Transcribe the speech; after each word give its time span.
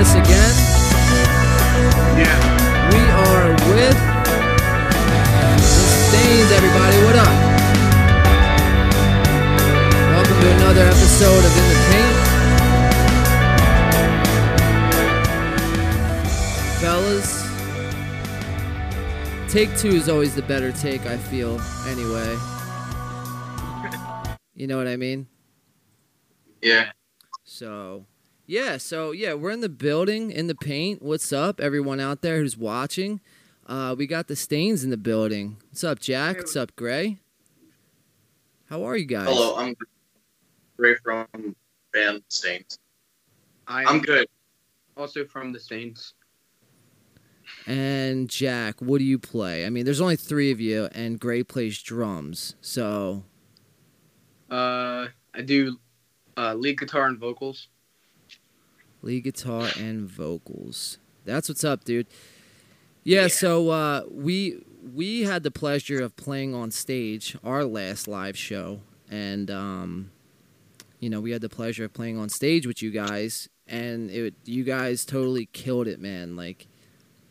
this 0.00 0.14
again. 0.14 0.54
Yeah. 2.16 2.36
We 2.90 3.00
are 3.20 3.52
with 3.68 3.98
the 5.56 5.84
Stains, 6.08 6.50
everybody. 6.52 6.96
What 7.04 7.16
up? 7.16 7.34
Welcome 10.08 10.38
to 10.40 10.48
another 10.54 10.84
episode 10.86 11.44
of 11.44 11.52
In 11.60 11.66
the 11.68 11.76
Paint. 11.90 12.16
Fellas, 16.80 17.30
take 19.52 19.76
two 19.76 19.88
is 19.88 20.08
always 20.08 20.34
the 20.34 20.40
better 20.40 20.72
take, 20.72 21.04
I 21.04 21.18
feel, 21.18 21.60
anyway. 21.86 22.38
You 24.54 24.66
know 24.66 24.78
what 24.78 24.88
I 24.88 24.96
mean? 24.96 25.26
Yeah. 26.62 26.92
So, 27.44 28.06
yeah, 28.50 28.78
so 28.78 29.12
yeah, 29.12 29.34
we're 29.34 29.52
in 29.52 29.60
the 29.60 29.68
building 29.68 30.32
in 30.32 30.48
the 30.48 30.56
paint. 30.56 31.00
What's 31.00 31.32
up, 31.32 31.60
everyone 31.60 32.00
out 32.00 32.20
there 32.20 32.38
who's 32.38 32.56
watching? 32.56 33.20
Uh, 33.64 33.94
we 33.96 34.08
got 34.08 34.26
the 34.26 34.34
stains 34.34 34.82
in 34.82 34.90
the 34.90 34.96
building. 34.96 35.58
What's 35.68 35.84
up, 35.84 36.00
Jack? 36.00 36.38
What's 36.38 36.56
up, 36.56 36.74
Gray? 36.74 37.18
How 38.68 38.82
are 38.82 38.96
you 38.96 39.04
guys? 39.06 39.28
Hello, 39.28 39.56
I'm 39.56 39.76
Gray 40.76 40.96
from 40.96 41.28
band 41.92 42.22
Stains. 42.28 42.76
I 43.68 43.84
I'm 43.84 44.00
good. 44.00 44.26
also 44.96 45.24
from 45.24 45.52
the 45.52 45.60
Stains. 45.60 46.14
And 47.68 48.28
Jack, 48.28 48.82
what 48.82 48.98
do 48.98 49.04
you 49.04 49.20
play? 49.20 49.64
I 49.64 49.70
mean, 49.70 49.84
there's 49.84 50.00
only 50.00 50.16
three 50.16 50.50
of 50.50 50.60
you, 50.60 50.88
and 50.90 51.20
Gray 51.20 51.44
plays 51.44 51.80
drums. 51.80 52.56
So, 52.60 53.22
Uh, 54.50 55.06
I 55.34 55.42
do 55.44 55.78
uh, 56.36 56.54
lead 56.54 56.80
guitar 56.80 57.06
and 57.06 57.16
vocals. 57.16 57.68
Lead 59.02 59.24
guitar 59.24 59.68
and 59.78 60.08
vocals. 60.08 60.98
That's 61.24 61.48
what's 61.48 61.64
up, 61.64 61.84
dude. 61.84 62.06
Yeah, 63.04 63.22
Yeah. 63.22 63.28
so 63.28 63.70
uh, 63.70 64.02
we 64.10 64.62
we 64.94 65.22
had 65.22 65.42
the 65.42 65.50
pleasure 65.50 66.02
of 66.02 66.16
playing 66.16 66.54
on 66.54 66.70
stage 66.70 67.36
our 67.44 67.64
last 67.64 68.08
live 68.08 68.36
show, 68.36 68.80
and 69.10 69.50
um, 69.50 70.10
you 70.98 71.08
know 71.10 71.20
we 71.20 71.30
had 71.30 71.40
the 71.42 71.48
pleasure 71.48 71.84
of 71.84 71.92
playing 71.92 72.18
on 72.18 72.28
stage 72.28 72.66
with 72.66 72.82
you 72.82 72.90
guys, 72.90 73.48
and 73.66 74.10
it 74.10 74.34
you 74.44 74.64
guys 74.64 75.04
totally 75.04 75.48
killed 75.52 75.86
it, 75.88 76.00
man. 76.00 76.36
Like, 76.36 76.66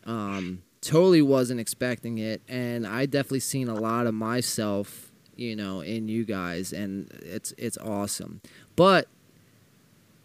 um, 0.04 0.62
totally 0.80 1.22
wasn't 1.22 1.60
expecting 1.60 2.18
it, 2.18 2.42
and 2.48 2.86
I 2.86 3.06
definitely 3.06 3.40
seen 3.40 3.68
a 3.68 3.74
lot 3.74 4.06
of 4.06 4.14
myself, 4.14 5.10
you 5.36 5.54
know, 5.56 5.80
in 5.80 6.08
you 6.08 6.24
guys, 6.24 6.72
and 6.72 7.10
it's 7.22 7.52
it's 7.58 7.78
awesome. 7.78 8.40
But 8.76 9.08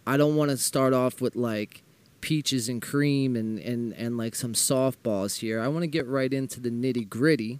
I 0.08 0.18
don't 0.18 0.36
want 0.36 0.52
to 0.52 0.58
start 0.58 0.94
off 0.94 1.22
with 1.22 1.36
like 1.36 1.84
peaches 2.22 2.70
and 2.70 2.82
cream 2.82 3.36
and, 3.36 3.60
and, 3.60 3.94
and 3.94 4.18
like 4.18 4.36
some 4.36 4.54
softballs 4.54 5.40
here. 5.40 5.60
I 5.60 5.68
want 5.68 5.84
to 5.84 5.88
get 5.88 6.08
right 6.08 6.32
into 6.32 6.60
the 6.60 6.70
nitty 6.70 7.10
gritty. 7.10 7.60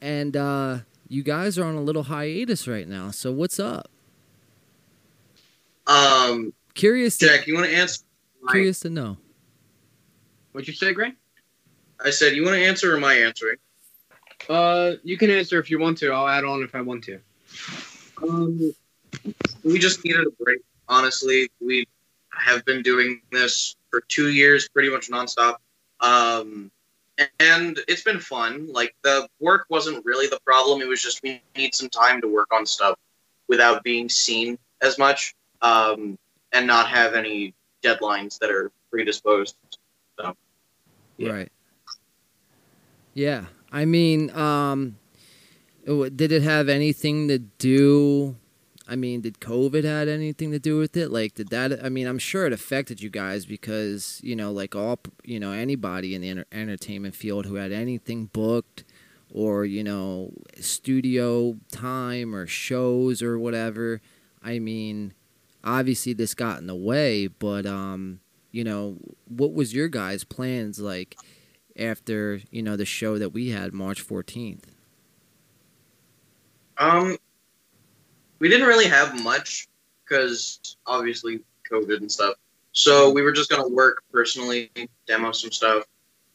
And 0.00 0.36
uh, 0.36 0.78
you 1.08 1.22
guys 1.22 1.58
are 1.58 1.64
on 1.64 1.74
a 1.74 1.80
little 1.82 2.04
hiatus 2.04 2.68
right 2.68 2.88
now. 2.88 3.10
So 3.10 3.32
what's 3.32 3.58
up? 3.58 3.88
Um, 5.86 6.52
Curious 6.74 7.16
to, 7.18 7.26
Jack, 7.26 7.46
you 7.46 7.54
want 7.54 7.66
to 7.66 7.74
answer? 7.74 8.02
my- 8.42 8.52
curious 8.52 8.80
to 8.80 8.90
know. 8.90 9.16
What'd 10.52 10.68
you 10.68 10.74
say, 10.74 10.92
Gray? 10.92 11.12
I 12.04 12.10
said 12.10 12.34
you 12.34 12.44
want 12.44 12.56
to 12.56 12.64
answer 12.64 12.92
or 12.92 12.96
am 12.96 13.04
I 13.04 13.14
answering? 13.14 13.56
Uh, 14.48 14.92
you 15.02 15.16
can 15.16 15.30
answer 15.30 15.58
if 15.58 15.70
you 15.70 15.78
want 15.78 15.98
to. 15.98 16.12
I'll 16.12 16.28
add 16.28 16.44
on 16.44 16.62
if 16.62 16.74
I 16.74 16.80
want 16.80 17.04
to. 17.04 17.20
Um, 18.22 18.72
we 19.64 19.78
just 19.78 20.04
needed 20.04 20.26
a 20.26 20.30
break. 20.42 20.60
Honestly, 20.88 21.50
we 21.60 21.86
have 22.32 22.64
been 22.64 22.82
doing 22.82 23.20
this 23.32 23.76
for 23.90 24.02
two 24.08 24.30
years, 24.30 24.68
pretty 24.68 24.90
much 24.90 25.08
nonstop. 25.08 25.56
Um, 26.00 26.70
and 27.40 27.80
it's 27.88 28.02
been 28.02 28.20
fun. 28.20 28.70
Like 28.72 28.94
the 29.02 29.28
work 29.40 29.66
wasn't 29.70 30.04
really 30.04 30.26
the 30.26 30.40
problem. 30.44 30.82
It 30.82 30.88
was 30.88 31.02
just 31.02 31.22
we 31.22 31.40
need 31.56 31.74
some 31.74 31.88
time 31.88 32.20
to 32.20 32.28
work 32.28 32.52
on 32.52 32.66
stuff 32.66 32.98
without 33.48 33.82
being 33.82 34.08
seen 34.08 34.58
as 34.82 34.98
much, 34.98 35.34
um, 35.62 36.18
and 36.52 36.66
not 36.66 36.88
have 36.88 37.14
any 37.14 37.54
deadlines 37.82 38.38
that 38.38 38.50
are 38.50 38.70
predisposed. 38.90 39.56
Yeah. 41.16 41.30
Right. 41.30 41.52
Yeah. 43.14 43.46
I 43.72 43.86
mean, 43.86 44.30
um, 44.36 44.98
did 45.86 46.32
it 46.32 46.42
have 46.42 46.68
anything 46.68 47.28
to 47.28 47.38
do? 47.38 48.36
I 48.88 48.94
mean, 48.94 49.20
did 49.20 49.40
COVID 49.40 49.84
had 49.84 50.08
anything 50.08 50.52
to 50.52 50.58
do 50.58 50.78
with 50.78 50.96
it? 50.96 51.10
Like, 51.10 51.34
did 51.34 51.48
that? 51.48 51.84
I 51.84 51.88
mean, 51.88 52.06
I'm 52.06 52.18
sure 52.18 52.46
it 52.46 52.52
affected 52.52 53.00
you 53.00 53.10
guys 53.10 53.44
because 53.44 54.20
you 54.22 54.36
know, 54.36 54.52
like 54.52 54.76
all 54.76 55.00
you 55.24 55.40
know, 55.40 55.52
anybody 55.52 56.14
in 56.14 56.20
the 56.22 56.28
enter- 56.28 56.46
entertainment 56.52 57.14
field 57.14 57.46
who 57.46 57.56
had 57.56 57.72
anything 57.72 58.26
booked 58.26 58.84
or 59.32 59.64
you 59.64 59.82
know, 59.82 60.32
studio 60.60 61.56
time 61.72 62.34
or 62.34 62.46
shows 62.46 63.22
or 63.22 63.38
whatever. 63.38 64.00
I 64.42 64.60
mean, 64.60 65.14
obviously 65.64 66.12
this 66.12 66.34
got 66.34 66.58
in 66.58 66.68
the 66.68 66.76
way, 66.76 67.26
but 67.26 67.66
um, 67.66 68.20
you 68.52 68.64
know, 68.64 68.98
what 69.26 69.52
was 69.52 69.74
your 69.74 69.88
guys' 69.88 70.22
plans 70.24 70.78
like 70.78 71.18
after 71.76 72.40
you 72.50 72.62
know 72.62 72.76
the 72.76 72.84
show 72.84 73.18
that 73.18 73.30
we 73.30 73.50
had 73.50 73.74
March 73.74 74.06
14th? 74.06 74.62
Um, 76.78 77.16
we 78.38 78.48
didn't 78.48 78.66
really 78.66 78.86
have 78.86 79.22
much 79.22 79.68
because 80.04 80.76
obviously 80.86 81.40
COVID 81.70 81.98
and 81.98 82.10
stuff. 82.10 82.34
So 82.72 83.10
we 83.10 83.22
were 83.22 83.32
just 83.32 83.50
gonna 83.50 83.68
work 83.68 84.04
personally, 84.12 84.70
demo 85.06 85.32
some 85.32 85.50
stuff, 85.50 85.84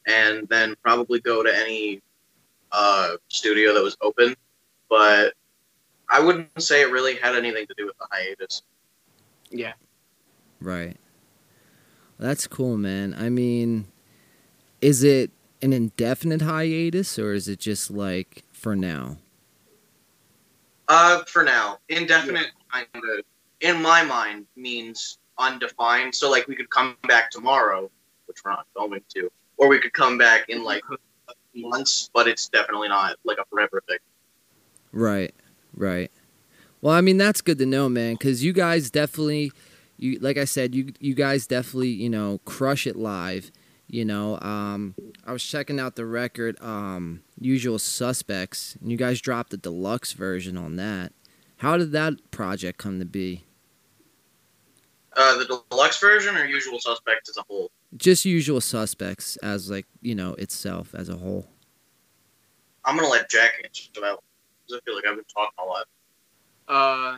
and 0.07 0.47
then 0.50 0.75
probably 0.81 1.19
go 1.19 1.44
to 1.44 1.56
any 1.56 2.01
uh, 2.72 3.17
studio 3.28 3.73
that 3.73 3.84
was 3.84 3.95
open. 4.01 4.35
But 4.89 5.34
I 6.09 6.19
wouldn't 6.19 6.62
say 6.62 6.81
it 6.81 6.91
really 6.91 7.16
had 7.16 7.35
anything 7.35 7.67
to 7.67 7.73
do 7.78 7.85
with 7.85 7.97
the 7.97 8.07
hiatus. 8.12 8.63
Yeah. 9.50 9.73
Right. 10.59 10.97
That's 12.19 12.47
cool, 12.47 12.78
man. 12.78 13.16
I 13.18 13.29
mean, 13.29 13.88
is 14.81 15.03
it 15.03 15.31
an 15.62 15.73
indefinite 15.73 16.41
hiatus 16.41 17.18
or 17.18 17.33
is 17.33 17.47
it 17.47 17.59
just 17.59 17.89
like 17.89 18.44
for 18.51 18.75
now? 18.75 19.18
Uh, 20.91 21.24
for 21.24 21.41
now, 21.41 21.78
indefinite 21.88 22.52
kind 22.69 22.85
of 22.94 23.24
in 23.62 23.81
my 23.81 24.03
mind 24.03 24.46
means 24.57 25.19
undefined. 25.38 26.13
So 26.13 26.29
like 26.29 26.50
we 26.50 26.56
could 26.56 26.69
come 26.69 26.97
back 27.07 27.31
tomorrow, 27.31 27.90
which 28.25 28.40
we're 28.44 28.52
not 28.52 28.68
going 28.75 29.01
to, 29.16 29.31
or 29.56 29.69
we 29.69 29.80
could 29.80 29.94
come 29.94 30.18
back 30.18 30.50
in 30.50 30.66
like 30.66 30.84
months, 31.56 32.09
but 32.13 32.28
it's 32.28 32.50
definitely 32.50 32.90
not 32.90 33.16
like 33.24 33.38
a 33.38 33.46
forever 33.46 33.81
thing. 33.88 34.00
Right. 34.91 35.34
Right. 35.74 36.12
Well, 36.81 36.94
I 36.94 37.00
mean, 37.00 37.16
that's 37.16 37.40
good 37.40 37.57
to 37.59 37.66
know, 37.66 37.88
man, 37.88 38.18
cuz 38.18 38.44
you 38.44 38.51
guys 38.51 38.91
definitely 38.91 39.53
you 39.97 40.19
like 40.19 40.38
I 40.38 40.44
said, 40.44 40.75
you 40.75 40.91
you 41.00 41.13
guys 41.13 41.47
definitely, 41.47 41.91
you 41.91 42.09
know, 42.09 42.41
crush 42.44 42.85
it 42.85 42.97
live. 42.97 43.50
You 43.88 44.03
know, 44.03 44.40
um, 44.41 44.96
I 45.25 45.31
was 45.31 45.44
checking 45.44 45.80
out 45.80 45.96
the 45.96 46.06
record, 46.06 46.62
um, 46.62 47.24
Usual 47.41 47.79
Suspects, 47.79 48.77
and 48.80 48.92
you 48.92 48.98
guys 48.98 49.19
dropped 49.19 49.50
the 49.50 49.57
deluxe 49.57 50.13
version 50.13 50.57
on 50.57 50.75
that. 50.75 51.12
How 51.57 51.75
did 51.77 51.92
that 51.92 52.31
project 52.31 52.77
come 52.77 53.00
to 53.00 53.06
be? 53.06 53.45
Uh, 55.18 55.38
the 55.38 55.63
deluxe 55.69 56.00
version 56.00 56.38
or 56.38 56.45
usual 56.45 56.80
suspects 56.80 57.30
as 57.30 57.38
a 57.38 57.44
whole. 57.50 57.69
Just 57.98 58.24
Usual 58.25 58.62
Suspects 58.62 59.36
as 59.38 59.69
like 59.69 59.86
you 60.01 60.16
know 60.16 60.33
itself 60.36 60.95
as 60.95 61.10
a 61.10 61.16
whole. 61.16 61.48
I'm 62.86 62.95
gonna 62.95 63.10
let 63.10 63.30
Jack 63.30 63.54
answer 63.63 63.89
that 63.95 64.01
because 64.68 64.80
I 64.81 64.86
feel 64.86 64.95
like 64.95 65.06
I've 65.06 65.16
been 65.16 65.25
talking 65.25 65.51
a 65.60 65.66
lot. 65.66 65.86
Uh, 66.68 67.18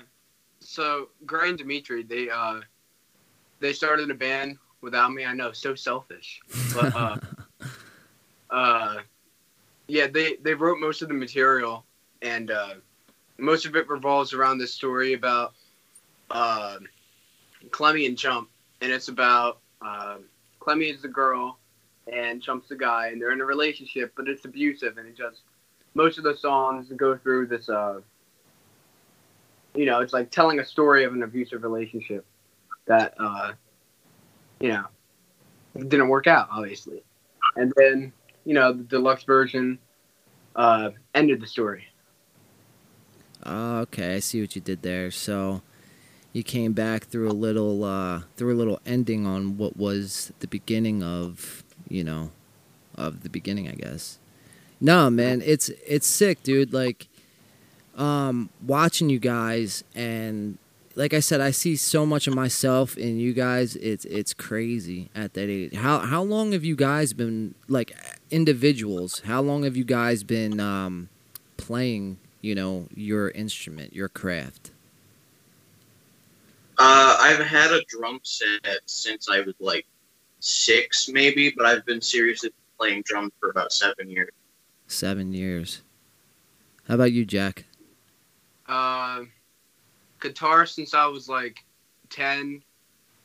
so 0.60 1.10
Gray 1.26 1.50
and 1.50 1.58
Dimitri, 1.58 2.04
they 2.04 2.30
uh, 2.30 2.62
they 3.60 3.74
started 3.74 4.10
a 4.10 4.16
band 4.16 4.58
without 4.82 5.14
me. 5.14 5.26
I 5.26 5.34
know, 5.34 5.52
so 5.52 5.76
selfish. 5.76 6.42
But 6.74 6.96
uh, 6.96 7.18
uh, 8.50 8.96
yeah, 9.88 10.08
they 10.08 10.36
they 10.42 10.54
wrote 10.54 10.80
most 10.80 11.02
of 11.02 11.08
the 11.08 11.14
material, 11.14 11.86
and 12.22 12.52
uh, 12.52 12.76
most 13.38 13.66
of 13.66 13.76
it 13.76 13.88
revolves 13.90 14.34
around 14.34 14.58
this 14.58 14.74
story 14.74 15.14
about 15.14 15.54
uh, 16.32 16.78
Clemmy 17.72 18.06
and 18.06 18.18
Chump, 18.18 18.50
and 18.82 18.92
it's 18.92 19.08
about 19.08 19.60
uh, 19.82 20.18
Clemmy 20.60 20.86
is 20.86 21.02
the 21.02 21.08
girl, 21.08 21.58
and 22.12 22.42
Chump's 22.42 22.70
the 22.70 22.76
guy, 22.76 23.08
and 23.08 23.22
they're 23.22 23.32
in 23.32 23.42
a 23.42 23.46
relationship, 23.46 24.14
but 24.16 24.28
it's 24.28 24.46
abusive, 24.46 24.98
and 24.98 25.08
it 25.08 25.18
just 25.18 25.42
most 25.94 26.18
of 26.18 26.24
the 26.24 26.36
songs 26.36 26.92
go 26.96 27.18
through 27.18 27.48
this. 27.48 27.70
Uh, 27.70 28.02
you 29.76 29.86
know, 29.86 30.02
it's 30.02 30.14
like 30.14 30.30
telling 30.30 30.60
a 30.60 30.66
story 30.66 31.04
of 31.04 31.14
an 31.14 31.24
abusive 31.24 31.64
relationship 31.64 32.26
that, 32.86 33.16
uh, 33.20 33.54
you 34.60 34.70
know, 34.70 34.86
didn't 35.76 36.10
work 36.10 36.28
out, 36.28 36.48
obviously. 36.52 37.04
And 37.56 37.74
then, 37.76 38.14
you 38.46 38.54
know, 38.54 38.74
the 38.74 38.84
deluxe 38.84 39.24
version 39.24 39.80
uh, 40.56 40.92
ended 41.14 41.42
the 41.42 41.48
story. 41.48 41.88
Oh, 43.46 43.80
okay, 43.80 44.16
I 44.16 44.20
see 44.20 44.42
what 44.42 44.56
you 44.56 44.62
did 44.62 44.82
there. 44.82 45.12
So, 45.12 45.62
you 46.32 46.44
came 46.44 46.74
back 46.74 47.06
through 47.06 47.30
a 47.30 47.34
little 47.34 47.84
uh, 47.84 48.22
through 48.36 48.54
a 48.54 48.58
little 48.58 48.80
ending 48.86 49.26
on 49.26 49.58
what 49.58 49.78
was 49.78 50.32
the 50.40 50.48
beginning 50.48 51.04
of 51.04 51.64
you 51.88 52.04
know 52.04 52.32
of 52.96 53.24
the 53.24 53.30
beginning, 53.30 53.68
I 53.68 53.74
guess. 53.74 54.20
No, 54.82 55.10
man, 55.10 55.42
it's 55.46 55.70
it's 55.88 56.08
sick, 56.08 56.44
dude. 56.44 56.74
Like 56.74 57.08
um, 57.96 58.50
watching 58.66 59.10
you 59.10 59.20
guys 59.20 59.84
and 59.96 60.58
like 60.96 61.14
I 61.14 61.22
said, 61.22 61.42
I 61.42 61.52
see 61.52 61.76
so 61.76 62.06
much 62.06 62.28
of 62.28 62.36
myself 62.36 62.98
in 62.98 63.18
you 63.20 63.34
guys. 63.34 63.76
It's 63.78 64.06
it's 64.06 64.34
crazy 64.34 65.10
at 65.16 65.34
that 65.34 65.50
age. 65.50 65.76
How 65.76 66.00
how 66.00 66.22
long 66.22 66.52
have 66.52 66.64
you 66.64 66.76
guys 66.76 67.14
been 67.14 67.56
like 67.68 67.96
individuals? 68.34 69.22
How 69.26 69.42
long 69.42 69.64
have 69.64 69.78
you 69.78 69.84
guys 69.84 70.24
been 70.24 70.60
um, 70.60 71.10
playing? 71.56 72.18
You 72.42 72.56
know 72.56 72.88
your 72.94 73.30
instrument, 73.30 73.94
your 73.94 74.10
craft. 74.10 74.72
Uh, 76.78 77.18
I've 77.20 77.46
had 77.46 77.72
a 77.72 77.82
drum 77.88 78.20
set 78.24 78.82
since 78.86 79.30
I 79.30 79.40
was 79.42 79.54
like 79.60 79.86
six, 80.40 81.08
maybe, 81.08 81.54
but 81.56 81.66
I've 81.66 81.86
been 81.86 82.02
seriously 82.02 82.52
playing 82.78 83.04
drums 83.06 83.32
for 83.40 83.50
about 83.50 83.72
seven 83.72 84.10
years. 84.10 84.32
Seven 84.88 85.32
years. 85.32 85.82
How 86.88 86.96
about 86.96 87.14
you, 87.14 87.24
Jack? 87.24 87.66
Uh, 88.68 89.22
guitar 90.20 90.66
since 90.66 90.94
I 90.94 91.06
was 91.06 91.30
like 91.30 91.64
ten, 92.10 92.62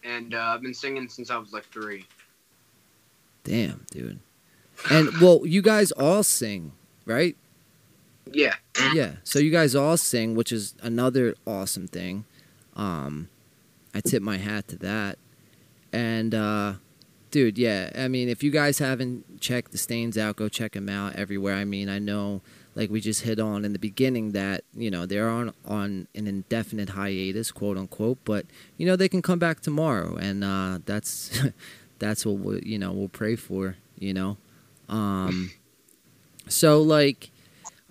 and 0.05 0.35
uh, 0.35 0.53
I've 0.55 0.63
been 0.63 0.75
singing 0.75 1.09
since 1.09 1.31
I 1.31 1.39
was 1.39 1.53
like 1.53 1.65
three. 1.65 2.07
Damn, 3.43 3.85
dude. 3.91 4.21
And 4.91 5.11
well, 5.21 5.43
you 5.45 5.63
guys 5.63 5.91
all 5.93 6.23
sing, 6.23 6.73
right? 7.05 7.37
Yeah. 8.33 8.55
Yeah. 8.95 9.17
So 9.25 9.39
you 9.39 9.51
guys 9.51 9.75
all 9.75 9.97
sing, 9.97 10.35
which 10.35 10.53
is 10.53 10.75
another 10.83 11.35
awesome 11.47 11.89
thing. 11.89 12.25
Um, 12.77 13.29
I 13.95 14.01
tip 14.01 14.23
my 14.23 14.37
hat 14.37 14.69
to 14.69 14.77
that. 14.77 15.19
And 15.93 16.35
uh, 16.35 16.75
dude, 17.31 17.59
yeah. 17.59 17.91
I 17.97 18.09
mean, 18.09 18.29
if 18.29 18.43
you 18.43 18.51
guys 18.51 18.79
haven't 18.79 19.41
checked 19.41 19.73
the 19.73 19.79
stains 19.79 20.17
out, 20.17 20.37
go 20.37 20.49
check 20.49 20.73
them 20.73 20.89
out 20.89 21.17
everywhere. 21.17 21.55
I 21.55 21.65
mean, 21.65 21.89
I 21.89 21.99
know, 21.99 22.43
like 22.75 22.91
we 22.91 23.01
just 23.01 23.23
hit 23.23 23.41
on 23.41 23.65
in 23.65 23.73
the 23.73 23.79
beginning, 23.79 24.33
that 24.33 24.65
you 24.77 24.91
know 24.91 25.07
they're 25.07 25.29
on 25.29 25.53
on 25.65 26.07
an 26.15 26.27
indefinite 26.27 26.91
hiatus, 26.91 27.51
quote 27.51 27.77
unquote. 27.77 28.19
But 28.25 28.47
you 28.77 28.87
know 28.87 28.97
they 28.97 29.09
can 29.09 29.23
come 29.23 29.39
back 29.39 29.61
tomorrow, 29.61 30.17
and 30.17 30.45
uh, 30.45 30.79
that's 30.85 31.41
that's 31.99 32.25
what 32.25 32.39
we, 32.39 32.63
you 32.65 32.79
know 32.79 32.93
we'll 32.93 33.09
pray 33.09 33.37
for. 33.37 33.77
You 33.99 34.15
know. 34.15 34.37
Um, 34.89 35.51
so 36.49 36.81
like, 36.83 37.31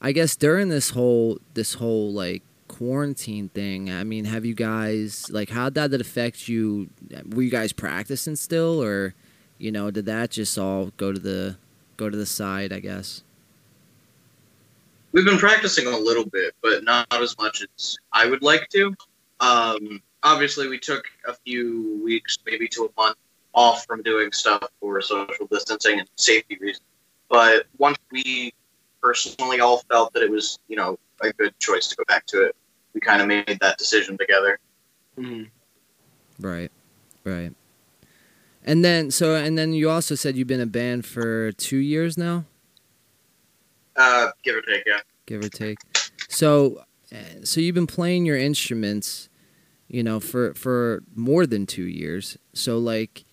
I 0.01 0.11
guess 0.11 0.35
during 0.35 0.69
this 0.69 0.91
whole 0.91 1.39
this 1.53 1.75
whole 1.75 2.11
like 2.11 2.43
quarantine 2.67 3.49
thing, 3.49 3.91
I 3.91 4.03
mean, 4.03 4.25
have 4.25 4.45
you 4.45 4.53
guys 4.53 5.29
like 5.31 5.49
how 5.49 5.69
did 5.69 5.91
that 5.91 6.01
affect 6.01 6.47
you? 6.47 6.89
Were 7.33 7.41
you 7.41 7.51
guys 7.51 7.73
practicing 7.73 8.35
still, 8.35 8.81
or 8.81 9.13
you 9.57 9.71
know, 9.71 9.91
did 9.91 10.05
that 10.05 10.31
just 10.31 10.57
all 10.57 10.91
go 10.97 11.11
to 11.11 11.19
the 11.19 11.57
go 11.97 12.09
to 12.09 12.17
the 12.17 12.25
side? 12.25 12.71
I 12.73 12.79
guess. 12.79 13.23
We've 15.13 15.25
been 15.25 15.37
practicing 15.37 15.87
a 15.87 15.97
little 15.97 16.25
bit, 16.25 16.53
but 16.61 16.83
not 16.83 17.07
as 17.11 17.35
much 17.37 17.63
as 17.77 17.97
I 18.11 18.27
would 18.27 18.43
like 18.43 18.67
to. 18.69 18.93
Um, 19.39 20.01
obviously, 20.21 20.67
we 20.67 20.77
took 20.77 21.05
a 21.27 21.33
few 21.33 22.01
weeks, 22.03 22.37
maybe 22.45 22.67
to 22.69 22.85
a 22.85 23.01
month, 23.01 23.17
off 23.57 23.85
from 23.85 24.03
doing 24.03 24.31
stuff 24.31 24.63
for 24.79 25.01
social 25.01 25.47
distancing 25.51 25.99
and 25.99 26.07
safety 26.15 26.57
reasons. 26.61 26.85
But 27.27 27.65
once 27.77 27.97
we 28.11 28.53
personally 29.01 29.59
all 29.59 29.79
felt 29.91 30.13
that 30.13 30.21
it 30.21 30.29
was, 30.31 30.59
you 30.67 30.77
know, 30.77 30.97
a 31.21 31.33
good 31.33 31.57
choice 31.59 31.87
to 31.87 31.95
go 31.95 32.03
back 32.07 32.25
to 32.27 32.43
it, 32.43 32.55
we 32.93 33.01
kind 33.01 33.19
of 33.21 33.27
made 33.27 33.57
that 33.59 33.77
decision 33.77 34.17
together. 34.17 34.59
hmm 35.15 35.43
Right, 36.39 36.71
right. 37.23 37.51
And 38.63 38.85
then 38.85 39.09
so 39.09 39.35
and 39.35 39.57
then 39.57 39.73
you 39.73 39.89
also 39.89 40.13
said 40.13 40.37
you've 40.37 40.47
been 40.47 40.61
a 40.61 40.67
band 40.67 41.05
for 41.05 41.51
two 41.53 41.77
years 41.77 42.15
now, 42.17 42.45
Uh, 43.95 44.29
give 44.43 44.55
or 44.55 44.61
take, 44.61 44.83
yeah. 44.85 44.99
give 45.25 45.43
or 45.43 45.49
take. 45.49 45.79
So, 46.29 46.83
uh, 47.11 47.43
so 47.43 47.59
you've 47.59 47.73
been 47.75 47.87
playing 47.87 48.25
your 48.27 48.37
instruments, 48.37 49.29
you 49.87 50.03
know, 50.03 50.19
for 50.19 50.53
for 50.53 51.01
more 51.15 51.47
than 51.47 51.65
two 51.65 51.87
years. 51.87 52.37
So 52.53 52.77
like, 52.77 53.23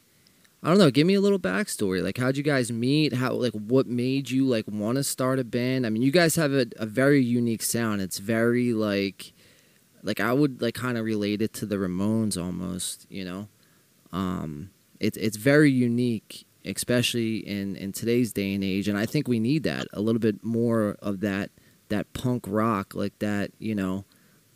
I 0.64 0.69
don't 0.69 0.78
know. 0.78 0.90
Give 0.90 1.06
me 1.06 1.12
a 1.12 1.20
little 1.20 1.38
backstory. 1.38 2.02
Like, 2.02 2.16
how'd 2.16 2.38
you 2.38 2.43
guys 2.43 2.72
meet? 2.72 3.12
How 3.12 3.34
like 3.34 3.52
what 3.52 3.87
made 3.87 4.31
you 4.31 4.46
like 4.46 4.64
want 4.66 4.96
to 4.96 5.05
start 5.05 5.38
a 5.38 5.44
band? 5.44 5.84
I 5.84 5.90
mean, 5.90 6.00
you 6.00 6.11
guys 6.11 6.37
have 6.37 6.55
a, 6.55 6.64
a 6.76 6.87
very 6.87 7.22
unique 7.22 7.62
sound. 7.62 8.00
It's 8.00 8.16
very 8.16 8.72
like, 8.72 9.34
like 10.02 10.20
I 10.20 10.32
would 10.32 10.62
like 10.62 10.75
kind 10.75 10.96
of 10.96 11.05
relate 11.05 11.43
it 11.43 11.52
to 11.55 11.66
the 11.66 11.76
Ramones 11.76 12.43
almost. 12.43 13.06
You 13.11 13.26
know, 13.26 13.49
um, 14.11 14.70
it's 15.00 15.19
it's 15.19 15.37
very 15.37 15.70
unique, 15.70 16.46
especially 16.64 17.46
in 17.46 17.76
in 17.76 17.93
today's 17.93 18.32
day 18.32 18.55
and 18.55 18.64
age. 18.64 18.88
And 18.88 18.96
I 18.96 19.05
think 19.05 19.28
we 19.28 19.40
need 19.40 19.64
that 19.64 19.87
a 19.93 20.00
little 20.00 20.19
bit 20.19 20.43
more 20.43 20.96
of 21.02 21.20
that 21.20 21.50
that 21.90 22.11
punk 22.14 22.46
rock, 22.49 22.94
like 22.94 23.19
that. 23.19 23.50
You 23.58 23.75
know, 23.75 24.06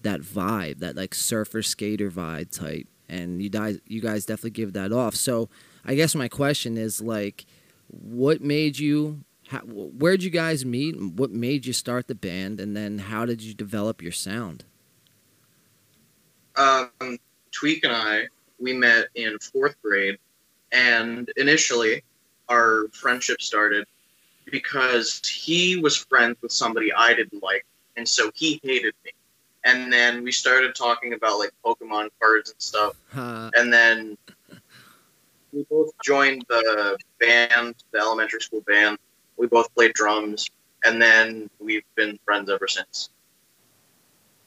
that 0.01 0.23
vibe, 0.23 0.79
that 0.79 0.97
like 0.97 1.15
surfer 1.15 1.61
skater 1.61 2.11
vibe 2.11 2.51
type. 2.51 2.87
And 3.11 3.43
you 3.43 3.51
guys, 3.51 3.79
you 3.87 4.01
guys 4.01 4.25
definitely 4.25 4.51
give 4.51 4.73
that 4.73 4.91
off. 4.91 5.15
So 5.15 5.51
I 5.89 5.95
guess 5.95 6.15
my 6.15 6.29
question 6.29 6.77
is 6.77 7.01
like, 7.01 7.47
what 7.89 8.43
made 8.43 8.79
you? 8.79 9.25
How, 9.49 9.61
where'd 9.61 10.23
you 10.23 10.31
guys 10.31 10.65
meet? 10.65 11.01
What 11.01 11.31
made 11.31 11.65
you 11.65 11.73
start 11.73 12.07
the 12.07 12.15
band? 12.15 12.61
And 12.61 12.77
then 12.77 12.99
how 12.99 13.25
did 13.25 13.41
you 13.43 13.55
develop 13.55 14.03
your 14.03 14.13
sound? 14.13 14.65
um, 16.59 17.19
Tweak 17.53 17.85
and 17.85 17.93
I, 17.93 18.25
we 18.61 18.73
met 18.73 19.07
in 19.15 19.39
fourth 19.39 19.81
grade, 19.83 20.19
and 20.73 21.31
initially 21.37 22.03
our 22.49 22.89
friendship 22.93 23.41
started 23.41 23.87
because 24.51 25.21
he 25.27 25.79
was 25.79 25.97
friends 25.97 26.37
with 26.43 26.53
somebody 26.53 26.93
I 26.93 27.15
didn't 27.15 27.43
like, 27.43 27.65
and 27.97 28.07
so 28.07 28.31
he 28.35 28.61
hated 28.63 28.95
me. 29.05 29.13
And 29.65 29.93
then 29.93 30.25
we 30.25 30.33
started 30.33 30.75
talking 30.75 31.13
about 31.15 31.39
like 31.39 31.53
Pokemon 31.65 32.11
cards 32.21 32.51
and 32.51 32.61
stuff, 32.61 32.97
Uh, 33.15 33.51
and 33.57 33.73
then 33.73 34.19
we 35.53 35.65
both 35.71 35.91
joined 36.05 36.45
the 36.49 36.97
band, 37.21 37.75
the 37.93 37.99
elementary 37.99 38.41
school 38.41 38.63
band. 38.63 38.99
We 39.37 39.47
both 39.47 39.73
played 39.75 39.95
drums, 39.95 40.51
and 40.85 41.01
then 41.01 41.49
we've 41.59 41.85
been 41.95 42.19
friends 42.25 42.51
ever 42.51 42.67
since. 42.67 43.11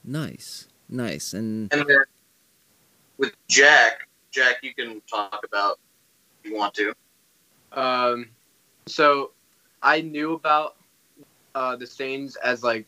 nice, 0.04 0.68
nice, 0.90 1.34
and 1.34 1.72
And 1.74 1.86
then 1.88 2.04
with 3.18 3.34
Jack, 3.48 4.08
Jack, 4.32 4.58
you 4.64 4.74
can 4.74 5.02
talk 5.10 5.44
about 5.46 5.80
if 6.44 6.50
you 6.50 6.58
want 6.58 6.74
to. 6.76 6.94
Um, 7.72 8.30
so 8.88 9.32
I 9.82 10.02
knew 10.02 10.34
about 10.34 10.76
uh, 11.56 11.76
the 11.76 11.88
Stains 11.88 12.36
as 12.38 12.64
like 12.64 12.86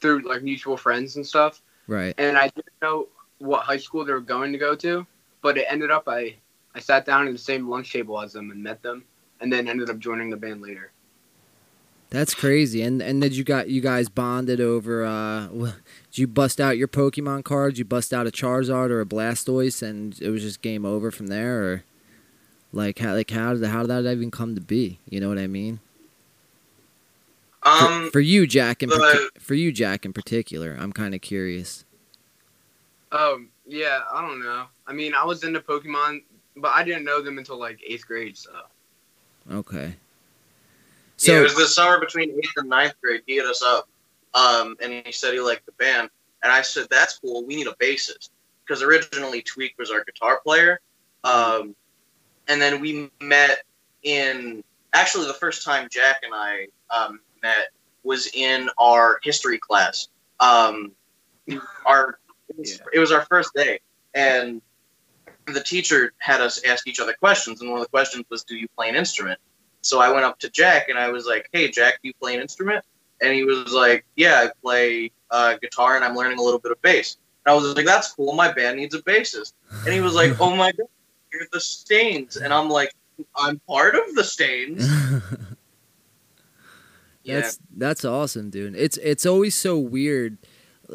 through 0.00 0.20
like 0.20 0.42
mutual 0.42 0.76
friends 0.76 1.16
and 1.16 1.26
stuff, 1.26 1.62
right. 1.88 2.14
and 2.18 2.36
I 2.36 2.48
didn't 2.48 2.72
know 2.82 3.08
what 3.38 3.62
high 3.62 3.76
school 3.76 4.04
they 4.04 4.12
were 4.12 4.20
going 4.20 4.52
to 4.52 4.58
go 4.58 4.74
to, 4.76 5.06
but 5.42 5.58
it 5.58 5.66
ended 5.68 5.90
up 5.90 6.04
I 6.06 6.36
I 6.74 6.80
sat 6.80 7.06
down 7.06 7.26
at 7.26 7.32
the 7.32 7.38
same 7.38 7.68
lunch 7.68 7.92
table 7.92 8.20
as 8.20 8.32
them 8.32 8.50
and 8.50 8.62
met 8.62 8.82
them, 8.82 9.04
and 9.40 9.52
then 9.52 9.68
ended 9.68 9.90
up 9.90 9.98
joining 9.98 10.30
the 10.30 10.36
band 10.36 10.60
later. 10.60 10.90
That's 12.10 12.34
crazy. 12.34 12.82
And 12.82 13.02
and 13.02 13.20
did 13.20 13.36
you 13.36 13.42
got 13.44 13.68
you 13.68 13.80
guys 13.80 14.08
bonded 14.08 14.60
over? 14.60 15.04
Uh, 15.04 15.48
did 15.48 15.72
you 16.12 16.26
bust 16.26 16.60
out 16.60 16.78
your 16.78 16.88
Pokemon 16.88 17.44
cards? 17.44 17.78
You 17.78 17.84
bust 17.84 18.12
out 18.12 18.26
a 18.26 18.30
Charizard 18.30 18.90
or 18.90 19.00
a 19.00 19.06
Blastoise, 19.06 19.82
and 19.82 20.20
it 20.20 20.30
was 20.30 20.42
just 20.42 20.62
game 20.62 20.84
over 20.84 21.10
from 21.10 21.26
there, 21.26 21.62
or 21.64 21.84
like 22.72 22.98
how 22.98 23.14
like 23.14 23.30
how 23.30 23.54
did 23.54 23.64
how 23.64 23.82
did 23.82 23.88
that 23.88 24.12
even 24.12 24.30
come 24.30 24.54
to 24.54 24.60
be? 24.60 24.98
You 25.08 25.20
know 25.20 25.28
what 25.28 25.38
I 25.38 25.46
mean? 25.46 25.80
For, 27.62 27.68
Um, 27.68 28.10
for 28.10 28.20
you, 28.20 28.46
Jack, 28.46 28.82
in 28.82 28.90
parti- 28.90 29.28
for 29.38 29.54
you, 29.54 29.72
Jack, 29.72 30.04
in 30.04 30.12
particular, 30.12 30.76
I'm 30.78 30.92
kind 30.92 31.14
of 31.14 31.20
curious. 31.22 31.84
Um, 33.10 33.48
yeah, 33.66 34.02
I 34.12 34.20
don't 34.20 34.40
know. 34.40 34.66
I 34.86 34.92
mean, 34.92 35.14
I 35.14 35.24
was 35.24 35.44
into 35.44 35.60
Pokemon, 35.60 36.22
but 36.56 36.68
I 36.68 36.82
didn't 36.84 37.04
know 37.04 37.22
them 37.22 37.38
until 37.38 37.58
like 37.58 37.80
eighth 37.86 38.06
grade. 38.06 38.36
So 38.36 38.50
Okay. 39.50 39.94
yeah, 41.20 41.38
it 41.38 41.42
was 41.42 41.54
the 41.56 41.66
summer 41.66 42.00
between 42.00 42.30
eighth 42.30 42.52
and 42.56 42.68
ninth 42.68 42.94
grade. 43.02 43.22
He 43.26 43.36
hit 43.36 43.46
us 43.46 43.62
up, 43.62 43.88
um, 44.34 44.76
and 44.80 45.02
he 45.04 45.12
said 45.12 45.32
he 45.32 45.40
liked 45.40 45.66
the 45.66 45.72
band, 45.72 46.10
and 46.42 46.52
I 46.52 46.62
said 46.62 46.86
that's 46.90 47.18
cool. 47.18 47.44
We 47.44 47.56
need 47.56 47.66
a 47.66 47.74
bassist 47.74 48.30
because 48.66 48.82
originally 48.82 49.42
Tweak 49.42 49.74
was 49.78 49.90
our 49.90 50.04
guitar 50.04 50.40
player, 50.42 50.80
um, 51.24 51.74
and 52.48 52.60
then 52.60 52.80
we 52.80 53.10
met 53.20 53.62
in 54.02 54.62
actually 54.92 55.26
the 55.26 55.34
first 55.34 55.64
time 55.64 55.88
Jack 55.90 56.18
and 56.22 56.34
I 56.34 56.66
um, 56.90 57.20
met 57.42 57.68
was 58.02 58.30
in 58.34 58.68
our 58.78 59.18
history 59.22 59.58
class. 59.58 60.08
Um, 60.40 60.92
our 61.86 62.18
Yeah. 62.56 62.76
it 62.92 62.98
was 62.98 63.10
our 63.12 63.24
first 63.26 63.52
day, 63.54 63.80
and 64.14 64.60
the 65.46 65.62
teacher 65.62 66.12
had 66.18 66.40
us 66.40 66.62
ask 66.64 66.86
each 66.86 67.00
other 67.00 67.12
questions, 67.12 67.60
and 67.60 67.70
one 67.70 67.80
of 67.80 67.84
the 67.84 67.90
questions 67.90 68.24
was, 68.30 68.44
"Do 68.44 68.56
you 68.56 68.68
play 68.76 68.88
an 68.88 68.96
instrument?" 68.96 69.38
So 69.82 70.00
I 70.00 70.10
went 70.10 70.24
up 70.24 70.38
to 70.40 70.50
Jack 70.50 70.88
and 70.88 70.98
I 70.98 71.10
was 71.10 71.26
like, 71.26 71.48
"Hey, 71.52 71.70
Jack, 71.70 72.00
do 72.02 72.08
you 72.08 72.14
play 72.20 72.34
an 72.34 72.40
instrument?" 72.40 72.84
And 73.22 73.32
he 73.32 73.44
was 73.44 73.72
like, 73.72 74.04
"Yeah, 74.16 74.40
I 74.44 74.50
play 74.62 75.12
uh, 75.30 75.56
guitar 75.60 75.96
and 75.96 76.04
I'm 76.04 76.14
learning 76.14 76.38
a 76.38 76.42
little 76.42 76.60
bit 76.60 76.72
of 76.72 76.80
bass." 76.82 77.16
And 77.44 77.52
I 77.52 77.56
was 77.56 77.74
like, 77.74 77.84
that's 77.84 78.12
cool. 78.12 78.32
My 78.32 78.52
band 78.52 78.78
needs 78.78 78.94
a 78.94 79.02
bassist. 79.02 79.52
And 79.84 79.92
he 79.92 80.00
was 80.00 80.14
like, 80.14 80.32
oh 80.40 80.54
my 80.56 80.72
god, 80.72 80.86
you're 81.32 81.46
the 81.52 81.60
Stains. 81.60 82.36
And 82.36 82.52
I'm 82.52 82.70
like, 82.70 82.94
I'm 83.36 83.60
part 83.68 83.94
of 83.94 84.14
the 84.14 84.24
Stains. 84.24 84.88
Yeah. 87.26 87.40
That's 87.40 87.58
that's 87.74 88.04
awesome, 88.04 88.50
dude. 88.50 88.76
It's 88.76 88.98
it's 88.98 89.24
always 89.24 89.54
so 89.54 89.78
weird 89.78 90.36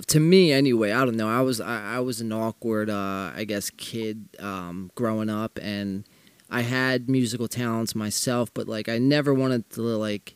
to 0.08 0.20
me 0.20 0.52
anyway. 0.52 0.92
I 0.92 1.06
don't 1.06 1.16
know. 1.16 1.30
I 1.30 1.42
was 1.42 1.60
I, 1.62 1.96
I 1.96 2.00
was 2.00 2.22
an 2.22 2.32
awkward 2.32 2.90
uh 2.90 3.32
I 3.36 3.46
guess 3.48 3.70
kid 3.72 4.30
um 4.40 4.92
growing 4.96 5.30
up 5.30 5.60
and 5.62 6.06
I 6.50 6.62
had 6.62 7.10
musical 7.10 7.48
talents 7.48 7.96
myself, 7.96 8.54
but 8.54 8.68
like 8.68 8.90
I 8.90 8.98
never 8.98 9.34
wanted 9.34 9.70
to 9.72 9.82
like 9.82 10.36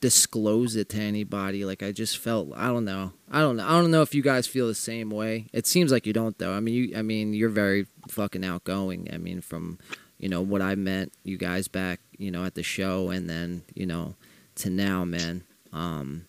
disclose 0.00 0.76
it 0.76 0.90
to 0.90 1.00
anybody. 1.00 1.64
Like 1.64 1.82
I 1.82 1.92
just 1.92 2.18
felt 2.18 2.52
I 2.56 2.66
don't 2.68 2.84
know. 2.84 3.12
I 3.30 3.40
don't 3.40 3.56
know. 3.56 3.66
I 3.66 3.72
don't 3.80 3.90
know 3.90 4.02
if 4.02 4.14
you 4.14 4.22
guys 4.22 4.46
feel 4.46 4.66
the 4.66 4.74
same 4.74 5.10
way. 5.10 5.46
It 5.52 5.66
seems 5.66 5.90
like 5.92 6.06
you 6.06 6.12
don't 6.12 6.38
though. 6.38 6.52
I 6.52 6.60
mean 6.60 6.74
you 6.74 6.96
I 6.96 7.02
mean 7.02 7.32
you're 7.34 7.48
very 7.48 7.86
fucking 8.08 8.44
outgoing. 8.44 9.08
I 9.12 9.18
mean 9.18 9.40
from 9.40 9.78
you 10.18 10.28
know 10.28 10.40
what 10.40 10.62
I 10.62 10.74
met 10.74 11.10
you 11.24 11.36
guys 11.36 11.68
back, 11.68 12.00
you 12.16 12.30
know, 12.30 12.44
at 12.44 12.54
the 12.54 12.62
show 12.62 13.10
and 13.10 13.28
then, 13.28 13.62
you 13.74 13.86
know, 13.86 14.14
to 14.56 14.70
now, 14.70 15.04
man. 15.04 15.44
Um, 15.72 16.26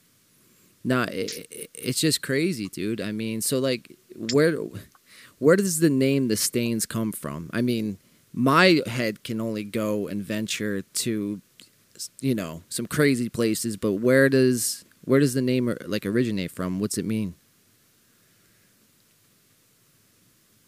nah, 0.87 1.03
it, 1.03 1.47
it, 1.51 1.69
it's 1.73 1.99
just 1.99 2.21
crazy, 2.21 2.69
dude. 2.69 3.01
I 3.01 3.11
mean, 3.11 3.41
so 3.41 3.59
like, 3.59 3.97
where 4.31 4.55
where 5.37 5.57
does 5.57 5.79
the 5.79 5.89
name 5.89 6.29
the 6.29 6.37
Stains 6.37 6.85
come 6.85 7.11
from? 7.11 7.49
I 7.51 7.61
mean, 7.61 7.97
my 8.31 8.81
head 8.87 9.23
can 9.23 9.41
only 9.41 9.65
go 9.65 10.07
and 10.07 10.23
venture 10.23 10.81
to, 10.81 11.41
you 12.21 12.33
know, 12.33 12.63
some 12.69 12.85
crazy 12.85 13.27
places, 13.27 13.75
but 13.75 13.93
where 13.93 14.29
does 14.29 14.85
where 15.03 15.19
does 15.19 15.33
the 15.33 15.41
name 15.41 15.75
like 15.85 16.05
originate 16.05 16.51
from? 16.51 16.79
What's 16.79 16.97
it 16.97 17.05
mean? 17.05 17.35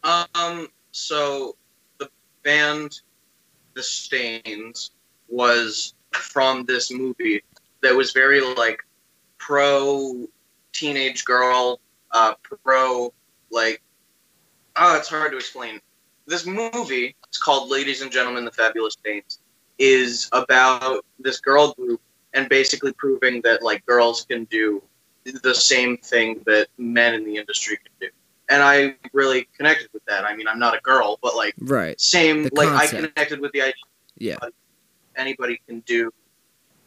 Um, 0.03 0.67
so 0.91 1.55
the 1.97 2.09
band, 2.43 2.99
The 3.73 3.83
Stains, 3.83 4.91
was 5.29 5.93
from 6.11 6.65
this 6.65 6.91
movie 6.91 7.41
that 7.81 7.95
was 7.95 8.11
very 8.11 8.41
like 8.41 8.79
pro 9.39 10.27
teenage 10.73 11.25
girl, 11.25 11.79
uh, 12.11 12.35
pro 12.41 13.13
like 13.51 13.81
oh, 14.75 14.97
it's 14.97 15.09
hard 15.09 15.31
to 15.31 15.37
explain. 15.37 15.79
This 16.27 16.45
movie, 16.45 17.15
it's 17.27 17.37
called 17.37 17.71
Ladies 17.71 18.01
and 18.01 18.11
Gentlemen, 18.11 18.45
the 18.45 18.51
Fabulous 18.51 18.93
Stains, 18.93 19.39
is 19.79 20.29
about 20.31 21.03
this 21.17 21.39
girl 21.39 21.73
group 21.73 22.01
and 22.33 22.47
basically 22.49 22.93
proving 22.93 23.41
that 23.41 23.63
like 23.63 23.85
girls 23.85 24.25
can 24.29 24.43
do 24.45 24.81
the 25.43 25.55
same 25.55 25.97
thing 25.97 26.41
that 26.45 26.67
men 26.77 27.13
in 27.13 27.25
the 27.25 27.37
industry 27.37 27.77
can 27.77 27.91
do. 27.99 28.07
And 28.49 28.63
I 28.63 28.95
really 29.13 29.47
connected 29.55 29.89
with 29.93 30.03
that. 30.05 30.25
I 30.25 30.35
mean, 30.35 30.47
I'm 30.47 30.59
not 30.59 30.75
a 30.75 30.81
girl, 30.81 31.19
but 31.21 31.35
like 31.35 31.55
Right. 31.59 31.99
same 31.99 32.43
The 32.43 32.49
like 32.53 32.69
I 32.69 32.87
connected 32.87 33.39
with 33.39 33.51
the 33.51 33.61
idea 33.61 33.73
Yeah. 34.17 34.37
anybody 35.15 35.61
can 35.67 35.81
do, 35.81 36.11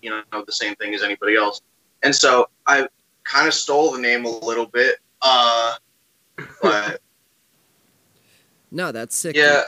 you 0.01 0.11
know, 0.11 0.45
the 0.45 0.53
same 0.53 0.75
thing 0.77 0.95
as 0.95 1.03
anybody 1.03 1.37
else. 1.37 1.61
And 2.03 2.15
so 2.15 2.49
I 2.67 2.89
kind 3.25 3.47
of 3.47 3.55
stole 3.55 3.93
the 3.93 4.01
name 4.01 4.25
a 4.25 4.29
little 4.29 4.67
bit. 4.67 4.97
Uh, 5.21 5.75
but 6.61 7.01
No, 8.73 8.91
that's 8.91 9.15
sick. 9.15 9.37
yeah, 9.37 9.65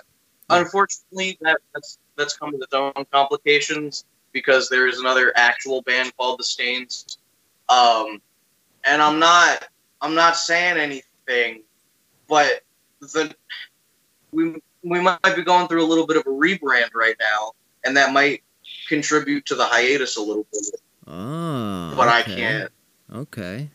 unfortunately, 0.48 1.36
that, 1.42 1.60
that's 1.74 1.98
that's 2.16 2.36
come 2.36 2.52
with 2.52 2.62
its 2.62 2.72
own 2.72 2.92
complications 3.12 4.06
because 4.32 4.68
there 4.70 4.88
is 4.88 4.98
another 4.98 5.32
actual 5.36 5.82
band 5.82 6.16
called 6.16 6.40
the 6.40 6.44
Stains. 6.44 7.18
Um, 7.68 8.22
and 8.84 9.02
I'm 9.02 9.18
not 9.18 9.68
I'm 10.00 10.14
not 10.14 10.36
saying 10.36 10.78
anything, 10.78 11.62
but 12.28 12.62
the 13.00 13.34
we 14.32 14.56
we 14.82 15.00
might 15.00 15.20
be 15.36 15.42
going 15.42 15.68
through 15.68 15.84
a 15.84 15.86
little 15.86 16.06
bit 16.06 16.16
of 16.16 16.22
a 16.26 16.30
rebrand 16.30 16.94
right 16.94 17.16
now, 17.20 17.52
and 17.84 17.94
that 17.98 18.12
might 18.12 18.42
contribute 18.88 19.44
to 19.46 19.54
the 19.54 19.64
hiatus 19.64 20.16
a 20.16 20.22
little 20.22 20.46
bit. 20.50 20.64
Oh. 21.06 21.94
But 21.96 22.08
I 22.08 22.22
can't. 22.22 22.72
Okay. 23.12 23.70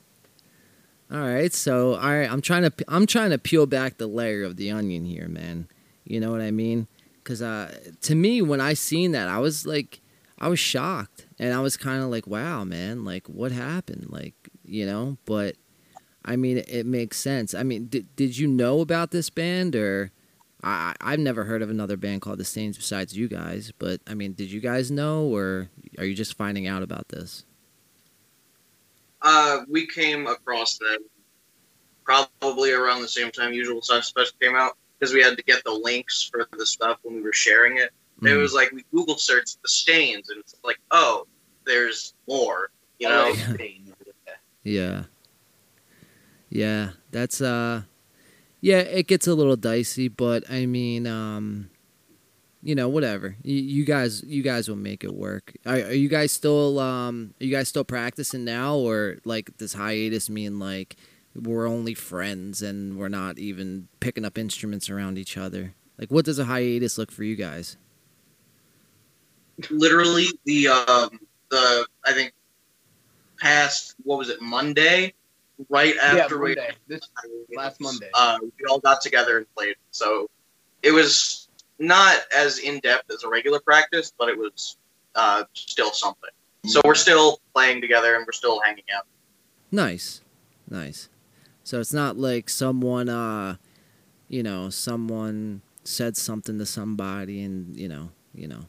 All 1.12 1.18
right. 1.20 1.54
So, 1.54 1.96
all 1.96 2.10
right, 2.12 2.32
I'm 2.32 2.42
trying 2.42 2.64
to 2.64 2.72
I'm 2.88 3.06
trying 3.06 3.32
to 3.32 3.38
peel 3.38 3.66
back 3.66 3.98
the 3.98 4.08
layer 4.08 4.44
of 4.44 4.58
the 4.58 4.72
onion 4.72 5.06
here, 5.06 5.28
man. 5.28 5.68
You 6.04 6.20
know 6.20 6.32
what 6.32 6.42
I 6.42 6.52
mean? 6.52 6.88
Cuz 7.24 7.42
uh 7.42 7.74
to 8.02 8.16
me 8.16 8.42
when 8.42 8.62
I 8.62 8.74
seen 8.74 9.12
that, 9.12 9.28
I 9.28 9.40
was 9.40 9.66
like 9.66 10.02
I 10.40 10.48
was 10.50 10.60
shocked 10.60 11.26
and 11.38 11.54
I 11.54 11.60
was 11.62 11.78
kind 11.78 12.02
of 12.04 12.10
like, 12.10 12.26
"Wow, 12.28 12.64
man, 12.64 13.04
like 13.06 13.28
what 13.28 13.52
happened?" 13.52 14.08
Like, 14.10 14.36
you 14.64 14.86
know, 14.86 15.18
but 15.26 15.56
I 16.24 16.36
mean, 16.36 16.60
it, 16.60 16.70
it 16.70 16.86
makes 16.86 17.18
sense. 17.18 17.54
I 17.54 17.64
mean, 17.64 17.88
did 17.88 18.16
did 18.16 18.38
you 18.38 18.48
know 18.48 18.80
about 18.82 19.12
this 19.12 19.30
band 19.30 19.76
or 19.76 20.12
I 20.64 20.94
I- 21.02 21.14
I've 21.14 21.20
never 21.20 21.44
heard 21.46 21.62
of 21.62 21.70
another 21.70 21.98
band 21.98 22.22
called 22.22 22.40
The 22.40 22.46
Stains 22.46 22.78
besides 22.78 23.18
you 23.18 23.28
guys, 23.28 23.72
but 23.80 24.00
I 24.08 24.14
mean, 24.14 24.34
did 24.34 24.52
you 24.52 24.60
guys 24.60 24.90
know 24.92 25.24
or 25.26 25.70
are 26.00 26.06
you 26.06 26.16
just 26.16 26.36
finding 26.36 26.66
out 26.68 26.82
about 26.82 27.10
this? 27.10 27.46
Uh, 29.22 29.60
we 29.70 29.86
came 29.86 30.28
across 30.28 30.78
them 30.78 31.00
probably 32.06 32.72
around 32.72 33.02
the 33.02 33.08
same 33.08 33.32
time 33.32 33.54
Usual 33.54 33.82
Suspects 33.82 34.34
came 34.42 34.56
out 34.56 34.78
because 34.98 35.14
we 35.14 35.22
had 35.22 35.38
to 35.38 35.44
get 35.44 35.64
the 35.64 35.72
links 35.72 36.28
for 36.32 36.48
the 36.58 36.66
stuff 36.66 36.98
when 37.04 37.16
we 37.16 37.22
were 37.22 37.34
sharing 37.34 37.78
it. 37.78 37.92
It 38.22 38.26
Mhm. 38.28 38.42
was 38.42 38.54
like 38.54 38.72
we 38.72 38.84
Google 38.92 39.18
searched 39.18 39.62
the 39.62 39.70
stains, 39.70 40.30
and 40.30 40.40
it's 40.40 40.56
like, 40.64 40.80
oh, 40.92 41.28
there's 41.66 42.14
more. 42.28 42.72
You 42.98 43.10
know, 43.10 43.30
like 43.30 43.36
Spain. 43.56 43.94
Yeah. 44.64 45.04
Yeah, 46.50 46.92
that's 47.12 47.42
uh 47.42 47.84
yeah, 48.62 48.80
it 48.80 49.08
gets 49.08 49.28
a 49.28 49.36
little 49.36 49.56
dicey, 49.56 50.08
but 50.08 50.50
I 50.50 50.66
mean, 50.66 51.08
um 51.08 51.70
you 52.62 52.76
know, 52.76 52.90
whatever. 52.90 53.36
You, 53.44 53.56
you 53.56 53.86
guys 53.86 54.24
you 54.24 54.44
guys 54.44 54.68
will 54.68 54.76
make 54.76 55.04
it 55.04 55.14
work. 55.14 55.54
Are, 55.66 55.76
are 55.76 55.94
you 55.94 56.10
guys 56.10 56.32
still 56.32 56.80
um 56.80 57.34
are 57.40 57.44
you 57.46 57.52
guys 57.52 57.70
still 57.70 57.84
practicing 57.86 58.44
now 58.44 58.76
or 58.76 59.18
like 59.26 59.58
this 59.58 59.74
hiatus 59.74 60.30
mean 60.30 60.60
like 60.60 60.96
we're 61.36 61.68
only 61.68 61.94
friends 61.94 62.62
and 62.62 62.98
we're 62.98 63.08
not 63.08 63.38
even 63.40 63.88
picking 64.00 64.26
up 64.26 64.38
instruments 64.38 64.90
around 64.90 65.18
each 65.18 65.38
other? 65.38 65.74
Like 65.98 66.12
what 66.12 66.26
does 66.26 66.40
a 66.40 66.46
hiatus 66.46 66.98
look 66.98 67.12
for 67.12 67.24
you 67.24 67.36
guys? 67.36 67.78
literally 69.70 70.26
the 70.46 70.68
um 70.70 71.20
the 71.50 71.86
I 72.06 72.14
think 72.14 72.34
past 73.40 73.96
what 74.04 74.18
was 74.18 74.30
it 74.30 74.42
Monday, 74.42 75.14
right 75.70 75.96
Yeah, 75.96 76.02
after 76.18 76.38
we 76.40 76.56
Monday. 76.56 76.72
This 76.88 77.02
last 77.56 77.80
Monday. 77.82 78.10
uh, 78.14 78.38
we 78.42 78.52
all 78.70 78.80
got 78.80 79.02
together 79.02 79.38
and 79.38 79.56
played. 79.56 79.76
So 79.92 80.30
it 80.84 80.92
was 80.92 81.39
not 81.80 82.18
as 82.36 82.60
in 82.60 82.80
depth 82.80 83.12
as 83.12 83.24
a 83.24 83.30
regular 83.30 83.60
practice, 83.60 84.12
but 84.18 84.30
it 84.30 84.38
was 84.38 84.78
uh, 85.16 85.44
still 85.54 85.92
something. 85.92 86.30
So 86.66 86.82
we're 86.84 86.96
still 86.96 87.40
playing 87.54 87.82
together 87.82 88.16
and 88.16 88.26
we're 88.26 88.34
still 88.34 88.60
hanging 88.62 88.84
out. 88.96 89.06
Nice. 89.72 90.22
Nice. 90.70 91.10
So 91.64 91.80
it's 91.80 91.94
not 91.94 92.18
like 92.18 92.50
someone 92.50 93.10
uh 93.10 93.56
you 94.28 94.44
know, 94.44 94.70
someone 94.70 95.62
said 95.84 96.16
something 96.16 96.60
to 96.60 96.66
somebody 96.66 97.42
and, 97.42 97.76
you 97.76 97.88
know, 97.88 98.10
you 98.36 98.48
know, 98.48 98.66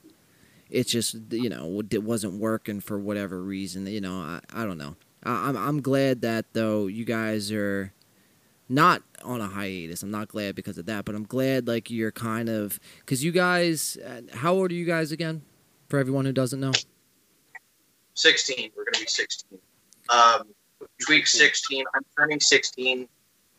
it's 0.71 0.91
just, 0.91 1.17
you 1.31 1.51
know, 1.51 1.83
it 1.91 2.03
wasn't 2.03 2.35
working 2.35 2.81
for 2.81 2.99
whatever 2.99 3.43
reason, 3.43 3.87
you 3.87 4.01
know, 4.01 4.15
I, 4.15 4.41
I 4.55 4.65
don't 4.65 4.79
know. 4.79 4.97
I, 5.23 5.49
I'm 5.49 5.57
I'm 5.57 5.83
glad 5.83 6.23
that 6.23 6.47
though 6.53 6.87
you 6.87 7.05
guys 7.05 7.53
are 7.53 7.93
not 8.71 9.03
on 9.23 9.41
a 9.41 9.47
hiatus. 9.49 10.03
I'm 10.03 10.11
not 10.11 10.29
glad 10.29 10.55
because 10.55 10.79
of 10.79 10.87
that, 10.87 11.05
but 11.05 11.15
I'm 11.15 11.25
glad 11.25 11.67
like 11.69 11.91
you're 11.91 12.13
kind 12.13 12.49
of 12.49 12.81
cuz 13.05 13.23
you 13.23 13.33
guys 13.33 13.99
uh, 13.99 14.23
how 14.33 14.55
old 14.55 14.71
are 14.71 14.75
you 14.75 14.87
guys 14.87 15.13
again? 15.13 15.43
For 15.89 15.99
everyone 15.99 16.25
who 16.25 16.33
doesn't 16.33 16.61
know. 16.61 16.73
16. 18.15 18.71
We're 18.77 18.85
gonna 18.85 19.03
be 19.05 19.09
16. 19.09 19.59
Um, 20.09 20.43
week 21.09 21.27
16. 21.27 21.85
I'm 21.95 22.03
turning 22.17 22.41
16 22.41 23.09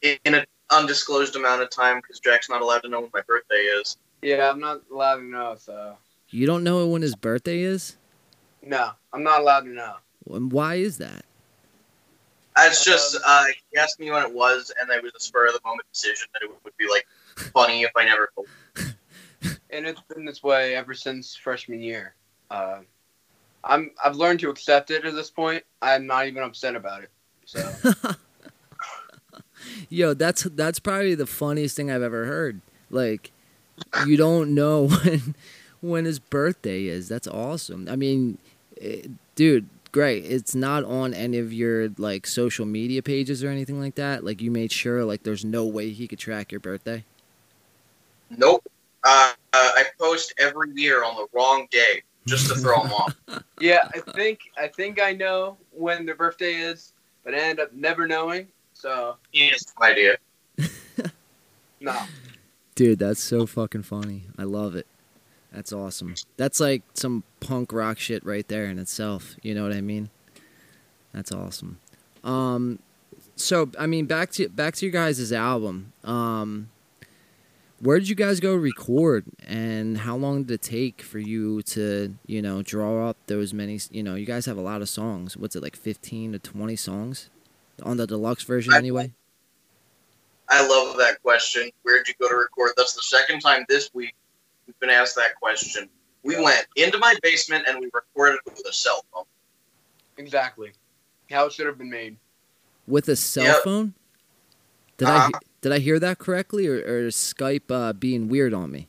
in 0.01 0.17
in 0.25 0.33
an 0.35 0.45
undisclosed 0.69 1.35
amount 1.35 1.61
of 1.61 1.69
time 1.69 1.97
because 1.97 2.19
Jack's 2.19 2.49
not 2.49 2.61
allowed 2.61 2.79
to 2.83 2.89
know 2.89 3.01
when 3.01 3.09
my 3.13 3.21
birthday 3.27 3.55
is. 3.55 3.97
Yeah, 4.21 4.49
I'm 4.49 4.59
not 4.59 4.81
allowed 4.91 5.17
to 5.17 5.23
know. 5.23 5.55
So 5.59 5.97
You 6.29 6.47
don't 6.47 6.63
know 6.63 6.87
when 6.87 7.01
his 7.01 7.15
birthday 7.15 7.59
is? 7.61 7.97
no, 8.63 8.91
I'm 9.11 9.23
not 9.23 9.41
allowed 9.41 9.61
to 9.61 9.69
know. 9.69 9.95
And 10.29 10.51
why 10.51 10.75
is 10.75 10.97
that? 10.99 11.25
It's 12.57 12.83
just 12.83 13.17
uh, 13.25 13.45
he 13.71 13.77
asked 13.77 13.99
me 13.99 14.11
when 14.11 14.23
it 14.23 14.33
was, 14.33 14.71
and 14.79 14.89
it 14.89 15.01
was 15.01 15.13
a 15.15 15.19
spur 15.19 15.47
of 15.47 15.53
the 15.53 15.61
moment 15.65 15.87
decision 15.93 16.27
that 16.33 16.41
it 16.43 16.51
would 16.63 16.77
be 16.77 16.87
like 16.89 17.05
funny 17.53 17.83
if 17.83 17.91
I 17.95 18.05
never 18.05 18.29
told. 18.35 18.47
and 19.69 19.87
it's 19.87 20.01
been 20.13 20.25
this 20.25 20.43
way 20.43 20.75
ever 20.75 20.93
since 20.93 21.35
freshman 21.35 21.81
year. 21.81 22.15
Uh, 22.49 22.79
I'm 23.63 23.91
I've 24.03 24.15
learned 24.15 24.41
to 24.41 24.49
accept 24.49 24.91
it 24.91 25.05
at 25.05 25.13
this 25.13 25.29
point. 25.29 25.63
I'm 25.81 26.07
not 26.07 26.27
even 26.27 26.43
upset 26.43 26.75
about 26.75 27.03
it. 27.03 27.09
So 27.45 27.71
Yo, 29.89 30.13
that's 30.13 30.43
that's 30.43 30.79
probably 30.79 31.15
the 31.15 31.25
funniest 31.25 31.75
thing 31.75 31.91
I've 31.91 32.01
ever 32.01 32.25
heard. 32.25 32.61
Like, 32.89 33.31
you 34.05 34.17
don't 34.17 34.53
know 34.53 34.87
when 35.03 35.35
when 35.81 36.05
his 36.05 36.19
birthday 36.19 36.85
is. 36.85 37.07
That's 37.07 37.27
awesome. 37.27 37.87
I 37.89 37.95
mean, 37.95 38.37
eh, 38.79 39.03
dude, 39.35 39.67
great. 39.91 40.25
It's 40.25 40.55
not 40.55 40.83
on 40.83 41.13
any 41.13 41.37
of 41.37 41.51
your 41.53 41.89
like 41.97 42.25
social 42.27 42.65
media 42.65 43.01
pages 43.01 43.43
or 43.43 43.49
anything 43.49 43.79
like 43.79 43.95
that. 43.95 44.23
Like 44.23 44.41
you 44.41 44.51
made 44.51 44.71
sure 44.71 45.03
like 45.05 45.23
there's 45.23 45.45
no 45.45 45.65
way 45.65 45.91
he 45.91 46.07
could 46.07 46.19
track 46.19 46.51
your 46.51 46.59
birthday. 46.59 47.03
Nope. 48.29 48.63
Uh, 49.03 49.33
uh, 49.53 49.71
I 49.75 49.85
post 49.99 50.33
every 50.37 50.71
year 50.75 51.03
on 51.03 51.15
the 51.15 51.27
wrong 51.33 51.67
day 51.71 52.03
just 52.27 52.47
to 52.49 52.55
throw 52.55 52.81
him 52.81 52.91
off. 52.91 53.15
Yeah, 53.59 53.87
I 53.93 53.99
think 54.13 54.39
I 54.57 54.67
think 54.67 54.99
I 54.99 55.13
know 55.13 55.55
when 55.69 56.03
their 56.03 56.15
birthday 56.15 56.55
is, 56.55 56.93
but 57.23 57.35
I 57.35 57.37
end 57.37 57.59
up 57.59 57.71
never 57.73 58.07
knowing. 58.07 58.47
So 58.73 59.17
He 59.29 59.49
has 59.49 59.63
no 59.79 59.85
idea. 59.85 60.17
no. 61.79 61.95
Dude, 62.73 62.97
that's 62.97 63.21
so 63.21 63.45
fucking 63.45 63.83
funny. 63.83 64.23
I 64.39 64.45
love 64.45 64.75
it. 64.75 64.87
That's 65.51 65.73
awesome. 65.73 66.15
That's 66.37 66.59
like 66.59 66.83
some 66.93 67.23
punk 67.41 67.73
rock 67.73 67.99
shit 67.99 68.25
right 68.25 68.47
there 68.47 68.65
in 68.65 68.79
itself. 68.79 69.35
You 69.41 69.53
know 69.53 69.63
what 69.63 69.73
I 69.73 69.81
mean? 69.81 70.09
That's 71.13 71.31
awesome. 71.31 71.79
Um, 72.23 72.79
so 73.35 73.69
I 73.77 73.85
mean, 73.85 74.05
back 74.05 74.31
to 74.31 74.47
back 74.47 74.75
to 74.75 74.85
your 74.85 74.93
guys' 74.93 75.31
album. 75.33 75.91
Um, 76.03 76.69
where 77.79 77.97
did 77.97 78.07
you 78.07 78.15
guys 78.15 78.39
go 78.39 78.53
record, 78.53 79.25
and 79.45 79.97
how 79.97 80.15
long 80.15 80.43
did 80.43 80.53
it 80.53 80.61
take 80.61 81.01
for 81.01 81.17
you 81.17 81.63
to, 81.63 82.15
you 82.27 82.39
know, 82.41 82.61
draw 82.61 83.09
up 83.09 83.17
those 83.25 83.53
many? 83.53 83.79
You 83.89 84.03
know, 84.03 84.13
you 84.15 84.25
guys 84.27 84.45
have 84.45 84.57
a 84.57 84.61
lot 84.61 84.81
of 84.81 84.87
songs. 84.89 85.35
What's 85.35 85.55
it 85.55 85.63
like, 85.63 85.75
fifteen 85.75 86.31
to 86.33 86.39
twenty 86.39 86.75
songs 86.75 87.29
on 87.81 87.97
the 87.97 88.05
deluxe 88.05 88.43
version, 88.43 88.73
I- 88.73 88.77
anyway? 88.77 89.11
I 90.47 90.67
love 90.67 90.97
that 90.97 91.21
question. 91.23 91.71
Where'd 91.83 92.07
you 92.07 92.13
go 92.19 92.27
to 92.27 92.35
record? 92.35 92.71
That's 92.77 92.93
the 92.93 93.01
second 93.01 93.39
time 93.39 93.65
this 93.69 93.89
week 93.93 94.13
we've 94.71 94.79
been 94.79 94.89
asked 94.89 95.15
that 95.17 95.35
question. 95.41 95.89
We 96.23 96.41
went 96.41 96.65
into 96.75 96.97
my 96.97 97.15
basement 97.21 97.65
and 97.67 97.79
we 97.79 97.89
recorded 97.93 98.39
with 98.45 98.61
a 98.69 98.73
cell 98.73 99.03
phone. 99.13 99.23
Exactly. 100.17 100.71
How 101.29 101.47
it 101.47 101.53
should 101.53 101.65
have 101.65 101.77
been 101.77 101.89
made. 101.89 102.17
with 102.87 103.07
a 103.09 103.15
cell 103.15 103.43
Yep. 103.45 103.63
phone. 103.63 103.93
Did 104.97 105.07
I 105.07 105.15
Uh-huh. 105.17 105.27
he- 105.39 105.47
did 105.61 105.71
I 105.71 105.79
hear 105.79 105.99
that 105.99 106.17
correctly, 106.17 106.67
or, 106.67 106.75
or 106.77 106.99
is 107.07 107.15
Skype 107.15 107.69
uh, 107.69 107.93
being 107.93 108.27
weird 108.27 108.53
on 108.53 108.71
me, 108.71 108.87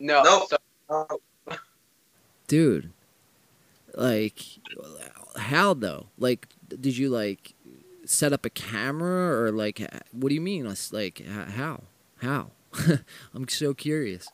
No. 0.00 0.22
Nope. 0.22 0.50
so- 0.88 1.20
dude? 2.48 2.92
Like, 3.94 4.40
how 5.36 5.72
though? 5.74 6.08
Like, 6.18 6.48
did 6.68 6.96
you 6.96 7.08
like 7.08 7.54
set 8.04 8.32
up 8.32 8.44
a 8.44 8.50
camera, 8.50 9.40
or 9.40 9.52
like, 9.52 9.78
what 10.12 10.28
do 10.28 10.34
you 10.34 10.40
mean? 10.40 10.68
Like, 10.92 11.24
how? 11.26 11.84
How? 12.18 12.50
I'm 13.34 13.48
so 13.48 13.72
curious. 13.72 14.28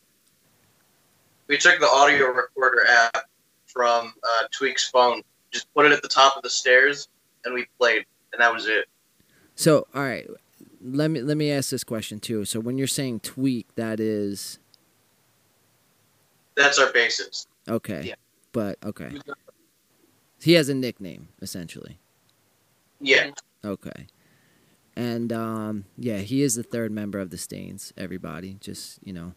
We 1.48 1.58
took 1.58 1.78
the 1.80 1.86
audio 1.88 2.26
recorder 2.28 2.86
app 2.86 3.24
from 3.66 4.12
uh, 4.22 4.44
Tweak's 4.52 4.88
phone, 4.88 5.22
just 5.50 5.72
put 5.74 5.86
it 5.86 5.92
at 5.92 6.02
the 6.02 6.08
top 6.08 6.36
of 6.36 6.42
the 6.42 6.50
stairs, 6.50 7.08
and 7.44 7.54
we 7.54 7.66
played, 7.78 8.04
and 8.32 8.40
that 8.40 8.52
was 8.52 8.66
it. 8.66 8.86
So, 9.54 9.86
all 9.94 10.02
right, 10.02 10.26
let 10.82 11.10
me 11.10 11.20
let 11.20 11.36
me 11.36 11.50
ask 11.50 11.70
this 11.70 11.84
question 11.84 12.20
too. 12.20 12.44
So, 12.44 12.60
when 12.60 12.78
you're 12.78 12.86
saying 12.86 13.20
tweak, 13.20 13.74
that 13.76 14.00
is 14.00 14.58
That's 16.56 16.78
our 16.78 16.90
bassist. 16.92 17.46
okay, 17.68 18.02
Yeah. 18.04 18.14
but 18.52 18.78
okay, 18.84 19.10
he 20.40 20.54
has 20.54 20.68
a 20.68 20.74
nickname 20.74 21.28
essentially. 21.40 21.98
Yeah. 23.00 23.30
Okay. 23.64 24.06
And 24.94 25.32
um, 25.32 25.84
yeah, 25.96 26.18
he 26.18 26.42
is 26.42 26.54
the 26.54 26.62
third 26.62 26.92
member 26.92 27.18
of 27.18 27.30
the 27.30 27.38
Stains. 27.38 27.92
Everybody, 27.96 28.58
just 28.60 28.98
you 29.04 29.12
know, 29.12 29.32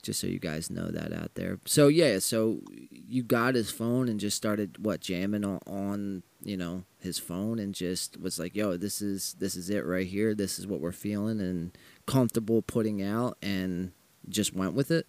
just 0.00 0.20
so 0.20 0.26
you 0.26 0.38
guys 0.38 0.70
know 0.70 0.88
that 0.88 1.12
out 1.12 1.34
there. 1.34 1.58
So 1.66 1.88
yeah, 1.88 2.18
so 2.18 2.60
you 2.90 3.22
got 3.22 3.54
his 3.54 3.70
phone 3.70 4.08
and 4.08 4.18
just 4.20 4.36
started 4.36 4.84
what 4.84 5.00
jamming 5.00 5.44
on, 5.44 5.60
on 5.66 6.22
you 6.42 6.56
know 6.56 6.84
his 7.00 7.18
phone 7.18 7.58
and 7.58 7.74
just 7.74 8.20
was 8.20 8.38
like, 8.38 8.54
yo, 8.54 8.76
this 8.76 9.00
is 9.02 9.34
this 9.38 9.56
is 9.56 9.70
it 9.70 9.84
right 9.84 10.06
here. 10.06 10.34
This 10.34 10.58
is 10.58 10.66
what 10.66 10.80
we're 10.80 10.92
feeling 10.92 11.40
and 11.40 11.76
comfortable 12.06 12.62
putting 12.62 13.02
out, 13.02 13.36
and 13.42 13.92
just 14.28 14.54
went 14.54 14.74
with 14.74 14.90
it. 14.90 15.06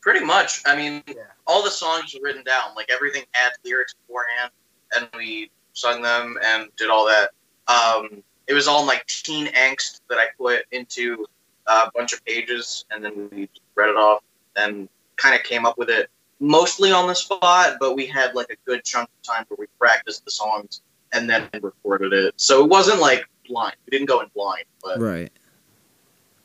Pretty 0.00 0.24
much. 0.24 0.62
I 0.64 0.76
mean, 0.76 1.02
Yeah. 1.06 1.14
all 1.46 1.62
the 1.62 1.70
songs 1.70 2.14
were 2.14 2.20
written 2.22 2.44
down. 2.44 2.74
Like 2.76 2.90
everything 2.90 3.24
had 3.32 3.50
lyrics 3.64 3.94
beforehand, 3.94 4.50
and 4.96 5.08
we 5.16 5.50
sung 5.72 6.02
them 6.02 6.38
and 6.42 6.68
did 6.76 6.88
all 6.88 7.06
that. 7.06 7.30
Um, 7.66 8.22
it 8.46 8.54
was 8.54 8.66
all 8.68 8.86
like 8.86 9.06
teen 9.06 9.46
angst 9.48 10.00
that 10.08 10.18
I 10.18 10.26
put 10.38 10.64
into 10.72 11.26
a 11.68 11.90
bunch 11.94 12.12
of 12.12 12.24
pages, 12.24 12.84
and 12.90 13.04
then 13.04 13.28
we 13.30 13.48
read 13.74 13.90
it 13.90 13.96
off 13.96 14.22
and 14.56 14.88
kind 15.16 15.34
of 15.34 15.42
came 15.42 15.66
up 15.66 15.78
with 15.78 15.90
it 15.90 16.10
mostly 16.40 16.92
on 16.92 17.06
the 17.06 17.14
spot. 17.14 17.76
But 17.80 17.94
we 17.94 18.06
had 18.06 18.34
like 18.34 18.50
a 18.50 18.56
good 18.66 18.84
chunk 18.84 19.08
of 19.08 19.34
time 19.34 19.44
where 19.48 19.56
we 19.60 19.66
practiced 19.78 20.24
the 20.24 20.30
songs 20.30 20.82
and 21.12 21.28
then 21.28 21.48
recorded 21.60 22.12
it. 22.12 22.34
So 22.36 22.64
it 22.64 22.68
wasn't 22.68 23.00
like 23.00 23.24
blind. 23.48 23.76
We 23.86 23.96
didn't 23.96 24.08
go 24.08 24.20
in 24.20 24.28
blind, 24.34 24.64
but 24.82 25.00
Right. 25.00 25.32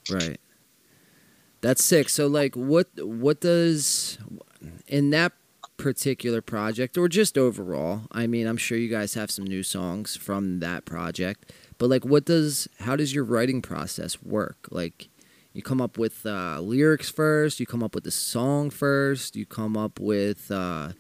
Right. 0.10 0.40
That's 1.62 1.84
sick. 1.84 2.10
So 2.10 2.28
like 2.28 2.56
what 2.56 2.88
what 2.98 3.40
does 3.40 4.18
in 4.88 5.12
that 5.12 5.32
particular 5.78 6.42
project 6.42 6.98
or 6.98 7.08
just 7.08 7.38
overall, 7.38 8.02
I 8.12 8.28
mean, 8.28 8.48
I'm 8.48 8.58
sure 8.58 8.78
you 8.78 8.90
guys 8.90 9.14
have 9.14 9.32
some 9.32 9.46
new 9.46 9.64
songs 9.64 10.16
from 10.16 10.60
that 10.60 10.86
project, 10.86 11.52
but 11.78 11.90
like 11.90 12.06
what 12.06 12.26
does 12.26 12.68
how 12.82 12.96
does 12.96 13.14
your 13.14 13.24
writing 13.24 13.62
process 13.62 14.22
work? 14.22 14.68
Like 14.72 15.08
you 15.54 15.62
come 15.62 15.82
up 15.82 15.98
with 15.98 16.26
uh, 16.26 16.60
lyrics 16.60 17.10
first, 17.10 17.60
you 17.60 17.66
come 17.66 17.84
up 17.84 17.96
with 17.96 18.04
the 18.04 18.12
song 18.12 18.70
first, 18.70 19.36
you 19.36 19.46
come 19.46 19.78
up 19.78 20.00
with 20.00 20.52
uh 20.52 20.94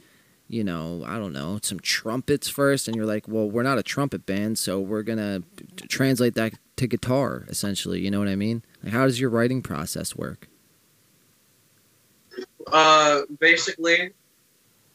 you 0.47 0.63
know, 0.63 1.03
I 1.05 1.17
don't 1.17 1.33
know, 1.33 1.57
some 1.63 1.79
trumpets 1.79 2.47
first, 2.47 2.87
and 2.87 2.95
you're 2.95 3.07
like, 3.07 3.27
well, 3.27 3.49
we're 3.49 3.63
not 3.63 3.79
a 3.79 3.83
trumpet 3.83 4.25
band, 4.25 4.59
so 4.59 4.79
we're 4.79 5.01
gonna 5.01 5.41
translate 5.89 6.35
that 6.35 6.53
to 6.75 6.85
guitar, 6.85 7.45
essentially. 7.47 8.01
You 8.01 8.11
know 8.11 8.19
what 8.19 8.27
I 8.27 8.35
mean? 8.35 8.63
Like, 8.83 8.93
how 8.93 9.05
does 9.05 9.19
your 9.19 9.31
writing 9.31 9.63
process 9.63 10.15
work? 10.15 10.47
Uh, 12.67 13.21
basically, 13.39 14.11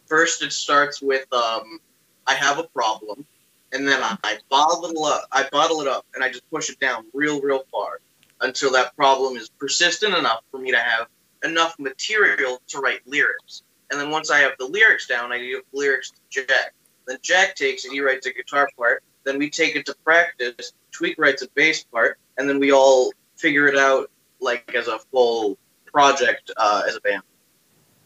first 0.07 0.43
it 0.43 0.53
starts 0.53 1.03
with 1.03 1.27
um, 1.33 1.81
I 2.27 2.35
have 2.35 2.59
a 2.59 2.65
problem, 2.65 3.27
and 3.73 3.89
then 3.89 4.03
I, 4.03 4.17
I 4.23 4.39
bottle 4.49 4.85
it 4.85 4.97
up. 4.97 5.25
I 5.33 5.49
bottle 5.51 5.81
it 5.81 5.89
up, 5.89 6.07
and 6.15 6.23
I 6.23 6.29
just 6.29 6.49
push 6.51 6.71
it 6.71 6.79
down 6.79 7.07
real, 7.13 7.41
real 7.41 7.65
far 7.73 8.01
until 8.41 8.71
that 8.73 8.95
problem 8.97 9.37
is 9.37 9.49
persistent 9.49 10.15
enough 10.15 10.43
for 10.51 10.59
me 10.59 10.71
to 10.71 10.79
have 10.79 11.09
enough 11.45 11.79
material 11.79 12.61
to 12.69 12.79
write 12.79 13.01
lyrics. 13.07 13.63
And 13.91 14.01
then 14.01 14.11
once 14.11 14.31
I 14.31 14.39
have 14.41 14.53
the 14.59 14.67
lyrics 14.67 15.07
down, 15.07 15.33
I 15.33 15.39
give 15.39 15.63
lyrics 15.73 16.11
to 16.11 16.45
Jack. 16.47 16.75
Then 17.07 17.19
Jack 17.23 17.55
takes 17.55 17.85
it, 17.85 17.93
he 17.93 18.01
writes 18.01 18.27
a 18.27 18.33
guitar 18.33 18.69
part. 18.77 19.03
Then 19.25 19.39
we 19.39 19.51
take 19.51 19.77
it 19.77 19.87
to 19.87 19.95
practice. 20.05 20.73
Tweak 20.93 21.19
writes 21.19 21.43
a 21.43 21.49
bass 21.55 21.85
part, 21.85 22.19
and 22.37 22.49
then 22.49 22.59
we 22.59 22.73
all 22.73 23.13
figure 23.37 23.67
it 23.67 23.77
out 23.77 24.11
like 24.41 24.75
as 24.75 24.89
a 24.89 24.99
full 24.99 25.59
project 25.87 26.51
uh, 26.57 26.83
as 26.87 26.97
a 26.97 27.01
band. 27.01 27.23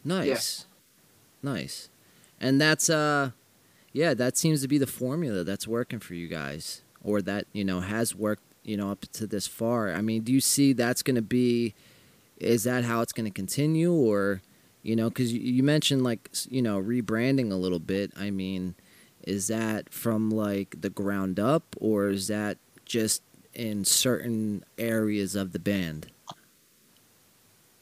Nice, 0.03 0.65
nice, 1.41 1.89
and 2.41 2.59
that's 2.59 2.89
uh, 2.89 3.31
yeah, 3.93 4.13
that 4.13 4.37
seems 4.37 4.61
to 4.61 4.67
be 4.67 4.77
the 4.77 4.87
formula 4.87 5.43
that's 5.43 5.67
working 5.67 5.99
for 5.99 6.13
you 6.13 6.27
guys, 6.27 6.81
or 7.03 7.21
that 7.21 7.45
you 7.53 7.63
know 7.63 7.79
has 7.79 8.13
worked, 8.13 8.43
you 8.63 8.77
know, 8.77 8.91
up 8.91 9.01
to 9.13 9.27
this 9.27 9.47
far. 9.47 9.91
I 9.93 10.01
mean, 10.01 10.23
do 10.23 10.31
you 10.31 10.41
see 10.41 10.73
that's 10.73 11.03
going 11.03 11.15
to 11.15 11.21
be? 11.21 11.73
Is 12.37 12.63
that 12.63 12.83
how 12.83 13.01
it's 13.01 13.13
going 13.13 13.25
to 13.25 13.31
continue, 13.31 13.93
or 13.93 14.41
you 14.81 14.95
know, 14.95 15.09
because 15.09 15.33
you, 15.33 15.63
mentioned 15.63 16.03
like 16.03 16.29
you 16.49 16.61
know 16.61 16.81
rebranding 16.81 17.51
a 17.51 17.55
little 17.55 17.79
bit. 17.79 18.11
I 18.17 18.31
mean, 18.31 18.75
is 19.23 19.47
that 19.47 19.91
from 19.93 20.29
like 20.29 20.81
the 20.81 20.89
ground 20.89 21.39
up, 21.39 21.63
or 21.79 22.09
is 22.09 22.27
that 22.27 22.57
just 22.85 23.21
in 23.53 23.85
certain 23.85 24.63
areas 24.77 25.35
of 25.35 25.53
the 25.53 25.59
band? 25.59 26.07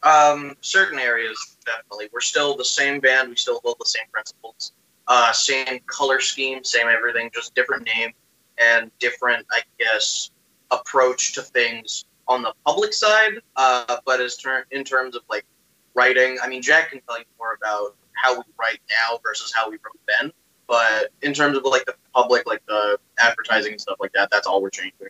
Um, 0.04 0.56
certain 0.62 1.00
areas, 1.00 1.58
definitely. 1.66 2.10
We're 2.12 2.22
still 2.22 2.58
the 2.58 2.66
same 2.66 3.00
band. 3.00 3.30
We 3.30 3.36
still 3.36 3.62
hold 3.64 3.78
the 3.80 3.86
same 3.86 4.08
principles, 4.12 4.74
uh, 5.08 5.32
same 5.32 5.80
color 5.86 6.20
scheme, 6.20 6.64
same 6.64 6.88
everything, 6.88 7.30
just 7.34 7.54
different 7.54 7.86
name 7.86 8.12
and 8.58 8.92
different, 9.00 9.46
I 9.52 9.62
guess, 9.80 10.31
approach 10.72 11.34
to 11.34 11.42
things 11.42 12.06
on 12.28 12.42
the 12.42 12.54
public 12.66 12.94
side. 12.94 13.40
Uh, 13.56 13.98
but 14.06 14.22
as 14.22 14.38
ter- 14.38 14.66
in 14.72 14.84
terms 14.84 15.16
of 15.16 15.24
like 15.30 15.46
writing, 15.94 16.38
I 16.42 16.48
mean, 16.48 16.62
Jack 16.62 16.92
can 16.92 17.02
tell 17.08 17.20
you 17.20 17.26
more 17.38 17.58
about 17.62 17.96
how 18.14 18.36
we 18.36 18.44
write 18.60 18.80
now 18.90 19.20
versus 19.24 19.52
how 19.56 19.70
we 19.70 19.78
wrote 19.78 20.00
then. 20.08 20.32
But 20.68 21.12
in 21.22 21.34
terms 21.34 21.58
of 21.58 21.64
like 21.66 21.86
the 21.86 21.96
public, 22.14 22.48
like 22.48 22.66
the 22.66 22.98
advertising 23.20 23.74
and 23.74 23.82
stuff 23.82 23.98
like 24.00 24.14
that, 24.14 24.30
that's 24.32 24.48
all 24.48 24.62
we're 24.62 24.70
changing. 24.70 25.10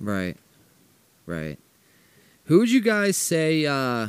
Right. 0.00 0.36
Right. 1.26 1.58
Who 2.44 2.60
would 2.60 2.70
you 2.70 2.80
guys 2.80 3.16
say 3.16 3.66
uh 3.66 4.08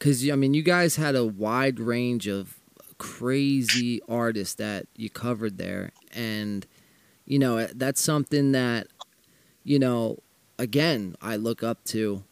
cuz 0.00 0.28
I 0.28 0.34
mean 0.34 0.54
you 0.54 0.62
guys 0.62 0.96
had 0.96 1.14
a 1.14 1.24
wide 1.24 1.78
range 1.78 2.26
of 2.26 2.58
crazy 2.98 4.00
artists 4.08 4.54
that 4.54 4.86
you 4.96 5.10
covered 5.10 5.58
there 5.58 5.92
and 6.12 6.66
you 7.24 7.38
know 7.38 7.66
that's 7.66 8.00
something 8.00 8.52
that 8.52 8.86
you 9.64 9.78
know 9.78 10.18
again 10.58 11.16
I 11.20 11.36
look 11.36 11.62
up 11.62 11.82
to 11.86 12.22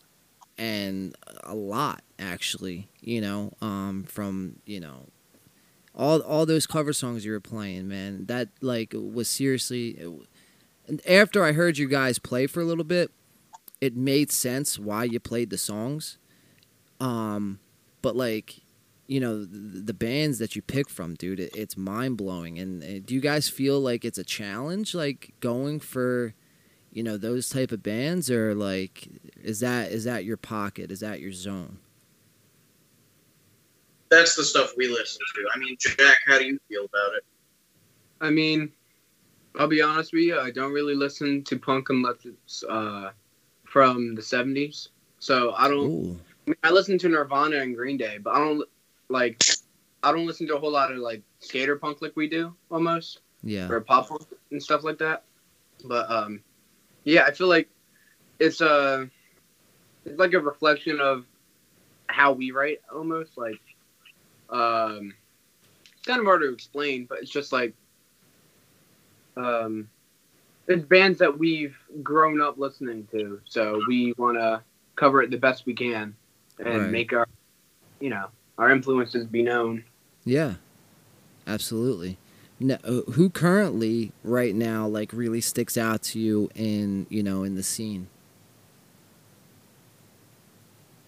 and 0.59 1.17
a 1.43 1.55
lot 1.55 2.03
actually, 2.19 2.89
you 3.01 3.21
know, 3.21 3.53
um 3.61 4.05
from, 4.05 4.57
you 4.65 4.81
know, 4.81 5.07
all 5.95 6.21
all 6.21 6.47
those 6.47 6.67
cover 6.67 6.93
songs 6.93 7.25
you 7.25 7.33
were 7.33 7.41
playing, 7.41 7.89
man. 7.89 8.27
That 8.27 8.49
like 8.61 8.95
was 8.95 9.29
seriously. 9.29 9.99
And 10.87 11.07
after 11.07 11.45
I 11.45 11.53
heard 11.53 11.79
you 11.79 11.89
guys 11.89 12.19
play 12.19 12.47
for 12.47 12.61
a 12.61 12.65
little 12.65 12.85
bit, 12.85 13.11
it 13.81 13.97
made 13.97 14.31
sense 14.31 14.79
why 14.79 15.05
you 15.05 15.21
played 15.21 15.51
the 15.51 15.59
songs. 15.59 16.19
Um, 17.01 17.59
but 18.01 18.15
like, 18.15 18.61
you 19.07 19.21
know, 19.21 19.45
the, 19.45 19.93
bands 19.93 20.39
that 20.39 20.55
you 20.55 20.63
pick 20.63 20.89
from, 20.89 21.15
dude, 21.15 21.41
it, 21.41 21.55
it's 21.57 21.77
mind 21.77 22.17
blowing. 22.17 22.59
And 22.59 23.05
do 23.05 23.15
you 23.15 23.21
guys 23.21 23.49
feel 23.49 23.81
like 23.81 24.05
it's 24.05 24.19
a 24.19 24.25
challenge, 24.25 24.95
like 24.95 25.35
going 25.41 25.81
for, 25.81 26.35
you 26.93 27.03
know, 27.03 27.17
those 27.17 27.49
type 27.49 27.73
of 27.73 27.83
bands, 27.83 28.31
or 28.31 28.55
like, 28.55 29.09
is 29.43 29.61
that 29.61 29.91
is 29.93 30.05
that 30.05 30.25
your 30.25 30.37
pocket? 30.37 30.91
Is 30.91 31.01
that 31.01 31.21
your 31.21 31.33
zone? 31.33 31.79
That's 34.11 34.37
the 34.37 34.45
stuff 34.45 34.75
we 34.77 34.89
listen 34.89 35.23
to. 35.35 35.45
I 35.55 35.59
mean, 35.59 35.77
Jack, 35.79 36.17
how 36.27 36.39
do 36.39 36.45
you 36.45 36.59
feel 36.69 36.85
about 36.85 37.17
it? 37.17 37.25
I 38.21 38.31
mean, 38.31 38.71
I'll 39.59 39.69
be 39.69 39.81
honest 39.81 40.13
with 40.13 40.23
you. 40.23 40.39
I 40.39 40.51
don't 40.51 40.73
really 40.73 40.95
listen 40.95 41.43
to 41.45 41.59
punk 41.59 41.89
unless 41.89 42.17
it's 42.25 42.63
uh, 42.65 43.11
from 43.65 44.15
the 44.15 44.23
'70s. 44.23 44.89
So 45.19 45.53
I 45.53 45.69
don't. 45.69 45.91
Ooh. 45.91 46.21
I, 46.47 46.51
mean, 46.51 46.57
I 46.63 46.71
listen 46.71 46.99
to 46.99 47.09
Nirvana 47.09 47.57
and 47.57 47.75
Green 47.75 47.97
Day, 47.97 48.19
but 48.19 48.35
I 48.35 48.39
don't 48.39 48.69
like. 49.09 49.43
I 50.03 50.13
don't 50.13 50.27
listen 50.27 50.47
to 50.49 50.57
a 50.57 50.61
whole 50.61 50.73
lot 50.73 50.93
of 50.93 50.99
like 50.99 51.23
skater 51.39 51.77
punk 51.77 52.03
like 52.03 52.15
we 52.17 52.29
do 52.29 52.55
almost, 52.71 53.21
Yeah. 53.43 53.69
or 53.71 53.81
pop 53.81 54.09
punk 54.09 54.27
and 54.51 54.63
stuff 54.63 54.83
like 54.85 54.99
that. 54.99 55.25
But 55.85 56.11
um, 56.11 56.41
yeah, 57.05 57.25
I 57.25 57.33
feel 57.33 57.49
like 57.49 57.69
it's 58.39 58.61
a 58.61 59.09
it's 60.05 60.19
like 60.19 60.33
a 60.35 60.41
reflection 60.41 61.01
of 61.01 61.25
how 62.09 62.33
we 62.33 62.51
write 62.51 62.81
almost 62.95 63.39
like 63.39 63.61
um 64.51 65.15
it's 65.95 66.03
kind 66.07 66.19
of 66.21 66.27
hard 66.27 66.43
to 66.43 66.53
explain 66.53 67.07
but 67.09 67.19
it's 67.19 67.31
just 67.31 67.53
like 67.53 67.73
um 69.37 69.89
it's 70.69 70.85
bands 70.85 71.19
that 71.19 71.39
we've 71.39 71.77
grown 72.03 72.41
up 72.41 72.59
listening 72.59 73.07
to 73.13 73.41
so 73.45 73.81
we 73.89 74.13
want 74.19 74.37
to 74.37 74.61
cover 74.97 75.23
it 75.23 75.31
the 75.31 75.39
best 75.39 75.65
we 75.65 75.75
can 75.75 76.15
and 76.59 76.67
Right. 76.67 76.91
make 76.91 77.13
our 77.13 77.27
you 78.01 78.11
know 78.11 78.27
our 78.59 78.71
influences 78.71 79.27
be 79.27 79.43
known 79.43 79.85
Yeah, 80.25 80.55
absolutely. 81.47 82.19
No, 82.63 82.77
who 83.13 83.29
currently 83.31 84.13
right 84.23 84.55
now 84.55 84.87
like 84.87 85.13
really 85.13 85.41
sticks 85.41 85.77
out 85.77 86.03
to 86.03 86.19
you 86.19 86.51
in 86.55 87.07
you 87.11 87.23
know 87.23 87.43
in 87.43 87.55
the 87.55 87.63
scene? 87.63 88.09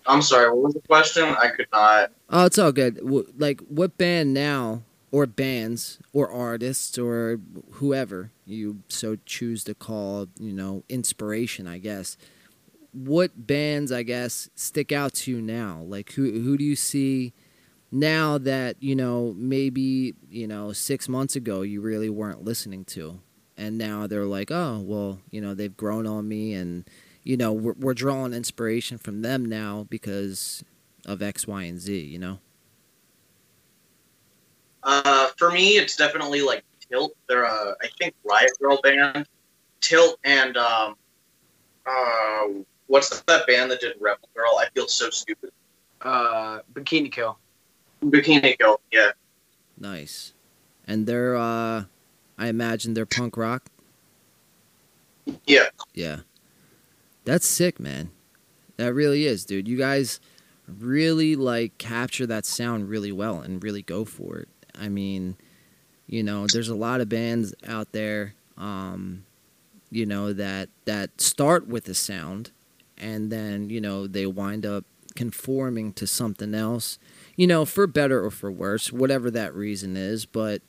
I'm 0.07 0.23
sorry, 0.23 0.51
what 0.51 0.64
was 0.64 0.75
the 0.75 0.81
question? 0.81 1.25
I 1.25 1.49
could 1.49 1.69
not. 1.73 2.12
Oh, 2.29 2.45
it's 2.45 2.59
all 2.59 2.73
good. 2.73 3.01
Like, 3.38 3.61
what 3.62 3.97
band 3.97 4.35
now, 4.35 4.83
or 5.11 5.27
bands, 5.27 5.99
or 6.12 6.31
artists, 6.31 6.99
or 6.99 7.40
whoever 7.73 8.31
you 8.45 8.83
so 8.88 9.17
choose 9.25 9.64
to 9.64 9.75
call, 9.75 10.29
you 10.38 10.53
know, 10.53 10.85
inspiration, 10.88 11.67
I 11.67 11.79
guess. 11.79 12.17
What 12.93 13.47
bands, 13.47 13.90
I 13.90 14.03
guess, 14.03 14.51
stick 14.55 14.93
out 14.93 15.14
to 15.14 15.31
you 15.31 15.40
now? 15.40 15.83
Like, 15.87 16.12
who 16.12 16.31
who 16.31 16.59
do 16.59 16.64
you 16.64 16.77
see 16.77 17.33
now 17.94 18.38
that 18.38 18.76
you 18.80 18.96
know 18.96 19.35
maybe 19.37 20.14
you 20.28 20.46
know 20.46 20.72
six 20.72 21.09
months 21.09 21.37
ago 21.37 21.62
you 21.62 21.80
really 21.80 22.11
weren't 22.11 22.44
listening 22.44 22.85
to, 22.87 23.20
and 23.57 23.78
now 23.78 24.07
they're 24.07 24.24
like, 24.24 24.50
oh, 24.50 24.80
well, 24.80 25.20
you 25.30 25.40
know, 25.40 25.54
they've 25.54 25.76
grown 25.76 26.07
on 26.07 26.28
me, 26.28 26.52
and 26.54 26.88
you 27.22 27.37
know, 27.37 27.52
we're, 27.52 27.74
we're 27.74 27.94
drawing 27.94 28.35
inspiration 28.35 28.98
from 28.98 29.22
them 29.22 29.46
now 29.46 29.87
because 29.88 30.64
of 31.07 31.22
X, 31.22 31.46
Y, 31.46 31.62
and 31.62 31.80
Z, 31.80 31.98
you 31.98 32.18
know? 32.18 32.38
Uh, 34.83 35.28
for 35.38 35.50
me, 35.50 35.76
it's 35.76 35.96
definitely 35.96 36.42
like 36.42 36.64
Tilt. 36.90 37.12
They're 37.28 37.44
a, 37.44 37.74
I 37.83 37.88
think, 37.98 38.14
Riot 38.24 38.50
Girl 38.61 38.80
band. 38.83 39.26
Tilt 39.80 40.18
and 40.24 40.57
um, 40.57 40.96
uh, 41.87 42.48
what's 42.87 43.20
that 43.20 43.46
band 43.46 43.70
that 43.70 43.80
did 43.80 43.94
Rebel 44.00 44.28
Girl? 44.35 44.57
I 44.59 44.66
feel 44.74 44.88
so 44.88 45.11
stupid. 45.11 45.50
uh 46.02 46.59
bikini 46.74 47.11
kill 47.11 47.38
Bikini 48.11 48.59
Kill. 48.59 48.81
Yeah. 48.90 49.12
Nice. 49.79 50.33
And 50.87 51.07
they're, 51.07 51.37
uh, 51.37 51.85
I 52.38 52.49
imagine 52.49 52.95
they're 52.95 53.07
punk 53.07 53.37
rock? 53.37 53.71
Yeah. 55.47 55.69
Yeah. 55.95 56.21
That's 57.25 57.47
sick, 57.47 57.81
man. 57.81 58.11
That 58.77 58.93
really 58.93 59.25
is, 59.25 59.45
dude. 59.45 59.69
You 59.69 59.79
guys 59.79 60.21
really, 60.67 61.37
like, 61.37 61.79
capture 61.79 62.27
that 62.27 62.45
sound 62.45 62.88
really 62.88 63.12
well 63.12 63.40
and 63.40 63.62
really 63.62 63.83
go 63.83 64.05
for 64.05 64.38
it. 64.38 64.49
I 64.79 64.88
mean, 64.88 65.37
you 66.07 66.23
know, 66.23 66.47
there's 66.53 66.69
a 66.69 66.75
lot 66.75 67.01
of 67.01 67.09
bands 67.09 67.55
out 67.67 67.93
there, 67.93 68.35
um, 68.59 69.25
you 69.90 70.05
know, 70.05 70.33
that, 70.33 70.69
that 70.85 71.21
start 71.21 71.67
with 71.67 71.88
a 71.88 71.95
sound 71.95 72.51
and 72.99 73.31
then, 73.31 73.71
you 73.71 73.81
know, 73.81 74.07
they 74.07 74.27
wind 74.27 74.67
up 74.67 74.85
conforming 75.14 75.93
to 75.95 76.07
something 76.07 76.55
else, 76.55 76.99
you 77.37 77.47
know, 77.47 77.64
for 77.64 77.87
better 77.87 78.25
or 78.25 78.31
for 78.31 78.51
worse, 78.51 78.92
whatever 78.92 79.31
that 79.31 79.55
reason 79.55 79.97
is. 79.97 80.27
But 80.27 80.62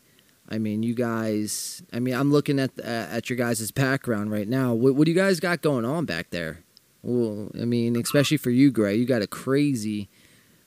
I 0.48 0.58
mean, 0.58 0.84
you 0.84 0.94
guys. 0.94 1.84
I 1.92 2.00
mean, 2.00 2.14
I'm 2.14 2.32
looking 2.32 2.60
at 2.60 2.72
uh, 2.80 3.08
at 3.10 3.30
your 3.30 3.38
guys' 3.38 3.72
background 3.72 4.32
right 4.32 4.48
now. 4.48 4.74
What, 4.74 4.96
what 4.96 5.06
do 5.06 5.12
you 5.12 5.18
guys 5.18 5.40
got 5.40 5.62
going 5.62 5.86
on 5.86 6.06
back 6.06 6.30
there? 6.30 6.64
Well, 7.02 7.52
I 7.60 7.66
mean, 7.66 7.96
especially 7.96 8.38
for 8.38 8.50
you, 8.50 8.72
Gray. 8.72 8.96
You 8.96 9.06
got 9.06 9.22
a 9.22 9.28
crazy. 9.28 10.10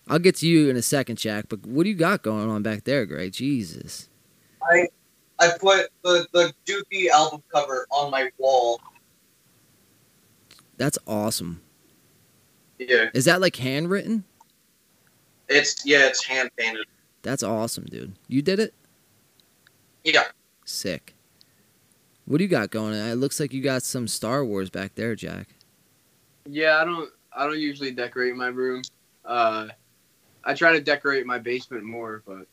I'll 0.06 0.18
get 0.18 0.36
to 0.36 0.48
you 0.48 0.70
in 0.70 0.76
a 0.76 0.82
second, 0.82 1.16
Jack. 1.16 1.46
But 1.48 1.66
what 1.66 1.84
do 1.84 1.90
you 1.90 1.96
got 1.96 2.22
going 2.22 2.48
on 2.48 2.62
back 2.62 2.84
there, 2.84 3.06
Gray? 3.06 3.30
Jesus. 3.30 4.08
I 4.70 4.88
I 5.38 5.50
put 5.58 5.88
the 6.02 6.26
the 6.32 6.52
Dookie 6.66 7.08
album 7.08 7.42
cover 7.52 7.86
on 7.90 8.10
my 8.10 8.30
wall. 8.38 8.80
That's 10.76 10.98
awesome. 11.06 11.60
Yeah. 12.78 13.10
Is 13.12 13.24
that 13.24 13.40
like 13.40 13.56
handwritten? 13.56 14.24
It's 15.48 15.84
yeah, 15.86 16.06
it's 16.06 16.24
hand 16.24 16.50
painted. 16.56 16.86
That's 17.22 17.42
awesome, 17.42 17.84
dude. 17.84 18.12
You 18.28 18.42
did 18.42 18.58
it. 18.60 18.74
Yeah. 20.04 20.24
Sick. 20.64 21.14
What 22.26 22.38
do 22.38 22.44
you 22.44 22.48
got 22.50 22.70
going? 22.70 22.94
on? 22.98 23.08
It 23.08 23.14
looks 23.16 23.40
like 23.40 23.52
you 23.52 23.62
got 23.62 23.82
some 23.82 24.06
Star 24.06 24.44
Wars 24.44 24.68
back 24.70 24.94
there, 24.94 25.14
Jack. 25.14 25.48
yeah 26.46 26.78
i 26.80 26.84
don't 26.84 27.10
i 27.36 27.44
don't 27.44 27.58
usually 27.58 27.90
decorate 27.90 28.34
my 28.34 28.46
room 28.48 28.80
uh 29.26 29.66
i 30.44 30.54
try 30.54 30.72
to 30.72 30.80
decorate 30.80 31.26
my 31.26 31.38
basement 31.38 31.84
more 31.84 32.22
but 32.26 32.46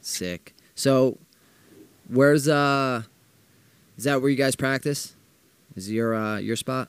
Sick. 0.00 0.54
So, 0.74 1.16
where's 2.08 2.48
uh, 2.48 3.02
is 3.96 4.04
that 4.04 4.20
where 4.20 4.30
you 4.30 4.36
guys 4.36 4.56
practice? 4.56 5.14
Is 5.76 5.90
your 5.92 6.14
uh 6.14 6.38
your 6.38 6.56
spot? 6.56 6.88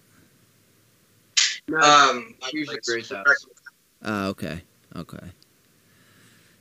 no, 1.68 1.78
Um. 1.80 2.34
usually 2.52 2.78
like, 2.78 2.84
Gray's 2.86 3.12
House. 3.12 3.46
Oh, 4.04 4.28
okay, 4.30 4.64
okay. 4.96 5.32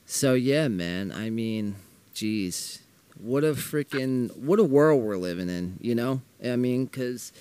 So 0.06 0.34
yeah, 0.34 0.68
man. 0.68 1.12
I 1.12 1.30
mean, 1.30 1.76
jeez. 2.14 2.80
what 3.18 3.44
a 3.44 3.52
freaking 3.52 4.36
what 4.36 4.58
a 4.58 4.64
world 4.64 5.02
we're 5.02 5.16
living 5.16 5.48
in. 5.48 5.78
You 5.80 5.94
know, 5.94 6.22
I 6.44 6.56
mean, 6.56 6.86
because, 6.86 7.32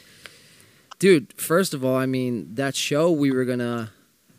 dude, 0.99 1.33
first 1.33 1.73
of 1.73 1.83
all, 1.85 1.95
I 1.95 2.05
mean 2.05 2.55
that 2.55 2.75
show 2.75 3.11
we 3.11 3.31
were 3.31 3.45
gonna, 3.45 3.91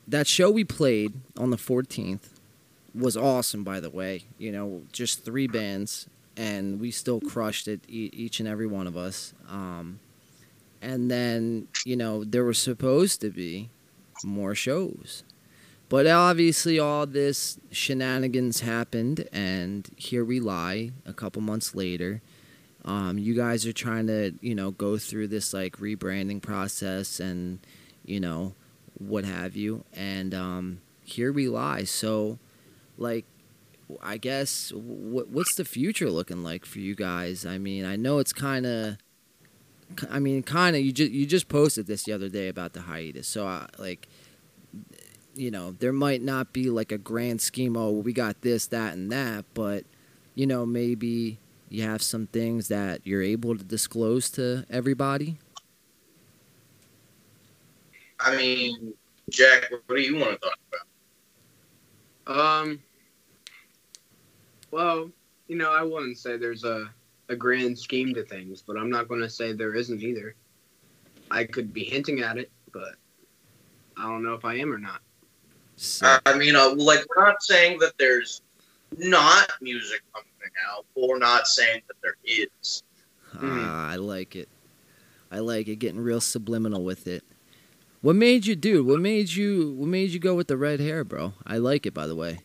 that 0.09 0.27
show 0.27 0.51
we 0.51 0.65
played 0.65 1.15
on 1.39 1.51
the 1.51 1.59
fourteenth 1.59 2.41
was 2.95 3.17
awesome. 3.17 3.65
By 3.65 3.81
the 3.81 3.91
way, 3.91 4.25
you 4.39 4.53
know, 4.53 4.83
just 4.93 5.25
three 5.25 5.47
bands, 5.47 6.07
and 6.37 6.81
we 6.81 6.91
still 6.91 7.21
crushed 7.21 7.69
it, 7.69 7.81
each 7.89 8.41
and 8.41 8.49
every 8.49 8.67
one 8.67 8.87
of 8.87 8.97
us. 8.97 9.35
Um, 9.49 10.01
and 10.81 11.11
then 11.11 11.69
you 11.85 11.97
know 11.97 12.25
there 12.25 12.45
was 12.45 12.59
supposed 12.59 13.21
to 13.23 13.31
be 13.31 13.71
more 14.25 14.55
shows. 14.55 15.25
But 15.93 16.07
obviously, 16.07 16.79
all 16.79 17.05
this 17.05 17.59
shenanigans 17.71 18.61
happened, 18.61 19.29
and 19.31 19.87
here 19.99 20.25
we 20.25 20.41
lie 20.41 20.93
a 21.05 21.13
couple 21.13 21.43
months 21.43 21.75
later. 21.75 22.23
Um, 22.83 23.19
you 23.19 23.35
guys 23.35 23.67
are 23.67 23.75
trying 23.75 24.07
to, 24.07 24.33
you 24.41 24.55
know, 24.55 24.71
go 24.71 24.97
through 24.97 25.29
this 25.29 25.53
like 25.53 25.77
rebranding 25.77 26.41
process 26.41 27.21
and, 27.21 27.59
you 28.07 28.21
know, 28.21 28.55
what 28.97 29.27
have 29.27 29.55
you. 29.55 29.85
And 29.93 30.33
um, 30.33 30.81
here 31.05 31.31
we 31.31 31.47
lie. 31.51 31.85
So, 31.85 32.39
like, 32.97 33.27
I 34.03 34.17
guess 34.17 34.73
what 34.75 35.29
what's 35.29 35.57
the 35.57 35.67
future 35.67 36.09
looking 36.09 36.43
like 36.43 36.65
for 36.65 36.79
you 36.79 36.95
guys? 36.95 37.45
I 37.45 37.59
mean, 37.59 37.85
I 37.85 37.97
know 37.97 38.19
it's 38.19 38.33
kind 38.33 38.65
of. 38.65 38.97
I 40.11 40.21
mean, 40.21 40.43
kind 40.43 40.75
of. 40.75 40.81
You 40.81 40.91
just 40.91 41.13
you 41.13 41.27
just 41.27 41.51
posted 41.51 41.87
this 41.87 42.05
the 42.05 42.13
other 42.13 42.31
day 42.31 42.49
about 42.49 42.73
the 42.73 42.81
hiatus, 42.81 43.29
so 43.29 43.67
like, 43.79 44.09
you 45.35 45.51
know, 45.51 45.73
there 45.73 45.93
might 45.93 46.23
not 46.23 46.53
be 46.53 46.71
like 46.71 46.93
a 46.93 46.99
grand 46.99 47.41
scheme. 47.41 47.77
Oh, 47.77 47.91
we 47.91 48.13
got 48.13 48.43
this, 48.43 48.67
that, 48.69 48.95
and 48.95 49.11
that, 49.13 49.45
but 49.55 49.85
you 50.35 50.47
know, 50.47 50.65
maybe 50.67 51.39
you 51.69 51.83
have 51.83 52.03
some 52.03 52.27
things 52.27 52.69
that 52.69 53.01
you're 53.05 53.23
able 53.23 53.57
to 53.57 53.65
disclose 53.65 54.31
to 54.31 54.65
everybody. 54.71 55.39
I 58.21 58.37
mean, 58.37 58.95
Jack, 59.31 59.71
what 59.87 59.97
do 59.97 60.03
you 60.03 60.17
want 60.17 60.33
to 60.33 60.49
talk 60.49 60.59
about? 62.27 62.39
Um, 62.39 62.81
Well, 64.71 65.11
you 65.49 65.57
know, 65.57 65.73
I 65.73 65.83
wouldn't 65.83 66.19
say 66.19 66.37
there's 66.37 66.65
a, 66.65 66.91
a 67.29 67.37
grand 67.37 67.79
scheme 67.79 68.15
to 68.15 68.25
things, 68.25 68.63
but 68.63 68.77
I'm 68.77 68.91
not 68.91 69.07
going 69.07 69.21
to 69.21 69.29
say 69.29 69.53
there 69.53 69.75
isn't 69.75 70.03
either. 70.03 70.35
I 71.31 71.45
could 71.45 71.73
be 71.73 71.85
hinting 71.85 72.21
at 72.21 72.39
it, 72.39 72.51
but 72.73 72.95
I 73.97 74.05
don't 74.05 74.23
know 74.23 74.35
if 74.35 74.45
I 74.45 74.55
am 74.55 74.73
or 74.73 74.79
not. 74.79 75.03
So, 75.83 76.17
I 76.25 76.39
mean, 76.39 76.55
uh, 76.55 76.75
like 76.77 77.05
we're 77.09 77.25
not 77.27 77.43
saying 77.43 77.81
that 77.81 77.95
there's 77.99 78.41
not 78.99 79.51
music 79.61 80.01
coming 80.15 80.29
out, 80.71 80.87
but 80.95 81.09
we're 81.09 81.19
not 81.19 81.49
saying 81.49 81.83
that 81.89 81.97
there 82.03 82.15
is. 82.25 82.85
ah, 83.35 83.91
I 83.91 83.97
like 83.97 84.37
it. 84.37 84.49
I 85.33 85.41
like 85.41 85.67
it. 85.67 85.77
Getting 85.81 85.99
real 86.01 86.21
subliminal 86.21 86.85
with 86.85 87.09
it. 87.09 87.25
What 88.01 88.15
made 88.15 88.47
you, 88.47 88.55
dude? 88.55 88.87
What 88.87 89.01
made 89.01 89.31
you? 89.31 89.73
What 89.73 89.89
made 89.89 90.11
you 90.11 90.21
go 90.21 90.37
with 90.37 90.47
the 90.47 90.57
red 90.57 90.79
hair, 90.79 91.03
bro? 91.03 91.33
I 91.45 91.59
like 91.59 91.85
it, 91.85 91.95
by 91.95 92.07
the 92.07 92.15
way. 92.15 92.39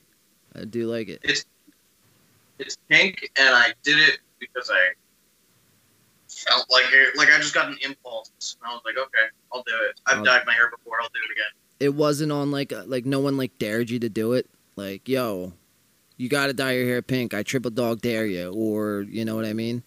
I 0.55 0.65
do 0.65 0.87
like 0.87 1.07
it. 1.07 1.21
It's 1.23 2.77
pink, 2.89 3.29
and 3.37 3.53
I 3.55 3.73
did 3.83 3.99
it 3.99 4.17
because 4.39 4.71
I 4.73 4.93
felt 6.27 6.65
like 6.71 6.85
it. 6.91 7.15
Like 7.15 7.29
I 7.31 7.37
just 7.37 7.53
got 7.53 7.67
an 7.67 7.77
impulse, 7.83 8.57
and 8.59 8.67
I 8.67 8.73
was 8.73 8.81
like, 8.83 8.97
okay, 8.97 9.27
I'll 9.53 9.61
do 9.61 9.73
it. 9.89 9.99
I've 10.07 10.17
I'll- 10.19 10.23
dyed 10.25 10.41
my 10.47 10.53
hair 10.53 10.71
before. 10.71 10.95
I'll 10.99 11.09
do 11.09 11.19
it 11.29 11.31
again. 11.33 11.53
It 11.79 11.93
wasn't 11.93 12.31
on 12.31 12.51
like 12.51 12.73
like 12.85 13.05
no 13.05 13.19
one 13.19 13.37
like 13.37 13.57
dared 13.59 13.89
you 13.89 13.99
to 13.99 14.09
do 14.09 14.33
it. 14.33 14.49
Like, 14.75 15.07
yo, 15.07 15.53
you 16.17 16.29
got 16.29 16.47
to 16.47 16.53
dye 16.53 16.73
your 16.73 16.85
hair 16.85 17.01
pink. 17.01 17.33
I 17.33 17.43
triple 17.43 17.71
dog 17.71 18.01
dare 18.01 18.25
you, 18.25 18.51
or 18.51 19.01
you 19.01 19.25
know 19.25 19.35
what 19.35 19.45
I 19.45 19.53
mean? 19.53 19.83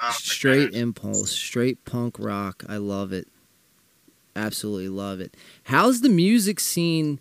Um, 0.00 0.12
Straight 0.12 0.74
impulse, 0.74 1.32
straight 1.32 1.84
punk 1.84 2.18
rock. 2.18 2.64
I 2.68 2.76
love 2.76 3.12
it. 3.12 3.28
Absolutely 4.34 4.88
love 4.88 5.20
it. 5.20 5.34
How's 5.64 6.02
the 6.02 6.10
music 6.10 6.60
scene? 6.60 7.18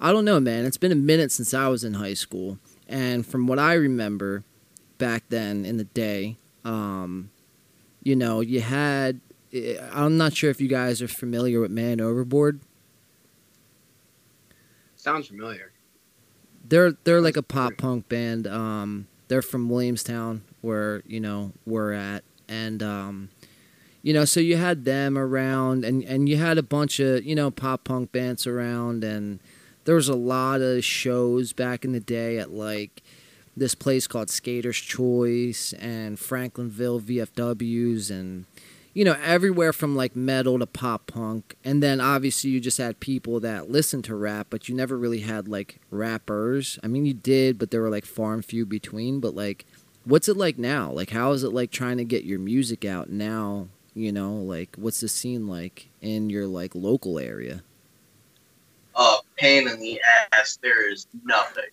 I 0.00 0.10
don't 0.12 0.24
know, 0.24 0.40
man. 0.40 0.64
It's 0.64 0.78
been 0.78 0.92
a 0.92 0.96
minute 0.96 1.30
since 1.32 1.52
I 1.52 1.68
was 1.68 1.84
in 1.84 1.94
high 1.94 2.14
school, 2.14 2.58
and 2.88 3.26
from 3.26 3.46
what 3.46 3.58
I 3.58 3.74
remember 3.74 4.42
back 4.96 5.24
then 5.28 5.64
in 5.66 5.76
the 5.76 5.84
day, 5.84 6.38
um, 6.64 7.30
you 8.02 8.16
know, 8.16 8.40
you 8.40 8.60
had. 8.60 9.20
I'm 9.92 10.16
not 10.16 10.34
sure 10.34 10.50
if 10.50 10.60
you 10.60 10.68
guys 10.68 11.00
are 11.00 11.08
familiar 11.08 11.60
with 11.60 11.70
Man 11.70 12.00
Overboard. 12.00 12.60
Sounds 14.96 15.28
familiar. 15.28 15.72
They're 16.66 16.92
they're 17.04 17.20
like 17.20 17.36
a 17.36 17.42
pop 17.42 17.76
punk 17.76 18.08
band. 18.08 18.46
Um, 18.46 19.06
they're 19.28 19.42
from 19.42 19.68
Williamstown, 19.68 20.42
where 20.60 21.02
you 21.06 21.20
know 21.20 21.52
we're 21.66 21.92
at, 21.92 22.24
and 22.48 22.82
um, 22.82 23.28
you 24.02 24.12
know, 24.12 24.24
so 24.24 24.40
you 24.40 24.56
had 24.56 24.84
them 24.84 25.16
around, 25.16 25.84
and 25.84 26.02
and 26.04 26.28
you 26.28 26.36
had 26.36 26.58
a 26.58 26.62
bunch 26.62 27.00
of 27.00 27.24
you 27.24 27.34
know 27.34 27.50
pop 27.50 27.84
punk 27.84 28.12
bands 28.12 28.46
around, 28.46 29.04
and 29.04 29.40
there 29.84 29.94
was 29.94 30.08
a 30.08 30.16
lot 30.16 30.62
of 30.62 30.82
shows 30.84 31.52
back 31.52 31.84
in 31.84 31.92
the 31.92 32.00
day 32.00 32.38
at 32.38 32.50
like 32.50 33.02
this 33.56 33.74
place 33.74 34.06
called 34.06 34.30
Skater's 34.30 34.78
Choice 34.78 35.72
and 35.74 36.16
Franklinville 36.16 37.00
VFWs 37.00 38.10
and 38.10 38.46
you 38.94 39.04
know 39.04 39.16
everywhere 39.22 39.72
from 39.72 39.94
like 39.94 40.16
metal 40.16 40.58
to 40.58 40.66
pop 40.66 41.06
punk 41.06 41.56
and 41.64 41.82
then 41.82 42.00
obviously 42.00 42.50
you 42.50 42.60
just 42.60 42.78
had 42.78 42.98
people 43.00 43.40
that 43.40 43.70
listened 43.70 44.04
to 44.04 44.14
rap 44.14 44.46
but 44.50 44.68
you 44.68 44.74
never 44.74 44.96
really 44.96 45.20
had 45.20 45.46
like 45.48 45.80
rappers 45.90 46.78
i 46.82 46.86
mean 46.86 47.04
you 47.04 47.14
did 47.14 47.58
but 47.58 47.70
there 47.70 47.82
were 47.82 47.90
like 47.90 48.06
far 48.06 48.32
and 48.32 48.44
few 48.44 48.64
between 48.64 49.20
but 49.20 49.34
like 49.34 49.66
what's 50.04 50.28
it 50.28 50.36
like 50.36 50.58
now 50.58 50.90
like 50.90 51.10
how 51.10 51.32
is 51.32 51.44
it 51.44 51.52
like 51.52 51.70
trying 51.70 51.98
to 51.98 52.04
get 52.04 52.24
your 52.24 52.38
music 52.38 52.84
out 52.84 53.10
now 53.10 53.68
you 53.94 54.10
know 54.10 54.34
like 54.34 54.74
what's 54.76 55.00
the 55.00 55.08
scene 55.08 55.46
like 55.46 55.88
in 56.00 56.30
your 56.30 56.46
like 56.46 56.74
local 56.74 57.18
area 57.18 57.62
Oh, 58.94 59.20
pain 59.36 59.68
in 59.68 59.80
the 59.80 60.00
ass. 60.32 60.58
There 60.62 60.90
is 60.90 61.06
nothing. 61.24 61.64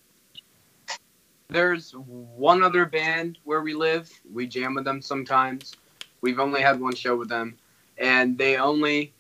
There's 1.50 1.92
one 1.92 2.64
other 2.64 2.86
band 2.86 3.38
where 3.44 3.62
we 3.62 3.74
live. 3.74 4.10
We 4.32 4.48
jam 4.48 4.74
with 4.74 4.86
them 4.86 5.02
sometimes. 5.02 5.76
We've 6.22 6.40
only 6.40 6.62
had 6.62 6.80
one 6.80 6.96
show 6.96 7.16
with 7.16 7.30
them, 7.30 7.58
and 7.98 8.38
they 8.38 8.58
only. 8.58 9.14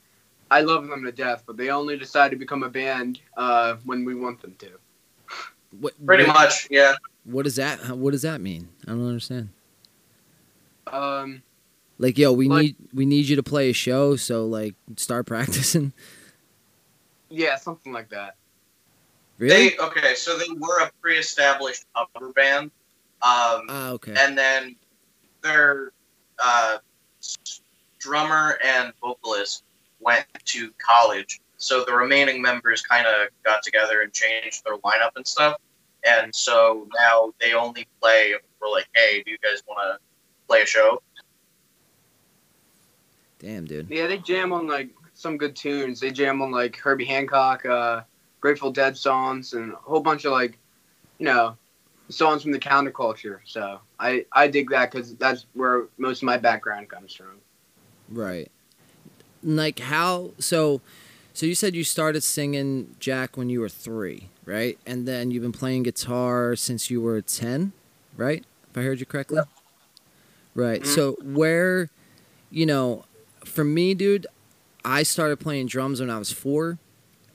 I 0.49 0.61
love 0.61 0.87
them 0.87 1.03
to 1.05 1.11
death, 1.11 1.43
but 1.47 1.55
they 1.57 1.69
only 1.69 1.97
decide 1.97 2.31
to 2.31 2.37
become 2.37 2.63
a 2.63 2.69
band 2.69 3.19
uh, 3.37 3.75
when 3.85 4.03
we 4.03 4.15
want 4.15 4.41
them 4.41 4.53
to. 4.59 4.69
what, 5.79 5.93
Pretty 6.05 6.25
what, 6.25 6.33
much, 6.33 6.67
yeah. 6.69 6.93
what 7.23 7.43
does 7.43 7.55
that 7.55 7.79
what 7.97 8.11
does 8.11 8.23
that 8.23 8.41
mean 8.41 8.67
i 8.85 8.91
don't 8.91 9.07
understand 9.07 9.47
Um, 10.87 11.41
like 11.97 12.17
yo 12.17 12.33
we 12.33 12.49
Like- 12.49 12.61
need 12.63 12.75
we 12.93 13.05
need 13.05 13.29
you 13.29 13.35
to 13.37 13.43
play 13.43 13.69
a 13.69 13.73
show 13.73 14.15
so 14.17 14.45
like 14.45 14.75
start 14.97 15.25
practicing 15.33 15.93
yeah, 17.33 17.55
something 17.55 17.93
like 17.93 18.09
that. 18.09 18.35
really 19.37 19.69
They 19.69 19.77
okay, 19.77 20.15
so 20.15 20.37
they 20.37 20.49
were 20.57 20.81
a 20.81 20.91
pre-established 21.01 21.85
cover 21.95 22.33
band, 22.33 22.65
um, 23.21 23.61
ah 23.69 23.89
okay 23.91 24.13
and 24.17 24.37
then 24.37 24.75
their 25.41 25.93
uh, 26.43 26.77
s- 26.79 26.81
drummer 28.01 28.57
and 28.63 28.91
vocalist 29.01 29.63
went 29.99 30.25
to 30.45 30.71
college. 30.85 31.39
So 31.57 31.83
the 31.85 31.93
remaining 31.93 32.41
members 32.41 32.81
kind 32.81 33.05
of 33.05 33.27
got 33.45 33.63
together 33.63 34.01
and 34.01 34.11
changed 34.11 34.63
their 34.65 34.77
lineup 34.77 35.11
and 35.15 35.25
stuff. 35.25 35.57
And 36.05 36.33
so 36.33 36.87
now 36.99 37.33
they 37.39 37.53
only 37.53 37.87
play. 38.01 38.31
if 38.31 38.41
We're 38.59 38.71
like, 38.71 38.87
hey, 38.95 39.21
do 39.23 39.31
you 39.31 39.37
guys 39.43 39.61
want 39.67 39.79
to 39.83 39.99
play 40.47 40.61
a 40.63 40.65
show? 40.65 41.01
damn 43.39 43.65
dude 43.65 43.89
Yeah, 43.89 44.05
they 44.05 44.19
jam 44.19 44.53
on 44.53 44.67
like 44.67 44.89
some 45.13 45.37
good 45.37 45.55
tunes. 45.55 45.99
They 45.99 46.11
jam 46.11 46.41
on 46.41 46.51
like 46.51 46.75
Herbie 46.77 47.05
Hancock, 47.05 47.65
uh, 47.65 48.01
Grateful 48.39 48.71
Dead 48.71 48.97
songs, 48.97 49.53
and 49.53 49.73
a 49.73 49.75
whole 49.77 49.99
bunch 49.99 50.25
of 50.25 50.31
like, 50.31 50.57
you 51.17 51.25
know, 51.25 51.57
songs 52.09 52.43
from 52.43 52.51
the 52.51 52.59
counterculture. 52.59 53.39
So 53.45 53.79
I 53.99 54.25
I 54.31 54.47
dig 54.47 54.69
that 54.71 54.91
because 54.91 55.15
that's 55.15 55.45
where 55.53 55.87
most 55.97 56.21
of 56.21 56.25
my 56.25 56.37
background 56.37 56.89
comes 56.89 57.13
from. 57.13 57.39
Right. 58.11 58.51
Like 59.43 59.79
how 59.79 60.31
so 60.37 60.81
so 61.33 61.45
you 61.45 61.55
said 61.55 61.75
you 61.75 61.83
started 61.83 62.21
singing 62.23 62.95
Jack 62.99 63.37
when 63.37 63.49
you 63.49 63.61
were 63.61 63.69
3, 63.69 64.29
right? 64.45 64.77
And 64.85 65.07
then 65.07 65.31
you've 65.31 65.43
been 65.43 65.51
playing 65.51 65.83
guitar 65.83 66.55
since 66.55 66.89
you 66.91 67.01
were 67.01 67.21
10, 67.21 67.71
right? 68.17 68.43
If 68.69 68.77
I 68.77 68.81
heard 68.81 68.99
you 68.99 69.05
correctly? 69.05 69.41
Right. 70.53 70.81
Mhm. 70.81 70.87
So 70.87 71.13
where 71.23 71.89
you 72.49 72.65
know, 72.65 73.05
for 73.45 73.63
me, 73.63 73.93
dude, 73.93 74.27
I 74.83 75.03
started 75.03 75.39
playing 75.39 75.67
drums 75.67 76.01
when 76.01 76.09
I 76.09 76.19
was 76.19 76.31
4 76.31 76.77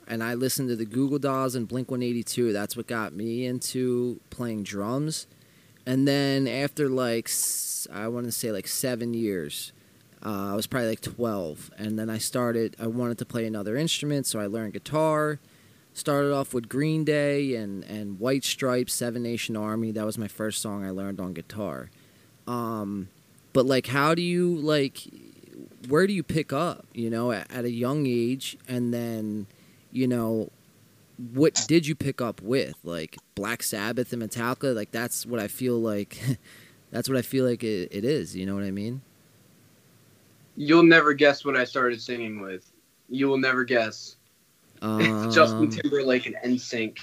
and 0.07 0.23
I 0.23 0.35
listened 0.35 0.69
to 0.69 0.75
the 0.75 0.85
Goo 0.85 1.09
Goo 1.09 1.19
Dolls 1.19 1.55
and 1.55 1.67
Blink 1.67 1.89
182. 1.89 2.53
That's 2.53 2.77
what 2.77 2.87
got 2.87 3.13
me 3.13 3.45
into 3.45 4.19
playing 4.29 4.63
drums. 4.63 5.27
And 5.85 6.07
then 6.07 6.47
after 6.47 6.87
like 6.87 7.29
I 7.91 8.07
want 8.07 8.25
to 8.27 8.31
say 8.31 8.51
like 8.51 8.67
7 8.67 9.13
years, 9.13 9.71
uh, 10.25 10.51
I 10.51 10.55
was 10.55 10.67
probably 10.67 10.89
like 10.89 11.01
12, 11.01 11.71
and 11.77 11.97
then 11.97 12.09
I 12.09 12.17
started. 12.17 12.75
I 12.79 12.87
wanted 12.87 13.17
to 13.19 13.25
play 13.25 13.45
another 13.45 13.75
instrument, 13.75 14.25
so 14.25 14.39
I 14.39 14.47
learned 14.47 14.73
guitar. 14.73 15.39
Started 15.93 16.31
off 16.31 16.53
with 16.53 16.69
Green 16.69 17.03
Day 17.03 17.55
and 17.55 17.83
and 17.83 18.19
White 18.19 18.43
Stripes, 18.43 18.93
Seven 18.93 19.23
Nation 19.23 19.55
Army. 19.55 19.91
That 19.91 20.05
was 20.05 20.17
my 20.17 20.27
first 20.27 20.61
song 20.61 20.85
I 20.85 20.91
learned 20.91 21.19
on 21.19 21.33
guitar. 21.33 21.89
Um, 22.47 23.09
but 23.53 23.65
like, 23.65 23.87
how 23.87 24.15
do 24.15 24.21
you 24.21 24.55
like? 24.55 25.01
Where 25.87 26.07
do 26.07 26.13
you 26.13 26.23
pick 26.23 26.51
up? 26.51 26.85
You 26.93 27.09
know, 27.09 27.31
at, 27.31 27.51
at 27.51 27.65
a 27.65 27.71
young 27.71 28.05
age, 28.07 28.57
and 28.67 28.93
then, 28.93 29.47
you 29.91 30.07
know, 30.07 30.51
what 31.33 31.65
did 31.67 31.87
you 31.87 31.95
pick 31.95 32.21
up 32.21 32.41
with? 32.41 32.75
Like 32.83 33.17
Black 33.35 33.63
Sabbath 33.63 34.13
and 34.13 34.21
Metallica. 34.21 34.75
Like 34.75 34.91
that's 34.91 35.25
what 35.25 35.39
I 35.39 35.47
feel 35.47 35.79
like. 35.79 36.19
that's 36.91 37.09
what 37.09 37.17
I 37.17 37.21
feel 37.21 37.45
like 37.45 37.63
it, 37.63 37.89
it 37.91 38.05
is. 38.05 38.35
You 38.35 38.45
know 38.45 38.55
what 38.55 38.63
I 38.63 38.71
mean? 38.71 39.01
You'll 40.57 40.83
never 40.83 41.13
guess 41.13 41.45
what 41.45 41.55
I 41.55 41.63
started 41.63 42.01
singing 42.01 42.41
with. 42.41 42.69
You 43.07 43.27
will 43.29 43.37
never 43.37 43.63
guess. 43.63 44.15
Um, 44.79 45.31
Justin 45.31 45.71
Timberlake 45.71 46.27
and 46.27 46.35
NSYNC. 46.45 46.99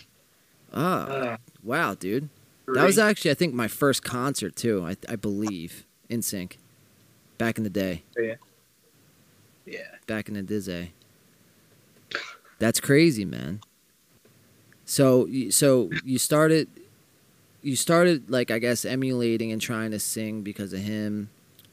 Ah, 0.72 1.06
Uh, 1.06 1.36
wow, 1.64 1.94
dude. 1.94 2.28
That 2.68 2.84
was 2.84 3.00
actually, 3.00 3.32
I 3.32 3.34
think, 3.34 3.52
my 3.52 3.66
first 3.66 4.04
concert 4.04 4.54
too. 4.54 4.86
I, 4.86 4.96
I 5.08 5.16
believe 5.16 5.84
NSYNC, 6.08 6.52
back 7.36 7.58
in 7.58 7.64
the 7.64 7.70
day, 7.70 8.04
yeah. 8.16 8.34
Yeah. 9.66 9.80
back 10.06 10.28
in 10.28 10.34
the 10.34 10.42
dizzy. 10.42 10.92
That's 12.60 12.78
crazy, 12.78 13.24
man. 13.24 13.60
So, 14.84 15.28
so 15.50 15.90
you 16.04 16.18
started, 16.18 16.68
you 17.62 17.74
started 17.74 18.30
like 18.30 18.52
I 18.52 18.60
guess 18.60 18.84
emulating 18.84 19.50
and 19.50 19.60
trying 19.60 19.90
to 19.90 19.98
sing 19.98 20.42
because 20.42 20.72
of 20.72 20.78
him, 20.78 21.28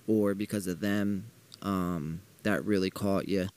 or 0.07 0.33
because 0.33 0.65
of 0.65 0.79
them. 0.79 1.25
Um, 1.61 2.21
that 2.43 2.65
really 2.65 2.89
caught 2.89 3.27
you. 3.27 3.49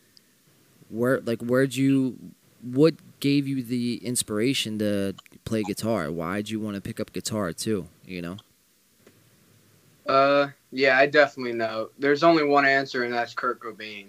Where, 0.88 1.20
like, 1.20 1.40
where'd 1.40 1.74
you? 1.74 2.18
What 2.62 2.94
gave 3.20 3.46
you 3.46 3.62
the 3.62 3.96
inspiration 4.04 4.78
to 4.78 5.14
play 5.44 5.62
guitar? 5.62 6.10
Why'd 6.10 6.48
you 6.48 6.60
want 6.60 6.76
to 6.76 6.80
pick 6.80 7.00
up 7.00 7.12
guitar 7.12 7.52
too? 7.52 7.88
You 8.06 8.22
know. 8.22 8.36
Uh, 10.06 10.48
yeah, 10.70 10.98
I 10.98 11.06
definitely 11.06 11.54
know. 11.54 11.90
There's 11.98 12.22
only 12.22 12.44
one 12.44 12.66
answer, 12.66 13.04
and 13.04 13.12
that's 13.12 13.32
Kurt 13.32 13.60
Cobain. 13.60 14.08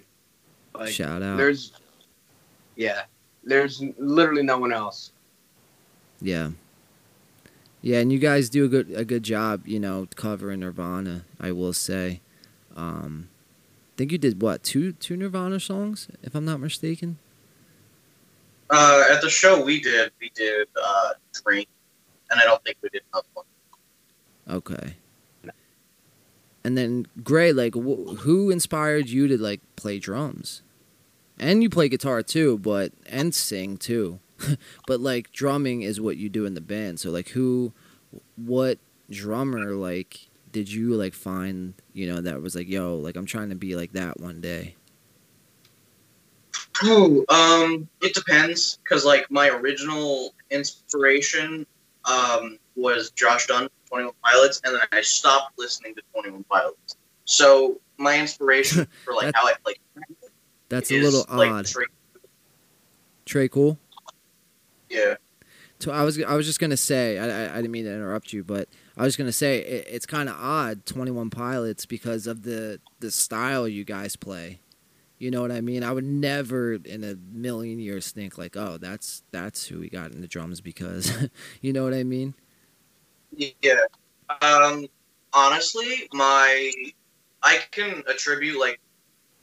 Like, 0.74 0.90
Shout 0.90 1.24
out. 1.24 1.38
there's, 1.38 1.72
yeah, 2.76 3.04
there's 3.46 3.82
literally 3.98 4.44
no 4.44 4.58
one 4.58 4.74
else. 4.74 5.12
Yeah. 6.22 6.52
Yeah, 7.82 8.00
and 8.00 8.12
you 8.12 8.20
guys 8.20 8.50
do 8.50 8.66
a 8.66 8.68
good 8.68 8.92
a 8.92 9.06
good 9.06 9.22
job, 9.24 9.68
you 9.68 9.80
know, 9.80 10.08
covering 10.16 10.62
Nirvana. 10.62 11.24
I 11.40 11.52
will 11.52 11.72
say. 11.74 12.20
Um, 12.76 13.30
think 13.98 14.12
you 14.12 14.18
did 14.18 14.42
what 14.42 14.64
two 14.64 14.94
two 14.94 15.18
Nirvana 15.18 15.60
songs, 15.60 16.08
if 16.22 16.36
I'm 16.36 16.46
not 16.46 16.60
mistaken. 16.60 17.18
Uh, 18.70 19.06
at 19.12 19.22
the 19.22 19.30
show 19.30 19.64
we 19.64 19.80
did, 19.80 20.12
we 20.20 20.32
did 20.34 20.68
uh, 20.82 21.10
Dream, 21.44 21.66
and 22.32 22.40
I 22.40 22.44
don't 22.46 22.64
think 22.64 22.78
we 22.82 22.90
did 22.90 23.04
another 23.14 23.28
one. 23.34 23.46
Okay. 24.50 24.96
And 26.64 26.76
then 26.76 27.06
Gray, 27.24 27.54
like, 27.54 27.76
wh- 27.76 28.18
who 28.22 28.50
inspired 28.50 29.08
you 29.08 29.28
to 29.28 29.38
like 29.38 29.62
play 29.76 30.00
drums? 30.00 30.64
And 31.38 31.62
you 31.62 31.70
play 31.70 31.90
guitar 31.90 32.24
too, 32.24 32.58
but 32.58 32.92
and 33.06 33.36
sing 33.36 33.78
too. 33.78 34.20
but 34.88 35.00
like 35.00 35.32
drumming 35.32 35.84
is 35.84 36.02
what 36.02 36.18
you 36.18 36.28
do 36.28 36.46
in 36.46 36.56
the 36.56 36.62
band. 36.62 37.00
So 37.00 37.12
like, 37.12 37.30
who, 37.30 37.72
what 38.36 38.80
drummer 39.12 39.74
like 39.74 40.28
did 40.56 40.72
you 40.72 40.96
like 40.96 41.14
find? 41.14 41.74
You 41.92 42.08
know 42.08 42.22
that 42.22 42.42
was 42.42 42.56
like, 42.56 42.70
yo, 42.70 42.96
like 42.96 43.18
I'm 43.18 43.26
trying 43.26 43.50
to 43.50 43.56
be 43.56 43.76
like 43.76 43.92
that 43.92 44.22
one 44.22 44.40
day. 44.40 44.76
Oh, 46.82 47.26
um, 47.28 47.90
it 48.02 48.14
depends 48.14 48.80
because 48.82 49.04
like 49.04 49.30
my 49.30 49.50
original 49.50 50.34
inspiration 50.50 51.68
um 52.06 52.58
was 52.78 53.12
Josh 53.12 53.48
Dun, 53.48 53.68
Twenty 53.90 54.06
One 54.06 54.14
Pilots, 54.24 54.62
and 54.64 54.74
then 54.74 54.82
I 54.94 55.02
stopped 55.02 55.60
listening 55.60 55.94
to 55.96 56.02
Twenty 56.14 56.32
One 56.32 56.46
Pilots. 56.46 56.96
So 57.26 57.82
my 57.98 58.18
inspiration 58.18 58.88
for 59.04 59.14
like 59.14 59.36
how 59.36 59.46
I 59.46 59.56
play 59.62 59.74
That's 60.70 60.90
a 60.90 61.02
little 61.02 61.26
like, 61.36 61.52
odd. 61.52 61.66
Trey- 61.66 61.86
Trey, 63.26 63.50
cool. 63.50 63.78
yeah, 64.90 65.16
So 65.86 65.92
I 65.92 66.02
was 66.02 66.20
I 66.20 66.34
was 66.34 66.48
just 66.48 66.60
gonna 66.60 66.78
say 66.78 67.20
I, 67.20 67.26
I, 67.26 67.54
I 67.54 67.56
didn't 67.58 67.70
mean 67.70 67.86
to 67.86 67.94
interrupt 67.94 68.34
you, 68.34 68.44
but 68.44 68.68
I 68.98 69.04
was 69.04 69.16
gonna 69.16 69.32
say 69.32 69.60
it, 69.60 69.88
it's 69.88 70.08
kind 70.08 70.28
of 70.28 70.36
odd 70.36 70.84
Twenty 70.88 71.12
One 71.12 71.30
Pilots 71.30 71.86
because 71.86 72.26
of 72.26 72.42
the 72.42 72.80
the 73.02 73.12
style 73.12 73.68
you 73.68 73.84
guys 73.84 74.16
play. 74.16 74.58
You 75.20 75.30
know 75.30 75.44
what 75.44 75.52
I 75.52 75.62
mean? 75.62 75.84
I 75.84 75.92
would 75.92 76.04
never 76.04 76.74
in 76.74 77.04
a 77.04 77.14
million 77.32 77.78
years 77.78 78.10
think 78.10 78.36
like, 78.36 78.58
oh, 78.58 78.80
that's 78.80 79.22
that's 79.30 79.68
who 79.68 79.80
we 79.80 79.90
got 79.90 80.12
in 80.12 80.22
the 80.22 80.28
drums 80.28 80.60
because, 80.60 81.30
you 81.62 81.72
know 81.72 81.84
what 81.84 81.94
I 81.94 82.04
mean? 82.04 82.34
yeah. 83.38 83.76
Um, 84.42 84.88
honestly, 85.34 86.10
my 86.14 86.72
I 87.44 87.60
can 87.70 88.02
attribute 88.10 88.60
like 88.60 88.80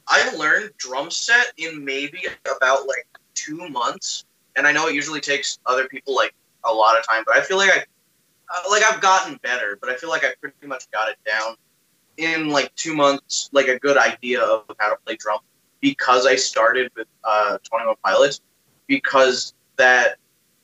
I 0.09 0.35
learned 0.35 0.71
drum 0.75 1.09
set 1.09 1.53
in 1.55 1.85
maybe 1.85 2.25
about 2.53 2.85
like 2.85 3.07
two 3.33 3.69
months, 3.69 4.25
and 4.55 4.67
I 4.67 4.71
know 4.71 4.87
it 4.87 4.95
usually 4.95 5.21
takes 5.21 5.59
other 5.65 5.87
people 5.87 6.15
like 6.15 6.33
a 6.65 6.73
lot 6.73 6.97
of 6.97 7.05
time, 7.05 7.23
but 7.25 7.35
I 7.35 7.41
feel 7.41 7.57
like 7.57 7.71
I 7.71 7.83
uh, 8.53 8.69
like 8.69 8.83
I've 8.83 9.01
gotten 9.01 9.39
better, 9.43 9.77
but 9.79 9.89
I 9.89 9.95
feel 9.95 10.09
like 10.09 10.23
I 10.23 10.33
pretty 10.39 10.67
much 10.67 10.89
got 10.91 11.09
it 11.09 11.17
down 11.25 11.55
in 12.17 12.49
like 12.49 12.73
two 12.75 12.95
months, 12.95 13.49
like 13.51 13.67
a 13.67 13.79
good 13.79 13.97
idea 13.97 14.41
of 14.41 14.63
how 14.79 14.89
to 14.89 14.97
play 15.05 15.15
drum 15.15 15.39
because 15.81 16.25
I 16.25 16.35
started 16.35 16.91
with 16.95 17.07
uh, 17.23 17.57
Twenty 17.63 17.87
One 17.87 17.95
Pilots 18.03 18.41
because 18.87 19.53
that 19.77 20.17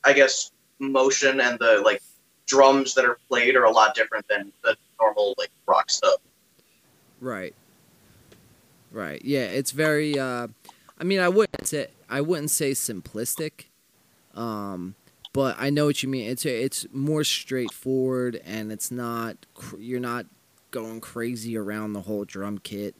I 0.04 0.12
guess 0.12 0.52
motion 0.78 1.40
and 1.40 1.58
the 1.58 1.82
like 1.84 2.02
drums 2.46 2.94
that 2.94 3.04
are 3.04 3.18
played 3.28 3.54
are 3.56 3.64
a 3.64 3.70
lot 3.70 3.94
different 3.94 4.26
than 4.28 4.52
the 4.62 4.76
normal 5.00 5.34
like 5.38 5.50
rock 5.66 5.90
stuff. 5.90 6.20
Right. 7.20 7.54
Right. 8.90 9.24
Yeah, 9.24 9.44
it's 9.44 9.70
very 9.70 10.18
uh 10.18 10.48
I 10.98 11.04
mean, 11.04 11.20
I 11.20 11.28
wouldn't 11.28 11.66
say 11.66 11.88
I 12.08 12.20
wouldn't 12.20 12.50
say 12.50 12.72
simplistic. 12.72 13.66
Um 14.34 14.94
but 15.32 15.56
I 15.58 15.70
know 15.70 15.86
what 15.86 16.02
you 16.02 16.08
mean. 16.08 16.28
It's 16.28 16.44
it's 16.44 16.86
more 16.92 17.24
straightforward 17.24 18.40
and 18.44 18.72
it's 18.72 18.90
not 18.90 19.36
you're 19.78 20.00
not 20.00 20.26
going 20.70 21.00
crazy 21.00 21.56
around 21.56 21.92
the 21.92 22.02
whole 22.02 22.24
drum 22.24 22.58
kit. 22.58 22.94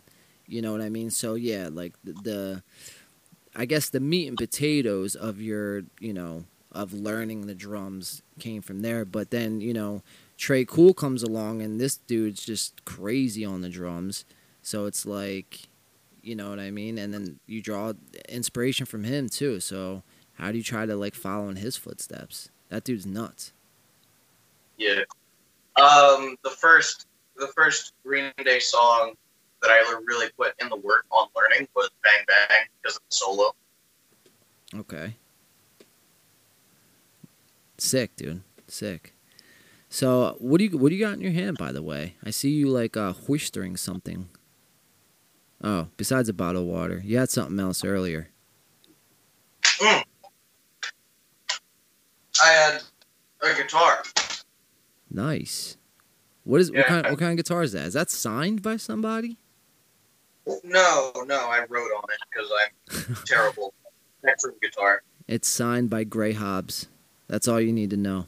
You 0.46 0.62
know 0.62 0.72
what 0.72 0.80
I 0.80 0.88
mean? 0.88 1.10
So 1.10 1.34
yeah, 1.34 1.68
like 1.70 1.94
the, 2.02 2.12
the 2.12 2.62
I 3.54 3.64
guess 3.64 3.90
the 3.90 4.00
meat 4.00 4.28
and 4.28 4.38
potatoes 4.38 5.14
of 5.14 5.40
your, 5.40 5.82
you 5.98 6.12
know, 6.12 6.44
of 6.72 6.92
learning 6.92 7.46
the 7.46 7.54
drums 7.54 8.22
came 8.38 8.62
from 8.62 8.80
there, 8.82 9.04
but 9.04 9.30
then, 9.30 9.60
you 9.60 9.74
know, 9.74 10.02
Tré 10.38 10.66
Cool 10.66 10.94
comes 10.94 11.22
along 11.22 11.60
and 11.62 11.80
this 11.80 11.96
dude's 11.96 12.44
just 12.44 12.84
crazy 12.84 13.44
on 13.44 13.60
the 13.60 13.68
drums. 13.68 14.24
So 14.62 14.86
it's 14.86 15.04
like, 15.04 15.68
you 16.22 16.34
know 16.36 16.50
what 16.50 16.60
I 16.60 16.70
mean? 16.70 16.96
And 16.96 17.12
then 17.12 17.40
you 17.46 17.60
draw 17.60 17.92
inspiration 18.28 18.86
from 18.86 19.04
him 19.04 19.28
too. 19.28 19.58
So 19.58 20.02
how 20.40 20.50
do 20.50 20.56
you 20.56 20.64
try 20.64 20.86
to 20.86 20.96
like 20.96 21.14
follow 21.14 21.50
in 21.50 21.56
his 21.56 21.76
footsteps? 21.76 22.48
That 22.70 22.82
dude's 22.82 23.04
nuts. 23.04 23.52
Yeah. 24.78 25.02
Um, 25.76 26.36
the 26.42 26.50
first 26.50 27.06
the 27.36 27.48
first 27.48 27.92
Green 28.04 28.32
Day 28.42 28.58
song 28.58 29.12
that 29.60 29.68
I 29.68 30.00
really 30.06 30.28
put 30.38 30.54
in 30.62 30.70
the 30.70 30.76
work 30.76 31.04
on 31.10 31.28
learning 31.36 31.68
was 31.76 31.90
Bang 32.02 32.24
Bang 32.26 32.66
because 32.82 32.96
of 32.96 33.02
the 33.10 33.14
solo. 33.14 33.54
Okay. 34.74 35.16
Sick, 37.76 38.16
dude. 38.16 38.40
Sick. 38.66 39.12
So 39.90 40.36
what 40.38 40.58
do 40.58 40.64
you 40.64 40.78
what 40.78 40.88
do 40.88 40.94
you 40.94 41.04
got 41.04 41.14
in 41.14 41.20
your 41.20 41.32
hand 41.32 41.58
by 41.58 41.70
the 41.70 41.82
way? 41.82 42.14
I 42.24 42.30
see 42.30 42.50
you 42.50 42.68
like 42.68 42.96
uh 42.96 43.12
hoistering 43.12 43.78
something. 43.78 44.30
Oh, 45.62 45.88
besides 45.98 46.30
a 46.30 46.32
bottle 46.32 46.62
of 46.62 46.68
water. 46.68 47.02
You 47.04 47.18
had 47.18 47.28
something 47.28 47.60
else 47.60 47.84
earlier. 47.84 48.30
I 52.44 52.48
had 52.52 52.82
a 53.42 53.54
guitar. 53.62 54.02
Nice. 55.10 55.76
What 56.44 56.60
is 56.60 56.70
what 56.70 56.78
Yeah. 56.78 56.84
kind 56.84 57.06
what 57.06 57.18
kind 57.18 57.32
of 57.32 57.36
guitar 57.36 57.62
is 57.62 57.72
that? 57.72 57.86
Is 57.86 57.94
that 57.94 58.10
signed 58.10 58.62
by 58.62 58.76
somebody? 58.76 59.38
No, 60.64 61.12
no, 61.26 61.36
I 61.48 61.64
wrote 61.68 61.90
on 61.96 62.04
it 62.10 62.18
because 62.32 62.50
I'm 63.08 63.14
terrible 63.26 63.74
at 64.26 64.36
room 64.42 64.54
guitar. 64.62 65.02
It's 65.28 65.48
signed 65.48 65.90
by 65.90 66.04
Gray 66.04 66.32
Hobbs. 66.32 66.88
That's 67.28 67.46
all 67.46 67.60
you 67.60 67.72
need 67.72 67.90
to 67.90 67.96
know. 67.96 68.26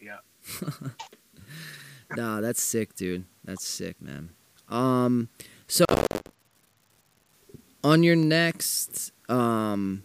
Yeah. 0.00 0.18
nah, 2.16 2.40
that's 2.40 2.62
sick, 2.62 2.94
dude. 2.94 3.24
That's 3.44 3.66
sick, 3.66 4.00
man. 4.00 4.30
Um, 4.68 5.28
so 5.66 5.84
on 7.84 8.02
your 8.02 8.16
next, 8.16 9.12
um, 9.28 10.04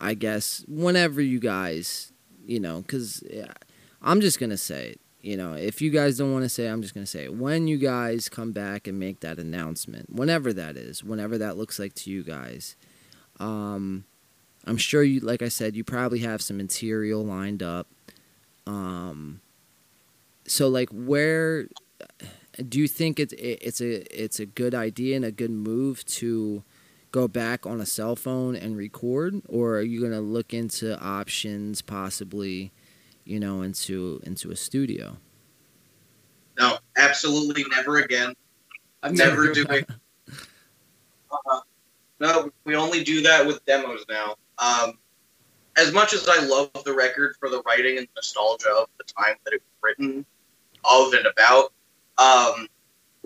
I 0.00 0.14
guess 0.14 0.64
whenever 0.68 1.20
you 1.20 1.38
guys, 1.40 2.12
you 2.46 2.60
know, 2.60 2.82
because 2.82 3.22
yeah, 3.30 3.52
I'm 4.02 4.20
just 4.20 4.38
gonna 4.38 4.56
say 4.56 4.90
it. 4.90 5.00
You 5.20 5.36
know, 5.36 5.54
if 5.54 5.82
you 5.82 5.90
guys 5.90 6.18
don't 6.18 6.32
want 6.32 6.44
to 6.44 6.48
say, 6.48 6.66
I'm 6.68 6.82
just 6.82 6.94
gonna 6.94 7.06
say 7.06 7.24
it. 7.24 7.34
When 7.34 7.66
you 7.66 7.78
guys 7.78 8.28
come 8.28 8.52
back 8.52 8.86
and 8.86 8.98
make 8.98 9.20
that 9.20 9.38
announcement, 9.38 10.10
whenever 10.10 10.52
that 10.52 10.76
is, 10.76 11.02
whenever 11.02 11.38
that 11.38 11.56
looks 11.56 11.78
like 11.78 11.94
to 11.94 12.10
you 12.10 12.22
guys, 12.22 12.76
um, 13.40 14.04
I'm 14.66 14.76
sure 14.76 15.02
you, 15.02 15.20
like 15.20 15.42
I 15.42 15.48
said, 15.48 15.76
you 15.76 15.84
probably 15.84 16.20
have 16.20 16.42
some 16.42 16.56
material 16.56 17.24
lined 17.24 17.62
up. 17.62 17.88
Um, 18.66 19.40
so 20.46 20.68
like, 20.68 20.90
where 20.90 21.68
do 22.68 22.78
you 22.78 22.88
think 22.88 23.20
it's 23.20 23.34
it's 23.38 23.80
a 23.80 24.24
it's 24.24 24.40
a 24.40 24.46
good 24.46 24.74
idea 24.74 25.16
and 25.16 25.24
a 25.24 25.32
good 25.32 25.50
move 25.50 26.04
to 26.06 26.62
go 27.16 27.26
back 27.26 27.64
on 27.64 27.80
a 27.80 27.86
cell 27.86 28.14
phone 28.14 28.54
and 28.54 28.76
record, 28.76 29.40
or 29.48 29.76
are 29.76 29.82
you 29.82 30.02
gonna 30.02 30.20
look 30.20 30.52
into 30.52 31.00
options 31.00 31.80
possibly, 31.80 32.72
you 33.24 33.40
know, 33.40 33.62
into 33.62 34.20
into 34.24 34.50
a 34.50 34.56
studio? 34.56 35.16
No, 36.58 36.76
absolutely 36.98 37.64
never 37.70 38.00
again. 38.00 38.34
I'm 39.02 39.14
Never 39.24 39.50
doing. 39.50 39.86
Uh, 41.30 41.60
no, 42.20 42.50
we 42.64 42.76
only 42.76 43.02
do 43.02 43.22
that 43.22 43.46
with 43.46 43.64
demos 43.64 44.04
now. 44.10 44.36
Um, 44.58 44.98
as 45.78 45.94
much 45.94 46.12
as 46.12 46.28
I 46.28 46.44
love 46.44 46.70
the 46.84 46.92
record 46.92 47.36
for 47.40 47.48
the 47.48 47.62
writing 47.62 47.96
and 47.96 48.06
nostalgia 48.14 48.68
of 48.68 48.88
the 48.98 49.04
time 49.04 49.36
that 49.44 49.54
it 49.54 49.62
was 49.62 49.82
written, 49.82 50.26
of 50.84 51.14
and 51.14 51.26
about, 51.26 51.72
um, 52.18 52.68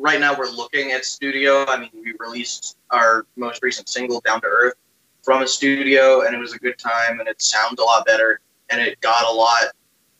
right 0.01 0.18
now 0.18 0.36
we're 0.36 0.51
looking 0.51 0.92
at 0.92 1.05
studio. 1.05 1.64
I 1.66 1.78
mean, 1.78 1.90
we 1.92 2.14
released 2.18 2.78
our 2.90 3.26
most 3.36 3.62
recent 3.62 3.88
single, 3.88 4.20
Down 4.20 4.40
to 4.40 4.46
Earth, 4.46 4.74
from 5.22 5.42
a 5.42 5.46
studio, 5.46 6.22
and 6.26 6.34
it 6.34 6.38
was 6.38 6.55
a 6.55 6.59
good 6.59 6.78
time, 6.78 7.20
and 7.20 7.28
it 7.28 7.40
sounded 7.42 7.78
a 7.78 7.84
lot 7.84 8.07
better, 8.07 8.40
and 8.70 8.80
it 8.80 9.01
got 9.01 9.28
a 9.28 9.32
lot 9.32 9.64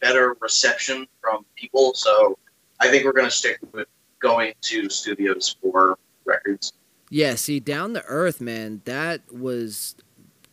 better 0.01 0.37
reception 0.41 1.07
from 1.21 1.45
people. 1.57 1.95
So 1.95 2.39
I 2.81 2.89
think 2.89 3.05
we're 3.05 3.13
going 3.13 3.27
to 3.27 3.31
stick 3.31 3.59
with 3.73 3.89
going 4.21 4.53
to 4.63 4.89
studios 4.91 5.57
for 5.63 5.99
records. 6.25 6.75
Yeah, 7.09 7.35
see, 7.35 7.59
down 7.59 7.95
to 7.95 8.05
earth, 8.05 8.41
man, 8.41 8.83
that 8.85 9.33
was 9.33 9.97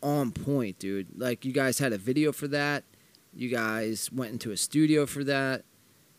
on 0.02 0.32
point, 0.32 0.80
dude. 0.80 1.20
Like 1.20 1.46
you 1.46 1.52
guys 1.52 1.80
had 1.80 1.94
a 1.94 1.98
video 1.98 2.32
for 2.32 2.48
that. 2.48 2.84
You 3.34 3.50
guys 3.50 4.12
went 4.12 4.32
into 4.32 4.52
a 4.52 4.58
studio 4.58 5.06
for 5.06 5.24
that. 5.26 5.64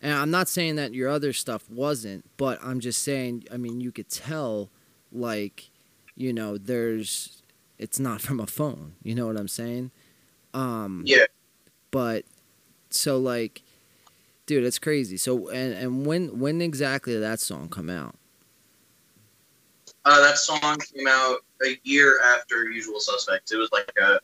And 0.00 0.12
I'm 0.12 0.30
not 0.30 0.48
saying 0.48 0.76
that 0.76 0.94
your 0.94 1.08
other 1.08 1.32
stuff 1.32 1.68
wasn't, 1.68 2.24
but 2.36 2.58
I'm 2.62 2.80
just 2.80 3.02
saying, 3.02 3.44
I 3.52 3.56
mean, 3.56 3.80
you 3.80 3.90
could 3.90 4.08
tell 4.08 4.70
like, 5.10 5.70
you 6.14 6.32
know, 6.32 6.56
there's 6.56 7.42
it's 7.78 7.98
not 7.98 8.20
from 8.20 8.40
a 8.40 8.46
phone. 8.46 8.94
You 9.02 9.14
know 9.14 9.26
what 9.26 9.36
I'm 9.36 9.48
saying? 9.48 9.90
Um 10.54 11.02
Yeah. 11.06 11.26
but 11.90 12.24
so 12.90 13.18
like 13.18 13.62
dude, 14.46 14.64
it's 14.64 14.78
crazy. 14.78 15.16
So 15.16 15.48
and 15.48 15.74
and 15.74 16.06
when 16.06 16.38
when 16.38 16.60
exactly 16.60 17.12
did 17.12 17.22
that 17.22 17.40
song 17.40 17.68
come 17.68 17.90
out? 17.90 18.14
Uh, 20.04 20.22
that 20.22 20.38
song 20.38 20.78
came 20.94 21.06
out 21.06 21.38
a 21.62 21.78
year 21.82 22.18
after 22.22 22.70
Usual 22.70 22.98
Suspects. 22.98 23.52
It 23.52 23.56
was 23.56 23.68
like 23.72 23.90
a 24.00 24.18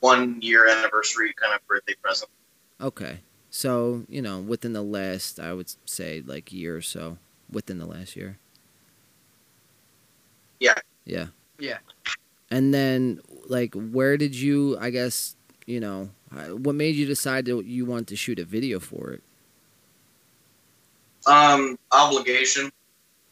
one 0.00 0.42
year 0.42 0.68
anniversary 0.68 1.32
kind 1.40 1.54
of 1.54 1.66
birthday 1.66 1.94
present. 2.02 2.30
Okay. 2.80 3.20
So, 3.54 4.04
you 4.08 4.22
know, 4.22 4.40
within 4.40 4.72
the 4.72 4.82
last 4.82 5.38
I 5.38 5.52
would 5.52 5.72
say 5.84 6.22
like 6.26 6.52
year 6.52 6.74
or 6.74 6.80
so. 6.80 7.18
Within 7.50 7.78
the 7.78 7.84
last 7.84 8.16
year. 8.16 8.38
Yeah. 10.58 10.74
Yeah. 11.04 11.26
Yeah. 11.58 11.78
And 12.50 12.72
then 12.72 13.20
like 13.46 13.74
where 13.74 14.16
did 14.16 14.34
you 14.34 14.78
I 14.80 14.88
guess, 14.88 15.36
you 15.66 15.80
know, 15.80 16.08
uh, 16.34 16.56
what 16.56 16.74
made 16.74 16.96
you 16.96 17.04
decide 17.04 17.44
that 17.44 17.64
you 17.66 17.84
wanted 17.84 18.08
to 18.08 18.16
shoot 18.16 18.38
a 18.38 18.44
video 18.44 18.80
for 18.80 19.12
it? 19.12 19.22
Um, 21.26 21.78
obligation, 21.92 22.72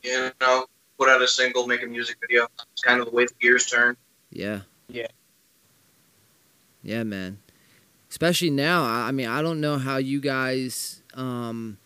you 0.03 0.31
know, 0.39 0.67
put 0.99 1.09
out 1.09 1.23
a 1.23 1.29
single, 1.29 1.67
make 1.67 1.83
a 1.83 1.87
music 1.87 2.19
video. 2.21 2.47
It's 2.73 2.83
kind 2.83 3.01
of 3.01 3.07
the 3.07 3.13
way 3.13 3.25
the 3.25 3.35
gears 3.41 3.67
turn. 3.67 3.97
Yeah. 4.31 4.61
Yeah. 4.89 5.09
Yeah, 6.83 7.05
man. 7.05 7.39
Especially 8.11 8.51
now. 8.51 8.83
I 8.83 9.13
mean, 9.13 9.29
I 9.29 9.41
don't 9.41 9.61
know 9.61 9.79
how 9.79 9.99
you 9.99 10.21
guys, 10.21 11.03
um, 11.15 11.79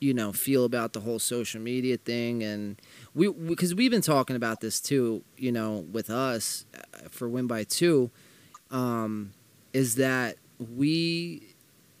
you 0.00 0.12
know, 0.12 0.32
feel 0.32 0.64
about 0.64 0.92
the 0.94 1.00
whole 1.00 1.20
social 1.20 1.60
media 1.60 1.96
thing, 1.96 2.42
and 2.42 2.80
we 3.14 3.32
because 3.32 3.74
we, 3.74 3.84
have 3.84 3.92
been 3.92 4.02
talking 4.02 4.34
about 4.34 4.60
this 4.60 4.80
too. 4.80 5.22
You 5.36 5.52
know, 5.52 5.86
with 5.92 6.10
us 6.10 6.66
uh, 6.74 7.08
for 7.10 7.28
Win 7.28 7.46
by 7.46 7.62
Two, 7.62 8.10
um, 8.72 9.32
is 9.72 9.94
that 9.94 10.38
we, 10.58 11.54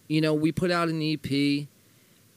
you 0.08 0.20
know, 0.20 0.34
we 0.34 0.50
put 0.52 0.70
out 0.70 0.88
an 0.88 1.00
EP. 1.02 1.66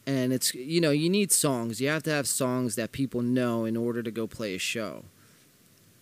And 0.05 0.33
it's 0.33 0.53
you 0.53 0.81
know 0.81 0.91
you 0.91 1.09
need 1.09 1.31
songs. 1.31 1.79
You 1.79 1.87
have 1.87 2.03
to 2.03 2.11
have 2.11 2.27
songs 2.27 2.75
that 2.75 2.91
people 2.91 3.21
know 3.21 3.63
in 3.63 3.77
order 3.77 4.03
to 4.03 4.11
go 4.11 4.27
play 4.27 4.53
a 4.53 4.59
show. 4.59 5.05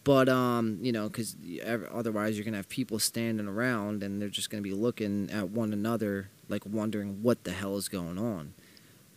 But 0.03 0.29
um, 0.29 0.79
you 0.81 0.91
know, 0.91 1.07
because 1.07 1.35
otherwise 1.91 2.35
you're 2.35 2.45
gonna 2.45 2.57
have 2.57 2.69
people 2.69 2.97
standing 2.99 3.47
around 3.47 4.01
and 4.01 4.21
they're 4.21 4.29
just 4.29 4.49
gonna 4.49 4.63
be 4.63 4.73
looking 4.73 5.29
at 5.31 5.49
one 5.49 5.73
another, 5.73 6.29
like 6.49 6.65
wondering 6.65 7.21
what 7.21 7.43
the 7.43 7.51
hell 7.51 7.77
is 7.77 7.87
going 7.87 8.17
on. 8.17 8.53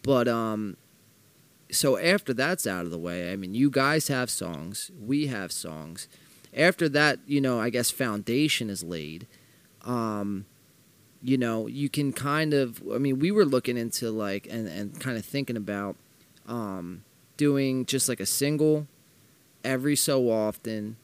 But 0.02 0.28
um, 0.28 0.76
so 1.70 1.98
after 1.98 2.34
that's 2.34 2.66
out 2.66 2.84
of 2.84 2.90
the 2.90 2.98
way, 2.98 3.32
I 3.32 3.36
mean, 3.36 3.54
you 3.54 3.70
guys 3.70 4.08
have 4.08 4.28
songs, 4.28 4.90
we 5.00 5.28
have 5.28 5.52
songs. 5.52 6.06
After 6.54 6.88
that, 6.90 7.18
you 7.26 7.40
know, 7.40 7.58
I 7.58 7.70
guess 7.70 7.90
foundation 7.90 8.68
is 8.68 8.84
laid. 8.84 9.26
Um, 9.84 10.44
you 11.22 11.38
know, 11.38 11.66
you 11.66 11.88
can 11.88 12.12
kind 12.12 12.52
of. 12.52 12.82
I 12.92 12.98
mean, 12.98 13.18
we 13.18 13.30
were 13.30 13.46
looking 13.46 13.78
into 13.78 14.10
like 14.10 14.46
and 14.50 14.68
and 14.68 15.00
kind 15.00 15.16
of 15.16 15.24
thinking 15.24 15.56
about 15.56 15.96
um, 16.46 17.04
doing 17.38 17.86
just 17.86 18.08
like 18.08 18.20
a 18.20 18.26
single 18.26 18.86
every 19.64 19.96
so 19.96 20.30
often, 20.30 20.96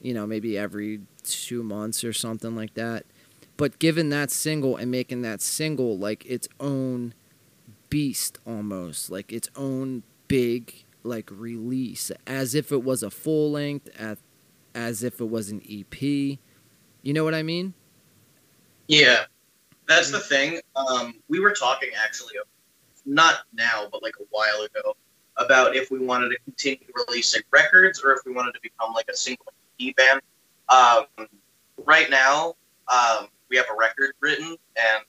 you 0.00 0.14
know, 0.14 0.26
maybe 0.26 0.56
every 0.56 1.00
two 1.24 1.62
months 1.62 2.04
or 2.04 2.12
something 2.12 2.54
like 2.56 2.74
that. 2.74 3.04
But 3.56 3.78
given 3.78 4.08
that 4.10 4.30
single 4.30 4.76
and 4.76 4.90
making 4.90 5.22
that 5.22 5.40
single 5.40 5.98
like 5.98 6.24
its 6.26 6.48
own 6.58 7.14
beast 7.88 8.38
almost, 8.46 9.10
like 9.10 9.32
its 9.32 9.48
own 9.56 10.02
big 10.28 10.84
like 11.02 11.30
release, 11.30 12.10
as 12.26 12.54
if 12.54 12.72
it 12.72 12.82
was 12.82 13.02
a 13.02 13.10
full 13.10 13.52
length, 13.52 13.88
at, 13.98 14.18
as 14.74 15.02
if 15.04 15.20
it 15.20 15.30
was 15.30 15.50
an 15.50 15.62
EP. 15.70 16.02
You 16.02 16.38
know 17.12 17.24
what 17.24 17.34
I 17.34 17.42
mean? 17.42 17.74
Yeah, 18.88 19.24
that's 19.86 20.10
the 20.10 20.20
thing. 20.20 20.60
Um, 20.74 21.14
we 21.28 21.40
were 21.40 21.52
talking 21.52 21.90
actually, 21.96 22.34
not 23.06 23.40
now, 23.52 23.86
but 23.92 24.02
like 24.02 24.14
a 24.20 24.24
while 24.30 24.62
ago, 24.62 24.96
about 25.36 25.74
if 25.74 25.90
we 25.90 25.98
wanted 25.98 26.30
to 26.30 26.38
continue 26.44 26.86
releasing 27.08 27.42
records 27.50 28.02
or 28.02 28.12
if 28.12 28.20
we 28.24 28.32
wanted 28.32 28.52
to 28.52 28.60
become 28.62 28.92
like 28.92 29.08
a 29.08 29.16
single 29.16 29.46
EP 29.80 29.94
band. 29.96 30.20
Um, 30.68 31.28
right 31.84 32.08
now, 32.08 32.54
um, 32.92 33.28
we 33.50 33.56
have 33.56 33.66
a 33.72 33.76
record 33.76 34.12
written, 34.20 34.46
and 34.48 35.04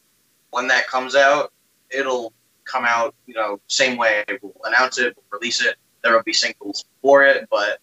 when 0.51 0.67
that 0.67 0.87
comes 0.87 1.15
out, 1.15 1.51
it'll 1.89 2.33
come 2.63 2.85
out, 2.85 3.13
you 3.27 3.33
know, 3.33 3.59
same 3.67 3.97
way. 3.97 4.23
We'll 4.41 4.53
announce 4.65 4.97
it, 4.97 5.15
we'll 5.15 5.39
release 5.39 5.63
it. 5.63 5.75
There 6.03 6.13
will 6.13 6.23
be 6.23 6.33
singles 6.33 6.85
for 7.01 7.23
it, 7.23 7.47
but 7.49 7.79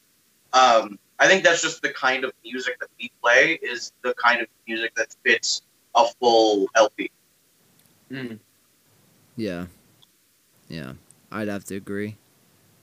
um, 0.52 0.98
I 1.18 1.26
think 1.26 1.44
that's 1.44 1.62
just 1.62 1.82
the 1.82 1.90
kind 1.90 2.24
of 2.24 2.32
music 2.44 2.78
that 2.80 2.88
we 3.00 3.10
play 3.22 3.58
is 3.62 3.92
the 4.02 4.14
kind 4.14 4.40
of 4.40 4.48
music 4.66 4.94
that 4.96 5.14
fits 5.24 5.62
a 5.94 6.06
full 6.20 6.66
LP. 6.76 7.10
Mm. 8.10 8.38
Yeah, 9.36 9.66
yeah, 10.68 10.92
I'd 11.30 11.48
have 11.48 11.64
to 11.64 11.76
agree. 11.76 12.16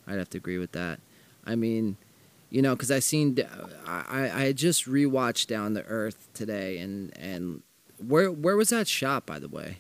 I'd 0.09 0.17
have 0.17 0.29
to 0.31 0.37
agree 0.37 0.57
with 0.57 0.71
that. 0.71 0.99
I 1.45 1.55
mean, 1.55 1.97
you 2.49 2.61
know, 2.61 2.75
because 2.75 2.91
I 2.91 2.99
seen 2.99 3.37
I 3.85 4.31
I 4.33 4.51
just 4.53 4.85
rewatched 4.85 5.47
Down 5.47 5.75
to 5.75 5.83
Earth 5.85 6.27
today, 6.33 6.79
and 6.79 7.15
and 7.17 7.61
where 8.05 8.31
where 8.31 8.55
was 8.55 8.69
that 8.69 8.87
shot, 8.87 9.25
by 9.25 9.39
the 9.39 9.47
way? 9.47 9.77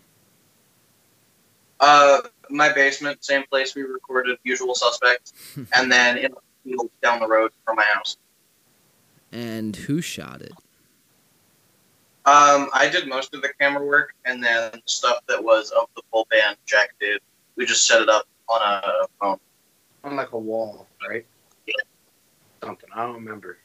Uh, 1.79 2.21
my 2.49 2.71
basement, 2.71 3.23
same 3.23 3.43
place 3.49 3.73
we 3.73 3.83
recorded 3.83 4.37
Usual 4.43 4.75
Suspects, 4.75 5.33
and 5.73 5.91
then 5.91 6.17
in 6.17 6.31
the 6.31 6.37
field 6.63 6.89
down 7.01 7.19
the 7.19 7.27
road 7.27 7.51
from 7.65 7.77
my 7.77 7.85
house. 7.85 8.17
And 9.31 9.75
who 9.75 10.01
shot 10.01 10.41
it? 10.41 10.51
Um, 12.25 12.69
I 12.73 12.89
did 12.91 13.07
most 13.07 13.33
of 13.33 13.41
the 13.41 13.49
camera 13.59 13.83
work, 13.83 14.13
and 14.25 14.43
then 14.43 14.81
stuff 14.85 15.19
that 15.27 15.43
was 15.43 15.71
of 15.71 15.87
the 15.95 16.01
full 16.11 16.27
band, 16.29 16.57
Jack 16.65 16.89
did. 16.99 17.21
We 17.55 17.65
just 17.65 17.87
set 17.87 18.01
it 18.01 18.09
up 18.09 18.25
on 18.47 18.61
a 18.61 19.07
phone 19.19 19.39
on 20.03 20.15
like 20.15 20.31
a 20.31 20.37
wall, 20.37 20.87
right? 21.07 21.25
Yeah. 21.65 21.73
Something 22.63 22.89
I 22.93 23.05
don't 23.05 23.15
remember. 23.15 23.57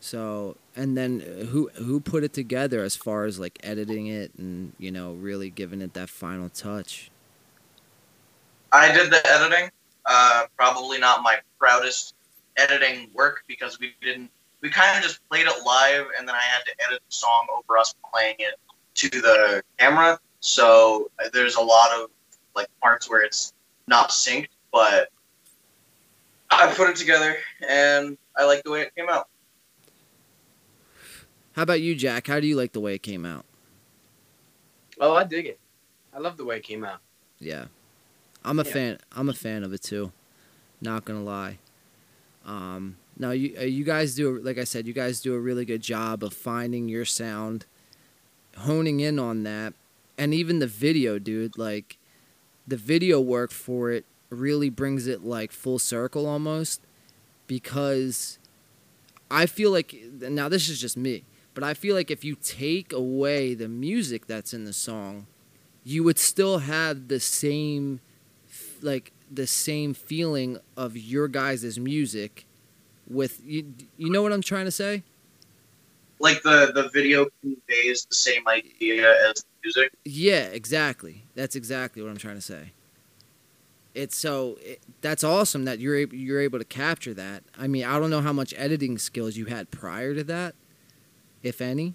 So, 0.00 0.56
and 0.74 0.96
then 0.96 1.20
who 1.20 1.70
who 1.76 2.00
put 2.00 2.24
it 2.24 2.32
together 2.32 2.82
as 2.82 2.96
far 2.96 3.24
as 3.24 3.38
like 3.38 3.60
editing 3.62 4.08
it 4.08 4.32
and 4.36 4.72
you 4.78 4.90
know 4.90 5.12
really 5.12 5.48
giving 5.48 5.80
it 5.80 5.94
that 5.94 6.08
final 6.08 6.48
touch? 6.48 7.10
I 8.72 8.92
did 8.92 9.10
the 9.10 9.24
editing. 9.26 9.70
Uh, 10.04 10.46
probably 10.56 10.98
not 10.98 11.22
my 11.22 11.36
proudest 11.58 12.14
editing 12.56 13.10
work 13.14 13.44
because 13.46 13.78
we 13.78 13.94
didn't. 14.02 14.30
We 14.60 14.70
kind 14.70 14.96
of 14.96 15.04
just 15.04 15.20
played 15.28 15.46
it 15.46 15.64
live, 15.64 16.06
and 16.18 16.26
then 16.26 16.34
I 16.34 16.40
had 16.40 16.64
to 16.64 16.72
edit 16.86 17.00
the 17.08 17.14
song 17.14 17.46
over 17.56 17.78
us 17.78 17.94
playing 18.12 18.36
it 18.40 18.54
to 18.94 19.08
the 19.08 19.62
camera. 19.78 20.18
So 20.40 21.10
uh, 21.24 21.28
there's 21.32 21.54
a 21.54 21.60
lot 21.60 21.90
of 21.92 22.10
like 22.56 22.66
parts 22.80 23.08
where 23.08 23.22
it's 23.22 23.52
not 23.86 24.10
synced 24.10 24.48
but 24.72 25.08
I 26.50 26.72
put 26.74 26.90
it 26.90 26.96
together 26.96 27.36
and 27.68 28.16
I 28.36 28.44
like 28.44 28.62
the 28.64 28.70
way 28.70 28.82
it 28.82 28.94
came 28.94 29.08
out. 29.08 29.28
How 31.52 31.62
about 31.62 31.80
you, 31.80 31.94
Jack? 31.94 32.26
How 32.26 32.40
do 32.40 32.46
you 32.46 32.56
like 32.56 32.72
the 32.72 32.80
way 32.80 32.94
it 32.94 33.02
came 33.02 33.26
out? 33.26 33.44
Oh, 35.00 35.14
I 35.14 35.24
dig 35.24 35.46
it. 35.46 35.58
I 36.14 36.18
love 36.18 36.36
the 36.36 36.44
way 36.44 36.56
it 36.56 36.62
came 36.62 36.84
out. 36.84 37.00
Yeah, 37.38 37.66
I'm 38.44 38.58
a 38.58 38.64
Yeah. 38.64 38.72
fan. 38.72 38.98
I'm 39.12 39.28
a 39.28 39.34
fan 39.34 39.62
of 39.64 39.72
it 39.72 39.82
too. 39.82 40.12
Not 40.80 41.04
gonna 41.04 41.22
lie. 41.22 41.58
Um, 42.44 42.96
now 43.18 43.30
you 43.30 43.54
uh, 43.58 43.62
you 43.62 43.84
guys 43.84 44.14
do 44.14 44.38
like 44.40 44.58
I 44.58 44.64
said, 44.64 44.86
you 44.86 44.92
guys 44.92 45.20
do 45.20 45.34
a 45.34 45.40
really 45.40 45.64
good 45.64 45.82
job 45.82 46.22
of 46.24 46.32
finding 46.32 46.88
your 46.88 47.04
sound, 47.04 47.66
honing 48.58 49.00
in 49.00 49.18
on 49.18 49.42
that, 49.44 49.74
and 50.16 50.32
even 50.34 50.58
the 50.58 50.66
video, 50.66 51.18
dude. 51.18 51.58
Like, 51.58 51.98
the 52.66 52.76
video 52.76 53.20
work 53.20 53.50
for 53.50 53.90
it 53.90 54.04
really 54.32 54.70
brings 54.70 55.06
it 55.06 55.22
like 55.24 55.52
full 55.52 55.78
circle 55.78 56.26
almost 56.26 56.80
because 57.46 58.38
I 59.30 59.46
feel 59.46 59.70
like 59.70 59.94
now 60.20 60.48
this 60.48 60.68
is 60.68 60.80
just 60.80 60.96
me, 60.96 61.24
but 61.54 61.62
I 61.62 61.74
feel 61.74 61.94
like 61.94 62.10
if 62.10 62.24
you 62.24 62.36
take 62.36 62.92
away 62.92 63.54
the 63.54 63.68
music 63.68 64.26
that's 64.26 64.54
in 64.54 64.64
the 64.64 64.72
song, 64.72 65.26
you 65.84 66.02
would 66.04 66.18
still 66.18 66.58
have 66.58 67.08
the 67.08 67.20
same 67.20 68.00
like 68.80 69.12
the 69.30 69.46
same 69.46 69.94
feeling 69.94 70.58
of 70.76 70.96
your 70.96 71.28
guys' 71.28 71.78
music 71.78 72.46
with 73.08 73.40
you 73.44 73.74
you 73.96 74.10
know 74.10 74.22
what 74.22 74.32
I'm 74.32 74.42
trying 74.42 74.64
to 74.64 74.70
say? 74.70 75.02
Like 76.18 76.42
the 76.42 76.72
the 76.74 76.88
video 76.92 77.26
conveys 77.40 78.06
the 78.06 78.14
same 78.14 78.46
idea 78.48 79.10
as 79.28 79.34
the 79.34 79.46
music. 79.64 79.92
Yeah, 80.04 80.44
exactly. 80.44 81.24
That's 81.34 81.56
exactly 81.56 82.02
what 82.02 82.10
I'm 82.10 82.16
trying 82.16 82.36
to 82.36 82.40
say. 82.40 82.72
It's 83.94 84.16
so 84.16 84.58
it, 84.62 84.80
that's 85.00 85.22
awesome 85.22 85.64
that 85.64 85.78
you're 85.78 85.96
able, 85.96 86.14
you're 86.14 86.40
able 86.40 86.58
to 86.58 86.64
capture 86.64 87.12
that. 87.14 87.42
I 87.58 87.66
mean, 87.66 87.84
I 87.84 87.98
don't 87.98 88.10
know 88.10 88.22
how 88.22 88.32
much 88.32 88.54
editing 88.56 88.98
skills 88.98 89.36
you 89.36 89.46
had 89.46 89.70
prior 89.70 90.14
to 90.14 90.24
that, 90.24 90.54
if 91.42 91.60
any. 91.60 91.94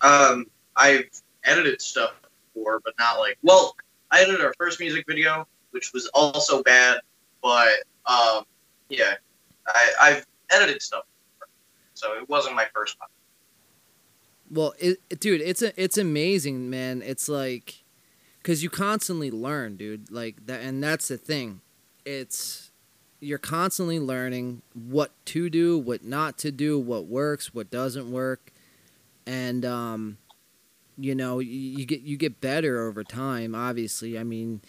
Um, 0.00 0.46
I've 0.76 1.10
edited 1.44 1.82
stuff 1.82 2.14
before, 2.54 2.80
but 2.84 2.94
not 2.98 3.18
like 3.18 3.38
well, 3.42 3.76
I 4.10 4.22
edited 4.22 4.40
our 4.40 4.54
first 4.58 4.78
music 4.78 5.04
video, 5.08 5.46
which 5.70 5.92
was 5.92 6.06
also 6.08 6.62
bad, 6.62 7.00
but 7.42 7.72
um, 8.06 8.44
yeah, 8.88 9.14
I, 9.66 9.92
I've 10.00 10.26
edited 10.50 10.82
stuff, 10.82 11.04
before, 11.38 11.48
so 11.94 12.14
it 12.14 12.28
wasn't 12.28 12.54
my 12.54 12.66
first 12.74 12.98
one. 13.00 13.08
Well, 14.50 14.74
it, 14.78 14.98
dude, 15.18 15.40
it's 15.40 15.62
a, 15.62 15.82
it's 15.82 15.96
amazing, 15.96 16.68
man. 16.68 17.02
It's 17.02 17.28
like 17.28 17.81
because 18.42 18.62
you 18.62 18.70
constantly 18.70 19.30
learn, 19.30 19.76
dude. 19.76 20.10
Like 20.10 20.46
that, 20.46 20.62
and 20.62 20.82
that's 20.82 21.08
the 21.08 21.16
thing. 21.16 21.60
It's 22.04 22.70
you're 23.20 23.38
constantly 23.38 24.00
learning 24.00 24.62
what 24.74 25.12
to 25.26 25.48
do, 25.48 25.78
what 25.78 26.04
not 26.04 26.38
to 26.38 26.50
do, 26.50 26.78
what 26.78 27.06
works, 27.06 27.54
what 27.54 27.70
doesn't 27.70 28.10
work, 28.10 28.52
and 29.26 29.64
um, 29.64 30.18
you 30.98 31.14
know, 31.14 31.38
you, 31.38 31.50
you 31.50 31.86
get 31.86 32.02
you 32.02 32.16
get 32.16 32.40
better 32.40 32.86
over 32.86 33.04
time. 33.04 33.54
Obviously, 33.54 34.18
I 34.18 34.24
mean, 34.24 34.60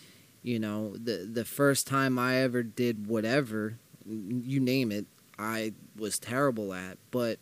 you 0.43 0.59
know, 0.59 0.95
the 0.95 1.27
the 1.31 1.45
first 1.45 1.87
time 1.87 2.19
I 2.19 2.37
ever 2.37 2.63
did 2.63 3.07
whatever, 3.07 3.77
you 4.05 4.59
name 4.59 4.91
it, 4.91 5.05
I 5.39 5.73
was 5.97 6.19
terrible 6.19 6.73
at, 6.73 6.97
but 7.11 7.39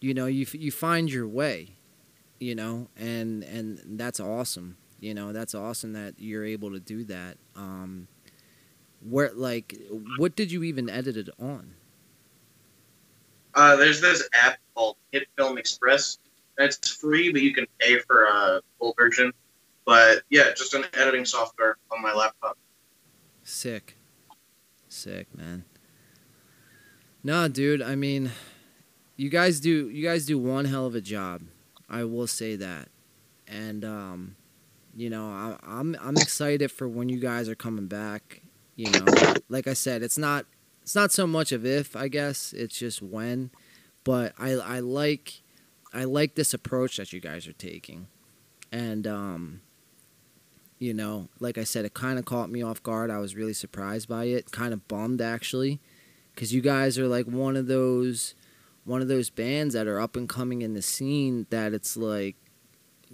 you 0.00 0.14
know, 0.14 0.26
you 0.26 0.46
you 0.52 0.70
find 0.70 1.10
your 1.10 1.28
way, 1.28 1.70
you 2.38 2.54
know, 2.54 2.88
and 2.96 3.42
and 3.44 3.80
that's 3.98 4.20
awesome. 4.20 4.76
You 5.00 5.14
know, 5.14 5.32
that's 5.32 5.54
awesome 5.54 5.92
that 5.92 6.14
you're 6.18 6.44
able 6.44 6.72
to 6.72 6.80
do 6.80 7.04
that. 7.04 7.36
Um, 7.54 8.08
where 9.00 9.30
like, 9.32 9.76
what 10.18 10.34
did 10.34 10.50
you 10.50 10.64
even 10.64 10.90
edit 10.90 11.16
it 11.16 11.28
on? 11.38 11.74
Uh, 13.54 13.76
there's 13.76 14.00
this 14.00 14.28
app 14.32 14.58
called 14.74 14.96
HitFilm 15.12 15.58
Express. 15.58 16.18
It's 16.58 16.90
free, 16.90 17.32
but 17.32 17.42
you 17.42 17.54
can 17.54 17.66
pay 17.78 17.98
for 18.00 18.24
a 18.24 18.60
full 18.78 18.94
version. 18.98 19.32
But 19.84 20.22
yeah, 20.28 20.52
just 20.54 20.74
an 20.74 20.84
editing 20.94 21.24
software 21.24 21.76
on 21.90 22.02
my 22.02 22.12
laptop. 22.12 22.58
Sick, 23.42 23.96
sick, 24.88 25.26
man. 25.34 25.64
Nah, 27.22 27.48
dude. 27.48 27.80
I 27.80 27.94
mean, 27.94 28.32
you 29.16 29.30
guys 29.30 29.60
do 29.60 29.88
you 29.88 30.06
guys 30.06 30.26
do 30.26 30.38
one 30.38 30.66
hell 30.66 30.86
of 30.86 30.94
a 30.94 31.00
job. 31.00 31.42
I 31.88 32.04
will 32.04 32.26
say 32.26 32.54
that, 32.56 32.88
and 33.46 33.84
um, 33.84 34.36
you 34.98 35.08
know, 35.08 35.28
I, 35.28 35.56
I'm 35.64 35.96
I'm 36.02 36.16
excited 36.16 36.72
for 36.72 36.88
when 36.88 37.08
you 37.08 37.20
guys 37.20 37.48
are 37.48 37.54
coming 37.54 37.86
back. 37.86 38.42
You 38.74 38.90
know, 38.90 39.04
like 39.48 39.68
I 39.68 39.74
said, 39.74 40.02
it's 40.02 40.18
not 40.18 40.46
it's 40.82 40.96
not 40.96 41.12
so 41.12 41.24
much 41.24 41.52
of 41.52 41.64
if 41.64 41.94
I 41.94 42.08
guess 42.08 42.52
it's 42.52 42.76
just 42.76 43.00
when, 43.00 43.50
but 44.02 44.32
I 44.38 44.52
I 44.54 44.80
like 44.80 45.42
I 45.94 46.02
like 46.02 46.34
this 46.34 46.52
approach 46.52 46.96
that 46.96 47.12
you 47.12 47.20
guys 47.20 47.46
are 47.46 47.52
taking, 47.52 48.08
and 48.72 49.06
um, 49.06 49.60
you 50.80 50.92
know, 50.92 51.28
like 51.38 51.58
I 51.58 51.64
said, 51.64 51.84
it 51.84 51.94
kind 51.94 52.18
of 52.18 52.24
caught 52.24 52.50
me 52.50 52.62
off 52.62 52.82
guard. 52.82 53.08
I 53.08 53.18
was 53.18 53.36
really 53.36 53.54
surprised 53.54 54.08
by 54.08 54.24
it, 54.24 54.50
kind 54.50 54.72
of 54.72 54.88
bummed 54.88 55.20
actually, 55.20 55.78
because 56.34 56.52
you 56.52 56.60
guys 56.60 56.98
are 56.98 57.06
like 57.06 57.26
one 57.26 57.56
of 57.56 57.68
those 57.68 58.34
one 58.84 59.00
of 59.00 59.06
those 59.06 59.30
bands 59.30 59.74
that 59.74 59.86
are 59.86 60.00
up 60.00 60.16
and 60.16 60.28
coming 60.28 60.62
in 60.62 60.74
the 60.74 60.82
scene 60.82 61.46
that 61.50 61.72
it's 61.72 61.96
like 61.96 62.34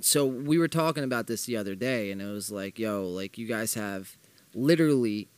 so 0.00 0.26
we 0.26 0.58
were 0.58 0.68
talking 0.68 1.04
about 1.04 1.26
this 1.26 1.44
the 1.44 1.56
other 1.56 1.74
day 1.74 2.10
and 2.10 2.20
it 2.20 2.26
was 2.26 2.50
like 2.50 2.78
yo 2.78 3.06
like 3.06 3.38
you 3.38 3.46
guys 3.46 3.74
have 3.74 4.16
literally 4.54 5.28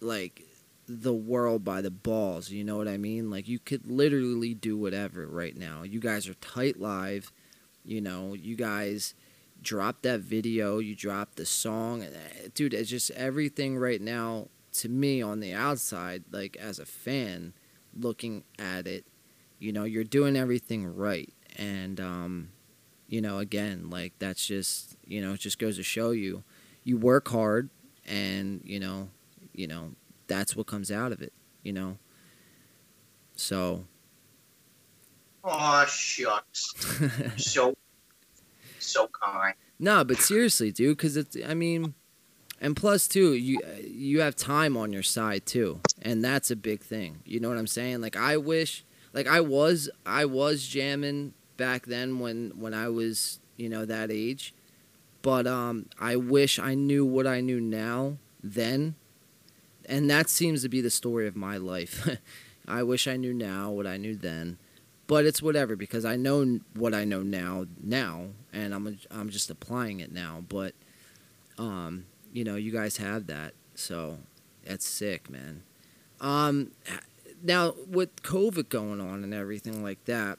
like 0.00 0.42
the 0.88 1.12
world 1.12 1.64
by 1.64 1.80
the 1.80 1.90
balls 1.90 2.50
you 2.50 2.64
know 2.64 2.76
what 2.76 2.88
i 2.88 2.96
mean? 2.96 3.30
Like 3.30 3.48
you 3.48 3.58
could 3.58 3.88
literally 3.90 4.54
do 4.54 4.76
whatever 4.76 5.26
right 5.26 5.56
now. 5.56 5.82
You 5.82 6.00
guys 6.00 6.28
are 6.28 6.34
tight 6.34 6.80
live 6.80 7.32
you 7.84 8.00
know? 8.00 8.34
You 8.34 8.56
guys 8.56 9.14
dropped 9.60 10.02
that 10.02 10.20
video 10.20 10.78
you 10.78 10.94
dropped 10.94 11.36
the 11.36 11.46
song 11.46 12.02
eh, 12.02 12.48
dude 12.52 12.74
it's 12.74 12.90
just 12.90 13.12
everything 13.12 13.78
right 13.78 14.00
now 14.00 14.48
to 14.72 14.88
me 14.88 15.22
on 15.22 15.38
the 15.38 15.52
outside 15.52 16.24
like 16.32 16.56
as 16.56 16.80
a 16.80 16.84
fan 16.84 17.52
looking 17.94 18.42
at 18.58 18.88
it 18.88 19.06
you 19.62 19.72
know 19.72 19.84
you're 19.84 20.02
doing 20.04 20.36
everything 20.36 20.84
right. 20.84 21.32
And 21.56 22.00
um 22.00 22.48
you 23.12 23.20
know, 23.20 23.36
again, 23.40 23.90
like 23.90 24.14
that's 24.18 24.46
just, 24.46 24.96
you 25.06 25.20
know, 25.20 25.34
it 25.34 25.40
just 25.40 25.58
goes 25.58 25.76
to 25.76 25.82
show 25.82 26.12
you, 26.12 26.44
you 26.82 26.96
work 26.96 27.28
hard, 27.28 27.68
and 28.06 28.62
you 28.64 28.80
know, 28.80 29.10
you 29.52 29.66
know, 29.66 29.90
that's 30.28 30.56
what 30.56 30.66
comes 30.66 30.90
out 30.90 31.12
of 31.12 31.20
it, 31.20 31.34
you 31.62 31.74
know. 31.74 31.98
So. 33.36 33.84
Oh, 35.44 35.84
shucks. 35.86 36.72
so, 37.36 37.74
so 38.78 39.08
kind. 39.08 39.56
No, 39.78 40.04
but 40.04 40.16
seriously, 40.16 40.72
dude, 40.72 40.96
because 40.96 41.18
it's, 41.18 41.36
I 41.46 41.52
mean, 41.52 41.92
and 42.62 42.74
plus 42.74 43.06
too, 43.06 43.34
you 43.34 43.60
you 43.86 44.22
have 44.22 44.36
time 44.36 44.74
on 44.74 44.90
your 44.90 45.02
side 45.02 45.44
too, 45.44 45.80
and 46.00 46.24
that's 46.24 46.50
a 46.50 46.56
big 46.56 46.80
thing. 46.80 47.18
You 47.26 47.40
know 47.40 47.50
what 47.50 47.58
I'm 47.58 47.66
saying? 47.66 48.00
Like 48.00 48.16
I 48.16 48.38
wish, 48.38 48.86
like 49.12 49.26
I 49.26 49.42
was, 49.42 49.90
I 50.06 50.24
was 50.24 50.66
jamming 50.66 51.34
back 51.56 51.86
then 51.86 52.18
when 52.18 52.52
when 52.56 52.74
I 52.74 52.88
was 52.88 53.40
you 53.56 53.68
know 53.68 53.84
that 53.84 54.10
age. 54.10 54.54
But 55.22 55.46
um, 55.46 55.86
I 56.00 56.16
wish 56.16 56.58
I 56.58 56.74
knew 56.74 57.04
what 57.06 57.26
I 57.28 57.40
knew 57.40 57.60
now 57.60 58.18
then, 58.42 58.96
and 59.86 60.10
that 60.10 60.28
seems 60.28 60.62
to 60.62 60.68
be 60.68 60.80
the 60.80 60.90
story 60.90 61.28
of 61.28 61.36
my 61.36 61.56
life. 61.56 62.08
I 62.68 62.82
wish 62.82 63.06
I 63.06 63.16
knew 63.16 63.32
now 63.32 63.70
what 63.70 63.86
I 63.86 63.96
knew 63.96 64.16
then, 64.16 64.58
but 65.06 65.24
it's 65.24 65.42
whatever 65.42 65.76
because 65.76 66.04
I 66.04 66.16
know 66.16 66.60
what 66.74 66.94
I 66.94 67.04
know 67.04 67.22
now 67.22 67.66
now, 67.80 68.28
and 68.52 68.74
I'm 68.74 68.98
I'm 69.10 69.30
just 69.30 69.50
applying 69.50 70.00
it 70.00 70.12
now. 70.12 70.44
But 70.48 70.74
um, 71.58 72.06
you 72.32 72.44
know, 72.44 72.56
you 72.56 72.72
guys 72.72 72.96
have 72.96 73.26
that, 73.28 73.54
so 73.74 74.18
that's 74.64 74.86
sick, 74.86 75.30
man. 75.30 75.62
Um, 76.20 76.72
now 77.42 77.74
with 77.88 78.22
COVID 78.22 78.68
going 78.68 79.00
on 79.00 79.24
and 79.24 79.34
everything 79.34 79.82
like 79.82 80.04
that, 80.04 80.38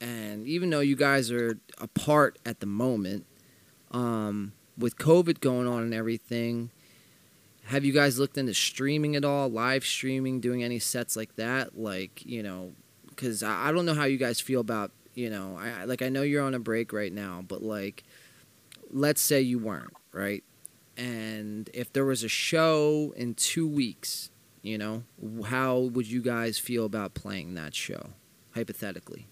and 0.00 0.46
even 0.46 0.70
though 0.70 0.80
you 0.80 0.96
guys 0.96 1.30
are 1.30 1.58
apart 1.78 2.38
at 2.46 2.60
the 2.60 2.66
moment, 2.66 3.26
um, 3.90 4.52
with 4.76 4.96
COVID 4.96 5.40
going 5.40 5.66
on 5.66 5.82
and 5.82 5.94
everything, 5.94 6.70
have 7.64 7.84
you 7.84 7.92
guys 7.92 8.18
looked 8.18 8.38
into 8.38 8.54
streaming 8.54 9.16
at 9.16 9.24
all? 9.24 9.48
Live 9.48 9.84
streaming, 9.84 10.40
doing 10.40 10.62
any 10.62 10.78
sets 10.78 11.16
like 11.16 11.36
that? 11.36 11.78
Like, 11.78 12.24
you 12.24 12.42
know, 12.42 12.72
because 13.08 13.42
I, 13.42 13.68
I 13.68 13.72
don't 13.72 13.84
know 13.86 13.94
how 13.94 14.04
you 14.04 14.16
guys 14.16 14.40
feel 14.40 14.60
about, 14.60 14.90
you 15.14 15.30
know, 15.30 15.58
I 15.60 15.84
like 15.84 16.00
I 16.00 16.08
know 16.08 16.22
you're 16.22 16.44
on 16.44 16.54
a 16.54 16.60
break 16.60 16.92
right 16.92 17.12
now, 17.12 17.44
but 17.46 17.62
like, 17.62 18.04
let's 18.90 19.20
say 19.20 19.40
you 19.40 19.58
weren't 19.58 19.94
right, 20.12 20.44
and 20.96 21.68
if 21.74 21.92
there 21.92 22.04
was 22.04 22.22
a 22.22 22.28
show 22.28 23.12
in 23.16 23.34
two 23.34 23.66
weeks, 23.68 24.30
you 24.62 24.78
know, 24.78 25.02
how 25.46 25.78
would 25.78 26.06
you 26.06 26.22
guys 26.22 26.58
feel 26.58 26.84
about 26.84 27.14
playing 27.14 27.54
that 27.54 27.74
show, 27.74 28.10
hypothetically? 28.54 29.26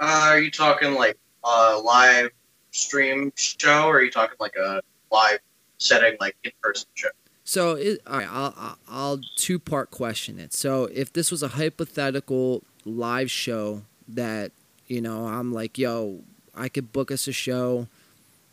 Uh, 0.00 0.28
are 0.30 0.40
you 0.40 0.50
talking 0.50 0.94
like 0.94 1.18
a 1.44 1.76
live 1.76 2.30
stream 2.70 3.32
show, 3.36 3.86
or 3.86 3.98
are 3.98 4.02
you 4.02 4.10
talking 4.10 4.36
like 4.40 4.56
a 4.56 4.80
live 5.12 5.40
setting, 5.76 6.16
like 6.20 6.36
in 6.42 6.52
person 6.62 6.88
show? 6.94 7.08
So, 7.44 7.74
it, 7.74 8.00
all 8.06 8.18
right, 8.18 8.28
I'll, 8.30 8.78
I'll 8.88 9.20
two 9.36 9.58
part 9.58 9.90
question 9.90 10.38
it. 10.38 10.54
So, 10.54 10.84
if 10.86 11.12
this 11.12 11.30
was 11.30 11.42
a 11.42 11.48
hypothetical 11.48 12.62
live 12.86 13.30
show 13.30 13.82
that, 14.08 14.52
you 14.86 15.02
know, 15.02 15.26
I'm 15.26 15.52
like, 15.52 15.76
yo, 15.76 16.20
I 16.54 16.70
could 16.70 16.92
book 16.92 17.10
us 17.10 17.28
a 17.28 17.32
show, 17.32 17.86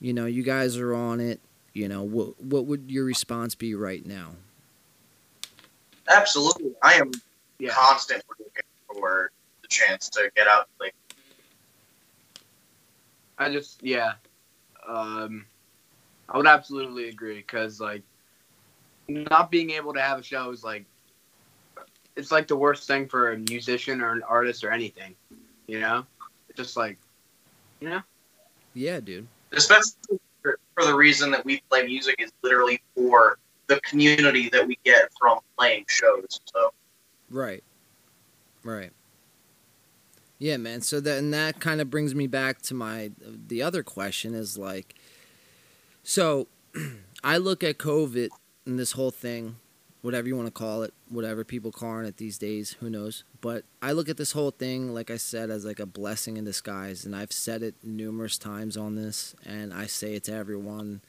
you 0.01 0.13
know, 0.13 0.25
you 0.25 0.43
guys 0.43 0.77
are 0.77 0.93
on 0.93 1.21
it, 1.21 1.39
you 1.73 1.87
know, 1.87 2.03
what, 2.03 2.41
what 2.41 2.65
would 2.65 2.91
your 2.91 3.05
response 3.05 3.55
be 3.55 3.73
right 3.73 4.05
now? 4.05 4.31
Absolutely. 6.09 6.71
I 6.83 6.95
am 6.95 7.11
yeah. 7.59 7.69
constantly 7.69 8.35
looking 8.39 8.63
for 8.87 9.31
the 9.61 9.67
chance 9.67 10.09
to 10.09 10.29
get 10.35 10.47
out 10.47 10.67
play 10.77 10.91
I 13.37 13.51
just 13.51 13.83
yeah, 13.83 14.13
um, 14.87 15.45
I 16.29 16.37
would 16.37 16.47
absolutely 16.47 17.09
agree 17.09 17.37
because 17.37 17.79
like 17.79 18.03
not 19.07 19.51
being 19.51 19.71
able 19.71 19.93
to 19.93 20.01
have 20.01 20.19
a 20.19 20.23
show 20.23 20.51
is 20.51 20.63
like 20.63 20.85
it's 22.15 22.31
like 22.31 22.47
the 22.47 22.55
worst 22.55 22.87
thing 22.87 23.07
for 23.07 23.31
a 23.31 23.37
musician 23.37 24.01
or 24.01 24.11
an 24.11 24.23
artist 24.23 24.63
or 24.63 24.71
anything, 24.71 25.15
you 25.67 25.79
know. 25.79 26.05
It's 26.49 26.57
just 26.57 26.75
like, 26.75 26.97
you 27.79 27.89
know. 27.89 28.01
Yeah, 28.73 28.99
dude. 28.99 29.27
Especially 29.51 30.19
for, 30.41 30.59
for 30.73 30.85
the 30.85 30.95
reason 30.95 31.31
that 31.31 31.45
we 31.45 31.61
play 31.69 31.85
music 31.85 32.15
is 32.19 32.31
literally 32.41 32.81
for 32.95 33.37
the 33.67 33.79
community 33.81 34.49
that 34.49 34.65
we 34.65 34.79
get 34.83 35.09
from 35.19 35.39
playing 35.57 35.85
shows. 35.87 36.39
So. 36.51 36.73
Right. 37.29 37.63
Right. 38.63 38.91
Yeah, 40.39 40.57
man. 40.57 40.81
So 40.81 40.99
that 40.99 41.17
and 41.17 41.33
that 41.33 41.59
kind 41.59 41.81
of 41.81 41.89
brings 41.89 42.13
me 42.13 42.27
back 42.27 42.61
to 42.63 42.73
my 42.73 43.11
the 43.21 43.61
other 43.61 43.83
question 43.83 44.33
is 44.33 44.57
like, 44.57 44.95
so 46.03 46.47
I 47.23 47.37
look 47.37 47.63
at 47.63 47.77
COVID 47.77 48.29
and 48.65 48.77
this 48.77 48.91
whole 48.91 49.11
thing, 49.11 49.55
whatever 50.01 50.27
you 50.27 50.35
want 50.35 50.47
to 50.47 50.51
call 50.51 50.83
it, 50.83 50.93
whatever 51.09 51.43
people 51.43 51.71
calling 51.71 52.05
it 52.05 52.17
these 52.17 52.37
days, 52.37 52.75
who 52.79 52.89
knows? 52.89 53.23
But 53.41 53.63
I 53.81 53.93
look 53.93 54.09
at 54.09 54.17
this 54.17 54.33
whole 54.33 54.51
thing, 54.51 54.93
like 54.93 55.09
I 55.09 55.17
said, 55.17 55.49
as 55.49 55.65
like 55.65 55.79
a 55.79 55.85
blessing 55.87 56.37
in 56.37 56.45
disguise, 56.45 57.03
and 57.03 57.15
I've 57.15 57.31
said 57.31 57.63
it 57.63 57.75
numerous 57.83 58.37
times 58.37 58.77
on 58.77 58.95
this, 58.95 59.35
and 59.43 59.73
I 59.73 59.87
say 59.87 60.15
it 60.15 60.25
to 60.25 60.33
everyone 60.33 61.01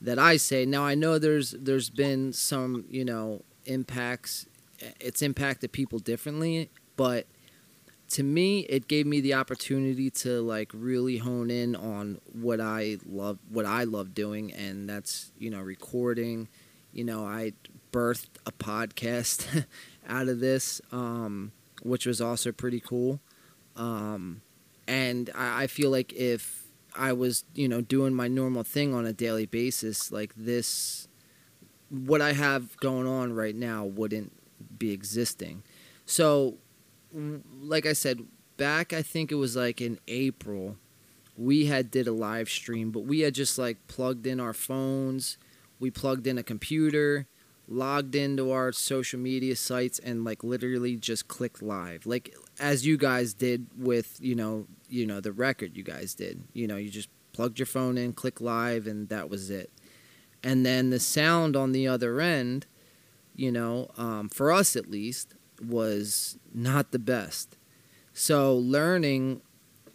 that 0.00 0.18
I 0.18 0.36
say. 0.36 0.66
Now 0.66 0.84
I 0.84 0.96
know 0.96 1.20
there's 1.20 1.52
there's 1.52 1.90
been 1.90 2.32
some 2.32 2.86
you 2.90 3.04
know 3.04 3.42
impacts, 3.66 4.46
it's 5.00 5.22
impacted 5.22 5.70
people 5.70 6.00
differently, 6.00 6.70
but 6.96 7.26
to 8.14 8.22
me, 8.22 8.60
it 8.60 8.86
gave 8.86 9.06
me 9.06 9.20
the 9.20 9.34
opportunity 9.34 10.08
to 10.08 10.40
like 10.40 10.70
really 10.72 11.18
hone 11.18 11.50
in 11.50 11.74
on 11.74 12.20
what 12.32 12.60
I 12.60 12.98
love, 13.04 13.40
what 13.48 13.66
I 13.66 13.82
love 13.82 14.14
doing, 14.14 14.52
and 14.52 14.88
that's 14.88 15.32
you 15.36 15.50
know 15.50 15.60
recording. 15.60 16.46
You 16.92 17.02
know, 17.02 17.26
I 17.26 17.54
birthed 17.92 18.28
a 18.46 18.52
podcast 18.52 19.64
out 20.08 20.28
of 20.28 20.38
this, 20.38 20.80
um, 20.92 21.50
which 21.82 22.06
was 22.06 22.20
also 22.20 22.52
pretty 22.52 22.78
cool. 22.78 23.18
Um, 23.74 24.42
and 24.86 25.28
I, 25.34 25.64
I 25.64 25.66
feel 25.66 25.90
like 25.90 26.12
if 26.12 26.68
I 26.94 27.12
was, 27.14 27.42
you 27.52 27.68
know, 27.68 27.80
doing 27.80 28.14
my 28.14 28.28
normal 28.28 28.62
thing 28.62 28.94
on 28.94 29.06
a 29.06 29.12
daily 29.12 29.46
basis, 29.46 30.12
like 30.12 30.32
this, 30.36 31.08
what 31.90 32.22
I 32.22 32.32
have 32.32 32.76
going 32.76 33.08
on 33.08 33.32
right 33.32 33.56
now 33.56 33.84
wouldn't 33.84 34.30
be 34.78 34.92
existing. 34.92 35.64
So, 36.06 36.58
like 37.14 37.86
I 37.86 37.92
said, 37.92 38.26
back 38.56 38.92
I 38.92 39.02
think 39.02 39.30
it 39.32 39.36
was 39.36 39.56
like 39.56 39.80
in 39.80 39.98
April, 40.08 40.76
we 41.36 41.66
had 41.66 41.90
did 41.90 42.06
a 42.06 42.12
live 42.12 42.48
stream, 42.48 42.90
but 42.90 43.00
we 43.00 43.20
had 43.20 43.34
just 43.34 43.58
like 43.58 43.76
plugged 43.88 44.26
in 44.26 44.40
our 44.40 44.52
phones, 44.52 45.38
we 45.80 45.90
plugged 45.90 46.26
in 46.26 46.38
a 46.38 46.42
computer, 46.42 47.26
logged 47.66 48.14
into 48.14 48.50
our 48.52 48.72
social 48.72 49.18
media 49.18 49.56
sites 49.56 49.98
and 49.98 50.24
like 50.24 50.44
literally 50.44 50.96
just 50.96 51.28
clicked 51.28 51.62
live. 51.62 52.06
Like 52.06 52.34
as 52.60 52.86
you 52.86 52.96
guys 52.96 53.34
did 53.34 53.66
with, 53.76 54.18
you 54.20 54.34
know, 54.34 54.66
you 54.88 55.06
know 55.06 55.20
the 55.20 55.32
record 55.32 55.76
you 55.76 55.82
guys 55.82 56.14
did. 56.14 56.42
You 56.52 56.66
know, 56.66 56.76
you 56.76 56.90
just 56.90 57.08
plugged 57.32 57.58
your 57.58 57.66
phone 57.66 57.98
in, 57.98 58.12
click 58.12 58.40
live 58.40 58.86
and 58.86 59.08
that 59.08 59.28
was 59.28 59.50
it. 59.50 59.70
And 60.42 60.64
then 60.64 60.90
the 60.90 61.00
sound 61.00 61.56
on 61.56 61.72
the 61.72 61.88
other 61.88 62.20
end, 62.20 62.66
you 63.34 63.50
know, 63.50 63.90
um, 63.96 64.28
for 64.28 64.52
us 64.52 64.76
at 64.76 64.90
least, 64.90 65.34
was 65.62 66.38
not 66.52 66.92
the 66.92 66.98
best. 66.98 67.56
So 68.12 68.54
learning 68.56 69.42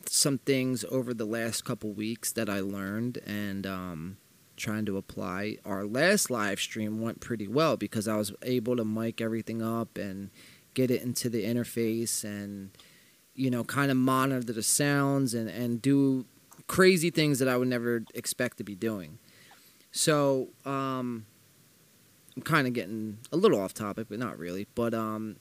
some 0.06 0.40
things 0.40 0.84
over 0.90 1.14
the 1.14 1.26
last 1.26 1.64
couple 1.64 1.92
weeks 1.92 2.32
that 2.34 2.50
I 2.50 2.60
learned 2.60 3.20
and 3.26 3.66
um, 3.66 4.18
trying 4.58 4.86
to 4.86 4.98
apply. 4.98 5.58
Our 5.66 5.86
last 5.86 6.30
live 6.30 6.60
stream 6.60 7.02
went 7.02 7.22
pretty 7.22 7.48
well 7.48 7.78
because 7.78 8.08
I 8.08 8.18
was 8.18 8.34
able 8.44 8.76
to 8.76 8.86
mic 8.86 9.22
everything 9.22 9.62
up 9.62 9.98
and 9.98 10.30
get 10.74 10.92
it 10.92 11.02
into 11.02 11.30
the 11.30 11.44
interface 11.44 12.24
and 12.24 12.72
you 13.34 13.50
know 13.50 13.64
kind 13.64 13.90
of 13.90 13.98
monitor 13.98 14.54
the 14.54 14.64
sounds 14.64 15.34
and 15.34 15.50
and 15.50 15.82
do 15.82 16.26
crazy 16.68 17.10
things 17.10 17.40
that 17.40 17.48
I 17.48 17.58
would 17.58 17.68
never 17.68 18.04
expect 18.14 18.58
to 18.58 18.64
be 18.64 18.76
doing. 18.76 19.18
So 19.92 20.50
um, 20.66 21.26
I'm 22.36 22.44
kind 22.44 22.68
of 22.68 22.74
getting 22.74 23.18
a 23.32 23.38
little 23.38 23.60
off 23.60 23.74
topic, 23.74 24.08
but 24.10 24.20
not 24.20 24.38
really. 24.38 24.68
But 24.76 24.94
um, 24.94 25.38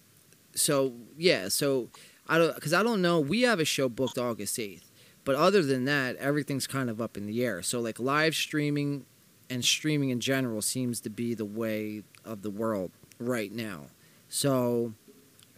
so 0.55 0.93
yeah, 1.17 1.49
so 1.49 1.89
I 2.27 2.39
don't 2.39 2.55
because 2.55 2.73
I 2.73 2.83
don't 2.83 3.03
know. 3.03 3.21
We 3.21 3.43
have 3.43 3.61
a 3.61 3.65
show 3.65 3.89
booked 3.89 4.19
August 4.19 4.59
eighth. 4.59 4.89
But 5.25 5.37
other 5.37 5.63
than 5.63 5.85
that, 5.85 6.17
everything's 6.17 6.67
kind 6.67 6.89
of 6.89 7.03
up 7.03 7.19
in 7.19 7.27
the 7.27 7.45
air. 7.45 7.61
So 7.61 7.81
like 7.81 8.01
live 8.01 8.35
streaming 8.35 9.05
and 9.51 9.63
streaming 9.63 10.09
in 10.09 10.21
general 10.21 10.63
seems 10.63 11.01
to 11.01 11.11
be 11.11 11.35
the 11.35 11.45
way 11.45 12.03
of 12.25 12.41
the 12.41 12.49
world 12.49 12.93
right 13.19 13.53
now. 13.53 13.89
So 14.31 14.95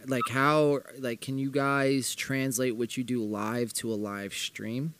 like 0.07 0.27
how 0.29 0.81
like 0.99 1.21
can 1.21 1.37
you 1.37 1.51
guys 1.51 2.15
translate 2.15 2.75
what 2.75 2.97
you 2.97 3.03
do 3.05 3.23
live 3.23 3.71
to 3.75 3.91
a 3.91 3.95
live 3.95 4.33
stream? 4.33 4.93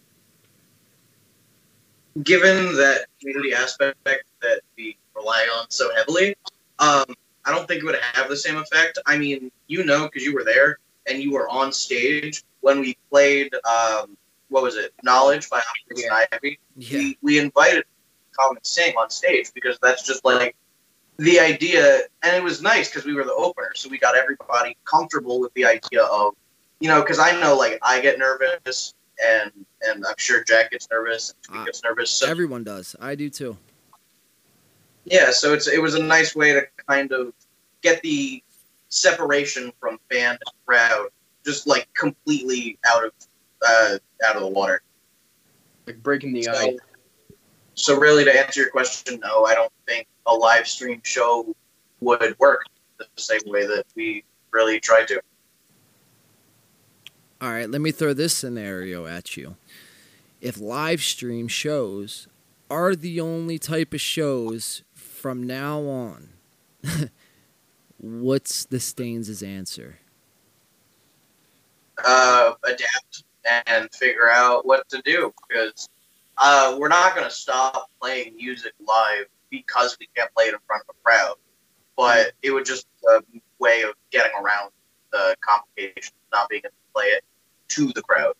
Given 2.23 2.75
that 2.77 3.07
community 3.19 3.53
aspect 3.53 3.97
that 4.05 4.61
we 4.77 4.97
rely 5.15 5.47
on 5.59 5.69
so 5.69 5.93
heavily, 5.95 6.35
um, 6.79 7.05
I 7.45 7.51
don't 7.53 7.67
think 7.67 7.81
it 7.81 7.85
would 7.85 7.99
have 8.13 8.29
the 8.29 8.37
same 8.37 8.57
effect. 8.57 8.99
I 9.05 9.17
mean, 9.17 9.51
you 9.67 9.83
know, 9.83 10.05
because 10.05 10.23
you 10.23 10.33
were 10.33 10.43
there 10.43 10.77
and 11.07 11.21
you 11.21 11.31
were 11.31 11.49
on 11.49 11.71
stage 11.71 12.43
when 12.61 12.79
we 12.79 12.97
played. 13.09 13.53
Um, 13.65 14.17
what 14.49 14.63
was 14.63 14.75
it? 14.75 14.93
Knowledge 15.03 15.49
by 15.49 15.59
Operation 15.59 16.09
Yeah. 16.11 16.25
Ivy. 16.33 16.59
Yeah. 16.75 16.97
We, 16.99 17.17
we 17.21 17.39
invited 17.39 17.85
come 18.37 18.55
and 18.55 18.65
sing 18.65 18.93
on 18.97 19.09
stage 19.09 19.51
because 19.53 19.77
that's 19.81 20.03
just 20.05 20.23
like 20.25 20.55
the 21.17 21.39
idea, 21.39 21.99
and 22.23 22.35
it 22.35 22.43
was 22.43 22.61
nice 22.61 22.89
because 22.89 23.05
we 23.05 23.13
were 23.13 23.23
the 23.23 23.33
opener, 23.33 23.71
so 23.75 23.89
we 23.89 23.97
got 23.99 24.15
everybody 24.17 24.75
comfortable 24.85 25.39
with 25.39 25.53
the 25.53 25.65
idea 25.65 26.03
of, 26.03 26.33
you 26.79 26.87
know, 26.87 27.01
because 27.01 27.19
I 27.19 27.39
know 27.39 27.55
like 27.55 27.77
I 27.83 28.01
get 28.01 28.17
nervous, 28.17 28.93
and 29.23 29.51
and 29.83 30.05
I'm 30.05 30.15
sure 30.17 30.43
Jack 30.43 30.71
gets 30.71 30.87
nervous, 30.89 31.29
and 31.33 31.43
Tweet 31.43 31.61
Uh, 31.61 31.65
gets 31.65 31.83
nervous. 31.83 32.09
So 32.11 32.27
Everyone 32.27 32.63
does. 32.63 32.95
I 32.99 33.15
do 33.15 33.29
too. 33.29 33.57
Yeah, 35.05 35.31
so 35.31 35.53
it's 35.53 35.67
it 35.67 35.81
was 35.81 35.95
a 35.95 36.03
nice 36.03 36.35
way 36.35 36.53
to 36.53 36.67
kind 36.87 37.11
of 37.11 37.33
get 37.81 38.01
the 38.01 38.43
separation 38.89 39.71
from 39.79 39.99
fan 40.11 40.31
and 40.31 40.65
crowd 40.65 41.07
just 41.45 41.67
like 41.67 41.87
completely 41.93 42.77
out 42.85 43.05
of 43.05 43.11
uh, 43.65 43.97
out 44.27 44.35
of 44.35 44.41
the 44.41 44.47
water. 44.47 44.81
Like 45.87 46.01
breaking 46.03 46.33
the 46.33 46.43
So, 46.43 46.51
ice. 46.53 46.79
so 47.73 47.99
really, 47.99 48.23
to 48.25 48.37
answer 48.39 48.61
your 48.61 48.69
question, 48.69 49.19
no, 49.19 49.45
I 49.45 49.55
don't 49.55 49.71
think 49.87 50.07
a 50.27 50.33
live 50.33 50.67
stream 50.67 51.01
show 51.03 51.55
would 52.01 52.37
work 52.39 52.63
the 52.97 53.07
same 53.15 53.41
way 53.45 53.65
that 53.65 53.85
we 53.95 54.23
really 54.51 54.79
tried 54.79 55.07
to. 55.07 55.21
All 57.41 57.49
right, 57.49 57.69
let 57.69 57.81
me 57.81 57.91
throw 57.91 58.13
this 58.13 58.35
scenario 58.35 59.07
at 59.07 59.35
you. 59.35 59.55
If 60.41 60.59
live 60.59 61.01
stream 61.01 61.47
shows 61.47 62.27
are 62.69 62.95
the 62.95 63.19
only 63.19 63.57
type 63.57 63.93
of 63.93 64.01
shows 64.01 64.83
from 65.21 65.43
now 65.43 65.81
on, 65.81 66.29
what's 67.99 68.65
the 68.65 68.79
Stains' 68.79 69.43
answer? 69.43 69.99
Uh, 72.03 72.53
adapt 72.63 73.23
and 73.67 73.87
figure 73.93 74.29
out 74.31 74.65
what 74.65 74.89
to 74.89 74.99
do 75.05 75.31
because 75.47 75.87
uh, 76.39 76.75
we're 76.79 76.87
not 76.87 77.13
going 77.13 77.27
to 77.27 77.33
stop 77.33 77.87
playing 78.01 78.35
music 78.35 78.73
live 78.87 79.25
because 79.51 79.95
we 79.99 80.09
can't 80.15 80.33
play 80.33 80.45
it 80.45 80.55
in 80.55 80.59
front 80.65 80.81
of 80.89 80.95
a 80.95 81.03
crowd. 81.03 81.35
But 81.95 82.31
it 82.41 82.49
would 82.49 82.65
just 82.65 82.87
be 82.99 83.07
a 83.15 83.41
way 83.59 83.83
of 83.83 83.91
getting 84.09 84.31
around 84.41 84.71
the 85.11 85.35
complication 85.41 86.13
of 86.15 86.39
not 86.39 86.49
being 86.49 86.63
able 86.65 86.71
to 86.71 86.93
play 86.95 87.05
it 87.05 87.23
to 87.69 87.91
the 87.93 88.01
crowd. 88.01 88.33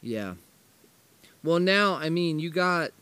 Yeah. 0.00 0.34
Well, 1.42 1.58
now, 1.58 1.94
I 1.94 2.10
mean, 2.10 2.38
you 2.38 2.50
got. 2.50 2.92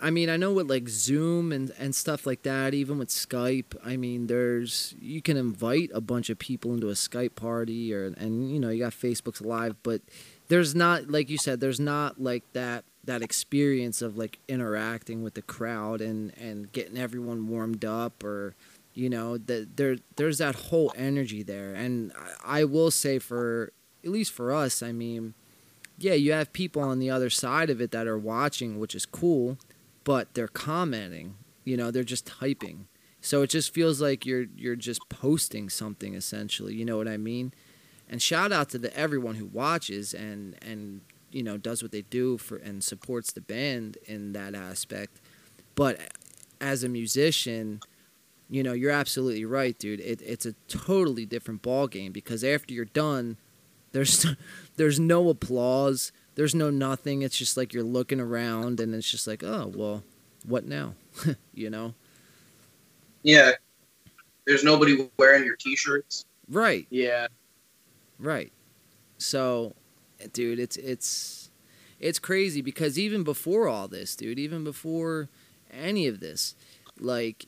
I 0.00 0.10
mean, 0.10 0.30
I 0.30 0.36
know 0.36 0.52
with 0.52 0.70
like 0.70 0.88
Zoom 0.88 1.50
and, 1.50 1.72
and 1.78 1.94
stuff 1.94 2.24
like 2.24 2.42
that, 2.42 2.72
even 2.72 2.98
with 2.98 3.08
Skype, 3.08 3.76
I 3.84 3.96
mean, 3.96 4.28
there's 4.28 4.94
you 5.00 5.20
can 5.20 5.36
invite 5.36 5.90
a 5.92 6.00
bunch 6.00 6.30
of 6.30 6.38
people 6.38 6.72
into 6.72 6.88
a 6.88 6.92
Skype 6.92 7.34
party, 7.34 7.92
or 7.92 8.06
and 8.06 8.50
you 8.50 8.60
know 8.60 8.70
you 8.70 8.84
got 8.84 8.92
Facebook's 8.92 9.40
live, 9.40 9.82
but 9.82 10.02
there's 10.48 10.74
not 10.74 11.10
like 11.10 11.28
you 11.28 11.38
said, 11.38 11.58
there's 11.60 11.80
not 11.80 12.20
like 12.20 12.44
that 12.52 12.84
that 13.04 13.22
experience 13.22 14.00
of 14.00 14.16
like 14.16 14.38
interacting 14.48 15.22
with 15.22 15.34
the 15.34 15.42
crowd 15.42 16.00
and 16.00 16.32
and 16.38 16.70
getting 16.72 16.96
everyone 16.96 17.48
warmed 17.48 17.84
up, 17.84 18.22
or 18.22 18.54
you 18.94 19.10
know 19.10 19.36
that 19.36 19.76
there 19.76 19.96
there's 20.14 20.38
that 20.38 20.54
whole 20.54 20.92
energy 20.96 21.42
there, 21.42 21.74
and 21.74 22.12
I, 22.44 22.60
I 22.60 22.64
will 22.64 22.92
say 22.92 23.18
for 23.18 23.72
at 24.04 24.10
least 24.10 24.32
for 24.32 24.52
us, 24.52 24.80
I 24.80 24.92
mean 24.92 25.34
yeah, 26.00 26.14
you 26.14 26.32
have 26.32 26.52
people 26.52 26.80
on 26.80 27.00
the 27.00 27.10
other 27.10 27.28
side 27.28 27.70
of 27.70 27.80
it 27.80 27.90
that 27.90 28.06
are 28.06 28.18
watching, 28.18 28.78
which 28.78 28.94
is 28.94 29.04
cool, 29.04 29.58
but 30.08 30.32
they're 30.32 30.48
commenting. 30.48 31.34
You 31.64 31.76
know, 31.76 31.90
they're 31.90 32.02
just 32.02 32.24
typing. 32.24 32.88
So 33.20 33.42
it 33.42 33.50
just 33.50 33.74
feels 33.74 34.00
like 34.00 34.24
you're 34.24 34.46
you're 34.56 34.74
just 34.74 35.06
posting 35.10 35.68
something 35.68 36.14
essentially. 36.14 36.74
You 36.74 36.86
know 36.86 36.96
what 36.96 37.06
I 37.06 37.18
mean? 37.18 37.52
And 38.08 38.22
shout 38.22 38.50
out 38.50 38.70
to 38.70 38.78
the 38.78 38.96
everyone 38.96 39.34
who 39.34 39.44
watches 39.44 40.14
and 40.14 40.56
and 40.62 41.02
you 41.30 41.42
know 41.42 41.58
does 41.58 41.82
what 41.82 41.92
they 41.92 42.00
do 42.00 42.38
for 42.38 42.56
and 42.56 42.82
supports 42.82 43.32
the 43.32 43.42
band 43.42 43.98
in 44.06 44.32
that 44.32 44.54
aspect. 44.54 45.20
But 45.74 46.00
as 46.58 46.82
a 46.82 46.88
musician, 46.88 47.80
you 48.48 48.62
know 48.62 48.72
you're 48.72 48.90
absolutely 48.90 49.44
right, 49.44 49.78
dude. 49.78 50.00
It, 50.00 50.22
it's 50.22 50.46
a 50.46 50.54
totally 50.68 51.26
different 51.26 51.60
ball 51.60 51.86
game 51.86 52.12
because 52.12 52.42
after 52.42 52.72
you're 52.72 52.86
done, 52.86 53.36
there's 53.92 54.24
there's 54.76 54.98
no 54.98 55.28
applause. 55.28 56.12
There's 56.38 56.54
no 56.54 56.70
nothing. 56.70 57.22
It's 57.22 57.36
just 57.36 57.56
like 57.56 57.74
you're 57.74 57.82
looking 57.82 58.20
around 58.20 58.78
and 58.78 58.94
it's 58.94 59.10
just 59.10 59.26
like, 59.26 59.42
oh 59.42 59.72
well, 59.74 60.04
what 60.46 60.64
now? 60.64 60.94
you 61.52 61.68
know? 61.68 61.94
Yeah. 63.24 63.50
There's 64.46 64.62
nobody 64.62 65.10
wearing 65.18 65.44
your 65.44 65.56
t-shirts. 65.56 66.26
Right. 66.48 66.86
Yeah. 66.90 67.26
Right. 68.20 68.52
So, 69.16 69.74
dude, 70.32 70.60
it's 70.60 70.76
it's 70.76 71.50
it's 71.98 72.20
crazy 72.20 72.62
because 72.62 73.00
even 73.00 73.24
before 73.24 73.66
all 73.66 73.88
this, 73.88 74.14
dude, 74.14 74.38
even 74.38 74.62
before 74.62 75.28
any 75.72 76.06
of 76.06 76.20
this, 76.20 76.54
like 77.00 77.46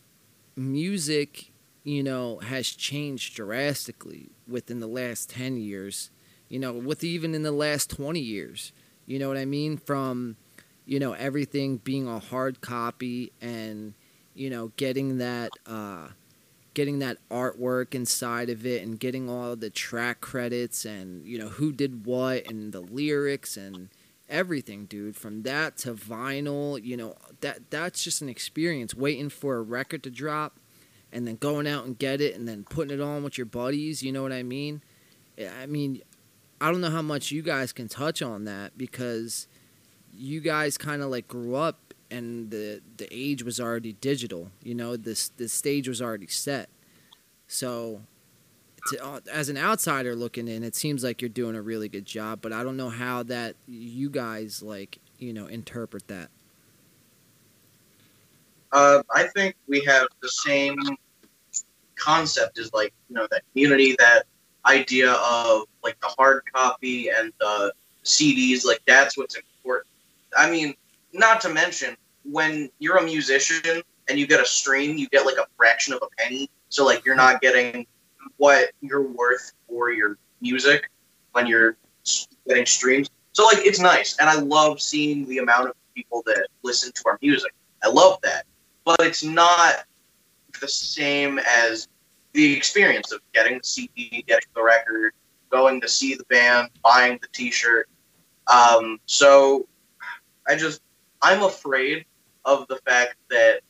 music, 0.57 1.53
you 1.85 2.03
know, 2.03 2.41
has 2.41 2.71
changed 2.71 3.37
drastically 3.37 4.31
within 4.49 4.81
the 4.81 4.89
last 4.89 5.31
10 5.31 5.59
years, 5.59 6.11
you 6.49 6.59
know, 6.59 6.73
with 6.73 7.05
even 7.05 7.37
in 7.37 7.45
the 7.45 7.53
last 7.53 7.89
20 7.89 8.19
years. 8.19 8.73
You 9.11 9.19
know 9.19 9.27
what 9.27 9.39
I 9.39 9.45
mean? 9.45 9.77
From 9.77 10.37
you 10.87 11.01
know, 11.01 11.15
everything 11.15 11.79
being 11.79 12.07
a 12.07 12.21
hard 12.21 12.61
copy 12.61 13.33
and 13.41 13.95
you 14.35 14.49
know, 14.51 14.71
getting 14.77 15.19
that 15.19 15.51
uh 15.67 16.11
getting 16.75 17.01
that 17.01 17.19
artwork 17.29 17.93
inside 17.93 18.49
of 18.49 18.65
it 18.65 18.85
and 18.85 19.01
getting 19.01 19.29
all 19.29 19.57
the 19.57 19.69
track 19.69 20.21
credits 20.21 20.85
and 20.85 21.27
you 21.27 21.37
know 21.41 21.49
who 21.49 21.73
did 21.73 22.07
what 22.07 22.49
and 22.49 22.73
the 22.73 22.81
lyrics 22.81 23.57
and 23.57 23.89
everything 24.29 24.87
dude. 24.87 25.17
From 25.17 25.43
that 25.43 25.77
to 25.79 25.95
vinyl 25.95 26.81
you 26.81 26.97
know 26.97 27.17
that 27.41 27.69
that's 27.69 28.05
just 28.05 28.23
an 28.23 28.29
experience. 28.29 28.95
Waiting 28.95 29.29
for 29.29 29.57
a 29.57 29.63
record 29.63 30.05
to 30.05 30.11
drop 30.11 30.61
and 31.13 31.27
then 31.27 31.35
going 31.35 31.67
out 31.67 31.85
and 31.85 31.99
get 31.99 32.21
it 32.21 32.37
and 32.37 32.47
then 32.47 32.63
putting 32.63 32.97
it 32.97 33.03
on 33.03 33.25
with 33.25 33.37
your 33.37 33.47
buddies 33.47 34.05
you 34.05 34.13
know 34.13 34.23
what 34.23 34.33
i 34.33 34.45
mean? 34.45 34.83
I 35.61 35.67
mean 35.67 36.01
i 36.61 36.71
don't 36.71 36.81
know 36.81 36.91
how 36.91 37.03
much 37.03 37.31
you 37.31 37.43
guys 37.43 37.73
can 37.73 37.89
touch 37.89 38.23
on 38.23 38.45
that 38.45 38.77
because 38.77 39.47
you 40.15 40.41
guys 40.41 40.77
kind 40.77 41.03
of 41.03 41.11
like 41.11 41.29
grew 41.29 41.55
up 41.55 41.91
and 42.11 42.51
the 42.51 42.81
the 42.97 43.09
age 43.11 43.43
was 43.43 43.61
already 43.61 43.93
digital. 43.95 44.51
You 44.63 44.75
know, 44.75 44.97
this 44.97 45.29
the 45.29 45.49
stage 45.49 45.89
was 45.89 46.03
already 46.03 46.27
set. 46.27 46.69
So, 47.47 48.03
to, 48.89 49.05
uh, 49.05 49.21
as 49.31 49.49
an 49.49 49.57
outsider 49.57 50.15
looking 50.15 50.49
in, 50.49 50.63
it 50.63 50.75
seems 50.75 51.03
like 51.03 51.23
you're 51.23 51.29
doing 51.29 51.57
a 51.57 51.63
really 51.63 51.89
good 51.89 52.05
job. 52.05 52.41
But 52.43 52.53
I 52.53 52.63
don't 52.63 52.77
know 52.77 52.91
how 52.91 53.23
that 53.25 53.57
you 53.67 54.11
guys 54.11 54.63
like 54.63 54.99
you 55.19 55.33
know 55.33 55.47
interpret 55.47 56.09
that. 56.09 56.29
Uh, 58.73 59.03
I 59.13 59.25
think 59.25 59.57
we 59.67 59.85
have 59.85 60.07
the 60.23 60.29
same 60.29 60.77
concept 61.97 62.59
as 62.59 62.73
like 62.73 62.93
you 63.09 63.17
know 63.17 63.27
that 63.31 63.43
community, 63.53 63.97
that 63.99 64.25
idea 64.67 65.13
of 65.13 65.63
like 65.83 65.99
the 66.01 66.09
hard 66.09 66.43
copy 66.53 67.09
and 67.11 67.33
the 67.41 67.73
CDs. 68.05 68.65
Like 68.65 68.81
that's 68.87 69.17
what's 69.17 69.37
important. 69.37 69.87
I 70.37 70.51
mean, 70.51 70.75
not 71.13 71.41
to 71.43 71.49
mention 71.49 71.97
when 72.25 72.71
you're 72.79 72.97
a 72.97 73.03
musician 73.03 73.83
and 74.09 74.19
you 74.19 74.27
get 74.27 74.41
a 74.41 74.47
stream, 74.47 74.97
you 74.97 75.09
get 75.09 75.27
like 75.27 75.39
a 75.39 75.47
fraction 75.57 75.95
of 75.95 76.03
a 76.03 76.09
penny. 76.23 76.51
So 76.69 76.85
like 76.85 77.05
you're 77.05 77.17
not 77.17 77.41
getting 77.41 77.87
what 78.37 78.71
you're 78.81 79.03
worth 79.03 79.53
for 79.69 79.91
your 79.91 80.17
music 80.41 80.91
when 81.33 81.47
you're 81.47 81.77
getting 82.47 82.67
streams. 82.67 83.11
So 83.33 83.45
like 83.45 83.59
it's 83.59 83.79
nice, 83.79 84.17
and 84.19 84.29
I 84.29 84.35
love 84.35 84.81
seeing 84.81 85.27
the 85.27 85.39
amount 85.39 85.69
of 85.69 85.75
people 85.95 86.23
that 86.27 86.49
listen 86.63 86.93
to 86.93 87.03
our 87.07 87.19
music. 87.23 87.53
I 87.83 87.89
love 87.89 88.21
that, 88.23 88.45
but 88.85 89.01
it's 89.01 89.23
not 89.23 89.85
the 90.61 90.69
same 90.69 91.39
as 91.39 91.89
the 92.33 92.57
experience 92.57 93.13
of 93.13 93.21
getting 93.33 93.59
the 93.59 93.65
CD, 93.65 94.25
getting 94.27 94.49
the 94.55 94.63
record, 94.63 95.13
going 95.51 95.81
to 95.81 95.89
see 95.89 96.15
the 96.15 96.25
band, 96.25 96.71
buying 96.83 97.19
the 97.21 97.29
T-shirt. 97.33 97.89
Um, 98.47 99.01
so 99.07 99.67
I 100.47 100.57
just 100.57 100.83
I'm 101.23 101.43
afraid 101.43 102.05
of 102.45 102.67
the 102.69 102.77
fact 102.87 103.17
that 103.31 103.61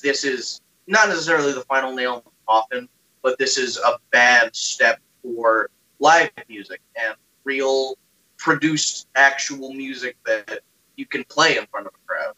this 0.00 0.24
is 0.24 0.60
not 0.86 1.08
necessarily 1.08 1.52
the 1.52 1.62
final 1.62 1.94
nail 1.94 2.16
in 2.16 2.22
the 2.24 2.30
coffin, 2.46 2.88
but 3.22 3.38
this 3.38 3.58
is 3.58 3.78
a 3.78 3.98
bad 4.10 4.54
step 4.54 5.00
for 5.22 5.70
live 5.98 6.30
music 6.48 6.80
and 6.96 7.14
real 7.44 7.96
produced 8.38 9.08
actual 9.14 9.72
music 9.72 10.16
that 10.26 10.60
you 10.96 11.06
can 11.06 11.24
play 11.24 11.56
in 11.56 11.66
front 11.66 11.86
of 11.86 11.92
a 11.94 12.06
crowd. 12.06 12.34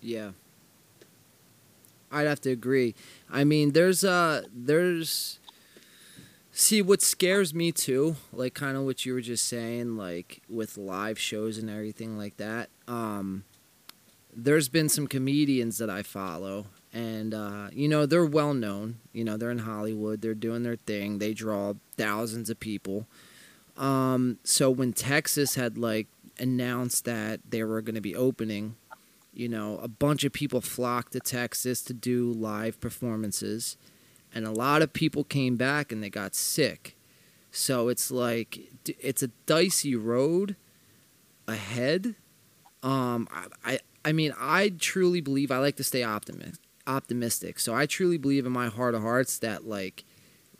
Yeah. 0.00 0.30
I'd 2.12 2.26
have 2.26 2.40
to 2.42 2.50
agree. 2.50 2.94
I 3.30 3.44
mean, 3.44 3.72
there's 3.72 4.04
uh 4.04 4.42
there's 4.52 5.39
see 6.60 6.82
what 6.82 7.02
scares 7.02 7.54
me 7.54 7.72
too, 7.72 8.16
like 8.32 8.54
kind 8.54 8.76
of 8.76 8.84
what 8.84 9.04
you 9.06 9.14
were 9.14 9.20
just 9.20 9.46
saying 9.46 9.96
like 9.96 10.42
with 10.48 10.76
live 10.76 11.18
shows 11.18 11.58
and 11.58 11.70
everything 11.70 12.18
like 12.18 12.36
that. 12.36 12.70
Um 12.86 13.44
there's 14.34 14.68
been 14.68 14.88
some 14.88 15.06
comedians 15.06 15.78
that 15.78 15.90
I 15.90 16.02
follow, 16.02 16.66
and 16.92 17.34
uh, 17.34 17.68
you 17.72 17.88
know 17.88 18.06
they're 18.06 18.24
well 18.24 18.54
known. 18.54 19.00
You 19.12 19.24
know 19.24 19.36
they're 19.36 19.50
in 19.50 19.58
Hollywood. 19.58 20.20
They're 20.20 20.34
doing 20.34 20.62
their 20.62 20.76
thing. 20.76 21.18
They 21.18 21.34
draw 21.34 21.74
thousands 21.96 22.50
of 22.50 22.60
people. 22.60 23.06
Um, 23.76 24.38
so 24.44 24.70
when 24.70 24.92
Texas 24.92 25.54
had 25.54 25.78
like 25.78 26.06
announced 26.38 27.04
that 27.04 27.40
they 27.48 27.64
were 27.64 27.82
going 27.82 27.94
to 27.94 28.00
be 28.00 28.14
opening, 28.14 28.76
you 29.32 29.48
know, 29.48 29.78
a 29.78 29.88
bunch 29.88 30.24
of 30.24 30.32
people 30.32 30.60
flocked 30.60 31.12
to 31.12 31.20
Texas 31.20 31.82
to 31.82 31.92
do 31.92 32.32
live 32.32 32.80
performances, 32.80 33.76
and 34.34 34.46
a 34.46 34.50
lot 34.50 34.82
of 34.82 34.92
people 34.92 35.24
came 35.24 35.56
back 35.56 35.92
and 35.92 36.02
they 36.02 36.10
got 36.10 36.34
sick. 36.34 36.96
So 37.50 37.88
it's 37.88 38.10
like 38.10 38.58
it's 38.86 39.22
a 39.22 39.28
dicey 39.46 39.96
road 39.96 40.56
ahead. 41.48 42.14
Um, 42.82 43.28
I, 43.64 43.80
I 44.04 44.12
mean, 44.12 44.32
I 44.38 44.72
truly 44.78 45.20
believe 45.20 45.50
I 45.50 45.58
like 45.58 45.76
to 45.76 45.84
stay 45.84 46.02
optimist, 46.02 46.60
optimistic. 46.86 47.58
So 47.58 47.74
I 47.74 47.86
truly 47.86 48.18
believe 48.18 48.46
in 48.46 48.52
my 48.52 48.68
heart 48.68 48.94
of 48.94 49.02
hearts 49.02 49.38
that 49.38 49.66
like 49.66 50.04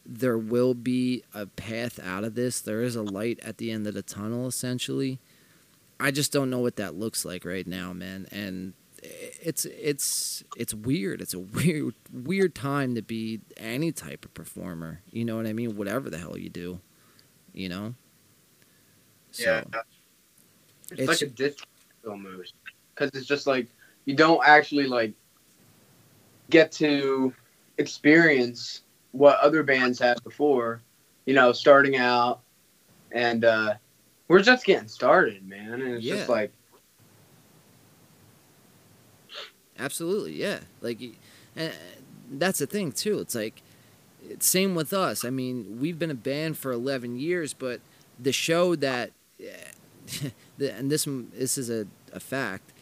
there 0.05 0.39
will 0.39 0.75
be 0.75 1.23
a 1.33 1.47
path 1.47 2.01
out 2.01 2.25
of 2.25 2.35
this. 2.35 2.61
There 2.61 2.83
is 2.83 2.97
a 2.97 3.03
light 3.03 3.39
at 3.43 3.59
the 3.59 3.71
end 3.71 3.87
of 3.87 3.95
the 3.95 4.03
tunnel, 4.03 4.49
essentially. 4.49 5.21
I 5.99 6.11
just 6.11 6.33
don't 6.33 6.51
know 6.51 6.59
what 6.59 6.77
that 6.77 6.95
looks 6.95 7.25
like 7.25 7.45
right 7.45 7.67
now, 7.67 7.93
man. 7.93 8.27
And 8.33 8.73
it's 9.03 9.65
it's 9.65 10.45
it's 10.57 10.75
weird. 10.75 11.21
It's 11.21 11.35
a 11.35 11.39
weird 11.39 11.95
weird 12.13 12.55
time 12.55 12.95
to 12.95 13.03
be 13.03 13.41
any 13.57 13.93
type 13.93 14.25
of 14.25 14.35
performer. 14.35 15.01
You 15.11 15.25
know 15.25 15.37
what 15.37 15.47
I 15.47 15.53
mean? 15.53 15.77
Whatever 15.77 16.11
the 16.11 16.19
hell 16.19 16.37
you 16.37 16.51
do, 16.51 16.81
you 17.53 17.69
know. 17.69 17.95
So, 19.33 19.45
yeah, 19.45 19.81
it's, 20.91 21.01
it's 21.01 21.09
like 21.09 21.23
a 21.23 21.33
disc 21.33 21.65
almost 22.07 22.55
because 22.95 23.11
it's 23.15 23.27
just 23.27 23.47
like 23.47 23.69
you 24.05 24.15
don't 24.15 24.45
actually 24.45 24.87
like 24.87 25.13
get 26.51 26.73
to 26.73 27.33
experience 27.79 28.83
what 29.13 29.39
other 29.41 29.63
bands 29.63 29.99
had 29.99 30.23
before, 30.23 30.83
you 31.25 31.35
know, 31.35 31.53
starting 31.53 31.97
out, 31.97 32.41
and 33.13 33.45
uh, 33.45 33.75
we're 34.29 34.43
just 34.43 34.67
getting 34.67 34.89
started, 34.89 35.47
man, 35.49 35.81
and 35.81 35.95
it's 35.95 36.05
yeah. 36.05 36.17
just 36.17 36.29
like. 36.29 36.53
Absolutely, 39.81 40.35
yeah. 40.35 40.61
Like, 40.81 41.01
and 41.57 41.73
that's 42.31 42.59
the 42.59 42.67
thing 42.67 42.93
too. 42.93 43.19
It's 43.19 43.35
like, 43.35 43.63
same 44.39 44.75
with 44.75 44.93
us. 44.93 45.25
I 45.25 45.31
mean, 45.31 45.79
we've 45.81 45.99
been 45.99 46.11
a 46.11 46.15
band 46.15 46.59
for 46.59 46.73
eleven 46.73 47.19
years, 47.19 47.55
but 47.55 47.81
the 48.19 48.33
show 48.33 48.77
that, 48.77 49.11
and 50.61 50.91
this 50.91 51.07
this 51.33 51.59
is 51.59 51.71
a, 51.71 51.87
a 52.13 52.21
fact 52.21 52.73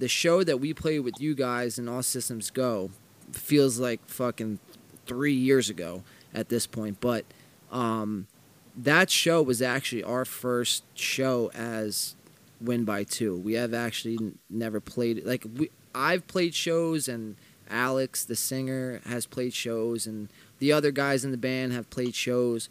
the 0.00 0.08
show 0.08 0.42
that 0.42 0.58
we 0.58 0.74
played 0.74 1.00
with 1.00 1.20
you 1.20 1.34
guys 1.34 1.78
in 1.78 1.86
All 1.86 2.02
Systems 2.02 2.50
Go 2.50 2.90
feels 3.32 3.78
like 3.78 4.00
fucking 4.08 4.58
three 5.06 5.34
years 5.34 5.68
ago 5.68 6.02
at 6.34 6.48
this 6.48 6.66
point. 6.66 7.00
But 7.00 7.26
um, 7.70 8.26
that 8.74 9.10
show 9.10 9.42
was 9.42 9.60
actually 9.62 10.02
our 10.02 10.24
first 10.24 10.84
show 10.94 11.50
as 11.54 12.16
Win 12.60 12.84
by 12.84 13.04
Two. 13.04 13.36
We 13.36 13.52
have 13.54 13.74
actually 13.74 14.18
never 14.48 14.80
played 14.80 15.24
like 15.24 15.44
we. 15.54 15.70
I've 15.94 16.26
played 16.26 16.54
shows 16.54 17.08
and 17.08 17.36
Alex, 17.68 18.24
the 18.24 18.36
singer, 18.36 19.00
has 19.06 19.26
played 19.26 19.54
shows, 19.54 20.04
and 20.04 20.28
the 20.58 20.72
other 20.72 20.90
guys 20.90 21.24
in 21.24 21.30
the 21.30 21.36
band 21.36 21.72
have 21.72 21.88
played 21.88 22.16
shows, 22.16 22.68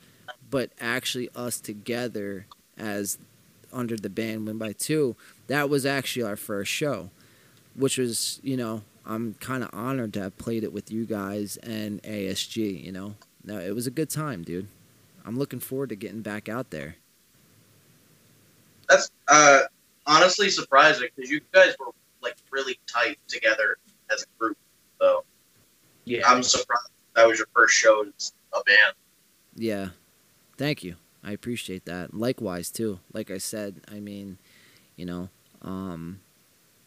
but 0.50 0.72
actually 0.82 1.30
us 1.34 1.62
together 1.62 2.48
as 2.78 3.18
under 3.72 3.96
the 3.96 4.10
band 4.10 4.46
Win 4.46 4.58
by 4.58 4.74
Two, 4.74 5.16
that 5.48 5.70
was 5.70 5.86
actually 5.86 6.24
our 6.24 6.36
first 6.36 6.70
show 6.70 7.12
which 7.80 7.98
was 7.98 8.40
you 8.44 8.58
know 8.58 8.82
I'm 9.06 9.36
kind 9.36 9.64
of 9.64 9.70
honored 9.74 10.14
to 10.14 10.22
have 10.22 10.38
played 10.38 10.64
it 10.64 10.72
with 10.72 10.92
you 10.92 11.06
guys 11.06 11.58
and 11.58 12.04
ASG. 12.04 12.84
You 12.84 12.92
know, 12.92 13.16
no, 13.44 13.60
it 13.60 13.74
was 13.74 13.88
a 13.88 13.92
good 13.92 14.10
time, 14.10 14.44
dude. 14.44 14.68
I'm 15.26 15.38
looking 15.40 15.60
forward 15.60 15.90
to 15.90 15.96
getting 15.96 16.22
back 16.22 16.48
out 16.48 16.70
there. 16.70 16.96
That's 18.88 19.10
uh, 19.28 19.62
honestly 20.06 20.50
surprising 20.50 21.08
because 21.16 21.32
you 21.32 21.42
guys 21.52 21.76
were 21.80 21.92
like 22.22 22.36
really 22.52 22.80
tight 22.88 23.18
together 23.28 23.78
as 24.12 24.24
a 24.24 24.40
group. 24.40 24.58
So 25.00 25.24
yeah, 26.06 26.28
I'm 26.28 26.44
surprised 26.44 26.90
that 27.16 27.28
was 27.28 27.38
your 27.38 27.48
first 27.54 27.76
show 27.76 28.06
as 28.18 28.34
a 28.54 28.64
band. 28.64 28.96
Yeah, 29.56 29.90
thank 30.58 30.84
you. 30.84 30.96
I 31.24 31.32
appreciate 31.32 31.86
that. 31.86 32.14
Likewise 32.14 32.72
too. 32.72 33.00
Like 33.14 33.30
I 33.30 33.38
said, 33.38 33.82
I 33.92 34.00
mean, 34.00 34.38
you 34.96 35.06
know, 35.06 35.30
um, 35.62 36.20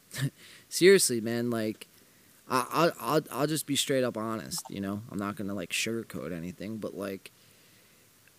seriously, 0.69 1.21
man, 1.21 1.51
like 1.51 1.87
I, 2.49 2.85
will 2.85 2.93
I'll 3.01 3.21
I'll 3.31 3.47
just 3.47 3.67
be 3.67 3.77
straight 3.77 4.05
up 4.05 4.17
honest. 4.17 4.63
You 4.69 4.81
know, 4.81 5.03
I'm 5.11 5.19
not 5.19 5.37
gonna 5.37 5.55
like 5.55 5.71
sugarcoat 5.71 6.37
anything, 6.37 6.79
but 6.79 6.95
like, 6.97 7.31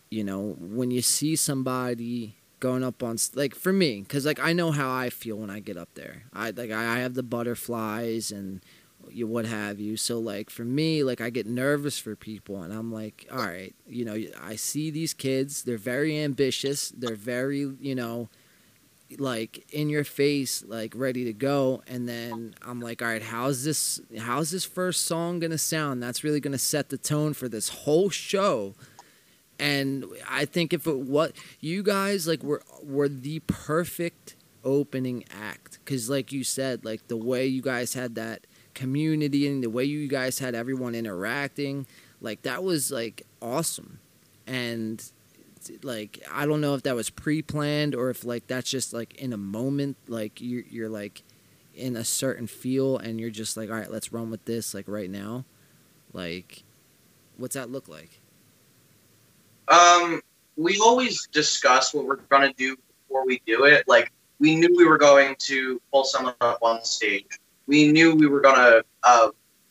you 0.10 0.24
know, 0.24 0.56
when 0.60 0.92
you 0.92 1.02
see 1.02 1.36
somebody 1.36 2.36
going 2.64 2.82
up 2.82 3.04
on 3.04 3.18
like 3.36 3.54
for 3.54 3.74
me, 3.74 4.00
because 4.02 4.26
like 4.26 4.40
I 4.40 4.54
know 4.54 4.72
how 4.72 4.90
I 4.90 5.10
feel 5.10 5.36
when 5.36 5.50
I 5.50 5.60
get 5.60 5.76
up 5.76 5.90
there. 5.96 6.24
I 6.32 6.52
like 6.52 6.72
I 6.72 7.00
have 7.00 7.14
the 7.14 7.22
butterflies 7.22 8.32
and 8.32 8.62
you 9.10 9.28
what 9.28 9.46
have 9.46 9.82
you. 9.82 9.98
So 9.98 10.18
like 10.18 10.50
for 10.50 10.64
me, 10.64 11.04
like 11.04 11.20
I 11.20 11.30
get 11.30 11.46
nervous 11.46 12.00
for 12.00 12.16
people, 12.16 12.64
and 12.64 12.74
I'm 12.74 12.90
like, 12.90 13.28
all 13.30 13.46
right, 13.46 13.76
you 13.86 14.06
know, 14.06 14.18
I 14.42 14.56
see 14.56 14.92
these 14.92 15.14
kids. 15.14 15.64
They're 15.64 15.78
very 15.78 16.18
ambitious. 16.18 16.94
They're 16.96 17.16
very, 17.16 17.60
you 17.82 17.96
know 17.96 18.30
like 19.20 19.64
in 19.72 19.90
your 19.90 20.04
face, 20.04 20.64
like 20.66 20.94
ready 20.96 21.26
to 21.26 21.34
go, 21.34 21.84
and 21.88 22.08
then 22.10 22.56
I'm 22.64 22.80
like, 22.80 23.02
all 23.04 23.08
right, 23.08 23.22
how's 23.22 23.64
this? 23.64 24.02
How's 24.18 24.50
this 24.50 24.66
first 24.66 25.02
song 25.02 25.40
gonna 25.40 25.60
sound? 25.60 26.02
That's 26.02 26.24
really 26.24 26.40
gonna 26.40 26.58
set 26.58 26.90
the 26.90 26.98
tone 26.98 27.34
for 27.34 27.48
this 27.48 27.70
whole 27.70 28.10
show. 28.10 28.74
And 29.60 30.06
I 30.30 30.46
think 30.46 30.74
if 30.74 30.88
it 30.88 30.98
what 30.98 31.34
you 31.60 31.84
guys 31.84 32.28
like 32.28 32.44
were 32.44 32.64
were 32.82 33.08
the 33.10 33.40
perfect 33.48 34.36
opening 34.64 35.26
act. 35.32 35.80
Because 35.84 36.10
like 36.10 36.32
you 36.32 36.44
said 36.44 36.84
like 36.86 37.08
the 37.08 37.18
way 37.18 37.46
you 37.46 37.62
guys 37.62 37.94
had 37.94 38.16
that 38.16 38.46
community 38.74 39.48
and 39.48 39.64
the 39.64 39.70
way 39.70 39.84
you 39.84 40.08
guys 40.08 40.40
had 40.40 40.56
everyone 40.56 40.96
interacting 40.96 41.86
like 42.22 42.42
that 42.42 42.64
was 42.64 42.92
like 42.92 43.24
awesome. 43.42 44.00
And 44.48 45.04
like 45.82 46.22
i 46.30 46.46
don't 46.46 46.60
know 46.60 46.76
if 46.76 46.84
that 46.84 46.94
was 46.94 47.10
pre-planned 47.10 47.96
or 47.96 48.10
if 48.10 48.26
like 48.26 48.46
that's 48.48 48.70
just 48.70 48.92
like 48.92 49.16
in 49.16 49.32
a 49.32 49.38
moment 49.38 49.96
like 50.10 50.42
you're, 50.42 50.66
you're 50.70 50.90
like 50.90 51.24
in 51.76 51.96
a 51.96 52.04
certain 52.04 52.48
feel 52.48 52.98
and 52.98 53.20
you're 53.20 53.30
just 53.30 53.58
like 53.58 53.70
all 53.70 53.76
right 53.76 53.92
let's 53.92 54.14
run 54.14 54.30
with 54.30 54.44
this 54.46 54.74
like 54.74 54.88
right 54.88 55.10
now. 55.10 55.46
Like 56.12 56.64
what's 57.38 57.56
that 57.56 57.72
look 57.72 57.88
like 57.88 58.20
Um, 59.68 60.22
we 60.56 60.80
always 60.80 61.28
discuss 61.28 61.94
what 61.94 62.06
we're 62.06 62.18
gonna 62.18 62.54
do 62.54 62.76
before 62.76 63.26
we 63.26 63.42
do 63.46 63.66
it. 63.66 63.88
Like 63.88 64.12
we 64.40 64.56
knew 64.56 64.74
we 64.76 64.86
were 64.86 64.98
going 64.98 65.36
to 65.40 65.82
pull 65.92 66.04
someone 66.04 66.36
up 66.42 66.60
on 66.62 66.84
stage. 66.84 67.40
We 67.68 67.92
knew 67.92 68.16
we 68.16 68.28
were 68.28 68.42
gonna 68.42 68.82
uh, 69.04 69.30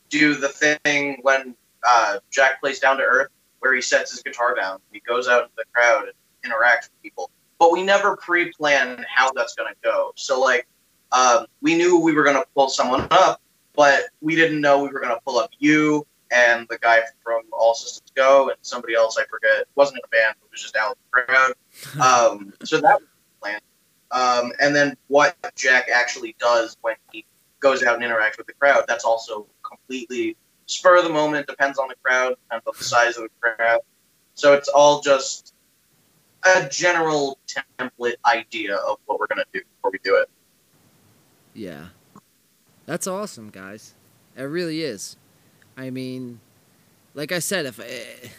do 0.09 0.35
the 0.35 0.49
thing 0.49 1.19
when 1.21 1.55
uh, 1.87 2.17
Jack 2.31 2.59
plays 2.59 2.79
Down 2.79 2.97
to 2.97 3.03
Earth, 3.03 3.29
where 3.59 3.73
he 3.73 3.81
sets 3.81 4.11
his 4.11 4.21
guitar 4.23 4.55
down. 4.55 4.79
He 4.91 4.99
goes 5.01 5.27
out 5.27 5.43
into 5.43 5.53
the 5.57 5.65
crowd 5.73 6.05
and 6.05 6.51
interacts 6.51 6.89
with 6.89 7.01
people. 7.03 7.29
But 7.59 7.71
we 7.71 7.83
never 7.83 8.17
pre-plan 8.17 9.05
how 9.13 9.31
that's 9.33 9.53
gonna 9.55 9.75
go. 9.83 10.11
So 10.15 10.39
like, 10.39 10.67
um, 11.11 11.45
we 11.61 11.75
knew 11.75 11.99
we 11.99 12.13
were 12.13 12.23
gonna 12.23 12.43
pull 12.55 12.69
someone 12.69 13.07
up, 13.11 13.41
but 13.75 14.03
we 14.21 14.35
didn't 14.35 14.59
know 14.59 14.81
we 14.83 14.89
were 14.89 14.99
gonna 14.99 15.19
pull 15.25 15.37
up 15.37 15.51
you 15.59 16.05
and 16.33 16.67
the 16.69 16.77
guy 16.79 17.01
from 17.23 17.41
All 17.51 17.75
Systems 17.75 18.11
Go 18.15 18.49
and 18.49 18.57
somebody 18.61 18.95
else 18.95 19.17
I 19.17 19.25
forget. 19.25 19.61
It 19.61 19.67
wasn't 19.75 19.99
in 19.99 20.01
a 20.05 20.07
band, 20.09 20.35
it 20.43 20.51
was 20.51 20.61
just 20.61 20.75
out 20.75 20.97
in 20.97 20.97
the 21.03 21.25
crowd. 21.25 21.53
Um, 22.01 22.53
so 22.63 22.81
that 22.81 22.99
was 22.99 23.07
the 23.07 23.39
plan. 23.41 23.59
Um, 24.11 24.51
and 24.59 24.75
then 24.75 24.95
what 25.07 25.35
Jack 25.55 25.89
actually 25.93 26.35
does 26.39 26.77
when 26.81 26.95
he 27.11 27.25
goes 27.59 27.83
out 27.83 27.95
and 27.95 28.03
interacts 28.03 28.37
with 28.37 28.47
the 28.47 28.53
crowd, 28.53 28.85
that's 28.87 29.03
also 29.03 29.47
completely 29.63 30.35
spur 30.65 30.97
of 30.97 31.03
the 31.03 31.09
moment, 31.09 31.47
depends 31.47 31.79
on 31.79 31.87
the 31.87 31.95
crowd, 32.03 32.35
depends 32.47 32.67
on 32.67 32.73
the 32.77 32.83
size 32.83 33.17
of 33.17 33.23
the 33.23 33.29
crowd. 33.39 33.79
So 34.35 34.53
it's 34.53 34.67
all 34.69 35.01
just 35.01 35.53
a 36.43 36.67
general 36.69 37.39
template 37.79 38.15
idea 38.25 38.75
of 38.75 38.97
what 39.05 39.19
we're 39.19 39.27
going 39.27 39.43
to 39.43 39.59
do 39.59 39.61
before 39.75 39.91
we 39.91 39.99
do 40.03 40.15
it. 40.15 40.29
Yeah. 41.53 41.87
That's 42.85 43.07
awesome, 43.07 43.49
guys. 43.49 43.93
It 44.35 44.43
really 44.43 44.81
is. 44.81 45.15
I 45.77 45.89
mean, 45.89 46.39
like 47.13 47.31
I 47.31 47.39
said, 47.39 47.65
if 47.65 47.79
eh, 47.79 48.29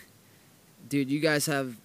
dude, 0.89 1.11
you 1.11 1.21
guys 1.21 1.47
have 1.47 1.77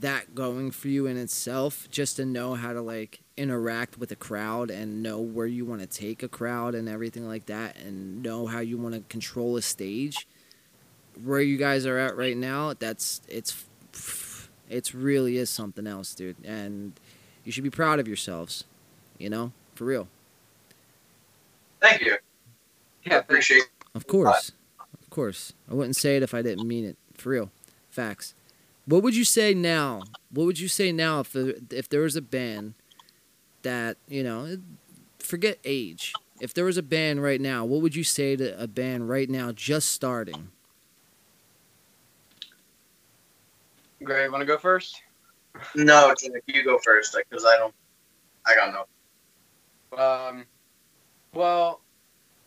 that 0.00 0.34
going 0.34 0.70
for 0.70 0.88
you 0.88 1.06
in 1.06 1.16
itself 1.16 1.88
just 1.90 2.16
to 2.16 2.24
know 2.24 2.54
how 2.54 2.72
to 2.72 2.80
like 2.80 3.20
interact 3.36 3.98
with 3.98 4.10
a 4.10 4.16
crowd 4.16 4.70
and 4.70 5.02
know 5.02 5.20
where 5.20 5.46
you 5.46 5.66
want 5.66 5.80
to 5.82 5.86
take 5.86 6.22
a 6.22 6.28
crowd 6.28 6.74
and 6.74 6.88
everything 6.88 7.28
like 7.28 7.46
that 7.46 7.76
and 7.76 8.22
know 8.22 8.46
how 8.46 8.60
you 8.60 8.78
want 8.78 8.94
to 8.94 9.00
control 9.10 9.56
a 9.56 9.62
stage 9.62 10.26
where 11.22 11.40
you 11.40 11.58
guys 11.58 11.84
are 11.84 11.98
at 11.98 12.16
right 12.16 12.36
now 12.36 12.72
that's 12.72 13.20
it's 13.28 13.66
it's 14.70 14.94
really 14.94 15.36
is 15.36 15.50
something 15.50 15.86
else 15.86 16.14
dude 16.14 16.36
and 16.44 16.98
you 17.44 17.52
should 17.52 17.64
be 17.64 17.70
proud 17.70 18.00
of 18.00 18.08
yourselves 18.08 18.64
you 19.18 19.28
know 19.28 19.52
for 19.74 19.84
real 19.84 20.08
Thank 21.84 22.00
you. 22.00 22.16
Yeah, 23.04 23.18
Appreciate 23.18 23.64
Of 23.94 24.06
course. 24.06 24.52
Of 25.14 25.16
course. 25.16 25.52
I 25.70 25.74
wouldn't 25.74 25.94
say 25.94 26.16
it 26.16 26.24
if 26.24 26.34
I 26.34 26.42
didn't 26.42 26.66
mean 26.66 26.84
it. 26.84 26.96
For 27.16 27.28
real. 27.28 27.52
Facts. 27.88 28.34
What 28.84 29.04
would 29.04 29.14
you 29.14 29.22
say 29.22 29.54
now? 29.54 30.02
What 30.32 30.44
would 30.46 30.58
you 30.58 30.66
say 30.66 30.90
now 30.90 31.20
if 31.20 31.30
the, 31.30 31.62
if 31.70 31.88
there 31.88 32.00
was 32.00 32.16
a 32.16 32.20
band 32.20 32.74
that, 33.62 33.96
you 34.08 34.24
know, 34.24 34.56
forget 35.20 35.60
age. 35.64 36.14
If 36.40 36.52
there 36.52 36.64
was 36.64 36.76
a 36.76 36.82
band 36.82 37.22
right 37.22 37.40
now, 37.40 37.64
what 37.64 37.80
would 37.80 37.94
you 37.94 38.02
say 38.02 38.34
to 38.34 38.60
a 38.60 38.66
band 38.66 39.08
right 39.08 39.30
now 39.30 39.52
just 39.52 39.92
starting? 39.92 40.48
Gray, 44.02 44.28
want 44.28 44.40
to 44.40 44.46
go 44.46 44.58
first? 44.58 45.00
No, 45.76 46.12
Jack, 46.20 46.42
you 46.48 46.64
go 46.64 46.80
first 46.82 47.16
because 47.16 47.44
I 47.44 47.56
don't. 47.56 47.74
I 48.44 48.56
got 48.56 48.88
no. 49.92 49.96
Um, 49.96 50.44
well, 51.32 51.82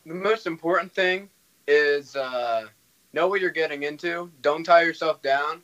the 0.06 0.16
most 0.16 0.48
important 0.48 0.92
thing 0.92 1.30
is 1.68 2.16
uh, 2.16 2.66
know 3.14 3.28
what 3.28 3.42
you're 3.42 3.50
getting 3.50 3.84
into. 3.84 4.32
Don't 4.42 4.64
tie 4.64 4.84
yourself 4.84 5.22
down 5.22 5.62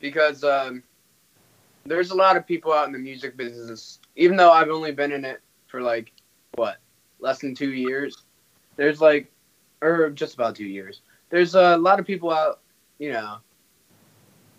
because 0.00 0.44
um, 0.44 0.82
there's 1.84 2.10
a 2.10 2.14
lot 2.14 2.36
of 2.36 2.46
people 2.46 2.72
out 2.72 2.86
in 2.86 2.92
the 2.92 2.98
music 2.98 3.36
business. 3.36 4.00
Even 4.16 4.36
though 4.36 4.52
I've 4.52 4.68
only 4.68 4.92
been 4.92 5.12
in 5.12 5.24
it 5.24 5.40
for 5.66 5.80
like 5.80 6.12
what 6.54 6.78
less 7.20 7.40
than 7.40 7.54
two 7.54 7.72
years, 7.72 8.24
there's 8.76 9.00
like, 9.00 9.32
or 9.80 10.10
just 10.10 10.34
about 10.34 10.56
two 10.56 10.66
years. 10.66 11.02
There's 11.30 11.54
a 11.54 11.76
lot 11.76 11.98
of 11.98 12.06
people 12.06 12.30
out, 12.30 12.60
you 12.98 13.12
know, 13.12 13.38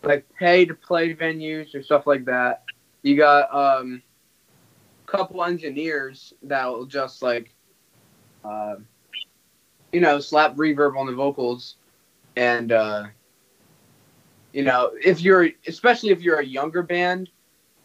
like 0.03 0.25
pay 0.37 0.65
to 0.65 0.73
play 0.73 1.13
venues 1.13 1.73
or 1.73 1.81
stuff 1.83 2.05
like 2.05 2.25
that. 2.25 2.63
You 3.01 3.17
got 3.17 3.53
um, 3.53 4.01
couple 5.05 5.43
engineers 5.43 6.33
that 6.43 6.65
will 6.65 6.85
just 6.85 7.21
like, 7.21 7.53
uh, 8.43 8.75
you 9.95 10.01
know, 10.01 10.19
slap 10.19 10.53
reverb 10.57 10.97
on 10.97 11.05
the 11.05 11.13
vocals, 11.13 11.77
and 12.35 12.73
uh, 12.73 13.05
you 14.51 14.61
know, 14.61 14.91
if 15.01 15.21
you're, 15.21 15.47
especially 15.67 16.09
if 16.09 16.21
you're 16.21 16.39
a 16.39 16.45
younger 16.45 16.83
band, 16.83 17.29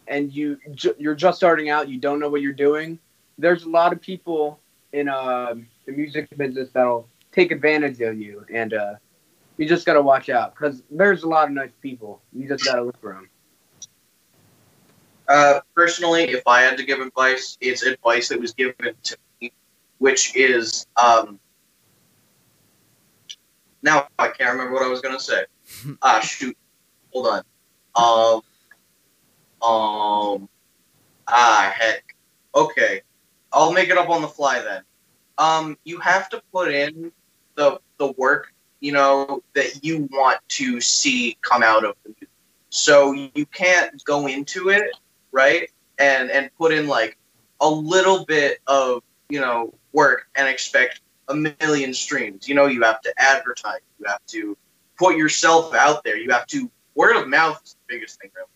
and 0.09 0.33
you 0.33 0.59
ju- 0.73 0.97
you're 0.99 1.15
just 1.15 1.37
starting 1.37 1.71
out, 1.71 1.89
you 1.89 2.01
don't 2.01 2.19
know 2.19 2.29
what 2.29 2.41
you're 2.43 2.53
doing. 2.53 2.99
There's 3.39 3.63
a 3.63 3.69
lot 3.69 3.93
of 3.93 4.01
people 4.01 4.59
in 4.93 5.09
uh, 5.09 5.55
the 5.87 5.93
music 5.93 6.37
business 6.37 6.71
that'll 6.73 7.07
take 7.31 7.53
advantage 7.53 8.01
of 8.01 8.21
you, 8.21 8.45
and 8.53 8.75
uh, 8.75 8.95
you 9.57 9.69
just 9.69 9.87
gotta 9.87 10.03
watch 10.03 10.31
out 10.31 10.57
because 10.57 10.83
there's 10.91 11.23
a 11.23 11.29
lot 11.29 11.45
of 11.47 11.55
nice 11.55 11.71
people. 11.81 12.21
You 12.33 12.49
just 12.49 12.65
gotta 12.65 12.83
look 12.83 13.01
for 13.01 13.13
them. 13.13 13.31
Uh, 15.29 15.61
personally, 15.77 16.25
if 16.25 16.43
I 16.49 16.63
had 16.63 16.77
to 16.79 16.83
give 16.83 16.99
advice, 16.99 17.57
it's 17.61 17.85
advice 17.85 18.31
that 18.31 18.41
was 18.41 18.53
given 18.53 18.75
to 19.01 19.17
me, 19.41 19.53
which 19.99 20.35
is 20.35 20.89
um, 21.01 21.39
now 23.83 24.09
I 24.19 24.29
can't 24.29 24.53
remember 24.53 24.75
what 24.75 24.83
I 24.83 24.89
was 24.89 25.01
gonna 25.01 25.21
say. 25.21 25.45
ah, 26.03 26.21
shoot, 26.25 26.57
hold 27.13 27.27
on. 27.27 27.43
Um, 27.95 28.43
um, 29.69 30.49
ah, 31.29 31.73
heck. 31.75 32.15
Okay, 32.55 33.03
I'll 33.53 33.73
make 33.73 33.89
it 33.89 33.99
up 33.99 34.09
on 34.09 34.23
the 34.23 34.29
fly 34.29 34.61
then. 34.61 34.83
Um, 35.39 35.79
you 35.85 35.99
have 36.01 36.29
to 36.31 36.43
put 36.53 36.73
in 36.73 37.13
the 37.55 37.81
the 37.99 38.13
work, 38.13 38.53
you 38.81 38.93
know, 38.93 39.43
that 39.55 39.85
you 39.85 40.09
want 40.11 40.39
to 40.49 40.81
see 40.81 41.37
come 41.43 41.63
out 41.63 41.85
of 41.85 41.97
the. 42.05 42.15
So 42.73 43.13
you 43.13 43.47
can't 43.47 44.03
go 44.05 44.29
into 44.29 44.69
it 44.69 44.93
right? 45.33 45.69
And 45.99 46.31
and 46.31 46.51
put 46.57 46.73
in 46.73 46.87
like 46.87 47.19
a 47.61 47.69
little 47.69 48.25
bit 48.25 48.61
of 48.67 49.03
you 49.29 49.41
know 49.41 49.75
work 49.93 50.29
and 50.35 50.49
expect 50.49 51.01
a 51.31 51.35
million 51.35 51.95
streams. 51.95 52.49
You 52.49 52.55
know, 52.55 52.67
you 52.67 52.83
have 52.83 53.01
to 53.03 53.13
advertise. 53.19 53.81
You 53.99 54.07
have 54.07 54.25
to 54.29 54.57
put 54.99 55.17
yourself 55.17 55.75
out 55.75 56.05
there. 56.05 56.17
You 56.17 56.31
have 56.31 56.47
to 56.49 56.71
word 56.95 57.17
of 57.17 57.29
mouth 57.29 57.61
is 57.65 57.75
the 57.75 57.95
biggest 57.95 58.21
thing, 58.21 58.31
really. 58.35 58.49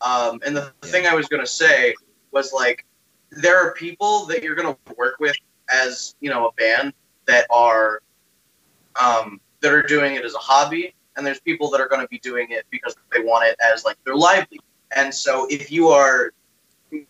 Um, 0.00 0.40
and 0.44 0.56
the 0.56 0.72
Yeah. 0.82 0.88
thing 0.90 1.06
I 1.06 1.14
was 1.14 1.28
gonna 1.28 1.46
say 1.46 1.94
was 2.32 2.52
like 2.52 2.84
there 3.30 3.56
are 3.56 3.72
people 3.74 4.26
that 4.26 4.42
you're 4.42 4.54
gonna 4.54 4.76
work 4.96 5.16
with 5.20 5.36
as 5.70 6.14
you 6.20 6.30
know 6.30 6.48
a 6.48 6.52
band 6.52 6.92
that 7.26 7.46
are 7.50 8.00
um, 9.00 9.40
that 9.60 9.72
are 9.72 9.82
doing 9.82 10.16
it 10.16 10.24
as 10.24 10.34
a 10.34 10.38
hobby, 10.38 10.94
and 11.16 11.26
there's 11.26 11.40
people 11.40 11.70
that 11.70 11.80
are 11.80 11.88
going 11.88 12.02
to 12.02 12.08
be 12.08 12.18
doing 12.18 12.48
it 12.50 12.66
because 12.70 12.96
they 13.12 13.20
want 13.20 13.46
it 13.46 13.56
as 13.72 13.84
like 13.84 13.96
their 14.04 14.16
livelihood. 14.16 14.64
And 14.94 15.14
so 15.14 15.46
if 15.50 15.70
you 15.70 15.88
are 15.88 16.32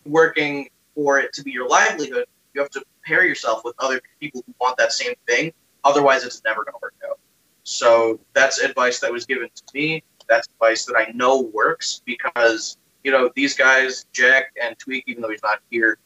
working 0.05 0.69
for 0.95 1.19
it 1.19 1.33
to 1.33 1.43
be 1.43 1.51
your 1.51 1.67
livelihood, 1.67 2.25
you 2.53 2.61
have 2.61 2.69
to 2.71 2.83
pair 3.05 3.25
yourself 3.25 3.61
with 3.63 3.75
other 3.79 4.01
people 4.19 4.43
who 4.45 4.53
want 4.59 4.77
that 4.77 4.91
same 4.91 5.13
thing. 5.27 5.53
Otherwise, 5.83 6.23
it's 6.23 6.41
never 6.45 6.63
going 6.63 6.73
to 6.73 6.79
work 6.81 6.95
out. 7.09 7.19
So 7.63 8.19
that's 8.33 8.59
advice 8.59 8.99
that 8.99 9.11
was 9.11 9.25
given 9.25 9.49
to 9.53 9.63
me. 9.73 10.03
That's 10.27 10.47
advice 10.47 10.85
that 10.85 10.95
I 10.95 11.11
know 11.13 11.41
works 11.41 12.01
because, 12.05 12.77
you 13.03 13.11
know, 13.11 13.29
these 13.35 13.55
guys, 13.55 14.05
Jack 14.13 14.53
and 14.61 14.77
Tweak, 14.79 15.03
even 15.07 15.21
though 15.21 15.29
he's 15.29 15.43
not 15.43 15.59
here, 15.69 15.97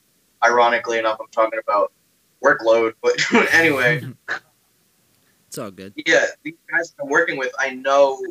ironically 0.43 0.97
enough, 0.97 1.17
I'm 1.19 1.27
talking 1.31 1.59
about 1.59 1.91
workload. 2.43 2.93
But 3.01 3.19
anyway, 3.53 4.03
It's 5.47 5.57
all 5.57 5.71
good. 5.71 5.93
yeah, 6.05 6.25
these 6.43 6.55
guys 6.69 6.93
I'm 7.01 7.09
working 7.09 7.37
with, 7.37 7.53
I 7.57 7.71
know 7.71 8.21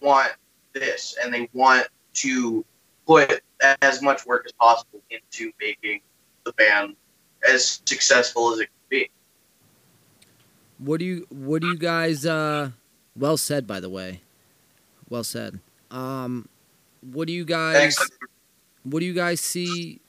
want 0.00 0.32
this, 0.72 1.16
and 1.22 1.32
they 1.32 1.48
want 1.52 1.86
to 2.14 2.64
put 3.06 3.42
as 3.82 4.02
much 4.02 4.26
work 4.26 4.44
as 4.46 4.52
possible 4.52 5.00
into 5.10 5.52
making 5.60 6.00
the 6.44 6.52
band 6.52 6.96
as 7.48 7.80
successful 7.86 8.52
as 8.52 8.60
it 8.60 8.68
can 8.68 9.00
be. 9.00 9.10
What 10.78 11.00
do 11.00 11.06
you 11.06 11.26
what 11.30 11.62
do 11.62 11.68
you 11.68 11.78
guys 11.78 12.26
uh 12.26 12.70
well 13.16 13.36
said 13.36 13.66
by 13.66 13.80
the 13.80 13.90
way. 13.90 14.20
Well 15.08 15.24
said. 15.24 15.60
Um 15.90 16.48
what 17.00 17.26
do 17.26 17.32
you 17.32 17.44
guys 17.44 17.96
Thanks. 17.96 18.10
what 18.82 19.00
do 19.00 19.06
you 19.06 19.14
guys 19.14 19.40
see 19.40 20.00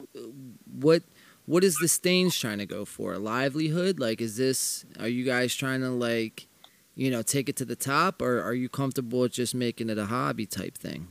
what 0.80 1.04
what 1.46 1.64
is 1.64 1.78
the 1.78 1.88
Stains 1.88 2.38
trying 2.38 2.58
to 2.58 2.66
go 2.66 2.84
for? 2.84 3.14
A 3.14 3.20
livelihood? 3.20 4.00
Like 4.00 4.22
is 4.22 4.38
this 4.38 4.86
are 5.00 5.08
you 5.08 5.24
guys 5.24 5.56
trying 5.56 5.82
to 5.82 5.90
like 5.90 6.48
you 6.96 7.12
know, 7.12 7.22
take 7.22 7.48
it 7.48 7.56
to 7.58 7.66
the 7.66 7.76
top 7.76 8.24
or 8.24 8.42
are 8.42 8.56
you 8.56 8.68
comfortable 8.68 9.20
with 9.20 9.32
just 9.32 9.54
making 9.54 9.90
it 9.90 10.00
a 10.00 10.08
hobby 10.08 10.48
type 10.48 10.76
thing? 10.76 11.08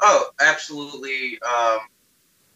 Oh, 0.00 0.30
absolutely. 0.40 1.38
Um, 1.42 1.80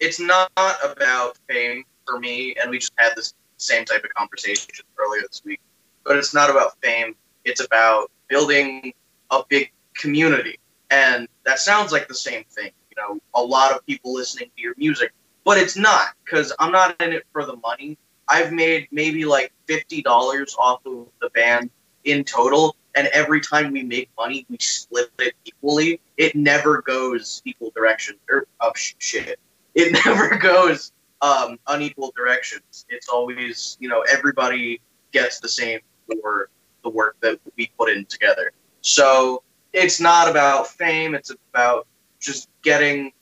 it's 0.03 0.19
not 0.19 0.51
about 0.57 1.39
fame 1.49 1.85
for 2.05 2.19
me, 2.19 2.57
and 2.61 2.71
we 2.71 2.79
just 2.79 2.93
had 2.97 3.13
this 3.15 3.35
same 3.57 3.85
type 3.85 4.03
of 4.03 4.13
conversation 4.15 4.69
earlier 4.99 5.23
this 5.23 5.43
week. 5.45 5.61
But 6.05 6.17
it's 6.17 6.35
not 6.35 6.51
about 6.51 6.77
fame. 6.83 7.15
It's 7.45 7.65
about 7.65 8.11
building 8.29 8.93
a 9.31 9.45
big 9.49 9.71
community, 9.95 10.59
and 10.91 11.29
that 11.47 11.61
sounds 11.61 11.93
like 11.93 12.09
the 12.09 12.15
same 12.15 12.43
thing. 12.51 12.73
You 12.91 12.97
know, 13.01 13.21
a 13.35 13.43
lot 13.43 13.71
of 13.71 13.87
people 13.87 14.13
listening 14.13 14.51
to 14.57 14.63
your 14.63 14.75
music, 14.77 15.13
but 15.45 15.57
it's 15.57 15.77
not 15.77 16.09
because 16.25 16.53
I'm 16.59 16.73
not 16.73 17.01
in 17.01 17.13
it 17.13 17.25
for 17.33 17.47
the 17.47 17.57
money. 17.57 17.97
I've 18.29 18.53
made 18.53 18.89
maybe 18.91 19.25
like 19.25 19.53
fifty 19.67 20.03
dollars 20.03 20.57
off 20.59 20.85
of 20.85 21.07
the 21.21 21.31
band 21.31 21.71
in 22.03 22.25
total, 22.25 22.75
and 22.97 23.07
every 23.13 23.41
time 23.41 23.71
we 23.71 23.85
make 23.85 24.11
money, 24.19 24.47
we 24.51 24.57
split 24.59 25.11
it 25.21 25.35
equally. 25.45 26.01
It 26.17 26.35
never 26.35 26.83
goes 26.83 27.41
equal 27.45 27.71
direction 27.71 28.17
or 28.29 28.49
oh 28.61 28.73
sh- 28.75 28.95
shit. 28.99 29.39
It 29.75 29.93
never 30.07 30.37
goes 30.37 30.93
um, 31.21 31.59
unequal 31.67 32.13
directions. 32.17 32.87
It's 32.89 33.09
always 33.09 33.77
you 33.81 33.89
know 33.89 34.05
everybody 34.11 34.81
gets 35.13 35.41
the 35.41 35.49
same 35.49 35.81
for 36.07 36.49
the 36.83 36.91
work 36.91 37.17
that 37.21 37.39
we 37.57 37.71
put 37.79 37.91
in 37.91 38.05
together. 38.07 38.53
So 38.81 39.43
it's 39.73 40.01
not 40.01 40.29
about 40.29 40.69
fame. 40.69 41.15
It's 41.15 41.31
about 41.31 41.87
just 42.21 42.49
getting 42.63 43.13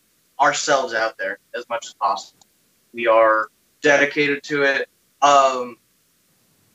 ourselves 0.40 0.94
out 0.94 1.18
there 1.18 1.38
as 1.55 1.68
much 1.68 1.86
as 1.86 1.94
possible. 1.94 2.40
We 2.92 3.07
are 3.07 3.48
dedicated 3.82 4.42
to 4.44 4.62
it. 4.62 4.88
Um, 5.22 5.76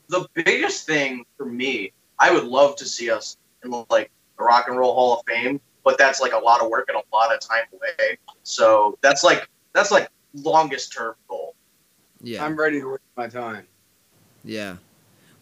the 0.08 0.26
biggest 0.34 0.86
thing 0.86 1.24
for 1.36 1.46
me, 1.46 1.92
I 2.18 2.32
would 2.32 2.44
love 2.44 2.76
to 2.76 2.84
see 2.84 3.10
us 3.10 3.36
in 3.64 3.70
like 3.90 4.10
the 4.38 4.44
Rock 4.44 4.68
and 4.68 4.78
Roll 4.78 4.94
Hall 4.94 5.18
of 5.18 5.24
Fame, 5.26 5.60
but 5.84 5.98
that's 5.98 6.20
like 6.20 6.32
a 6.32 6.38
lot 6.38 6.62
of 6.62 6.70
work 6.70 6.88
and 6.88 6.96
a 6.96 7.14
lot 7.14 7.34
of 7.34 7.40
time 7.40 7.64
away. 7.72 8.18
So 8.44 8.98
that's 9.02 9.24
like 9.24 9.48
that's 9.76 9.90
like 9.90 10.08
longest 10.34 10.92
term 10.92 11.14
goal. 11.28 11.54
Yeah. 12.22 12.44
I'm 12.44 12.56
ready 12.56 12.80
to 12.80 12.92
waste 12.92 13.02
my 13.16 13.28
time. 13.28 13.66
Yeah. 14.42 14.76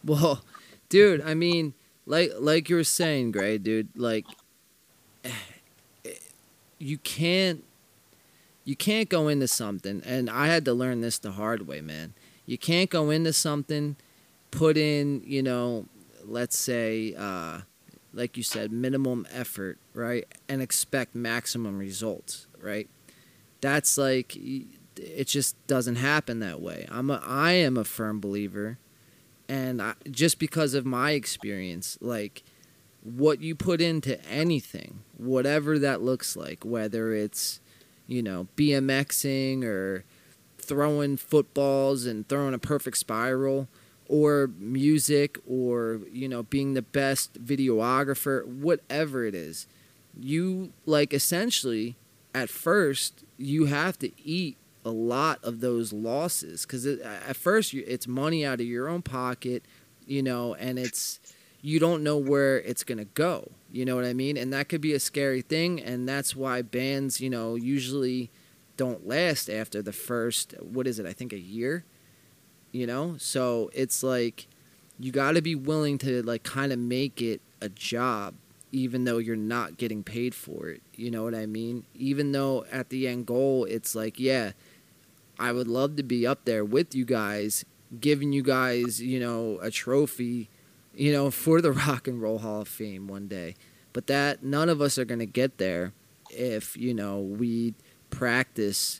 Well, 0.03 0.43
dude, 0.89 1.21
I 1.21 1.33
mean, 1.33 1.73
like 2.05 2.31
like 2.37 2.69
you 2.69 2.75
were 2.75 2.83
saying, 2.83 3.31
Gray, 3.31 3.57
dude, 3.57 3.87
like 3.95 4.25
you 6.79 6.97
can't 6.97 7.63
you 8.65 8.75
can't 8.75 9.07
go 9.07 9.29
into 9.29 9.47
something 9.47 10.01
and 10.05 10.29
I 10.29 10.47
had 10.47 10.65
to 10.65 10.73
learn 10.73 11.01
this 11.01 11.17
the 11.17 11.31
hard 11.31 11.65
way, 11.65 11.79
man. 11.79 12.13
You 12.45 12.57
can't 12.57 12.89
go 12.89 13.09
into 13.09 13.31
something 13.31 13.95
put 14.51 14.75
in, 14.77 15.23
you 15.25 15.41
know, 15.41 15.85
let's 16.25 16.57
say 16.57 17.15
uh 17.17 17.61
like 18.13 18.37
you 18.37 18.43
said, 18.43 18.71
minimum 18.71 19.27
effort, 19.31 19.77
right? 19.93 20.25
And 20.47 20.61
expect 20.61 21.15
maximum 21.15 21.77
results, 21.77 22.47
right? 22.61 22.89
That's 23.65 23.97
like 23.97 24.35
it 24.35 25.25
just 25.25 25.55
doesn't 25.65 25.95
happen 25.95 26.39
that 26.41 26.61
way. 26.61 26.85
I'm 26.91 27.09
a 27.09 27.19
I 27.25 27.53
am 27.53 27.77
a 27.77 27.83
firm 27.83 28.19
believer 28.19 28.77
and 29.49 29.81
I, 29.81 29.93
just 30.11 30.37
because 30.37 30.75
of 30.75 30.85
my 30.85 31.11
experience 31.11 31.97
like 31.99 32.43
what 33.03 33.41
you 33.41 33.55
put 33.55 33.81
into 33.81 34.23
anything 34.25 34.99
whatever 35.17 35.79
that 35.79 36.01
looks 36.01 36.35
like 36.35 36.63
whether 36.63 37.13
it's 37.13 37.59
you 38.07 38.21
know 38.21 38.47
bmxing 38.55 39.63
or 39.63 40.03
throwing 40.59 41.17
footballs 41.17 42.05
and 42.05 42.27
throwing 42.27 42.53
a 42.53 42.59
perfect 42.59 42.97
spiral 42.97 43.67
or 44.07 44.51
music 44.59 45.39
or 45.47 46.01
you 46.11 46.27
know 46.27 46.43
being 46.43 46.73
the 46.73 46.81
best 46.83 47.43
videographer 47.43 48.45
whatever 48.45 49.25
it 49.25 49.35
is 49.35 49.67
you 50.19 50.71
like 50.85 51.13
essentially 51.13 51.95
at 52.33 52.49
first 52.49 53.24
you 53.37 53.65
have 53.65 53.97
to 53.99 54.11
eat 54.23 54.57
a 54.83 54.89
lot 54.89 55.39
of 55.43 55.59
those 55.61 55.91
losses 55.91 56.65
because 56.65 56.85
at 56.85 57.35
first 57.35 57.73
it's 57.73 58.07
money 58.07 58.45
out 58.45 58.61
of 58.61 58.67
your 58.67 58.87
own 58.87 59.01
pocket, 59.01 59.63
you 60.05 60.21
know, 60.21 60.53
and 60.53 60.77
it's 60.77 61.19
you 61.61 61.79
don't 61.79 62.03
know 62.03 62.17
where 62.17 62.59
it's 62.61 62.83
gonna 62.83 63.05
go. 63.05 63.49
You 63.71 63.83
know 63.85 63.95
what 63.95 64.05
I 64.05 64.13
mean? 64.13 64.37
And 64.37 64.53
that 64.53 64.69
could 64.69 64.81
be 64.81 64.93
a 64.93 64.99
scary 64.99 65.41
thing, 65.41 65.81
and 65.81 66.07
that's 66.07 66.35
why 66.35 66.61
bands, 66.61 67.19
you 67.19 67.29
know, 67.29 67.55
usually 67.55 68.29
don't 68.77 69.07
last 69.07 69.49
after 69.49 69.81
the 69.81 69.93
first 69.93 70.53
what 70.61 70.85
is 70.87 70.99
it? 70.99 71.05
I 71.05 71.13
think 71.13 71.33
a 71.33 71.39
year. 71.39 71.83
You 72.71 72.85
know, 72.85 73.15
so 73.17 73.71
it's 73.73 74.03
like 74.03 74.47
you 74.99 75.11
got 75.11 75.31
to 75.31 75.41
be 75.41 75.55
willing 75.55 75.97
to 75.99 76.21
like 76.23 76.43
kind 76.43 76.71
of 76.71 76.79
make 76.79 77.21
it 77.21 77.41
a 77.61 77.69
job 77.69 78.35
even 78.71 79.05
though 79.05 79.17
you're 79.17 79.35
not 79.35 79.77
getting 79.77 80.03
paid 80.03 80.35
for 80.35 80.69
it. 80.69 80.81
You 80.95 81.11
know 81.11 81.23
what 81.23 81.35
I 81.35 81.45
mean? 81.45 81.85
Even 81.93 82.31
though 82.31 82.65
at 82.71 82.89
the 82.89 83.07
end 83.07 83.25
goal, 83.25 83.65
it's 83.65 83.95
like, 83.95 84.19
yeah, 84.19 84.51
I 85.39 85.51
would 85.51 85.67
love 85.67 85.95
to 85.97 86.03
be 86.03 86.25
up 86.25 86.45
there 86.45 86.65
with 86.65 86.95
you 86.95 87.05
guys, 87.05 87.65
giving 87.99 88.33
you 88.33 88.43
guys, 88.43 89.01
you 89.01 89.19
know, 89.19 89.59
a 89.61 89.71
trophy, 89.71 90.49
you 90.93 91.11
know, 91.11 91.31
for 91.31 91.61
the 91.61 91.71
Rock 91.71 92.07
and 92.07 92.21
Roll 92.21 92.39
Hall 92.39 92.61
of 92.61 92.67
Fame 92.67 93.07
one 93.07 93.27
day. 93.27 93.55
But 93.93 94.07
that 94.07 94.43
none 94.43 94.69
of 94.69 94.81
us 94.81 94.97
are 94.97 95.05
going 95.05 95.19
to 95.19 95.25
get 95.25 95.57
there 95.57 95.93
if, 96.29 96.75
you 96.75 96.93
know, 96.93 97.19
we 97.19 97.75
practice, 98.09 98.99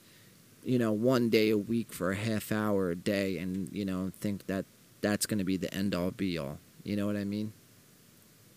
you 0.64 0.80
know, 0.80 0.94
one 0.94 1.30
day 1.30 1.50
a 1.50 1.58
week 1.58 1.92
for 1.92 2.12
a 2.12 2.16
half 2.16 2.52
hour 2.52 2.92
a 2.92 2.96
day 2.96 3.38
and, 3.38 3.70
you 3.74 3.84
know, 3.84 4.12
think 4.22 4.48
that 4.48 4.66
that's 5.02 5.26
going 5.26 5.40
to 5.40 5.44
be 5.44 5.58
the 5.58 5.74
end 5.74 5.94
all 5.94 6.12
be 6.12 6.38
all. 6.38 6.60
You 6.84 6.96
know 6.96 7.08
what 7.08 7.18
I 7.18 7.26
mean? 7.26 7.52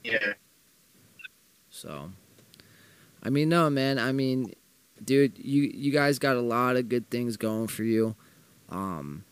Yeah. 0.05 0.35
So, 1.79 2.11
I 3.23 3.31
mean, 3.31 3.49
no, 3.49 3.71
man. 3.71 3.99
I 3.99 4.13
mean, 4.13 4.53
dude, 5.03 5.39
you 5.39 5.63
you 5.63 5.93
guys 5.93 6.19
got 6.19 6.37
a 6.37 6.41
lot 6.41 6.77
of 6.77 6.89
good 6.89 7.11
things 7.11 7.37
going 7.37 7.69
for 7.69 7.85
you. 7.85 8.17
Um, 8.69 9.25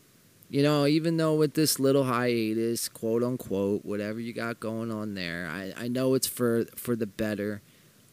you 0.49 0.63
know, 0.63 0.87
even 0.87 1.17
though 1.17 1.35
with 1.35 1.55
this 1.55 1.81
little 1.81 2.05
hiatus, 2.05 2.89
quote 2.89 3.23
unquote, 3.23 3.85
whatever 3.85 4.21
you 4.21 4.33
got 4.33 4.61
going 4.61 4.93
on 4.93 5.15
there, 5.15 5.49
I, 5.51 5.73
I 5.77 5.89
know 5.89 6.15
it's 6.15 6.27
for 6.29 6.65
for 6.77 6.95
the 6.95 7.07
better. 7.07 7.63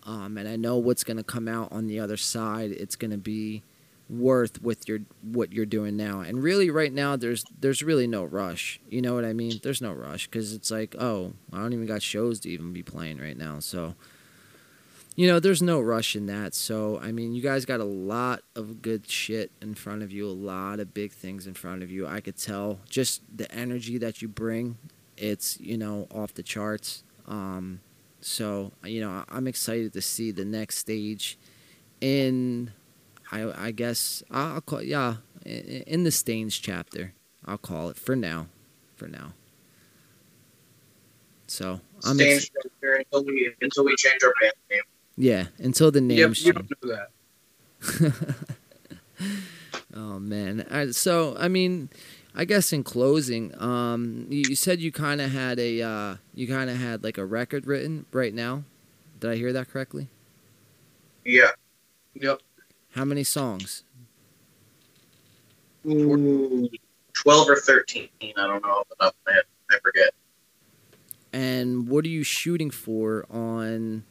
Um, 0.05 0.37
and 0.37 0.49
I 0.49 0.57
know 0.57 0.77
what's 0.77 1.03
gonna 1.03 1.23
come 1.23 1.47
out 1.47 1.71
on 1.71 1.87
the 1.87 1.99
other 1.99 2.17
side. 2.17 2.71
It's 2.71 2.95
gonna 2.95 3.17
be 3.17 3.63
worth 4.09 4.61
with 4.61 4.87
your 4.87 4.99
what 5.21 5.53
you're 5.53 5.65
doing 5.65 5.95
now. 5.95 6.21
And 6.21 6.41
really, 6.43 6.69
right 6.69 6.91
now, 6.91 7.15
there's 7.15 7.45
there's 7.59 7.83
really 7.83 8.07
no 8.07 8.23
rush. 8.23 8.79
You 8.89 9.01
know 9.01 9.13
what 9.13 9.25
I 9.25 9.33
mean? 9.33 9.59
There's 9.61 9.81
no 9.81 9.93
rush 9.93 10.27
because 10.27 10.53
it's 10.53 10.71
like, 10.71 10.95
oh, 10.99 11.33
I 11.51 11.57
don't 11.57 11.73
even 11.73 11.85
got 11.85 12.01
shows 12.01 12.39
to 12.41 12.49
even 12.49 12.73
be 12.73 12.83
playing 12.83 13.19
right 13.19 13.37
now. 13.37 13.59
So, 13.59 13.95
you 15.15 15.27
know, 15.27 15.39
there's 15.39 15.61
no 15.61 15.79
rush 15.79 16.15
in 16.15 16.25
that. 16.27 16.53
So, 16.53 16.99
I 17.01 17.11
mean, 17.11 17.33
you 17.33 17.41
guys 17.41 17.65
got 17.65 17.79
a 17.79 17.85
lot 17.85 18.41
of 18.55 18.81
good 18.81 19.09
shit 19.09 19.51
in 19.61 19.75
front 19.75 20.01
of 20.01 20.11
you, 20.11 20.27
a 20.27 20.31
lot 20.31 20.79
of 20.79 20.93
big 20.93 21.11
things 21.11 21.45
in 21.45 21.53
front 21.53 21.83
of 21.83 21.91
you. 21.91 22.07
I 22.07 22.19
could 22.19 22.37
tell 22.37 22.79
just 22.89 23.21
the 23.35 23.51
energy 23.53 23.97
that 23.99 24.21
you 24.21 24.27
bring. 24.27 24.77
It's 25.15 25.59
you 25.59 25.77
know 25.77 26.07
off 26.11 26.33
the 26.33 26.43
charts. 26.43 27.03
Um, 27.27 27.81
so 28.21 28.71
you 28.83 29.01
know, 29.01 29.23
I'm 29.29 29.47
excited 29.47 29.93
to 29.93 30.01
see 30.01 30.31
the 30.31 30.45
next 30.45 30.77
stage 30.77 31.37
in 32.01 32.71
I, 33.31 33.67
I 33.67 33.71
guess 33.71 34.23
I'll 34.29 34.61
call 34.61 34.81
yeah 34.81 35.15
in 35.45 36.03
the 36.03 36.11
Stains 36.11 36.57
chapter. 36.57 37.13
I'll 37.45 37.57
call 37.57 37.89
it 37.89 37.97
for 37.97 38.15
now, 38.15 38.47
for 38.95 39.07
now. 39.07 39.33
So 41.47 41.81
I'm 42.03 42.15
Staying 42.15 42.37
ex- 42.37 42.49
here 42.81 42.95
until 42.95 43.25
we 43.25 43.53
until 43.61 43.85
we 43.85 43.95
change 43.95 44.23
our 44.23 44.33
band 44.39 44.53
name. 44.69 44.81
Yeah 45.15 45.47
until 45.59 45.91
the 45.91 46.01
Yep, 46.09 46.33
names 46.33 46.45
you 46.45 46.53
don't 46.53 46.69
know 46.83 46.95
that. 46.95 47.09
oh 49.95 50.19
man, 50.19 50.65
I, 50.71 50.91
so 50.91 51.35
I 51.37 51.47
mean, 51.47 51.89
I 52.35 52.45
guess 52.45 52.73
in 52.73 52.83
closing, 52.83 53.53
um, 53.61 54.27
you, 54.29 54.41
you 54.49 54.55
said 54.55 54.79
you 54.81 54.91
kind 54.91 55.21
of 55.21 55.31
had 55.31 55.59
a 55.59 55.81
uh, 55.81 56.15
you 56.33 56.47
kind 56.47 56.69
of 56.69 56.77
had 56.77 57.03
like 57.03 57.17
a 57.17 57.25
record 57.25 57.67
written 57.67 58.05
right 58.11 58.33
now. 58.33 58.63
Did 59.19 59.31
I 59.31 59.35
hear 59.35 59.53
that 59.53 59.69
correctly? 59.69 60.09
Yeah. 61.25 61.51
Yep. 62.15 62.39
How 62.91 63.05
many 63.05 63.23
songs? 63.23 63.83
Ooh, 65.87 66.69
Twelve 67.13 67.49
or 67.49 67.55
thirteen. 67.57 68.09
I 68.21 68.31
don't 68.47 68.63
know 68.63 68.69
off 68.71 68.89
the 68.89 68.95
top 68.95 69.13
of 69.13 69.19
my 69.27 69.33
head. 69.33 69.43
I 69.71 69.77
forget. 69.81 70.13
And 71.31 71.87
what 71.89 72.05
are 72.05 72.09
you 72.09 72.23
shooting 72.23 72.69
for 72.69 73.25
on 73.29 74.03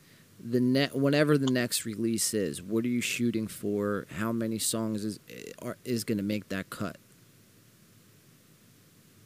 the 0.45 0.61
net 0.61 0.95
whenever 0.97 1.39
the 1.39 1.51
next 1.51 1.85
release 1.85 2.35
is, 2.35 2.63
what 2.63 2.85
are 2.85 2.89
you 2.89 3.01
shooting 3.01 3.47
for? 3.47 4.07
How 4.17 4.33
many 4.33 4.59
songs 4.59 5.05
is 5.05 5.21
are, 5.61 5.77
is 5.85 6.05
going 6.05 6.19
to 6.19 6.25
make 6.25 6.49
that 6.49 6.71
cut? 6.71 6.97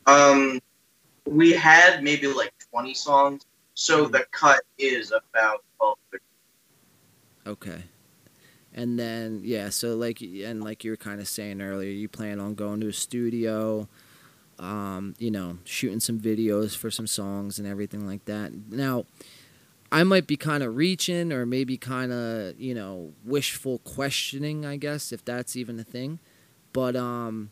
Um, 0.06 0.60
we 1.26 1.52
had 1.52 2.02
maybe 2.02 2.28
like 2.28 2.52
20 2.70 2.94
songs, 2.94 3.46
so 3.74 4.06
Mhm. 4.06 4.12
the 4.12 4.26
cut 4.30 4.62
is 4.78 5.12
about 5.12 5.64
12. 5.78 5.98
Okay. 7.46 7.84
And 8.74 8.98
then 8.98 9.40
yeah, 9.42 9.70
so 9.70 9.96
like 9.96 10.20
and 10.20 10.62
like 10.62 10.84
you 10.84 10.90
were 10.90 10.96
kind 10.96 11.20
of 11.20 11.28
saying 11.28 11.62
earlier, 11.62 11.90
you 11.90 12.08
plan 12.08 12.38
on 12.40 12.54
going 12.54 12.80
to 12.80 12.88
a 12.88 12.92
studio, 12.92 13.88
um, 14.58 15.14
you 15.18 15.30
know, 15.30 15.58
shooting 15.64 16.00
some 16.00 16.20
videos 16.20 16.76
for 16.76 16.90
some 16.90 17.06
songs 17.06 17.58
and 17.58 17.66
everything 17.66 18.06
like 18.06 18.24
that. 18.26 18.52
Now, 18.70 19.06
I 19.92 20.02
might 20.02 20.26
be 20.26 20.36
kind 20.36 20.62
of 20.62 20.76
reaching 20.76 21.32
or 21.32 21.46
maybe 21.46 21.76
kind 21.76 22.12
of, 22.12 22.58
you 22.60 22.74
know, 22.74 23.12
wishful 23.24 23.78
questioning, 23.78 24.66
I 24.66 24.76
guess, 24.76 25.12
if 25.12 25.24
that's 25.24 25.56
even 25.56 25.78
a 25.78 25.84
thing. 25.84 26.18
But 26.72 26.96
um 26.96 27.50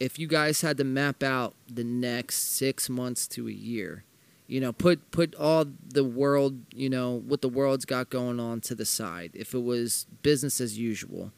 if 0.00 0.18
you 0.18 0.26
guys 0.26 0.62
had 0.62 0.78
to 0.78 0.84
map 0.84 1.22
out 1.22 1.54
the 1.72 1.84
next 1.84 2.56
6 2.56 2.90
months 2.90 3.28
to 3.28 3.46
a 3.48 3.52
year, 3.52 4.04
you 4.52 4.60
know 4.60 4.72
put 4.72 5.10
put 5.10 5.34
all 5.36 5.64
the 5.94 6.04
world 6.04 6.58
you 6.74 6.90
know 6.90 7.22
what 7.26 7.40
the 7.40 7.48
world's 7.48 7.86
got 7.86 8.10
going 8.10 8.38
on 8.38 8.60
to 8.60 8.74
the 8.74 8.84
side 8.84 9.30
if 9.32 9.54
it 9.54 9.62
was 9.62 10.06
business 10.22 10.60
as 10.60 10.78
usual 10.78 11.32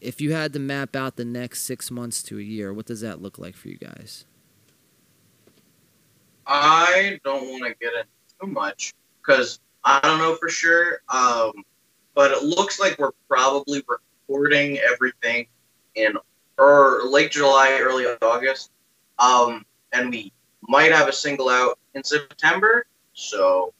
if 0.00 0.20
you 0.20 0.32
had 0.32 0.52
to 0.52 0.58
map 0.58 0.96
out 0.96 1.14
the 1.14 1.24
next 1.24 1.62
six 1.62 1.88
months 1.88 2.20
to 2.20 2.40
a 2.40 2.42
year 2.42 2.72
what 2.72 2.86
does 2.86 3.00
that 3.00 3.22
look 3.22 3.38
like 3.38 3.54
for 3.54 3.68
you 3.68 3.76
guys 3.76 4.24
I 6.44 7.20
don't 7.24 7.48
want 7.48 7.62
to 7.64 7.74
get 7.80 7.92
into 7.94 8.08
too 8.40 8.46
much 8.48 8.92
because 9.24 9.60
I 9.84 10.00
don't 10.00 10.18
know 10.18 10.34
for 10.36 10.48
sure. 10.48 11.00
Um, 11.08 11.52
but 12.14 12.30
it 12.30 12.42
looks 12.42 12.78
like 12.78 12.98
we're 12.98 13.12
probably 13.28 13.82
recording 13.88 14.78
everything 14.78 15.46
in 15.94 16.16
or 16.58 17.02
late 17.04 17.30
July, 17.30 17.78
early 17.80 18.04
August. 18.20 18.70
Um, 19.18 19.64
and 19.92 20.10
we 20.10 20.32
might 20.68 20.92
have 20.92 21.08
a 21.08 21.12
single 21.12 21.48
out 21.48 21.78
in 21.94 22.04
September. 22.04 22.86
So 23.14 23.72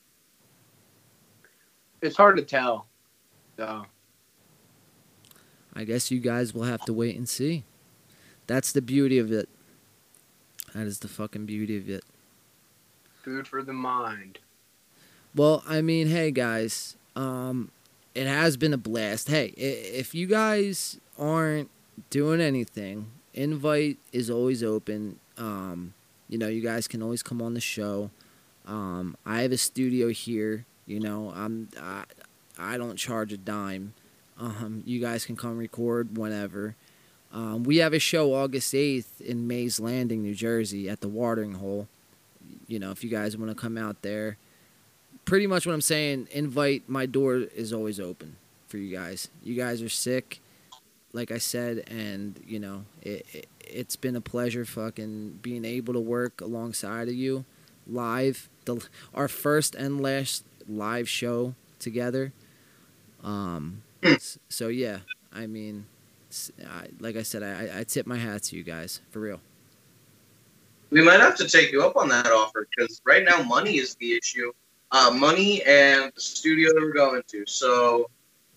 It's 2.01 2.17
hard 2.17 2.37
to 2.37 2.43
tell. 2.43 2.87
So 3.57 3.87
i 5.75 5.85
guess 5.85 6.11
you 6.11 6.21
guys 6.21 6.53
will 6.53 6.65
have 6.65 6.85
to 6.85 6.93
wait 6.93 7.17
and 7.17 7.27
see 7.27 7.65
that's 8.47 8.73
the 8.73 8.83
beauty 8.83 9.19
of 9.19 9.33
it 9.33 9.49
that 10.75 10.87
is 10.87 10.99
the 10.99 11.09
fucking 11.09 11.47
beauty 11.47 11.77
of 11.79 11.89
it 11.89 12.05
food 13.23 13.47
for 13.47 13.63
the 13.63 13.73
mind. 13.73 14.39
Well, 15.35 15.63
I 15.67 15.81
mean, 15.81 16.09
hey 16.09 16.31
guys, 16.31 16.95
um, 17.17 17.71
it 18.15 18.27
has 18.27 18.59
been 18.59 18.75
a 18.75 18.79
blast. 18.79 19.29
Hey, 19.29 19.47
if 19.57 20.15
you 20.15 20.27
guys 20.27 21.01
aren't 21.19 21.71
doing 22.11 22.43
anything, 22.43 23.07
invite 23.33 23.97
is 24.13 24.29
always 24.29 24.63
open. 24.63 25.19
Um, 25.39 25.95
you 26.29 26.37
know, 26.37 26.49
you 26.49 26.61
guys 26.61 26.87
can 26.87 27.03
always 27.03 27.23
come 27.23 27.41
on 27.41 27.55
the 27.55 27.61
show. 27.61 28.11
Um, 28.67 29.17
I 29.25 29.41
have 29.41 29.53
a 29.53 29.57
studio 29.57 30.09
here. 30.09 30.67
You 30.87 31.01
know, 31.01 31.33
I'm 31.35 31.69
I, 31.81 32.05
I 32.59 32.77
don't 32.77 32.97
charge 32.97 33.33
a 33.33 33.39
dime. 33.39 33.95
Um, 34.39 34.83
you 34.85 35.01
guys 35.01 35.25
can 35.25 35.37
come 35.37 35.57
record 35.57 36.19
whenever. 36.19 36.75
Um, 37.33 37.65
we 37.65 37.79
have 37.79 37.95
a 37.95 37.99
show 37.99 38.35
August 38.35 38.75
eighth 38.75 39.19
in 39.23 39.47
Mays 39.47 39.81
Landing, 39.81 40.21
New 40.21 40.35
Jersey, 40.35 40.91
at 40.91 41.01
the 41.01 41.09
Watering 41.09 41.55
Hole. 41.55 41.89
You 42.67 42.79
know, 42.79 42.91
if 42.91 43.03
you 43.03 43.09
guys 43.09 43.35
want 43.35 43.51
to 43.51 43.55
come 43.55 43.79
out 43.79 44.03
there, 44.03 44.37
pretty 45.25 45.47
much 45.47 45.67
what 45.67 45.73
I'm 45.73 45.81
saying. 45.81 46.29
Invite. 46.33 46.89
My 46.89 47.07
door 47.07 47.37
is 47.37 47.73
always 47.73 47.99
open 48.01 48.37
for 48.69 48.79
you 48.79 48.95
guys. 48.95 49.29
You 49.43 49.55
guys 49.55 49.83
are 49.83 49.89
sick, 49.89 50.41
like 51.13 51.31
I 51.31 51.39
said, 51.39 51.85
and 51.89 52.41
you 52.47 52.59
know 52.59 52.85
it, 53.03 53.27
it. 53.33 53.47
It's 53.61 53.97
been 53.97 54.17
a 54.17 54.21
pleasure, 54.21 54.65
fucking 54.65 55.39
being 55.43 55.65
able 55.65 55.95
to 55.95 56.01
work 56.01 56.41
alongside 56.41 57.09
of 57.09 57.15
you, 57.15 57.45
live. 57.87 58.49
The 58.65 58.87
our 59.15 59.29
first 59.29 59.75
and 59.75 60.01
last 60.01 60.45
live 60.69 61.09
show 61.09 61.55
together. 61.79 62.33
Um. 63.25 63.83
s- 64.03 64.39
So 64.49 64.69
yeah, 64.69 64.99
I 65.33 65.47
mean, 65.47 65.87
I 66.69 66.87
like 67.01 67.17
I 67.17 67.23
said, 67.23 67.43
I, 67.43 67.67
I 67.77 67.81
I 67.81 67.85
tip 67.85 68.07
my 68.07 68.17
hat 68.19 68.43
to 68.45 68.57
you 68.57 68.63
guys 68.63 69.01
for 69.11 69.21
real. 69.21 69.41
we 70.91 71.03
might 71.03 71.21
have 71.21 71.37
to 71.37 71.49
take 71.49 71.73
you 71.73 71.83
up 71.83 71.97
on 71.97 72.09
that 72.11 72.27
offer 72.27 72.69
because 72.77 73.01
right 73.07 73.25
now 73.25 73.43
money 73.43 73.79
is 73.79 73.95
the 73.97 74.13
issue. 74.13 74.53
Uh, 74.93 75.11
money 75.11 75.63
and 75.63 76.13
the 76.15 76.21
studio 76.21 76.69
that 76.69 76.81
we're 76.81 76.93
going 76.93 77.23
to. 77.27 77.45
So 77.47 78.11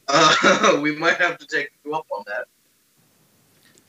uh, 0.09 0.77
we 0.81 0.95
might 0.95 1.15
have 1.15 1.37
to 1.37 1.47
take 1.47 1.71
you 1.83 1.93
up 1.95 2.05
on 2.11 2.23
that. 2.27 2.45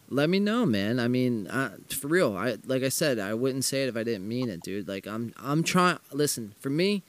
Let 0.08 0.30
me 0.30 0.38
know, 0.38 0.64
man. 0.64 1.00
I 1.00 1.08
mean, 1.08 1.48
uh, 1.48 1.76
for 1.88 2.06
real. 2.06 2.36
I 2.36 2.58
like 2.64 2.84
I 2.84 2.88
said, 2.88 3.18
I 3.18 3.34
wouldn't 3.34 3.64
say 3.64 3.82
it 3.82 3.88
if 3.88 3.96
I 3.96 4.04
didn't 4.04 4.28
mean 4.28 4.48
it, 4.48 4.62
dude. 4.62 4.86
Like 4.86 5.06
I'm, 5.06 5.34
I'm 5.36 5.64
trying. 5.64 5.98
Listen, 6.12 6.54
for 6.60 6.70
me, 6.70 7.02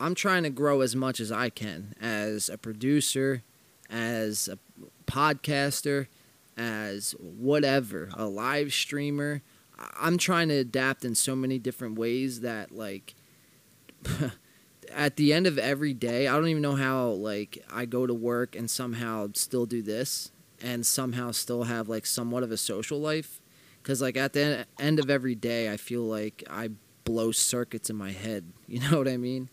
I'm 0.00 0.16
trying 0.16 0.42
to 0.42 0.50
grow 0.50 0.80
as 0.80 0.96
much 0.96 1.20
as 1.20 1.30
I 1.30 1.50
can 1.50 1.94
as 2.00 2.48
a 2.48 2.58
producer, 2.58 3.42
as 3.88 4.48
a 4.48 4.58
podcaster, 5.06 6.08
as 6.56 7.12
whatever, 7.20 8.08
a 8.14 8.26
live 8.26 8.72
streamer. 8.72 9.42
I'm 9.98 10.18
trying 10.18 10.48
to 10.48 10.56
adapt 10.56 11.04
in 11.04 11.14
so 11.14 11.36
many 11.36 11.58
different 11.58 11.96
ways 11.96 12.40
that 12.40 12.72
like. 12.72 13.14
at 14.94 15.16
the 15.16 15.32
end 15.32 15.46
of 15.46 15.58
every 15.58 15.94
day, 15.94 16.26
I 16.26 16.34
don't 16.34 16.48
even 16.48 16.62
know 16.62 16.76
how 16.76 17.08
like 17.08 17.64
I 17.70 17.84
go 17.84 18.06
to 18.06 18.14
work 18.14 18.56
and 18.56 18.70
somehow 18.70 19.28
still 19.34 19.66
do 19.66 19.82
this 19.82 20.30
and 20.62 20.84
somehow 20.84 21.30
still 21.30 21.64
have 21.64 21.88
like 21.88 22.06
somewhat 22.06 22.42
of 22.42 22.50
a 22.52 22.56
social 22.56 23.00
life. 23.00 23.40
Because 23.82 24.02
like 24.02 24.16
at 24.16 24.32
the 24.32 24.40
en- 24.40 24.66
end 24.78 24.98
of 24.98 25.08
every 25.08 25.34
day 25.34 25.72
i 25.72 25.76
feel 25.76 26.02
like 26.02 26.44
i 26.50 26.68
blow 27.04 27.32
circuits 27.32 27.88
in 27.88 27.96
my 27.96 28.12
head 28.12 28.44
you 28.68 28.78
know 28.80 28.98
what 28.98 29.08
i 29.08 29.16
mean? 29.16 29.48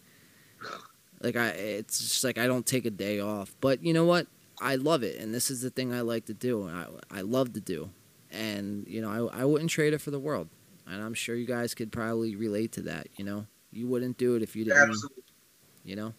Like 1.22 1.36
i 1.36 1.48
it's 1.50 2.00
just 2.00 2.24
like 2.24 2.38
i 2.38 2.48
don't 2.48 2.66
take 2.66 2.86
a 2.86 2.92
day 2.92 3.20
off. 3.20 3.56
But 3.62 3.84
you 3.84 3.94
know 3.94 4.06
what? 4.06 4.28
I 4.60 4.76
love 4.76 5.04
it 5.04 5.20
and 5.20 5.34
this 5.34 5.50
is 5.52 5.62
the 5.62 5.70
thing 5.70 5.94
i 5.94 6.02
like 6.02 6.26
to 6.26 6.34
do 6.34 6.68
i, 6.68 6.86
I 7.12 7.22
love 7.22 7.54
to 7.54 7.62
do. 7.62 7.90
And 8.32 8.88
you 8.88 9.02
know 9.02 9.30
I, 9.32 9.42
I 9.42 9.46
wouldn't 9.46 9.70
trade 9.70 9.94
it 9.94 10.02
for 10.02 10.12
the 10.12 10.20
world. 10.20 10.50
And 10.86 11.02
i'm 11.02 11.14
sure 11.14 11.36
you 11.36 11.46
guys 11.46 11.74
could 11.74 11.92
probably 11.92 12.36
relate 12.36 12.72
to 12.74 12.82
that 12.84 13.08
you 13.18 13.24
know? 13.24 13.46
You 13.72 13.88
wouldn't 13.88 14.18
do 14.18 14.36
it 14.36 14.42
if 14.42 14.56
you 14.56 14.66
didn't 14.66 14.90
Absolutely. 14.90 15.24
You 15.88 15.96
know 15.96 16.14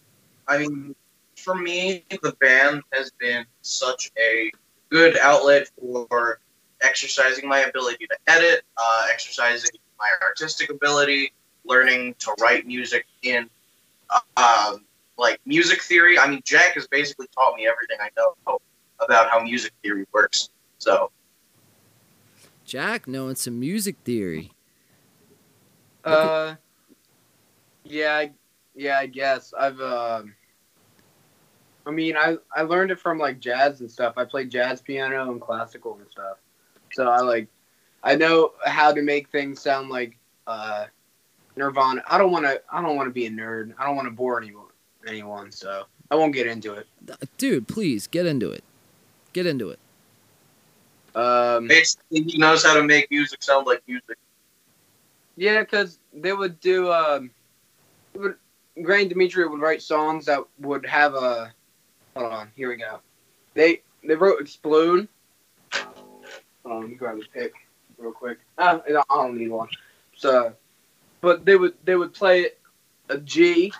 I 0.47 0.57
mean, 0.57 0.95
for 1.37 1.55
me, 1.55 2.03
the 2.09 2.35
band 2.41 2.81
has 2.91 3.11
been 3.19 3.45
such 3.61 4.11
a 4.17 4.51
good 4.89 5.15
outlet 5.19 5.69
for 5.79 6.39
exercising 6.81 7.47
my 7.47 7.59
ability 7.59 8.07
to 8.07 8.17
edit, 8.27 8.63
uh, 8.77 9.05
exercising 9.13 9.69
my 9.99 10.09
artistic 10.23 10.71
ability, 10.71 11.31
learning 11.65 12.15
to 12.17 12.33
write 12.41 12.65
music 12.65 13.05
in 13.21 13.47
uh, 14.09 14.71
um, 14.71 14.85
like 15.19 15.39
music 15.45 15.83
theory. 15.83 16.17
I 16.17 16.27
mean, 16.27 16.41
Jack 16.43 16.73
has 16.73 16.87
basically 16.87 17.27
taught 17.35 17.55
me 17.55 17.67
everything 17.67 17.97
I 18.01 18.09
know 18.17 18.57
about 18.99 19.29
how 19.29 19.39
music 19.41 19.71
theory 19.83 20.05
works. 20.11 20.49
So 20.79 21.11
jack 22.65 23.07
knowing 23.07 23.35
some 23.35 23.59
music 23.59 23.97
theory 24.03 24.51
Uh, 26.03 26.55
yeah, 27.83 28.15
I- 28.15 28.31
yeah, 28.79 28.97
I 28.97 29.07
guess 29.07 29.53
I've. 29.59 29.79
um 29.81 30.33
I 31.85 31.91
mean, 31.91 32.15
I 32.15 32.37
I 32.55 32.61
learned 32.61 32.91
it 32.91 32.99
from 32.99 33.17
like 33.17 33.39
jazz 33.39 33.81
and 33.81 33.91
stuff. 33.91 34.13
I 34.17 34.23
played 34.23 34.49
jazz 34.49 34.81
piano 34.81 35.29
and 35.31 35.41
classical 35.41 35.97
and 35.97 36.09
stuff. 36.09 36.37
So 36.93 37.07
I 37.07 37.19
like, 37.19 37.47
I 38.03 38.15
know 38.15 38.53
how 38.65 38.93
to 38.93 39.01
make 39.01 39.29
things 39.29 39.59
sound 39.61 39.89
like 39.89 40.17
uh, 40.47 40.85
Nirvana. 41.55 42.03
I 42.07 42.17
don't 42.17 42.31
want 42.31 42.45
to. 42.45 42.61
I 42.71 42.81
don't 42.81 42.95
want 42.95 43.07
to 43.07 43.13
be 43.13 43.25
a 43.25 43.29
nerd. 43.29 43.73
I 43.77 43.85
don't 43.85 43.95
want 43.97 44.07
to 44.07 44.11
bore 44.11 44.41
anyone. 44.41 44.67
Anyone. 45.05 45.51
So 45.51 45.83
I 46.09 46.15
won't 46.15 46.33
get 46.33 46.47
into 46.47 46.73
it. 46.73 46.87
dude 47.37 47.67
please 47.67 48.07
get 48.07 48.25
into 48.25 48.49
it 48.51 48.63
get 49.33 49.45
into 49.45 49.69
it 49.69 49.79
Um, 51.15 51.67
basically, 51.67 52.23
he 52.23 52.37
knows 52.37 52.63
how 52.63 52.75
to 52.75 52.83
make 52.83 53.09
music 53.11 53.43
sound 53.43 53.67
like 53.67 53.81
music. 53.87 54.17
Yeah, 55.35 55.61
because 55.61 55.99
they 56.13 56.33
would 56.33 56.59
do. 56.59 56.91
Um, 56.91 57.31
would, 58.15 58.35
Gray 58.83 59.01
and 59.01 59.09
Dimitri 59.09 59.47
would 59.47 59.59
write 59.59 59.81
songs 59.81 60.25
that 60.25 60.39
would 60.59 60.85
have 60.85 61.13
a. 61.13 61.53
Hold 62.15 62.33
on, 62.33 62.51
here 62.55 62.69
we 62.69 62.77
go. 62.77 62.99
They 63.53 63.81
they 64.03 64.15
wrote 64.15 64.41
"Explode." 64.41 65.07
Hold 65.73 66.83
on, 66.83 66.89
me 66.89 66.95
grab 66.95 67.17
a 67.17 67.39
pick 67.39 67.53
real 67.97 68.11
quick. 68.11 68.39
Ah, 68.57 68.81
I 68.87 68.91
don't 69.09 69.37
need 69.37 69.49
one. 69.49 69.69
So, 70.15 70.53
but 71.21 71.45
they 71.45 71.55
would 71.55 71.73
they 71.83 71.95
would 71.95 72.13
play 72.13 72.41
it 72.41 72.59
a 73.09 73.17
G, 73.17 73.73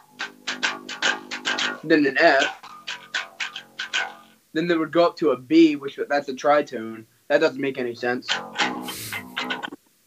then 1.84 2.06
an 2.06 2.18
F, 2.18 2.62
then 4.54 4.68
they 4.68 4.76
would 4.76 4.92
go 4.92 5.06
up 5.06 5.18
to 5.18 5.32
a 5.32 5.38
B, 5.38 5.76
which 5.76 6.00
that's 6.10 6.30
a 6.30 6.34
tritone. 6.34 7.06
That 7.28 7.42
doesn't 7.42 7.62
make 7.62 7.78
any 7.78 7.94
sense 7.94 8.28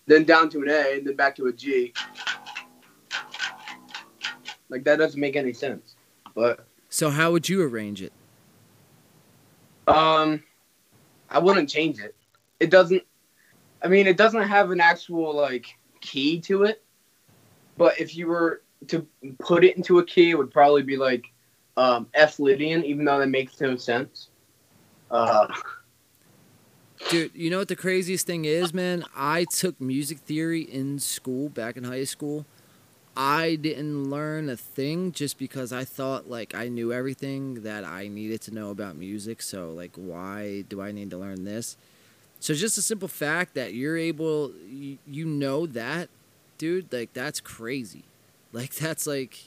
then 0.06 0.24
down 0.24 0.48
to 0.50 0.62
an 0.62 0.68
A, 0.68 0.98
and 0.98 1.06
then 1.06 1.16
back 1.16 1.36
to 1.36 1.46
a 1.46 1.52
G. 1.52 1.92
Like 4.72 4.84
that 4.84 4.96
doesn't 4.96 5.20
make 5.20 5.36
any 5.36 5.52
sense. 5.52 5.96
But 6.34 6.66
So 6.88 7.10
how 7.10 7.30
would 7.30 7.46
you 7.46 7.62
arrange 7.62 8.00
it? 8.00 8.10
Um, 9.86 10.42
I 11.28 11.38
wouldn't 11.38 11.68
change 11.68 12.00
it. 12.00 12.14
It 12.58 12.70
doesn't. 12.70 13.02
I 13.82 13.88
mean, 13.88 14.06
it 14.06 14.16
doesn't 14.16 14.42
have 14.42 14.70
an 14.70 14.80
actual 14.80 15.36
like 15.36 15.66
key 16.00 16.40
to 16.42 16.62
it. 16.62 16.82
But 17.76 18.00
if 18.00 18.16
you 18.16 18.28
were 18.28 18.62
to 18.88 19.06
put 19.38 19.62
it 19.62 19.76
into 19.76 19.98
a 19.98 20.04
key, 20.04 20.30
it 20.30 20.38
would 20.38 20.50
probably 20.50 20.82
be 20.82 20.96
like 20.96 21.26
um, 21.76 22.06
F 22.14 22.38
Lydian, 22.38 22.82
even 22.86 23.04
though 23.04 23.18
that 23.18 23.28
makes 23.28 23.60
no 23.60 23.76
sense. 23.76 24.28
Uh, 25.10 25.48
Dude, 27.10 27.32
you 27.34 27.50
know 27.50 27.58
what 27.58 27.68
the 27.68 27.76
craziest 27.76 28.26
thing 28.26 28.46
is, 28.46 28.72
man? 28.72 29.04
I 29.14 29.44
took 29.44 29.78
music 29.78 30.18
theory 30.20 30.62
in 30.62 30.98
school 30.98 31.50
back 31.50 31.76
in 31.76 31.84
high 31.84 32.04
school. 32.04 32.46
I 33.16 33.56
didn't 33.56 34.08
learn 34.10 34.48
a 34.48 34.56
thing 34.56 35.12
just 35.12 35.38
because 35.38 35.72
I 35.72 35.84
thought 35.84 36.30
like 36.30 36.54
I 36.54 36.68
knew 36.68 36.92
everything 36.92 37.62
that 37.62 37.84
I 37.84 38.08
needed 38.08 38.40
to 38.42 38.54
know 38.54 38.70
about 38.70 38.96
music. 38.96 39.42
So 39.42 39.70
like, 39.70 39.92
why 39.96 40.62
do 40.68 40.80
I 40.80 40.92
need 40.92 41.10
to 41.10 41.18
learn 41.18 41.44
this? 41.44 41.76
So 42.40 42.54
just 42.54 42.78
a 42.78 42.82
simple 42.82 43.08
fact 43.08 43.54
that 43.54 43.74
you're 43.74 43.96
able, 43.96 44.52
you, 44.68 44.98
you 45.06 45.26
know 45.26 45.66
that, 45.66 46.08
dude. 46.58 46.92
Like 46.92 47.12
that's 47.12 47.40
crazy. 47.40 48.04
Like 48.54 48.74
that's 48.74 49.06
like, 49.06 49.38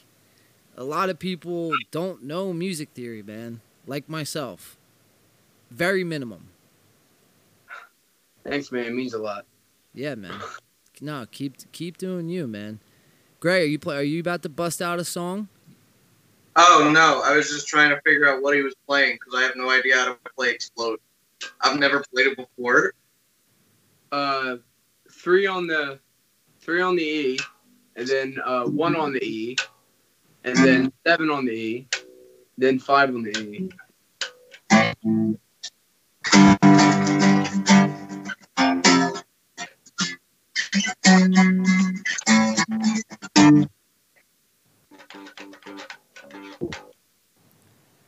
a 0.76 0.84
lot 0.84 1.12
of 1.12 1.20
people 1.20 1.74
don't 1.92 2.24
know 2.24 2.52
music 2.54 2.90
theory, 2.96 3.22
man. 3.22 3.62
Like 3.86 4.10
myself, 4.10 4.78
very 5.70 6.04
minimum. 6.04 6.48
thanks, 8.44 8.72
man. 8.72 8.86
It 8.86 8.94
means 8.94 9.14
a 9.14 9.20
lot. 9.20 9.46
Yeah, 9.94 10.16
man. 10.16 10.40
No, 11.02 11.26
keep 11.30 11.72
keep 11.74 11.98
doing 11.98 12.30
you, 12.30 12.48
man. 12.48 12.80
Gray, 13.46 13.62
are 13.62 13.66
you 13.66 13.78
play? 13.78 13.98
Are 13.98 14.02
you 14.02 14.22
about 14.22 14.42
to 14.42 14.50
bust 14.50 14.82
out 14.82 14.98
a 14.98 15.04
song? 15.04 15.50
Oh 16.56 16.90
no, 16.92 17.22
I 17.24 17.36
was 17.36 17.48
just 17.48 17.68
trying 17.68 17.92
to 17.92 18.02
figure 18.02 18.28
out 18.28 18.42
what 18.42 18.56
he 18.56 18.64
was 18.64 18.74
playing 18.88 19.20
because 19.20 19.40
I 19.40 19.44
have 19.44 19.56
no 19.56 19.70
idea 19.70 19.98
how 19.98 20.06
to 20.06 20.18
play 20.36 20.50
Explode. 20.50 21.00
I've 21.62 21.78
never 21.78 22.04
played 22.12 22.26
it 22.26 22.38
before. 22.38 22.96
Uh, 24.12 24.56
three 25.12 25.46
on 25.46 25.68
the 25.68 26.00
three 26.60 26.82
on 26.82 26.96
the 26.96 27.04
E, 27.04 27.40
and 27.96 28.08
then 28.08 28.36
uh, 28.44 28.64
one 28.64 28.96
on 28.96 29.14
the 29.14 29.24
E, 29.24 29.56
and 30.44 30.58
then 30.58 30.92
seven 31.06 31.30
on 31.30 31.46
the 31.46 31.52
E, 31.52 31.88
then 32.58 32.80
five 32.80 33.10
on 33.10 33.22
the 33.22 33.40
E. 33.40 33.70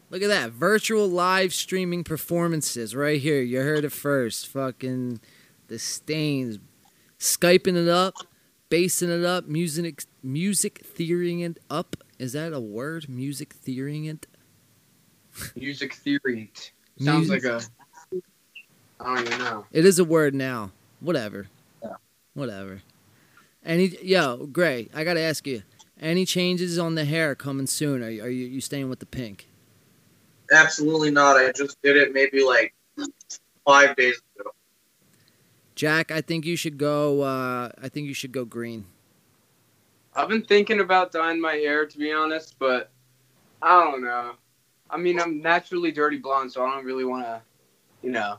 Look 0.10 0.22
at 0.22 0.30
that 0.30 0.52
virtual 0.52 1.08
live 1.08 1.54
streaming 1.54 2.04
performances 2.04 2.96
right 2.96 3.20
here. 3.20 3.42
You 3.42 3.60
heard 3.60 3.84
it 3.84 3.92
first. 3.92 4.48
Fucking 4.48 5.20
the 5.68 5.78
stains, 5.78 6.60
skyping 7.20 7.76
it 7.76 7.90
up, 7.90 8.14
basing 8.70 9.10
it 9.10 9.26
up, 9.26 9.48
music 9.48 10.04
music 10.24 10.80
theorying 10.86 11.42
it 11.42 11.58
up. 11.70 11.98
Is 12.20 12.34
that 12.34 12.54
a 12.54 12.60
word? 12.60 13.10
Music 13.10 13.54
theorying 13.54 14.06
it. 14.06 14.28
Music 15.56 15.94
theory. 15.94 16.52
Sounds 17.00 17.30
Music- 17.30 17.44
like 17.52 17.62
a. 17.62 17.66
I 19.00 19.16
don't 19.16 19.28
even 19.28 19.40
know. 19.40 19.66
It 19.72 19.86
is 19.86 20.00
a 20.00 20.04
word 20.06 20.34
now. 20.34 20.72
Whatever. 21.02 21.48
Yeah. 21.84 21.90
Whatever. 22.34 22.82
Any 23.68 23.98
yo, 24.02 24.48
Gray, 24.48 24.88
I 24.96 25.04
gotta 25.04 25.20
ask 25.20 25.46
you. 25.46 25.62
Any 26.00 26.26
changes 26.26 26.80
on 26.80 26.96
the 26.96 27.04
hair 27.04 27.36
coming 27.36 27.68
soon? 27.68 28.02
Are 28.02 28.10
you, 28.10 28.24
are 28.24 28.30
you, 28.30 28.46
you 28.46 28.62
staying 28.62 28.88
with 28.88 29.00
the 29.00 29.06
pink? 29.06 29.50
Absolutely 30.52 31.12
not. 31.12 31.36
I 31.36 31.52
just 31.52 31.82
did 31.82 31.98
it 31.98 32.14
maybe 32.14 32.46
like 32.46 32.74
five 33.66 33.96
days 33.98 34.22
ago. 34.40 34.52
Jack, 35.76 36.12
I 36.12 36.22
think 36.22 36.46
you 36.46 36.56
should 36.56 36.78
go. 36.78 37.22
Uh, 37.22 37.70
I 37.82 37.90
think 37.90 38.08
you 38.08 38.14
should 38.14 38.32
go 38.32 38.46
green. 38.46 38.86
I've 40.16 40.30
been 40.30 40.46
thinking 40.46 40.80
about 40.80 41.12
dyeing 41.12 41.42
my 41.42 41.54
hair 41.54 41.86
to 41.86 41.98
be 41.98 42.14
honest, 42.14 42.56
but 42.60 42.90
I 43.62 43.84
don't 43.84 44.02
know. 44.02 44.36
I 44.90 44.96
mean, 44.96 45.20
I'm 45.20 45.42
naturally 45.42 45.92
dirty 45.92 46.18
blonde, 46.18 46.54
so 46.54 46.66
I 46.66 46.74
don't 46.74 46.86
really 46.86 47.04
want 47.04 47.26
to, 47.26 47.42
you 48.02 48.12
know. 48.12 48.38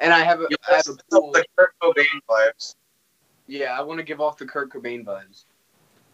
And 0.00 0.14
I 0.14 0.20
have 0.20 0.40
a, 0.40 0.46
You 0.48 0.56
I 0.66 0.76
have 0.76 0.86
a 0.88 0.96
pool. 1.14 1.32
the 1.32 1.44
Kurt 1.58 1.74
Cobain 1.82 2.06
vibes. 2.28 2.76
Yeah, 3.50 3.76
I 3.76 3.82
want 3.82 3.98
to 3.98 4.04
give 4.04 4.20
off 4.20 4.38
the 4.38 4.46
Kurt 4.46 4.70
Cobain 4.70 5.04
vibes. 5.04 5.42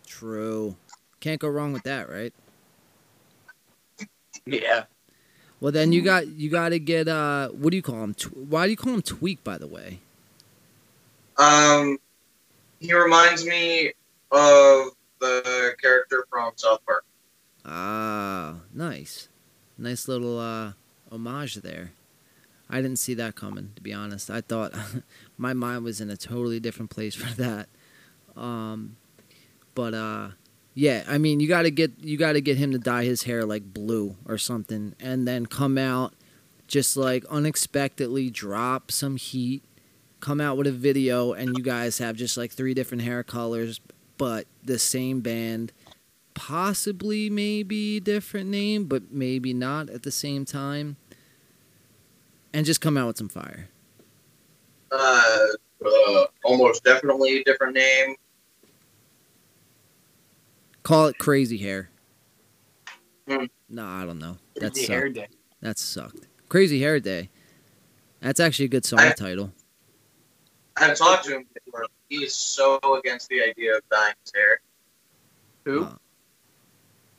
True. 0.06 0.74
Can't 1.20 1.38
go 1.38 1.48
wrong 1.48 1.74
with 1.74 1.82
that, 1.82 2.08
right? 2.08 2.32
Yeah. 4.46 4.84
Well, 5.60 5.70
then 5.70 5.92
you 5.92 6.00
got 6.00 6.28
you 6.28 6.48
got 6.48 6.70
to 6.70 6.78
get. 6.78 7.08
Uh, 7.08 7.48
what 7.48 7.72
do 7.72 7.76
you 7.76 7.82
call 7.82 8.02
him? 8.02 8.16
Why 8.32 8.64
do 8.64 8.70
you 8.70 8.76
call 8.76 8.94
him 8.94 9.02
Tweek? 9.02 9.44
By 9.44 9.58
the 9.58 9.66
way. 9.66 10.00
Um, 11.36 11.98
he 12.80 12.94
reminds 12.94 13.44
me 13.44 13.92
of 14.30 14.92
the 15.20 15.74
character 15.78 16.26
from 16.30 16.52
South 16.56 16.80
Park. 16.86 17.04
Ah, 17.66 18.60
nice, 18.72 19.28
nice 19.76 20.08
little 20.08 20.38
uh, 20.38 20.72
homage 21.12 21.56
there. 21.56 21.92
I 22.68 22.76
didn't 22.76 22.98
see 22.98 23.14
that 23.14 23.36
coming, 23.36 23.72
to 23.76 23.82
be 23.82 23.92
honest. 23.92 24.30
I 24.30 24.40
thought 24.40 24.72
my 25.38 25.52
mind 25.52 25.84
was 25.84 26.00
in 26.00 26.10
a 26.10 26.16
totally 26.16 26.60
different 26.60 26.90
place 26.90 27.14
for 27.22 27.32
that. 27.34 27.68
Um, 28.36 28.96
but 29.74 29.94
uh, 29.94 30.28
yeah, 30.74 31.04
I 31.08 31.18
mean, 31.18 31.40
you 31.40 31.48
got 31.48 31.62
to 31.62 31.70
get 31.70 31.92
you 32.00 32.16
got 32.16 32.32
to 32.32 32.40
get 32.40 32.58
him 32.58 32.72
to 32.72 32.78
dye 32.78 33.04
his 33.04 33.22
hair 33.22 33.44
like 33.44 33.72
blue 33.72 34.16
or 34.26 34.38
something, 34.38 34.94
and 35.00 35.26
then 35.26 35.46
come 35.46 35.78
out 35.78 36.14
just 36.66 36.96
like 36.96 37.24
unexpectedly 37.26 38.28
drop 38.30 38.90
some 38.90 39.16
heat, 39.16 39.62
come 40.20 40.40
out 40.40 40.56
with 40.56 40.66
a 40.66 40.72
video, 40.72 41.32
and 41.32 41.56
you 41.56 41.62
guys 41.62 41.98
have 41.98 42.16
just 42.16 42.36
like 42.36 42.50
three 42.50 42.74
different 42.74 43.02
hair 43.04 43.22
colors, 43.22 43.80
but 44.18 44.46
the 44.62 44.78
same 44.78 45.20
band 45.20 45.72
possibly 46.36 47.30
maybe 47.30 47.98
different 47.98 48.50
name, 48.50 48.84
but 48.84 49.10
maybe 49.10 49.54
not 49.54 49.88
at 49.88 50.02
the 50.02 50.10
same 50.12 50.44
time. 50.44 50.96
And 52.56 52.64
just 52.64 52.80
come 52.80 52.96
out 52.96 53.06
with 53.08 53.18
some 53.18 53.28
fire. 53.28 53.68
Uh, 54.90 55.46
uh, 55.84 56.24
almost 56.42 56.84
definitely 56.84 57.40
a 57.42 57.44
different 57.44 57.74
name. 57.74 58.16
Call 60.82 61.08
it 61.08 61.18
crazy 61.18 61.58
hair. 61.58 61.90
Hmm. 63.28 63.44
No, 63.68 63.84
I 63.84 64.06
don't 64.06 64.18
know. 64.18 64.38
That 64.54 64.72
Crazy 64.72 64.90
hair 64.90 65.10
day. 65.10 65.28
That 65.60 65.78
sucked. 65.78 66.28
Crazy 66.48 66.80
hair 66.80 66.98
day. 66.98 67.28
That's 68.20 68.40
actually 68.40 68.64
a 68.64 68.68
good 68.68 68.86
song 68.86 69.00
I- 69.00 69.10
title. 69.10 69.52
I've 70.78 70.96
talked 70.96 71.26
to 71.26 71.34
him 71.36 71.46
before. 71.62 71.84
He 72.08 72.24
is 72.24 72.34
so 72.34 72.80
against 72.98 73.28
the 73.28 73.42
idea 73.42 73.76
of 73.76 73.82
dyeing 73.90 74.14
his 74.24 74.32
hair. 74.34 74.60
Who? 75.66 75.84
Uh, 75.84 75.94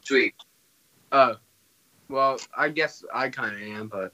Sweet. 0.01 0.34
Oh. 1.11 1.35
Well, 2.09 2.39
I 2.57 2.69
guess 2.69 3.05
I 3.14 3.30
kind 3.30 3.55
of 3.55 3.61
am, 3.61 3.88
but 3.88 4.14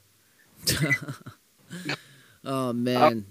oh 2.44 2.72
man. 2.72 3.26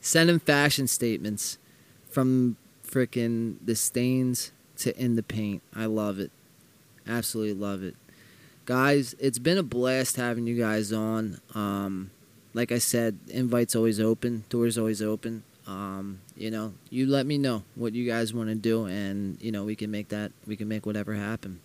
Send 0.00 0.30
him 0.30 0.38
fashion 0.38 0.86
statements 0.86 1.58
from 2.08 2.56
frickin' 2.86 3.56
the 3.64 3.74
stains 3.74 4.52
to 4.78 4.96
in 5.00 5.16
the 5.16 5.22
paint. 5.22 5.62
I 5.74 5.86
love 5.86 6.18
it. 6.18 6.30
Absolutely 7.06 7.54
love 7.54 7.82
it. 7.82 7.96
Guys, 8.64 9.14
it's 9.18 9.38
been 9.38 9.58
a 9.58 9.62
blast 9.62 10.16
having 10.16 10.46
you 10.46 10.56
guys 10.56 10.92
on. 10.92 11.40
Um, 11.54 12.10
like 12.54 12.72
I 12.72 12.78
said, 12.78 13.18
invites 13.28 13.74
always 13.74 14.00
open, 14.00 14.44
doors 14.48 14.78
always 14.78 15.02
open. 15.02 15.42
Um, 15.66 16.20
you 16.36 16.50
know, 16.50 16.74
you 16.90 17.06
let 17.06 17.26
me 17.26 17.38
know 17.38 17.62
what 17.74 17.94
you 17.94 18.06
guys 18.06 18.32
want 18.32 18.48
to 18.48 18.54
do, 18.54 18.86
and 18.86 19.40
you 19.40 19.52
know 19.52 19.64
we 19.64 19.76
can 19.76 19.90
make 19.90 20.08
that 20.08 20.32
we 20.46 20.56
can 20.56 20.68
make 20.68 20.86
whatever 20.86 21.14
happen. 21.14 21.60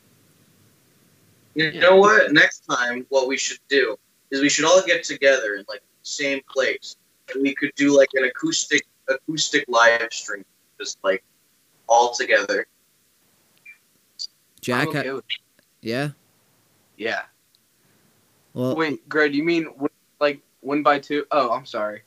You 1.55 1.79
know 1.79 1.97
what? 1.97 2.33
Next 2.33 2.61
time, 2.61 3.05
what 3.09 3.27
we 3.27 3.37
should 3.37 3.59
do 3.69 3.97
is 4.31 4.41
we 4.41 4.49
should 4.49 4.65
all 4.65 4.81
get 4.85 5.03
together 5.03 5.55
in 5.55 5.65
like 5.67 5.81
the 5.81 6.03
same 6.03 6.41
place, 6.49 6.95
and 7.33 7.43
we 7.43 7.53
could 7.53 7.71
do 7.75 7.95
like 7.95 8.09
an 8.13 8.25
acoustic 8.25 8.87
acoustic 9.07 9.65
live 9.67 10.07
stream, 10.11 10.45
just 10.79 10.97
like 11.03 11.23
all 11.87 12.13
together. 12.13 12.65
Jack, 14.61 14.87
okay 14.87 15.07
ha- 15.09 15.19
yeah. 15.81 16.09
yeah. 16.97 17.21
Well, 18.53 18.75
Wait, 18.75 19.07
Greg, 19.09 19.33
do 19.33 19.37
you 19.37 19.43
mean 19.43 19.67
like 20.19 20.41
win 20.61 20.81
by 20.81 20.99
two? 20.99 21.25
Oh, 21.29 21.51
I'm 21.51 21.65
sorry. 21.65 22.01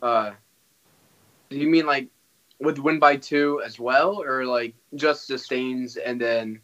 Uh, 0.00 0.32
do 1.50 1.58
you 1.58 1.68
mean 1.68 1.84
like 1.84 2.08
with 2.60 2.78
win 2.78 2.98
by 2.98 3.16
two 3.16 3.60
as 3.64 3.78
well, 3.78 4.22
or 4.22 4.46
like 4.46 4.74
just 4.94 5.28
the 5.28 5.36
stains 5.36 5.96
and 5.96 6.18
then? 6.18 6.60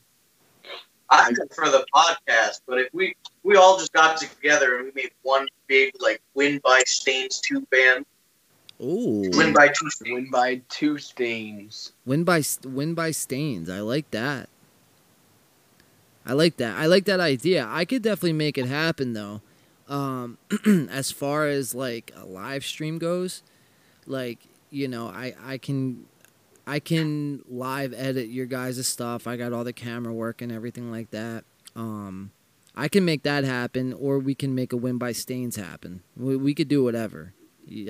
I 1.10 1.32
for 1.54 1.68
the 1.70 1.86
podcast, 1.94 2.60
but 2.66 2.78
if 2.78 2.88
we 2.92 3.16
we 3.42 3.56
all 3.56 3.78
just 3.78 3.92
got 3.92 4.18
together 4.18 4.76
and 4.76 4.86
we 4.86 4.92
made 4.94 5.10
one 5.22 5.46
big 5.66 5.92
like 6.00 6.20
win 6.34 6.60
by 6.62 6.82
stains 6.86 7.40
two 7.40 7.62
band, 7.70 8.04
ooh, 8.80 9.30
win 9.32 9.52
by 9.52 9.68
two 9.68 9.90
stains. 9.90 10.14
Win 10.14 10.30
by 10.30 10.60
two 10.68 10.98
stains. 10.98 11.92
Win 12.04 12.24
by 12.24 12.42
win 12.64 12.94
by 12.94 13.10
stains. 13.10 13.70
I 13.70 13.80
like 13.80 14.10
that. 14.10 14.48
I 16.26 16.34
like 16.34 16.58
that. 16.58 16.76
I 16.76 16.86
like 16.86 17.06
that 17.06 17.20
idea. 17.20 17.66
I 17.70 17.86
could 17.86 18.02
definitely 18.02 18.34
make 18.34 18.58
it 18.58 18.66
happen 18.66 19.14
though. 19.14 19.40
Um, 19.88 20.36
as 20.90 21.10
far 21.10 21.46
as 21.46 21.74
like 21.74 22.12
a 22.14 22.26
live 22.26 22.64
stream 22.64 22.98
goes, 22.98 23.42
like 24.06 24.40
you 24.70 24.88
know, 24.88 25.08
I 25.08 25.34
I 25.42 25.56
can 25.56 26.04
I 26.68 26.80
can 26.80 27.42
live 27.48 27.94
edit 27.94 28.28
your 28.28 28.44
guys' 28.44 28.86
stuff. 28.86 29.26
I 29.26 29.36
got 29.36 29.54
all 29.54 29.64
the 29.64 29.72
camera 29.72 30.12
work 30.12 30.42
and 30.42 30.52
everything 30.52 30.90
like 30.90 31.10
that. 31.12 31.44
Um, 31.74 32.30
I 32.76 32.88
can 32.88 33.06
make 33.06 33.22
that 33.22 33.44
happen, 33.44 33.94
or 33.94 34.18
we 34.18 34.34
can 34.34 34.54
make 34.54 34.74
a 34.74 34.76
win 34.76 34.98
by 34.98 35.12
stains 35.12 35.56
happen. 35.56 36.02
We, 36.14 36.36
we 36.36 36.54
could 36.54 36.68
do 36.68 36.84
whatever. 36.84 37.32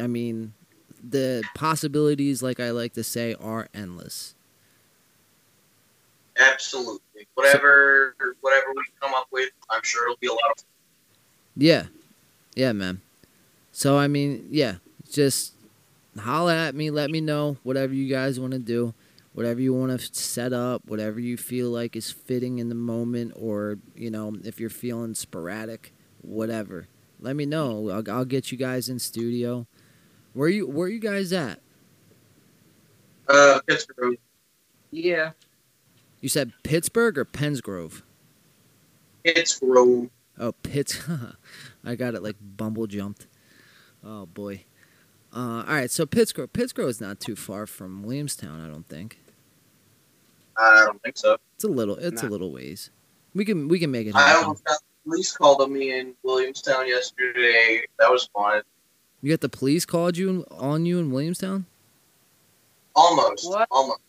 I 0.00 0.06
mean, 0.06 0.54
the 1.02 1.42
possibilities, 1.56 2.40
like 2.40 2.60
I 2.60 2.70
like 2.70 2.92
to 2.94 3.02
say, 3.02 3.34
are 3.34 3.68
endless. 3.74 4.36
Absolutely. 6.38 7.26
Whatever 7.34 8.14
whatever 8.42 8.66
we 8.76 8.84
come 9.02 9.12
up 9.12 9.26
with, 9.32 9.50
I'm 9.70 9.82
sure 9.82 10.04
it'll 10.04 10.18
be 10.20 10.28
a 10.28 10.32
lot 10.32 10.52
of 10.52 10.58
fun. 10.58 10.66
Yeah, 11.56 11.86
yeah, 12.54 12.70
man. 12.72 13.00
So 13.72 13.98
I 13.98 14.06
mean, 14.06 14.46
yeah, 14.50 14.76
just 15.10 15.54
holla 16.18 16.56
at 16.56 16.74
me. 16.74 16.90
Let 16.90 17.10
me 17.10 17.20
know 17.20 17.56
whatever 17.62 17.94
you 17.94 18.08
guys 18.08 18.38
want 18.38 18.52
to 18.52 18.58
do, 18.58 18.94
whatever 19.32 19.60
you 19.60 19.74
want 19.74 19.98
to 19.98 20.14
set 20.14 20.52
up, 20.52 20.82
whatever 20.86 21.20
you 21.20 21.36
feel 21.36 21.70
like 21.70 21.96
is 21.96 22.10
fitting 22.10 22.58
in 22.58 22.68
the 22.68 22.74
moment, 22.74 23.32
or 23.36 23.78
you 23.94 24.10
know, 24.10 24.36
if 24.44 24.60
you're 24.60 24.70
feeling 24.70 25.14
sporadic, 25.14 25.92
whatever. 26.22 26.88
Let 27.20 27.36
me 27.36 27.46
know. 27.46 27.90
I'll, 27.90 28.10
I'll 28.10 28.24
get 28.24 28.52
you 28.52 28.58
guys 28.58 28.88
in 28.88 28.98
studio. 28.98 29.66
Where 30.32 30.48
you 30.48 30.66
Where 30.66 30.86
are 30.86 30.90
you 30.90 31.00
guys 31.00 31.32
at? 31.32 31.60
Uh, 33.28 33.60
Pittsburgh. 33.66 34.18
Yeah. 34.90 35.32
You 36.20 36.28
said 36.28 36.52
Pittsburgh 36.62 37.18
or 37.18 37.24
Pittsgrove? 37.24 38.02
Pittsburgh. 39.24 40.10
Oh, 40.38 40.52
Pitts. 40.62 41.00
I 41.84 41.94
got 41.94 42.14
it 42.14 42.22
like 42.22 42.36
bumble 42.40 42.86
jumped. 42.86 43.26
Oh 44.04 44.26
boy. 44.26 44.64
Uh, 45.34 45.64
all 45.66 45.74
right, 45.74 45.90
so 45.90 46.06
Pittsgrove. 46.06 46.48
Pittsgrove 46.48 46.88
is 46.88 47.00
not 47.00 47.20
too 47.20 47.36
far 47.36 47.66
from 47.66 48.02
Williamstown, 48.02 48.60
I 48.60 48.68
don't 48.68 48.88
think. 48.88 49.18
I 50.56 50.84
don't 50.86 51.00
think 51.02 51.16
so. 51.16 51.36
It's 51.54 51.64
a 51.64 51.68
little. 51.68 51.96
It's 51.96 52.22
a 52.22 52.28
little 52.28 52.52
ways. 52.52 52.90
We 53.34 53.44
can 53.44 53.68
we 53.68 53.78
can 53.78 53.90
make 53.90 54.06
it 54.06 54.16
I 54.16 54.34
almost 54.34 54.64
got 54.64 54.78
the 54.78 55.10
police 55.10 55.36
called 55.36 55.60
on 55.60 55.72
me 55.72 55.98
in 55.98 56.14
Williamstown 56.22 56.88
yesterday. 56.88 57.82
That 57.98 58.10
was 58.10 58.28
fun. 58.34 58.62
You 59.20 59.30
got 59.30 59.40
the 59.40 59.48
police 59.48 59.84
called 59.84 60.16
you 60.16 60.30
in, 60.30 60.44
on 60.50 60.86
you 60.86 60.98
in 60.98 61.10
Williamstown. 61.10 61.66
Almost. 62.96 63.48
What? 63.48 63.68
Almost. 63.70 64.00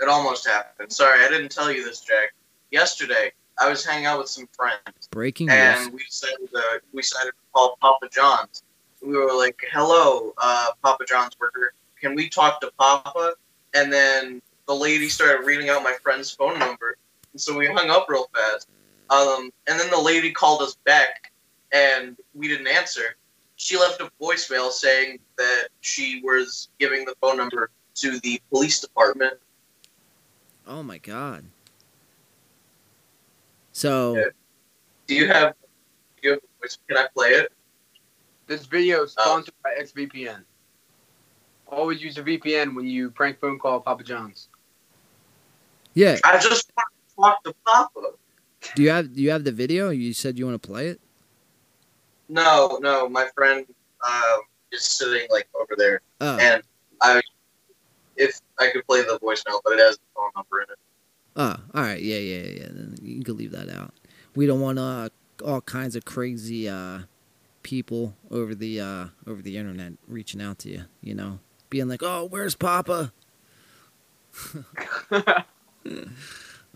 It 0.00 0.08
almost 0.08 0.46
happened. 0.46 0.92
Sorry, 0.92 1.24
I 1.24 1.28
didn't 1.28 1.50
tell 1.50 1.70
you 1.70 1.84
this, 1.84 2.00
Jack. 2.00 2.34
Yesterday, 2.70 3.32
I 3.58 3.68
was 3.68 3.84
hanging 3.84 4.06
out 4.06 4.18
with 4.18 4.28
some 4.28 4.48
friends, 4.52 5.08
Breaking 5.10 5.48
news. 5.48 5.56
and 5.58 5.92
we 5.92 6.04
decided 6.04 6.50
to, 6.52 6.80
we 6.92 7.02
decided 7.02 7.30
to 7.30 7.36
call 7.52 7.76
Papa 7.80 8.08
John's. 8.10 8.62
We 9.02 9.16
were 9.16 9.32
like, 9.32 9.60
"Hello, 9.72 10.34
uh, 10.38 10.72
Papa 10.82 11.04
John's 11.06 11.38
worker. 11.38 11.72
Can 12.00 12.14
we 12.14 12.28
talk 12.28 12.60
to 12.60 12.70
Papa?" 12.78 13.34
And 13.74 13.92
then 13.92 14.42
the 14.66 14.74
lady 14.74 15.08
started 15.08 15.44
reading 15.44 15.68
out 15.68 15.82
my 15.82 15.94
friend's 16.02 16.30
phone 16.30 16.58
number, 16.58 16.96
and 17.32 17.40
so 17.40 17.56
we 17.56 17.66
hung 17.66 17.90
up 17.90 18.06
real 18.08 18.28
fast. 18.34 18.68
Um, 19.10 19.50
and 19.66 19.78
then 19.78 19.90
the 19.90 20.00
lady 20.00 20.30
called 20.30 20.62
us 20.62 20.76
back, 20.84 21.32
and 21.72 22.16
we 22.34 22.48
didn't 22.48 22.68
answer. 22.68 23.16
She 23.56 23.76
left 23.76 24.00
a 24.00 24.10
voicemail 24.20 24.70
saying 24.70 25.18
that 25.36 25.68
she 25.80 26.22
was 26.22 26.68
giving 26.78 27.04
the 27.04 27.14
phone 27.20 27.36
number 27.36 27.70
to 27.96 28.18
the 28.20 28.40
police 28.50 28.80
department. 28.80 29.34
Oh 30.66 30.82
my 30.82 30.98
god. 30.98 31.44
So 33.72 34.16
Yeah. 34.16 34.24
Do 35.06 35.14
you 35.14 35.26
have? 35.28 35.54
Do 36.20 36.28
you 36.28 36.30
have 36.30 36.40
voice? 36.60 36.78
Can 36.86 36.96
I 36.96 37.06
play 37.14 37.30
it? 37.30 37.52
This 38.50 38.66
video 38.66 39.04
is 39.04 39.14
Oh. 39.16 39.22
sponsored 39.22 39.54
by 39.62 39.70
XVPN. 39.78 40.44
Always 41.68 42.02
use 42.02 42.18
a 42.18 42.22
VPN 42.24 42.74
when 42.74 42.84
you 42.84 43.08
prank 43.12 43.38
phone 43.38 43.60
call 43.60 43.78
Papa 43.80 44.02
John's. 44.02 44.48
yeah, 45.94 46.18
I 46.24 46.36
just 46.38 46.68
want 47.16 47.36
to 47.44 47.52
talk 47.54 47.54
to 47.54 47.54
Papa. 47.64 48.00
do 48.74 48.82
you 48.82 48.90
have 48.90 49.14
do 49.14 49.22
you 49.22 49.30
have 49.30 49.44
the 49.44 49.52
video? 49.52 49.90
You 49.90 50.12
said 50.12 50.36
you 50.36 50.46
want 50.46 50.60
to 50.60 50.66
play 50.68 50.88
it. 50.88 51.00
No, 52.28 52.80
no, 52.82 53.08
my 53.08 53.28
friend 53.36 53.64
um, 54.04 54.40
is 54.72 54.82
sitting 54.82 55.28
like 55.30 55.48
over 55.54 55.76
there, 55.76 56.00
Oh, 56.20 56.36
and 56.38 56.60
I, 57.02 57.20
if 58.16 58.40
I 58.58 58.70
could 58.70 58.84
play 58.88 59.02
the 59.02 59.16
voicemail, 59.22 59.60
but 59.64 59.74
it 59.74 59.78
has 59.78 59.96
the 59.96 60.02
phone 60.16 60.30
number 60.34 60.62
in 60.62 60.66
it. 60.72 60.78
oh, 61.36 61.56
all 61.72 61.82
right, 61.84 62.02
yeah, 62.02 62.18
yeah, 62.18 62.42
yeah. 62.62 62.66
Then 62.68 62.96
you 63.00 63.22
can 63.22 63.36
leave 63.36 63.52
that 63.52 63.68
out. 63.70 63.94
We 64.34 64.46
don't 64.46 64.60
want 64.60 64.80
uh, 64.80 65.08
all 65.44 65.60
kinds 65.60 65.94
of 65.94 66.04
crazy 66.04 66.68
uh, 66.68 67.02
people 67.62 68.16
over 68.30 68.54
the 68.54 68.80
uh, 68.80 69.06
over 69.26 69.42
the 69.42 69.56
internet 69.56 69.92
reaching 70.08 70.40
out 70.40 70.58
to 70.60 70.70
you. 70.70 70.84
You 71.00 71.14
know, 71.14 71.40
being 71.68 71.88
like, 71.88 72.02
"Oh, 72.02 72.24
where's 72.24 72.54
Papa?" 72.54 73.12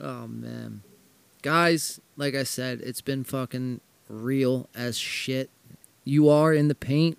Oh 0.00 0.26
man. 0.26 0.82
Guys, 1.42 2.00
like 2.16 2.34
I 2.34 2.42
said, 2.42 2.80
it's 2.80 3.00
been 3.00 3.24
fucking 3.24 3.80
real 4.08 4.68
as 4.74 4.98
shit. 4.98 5.50
You 6.04 6.28
are 6.28 6.52
in 6.52 6.68
the 6.68 6.74
paint 6.74 7.18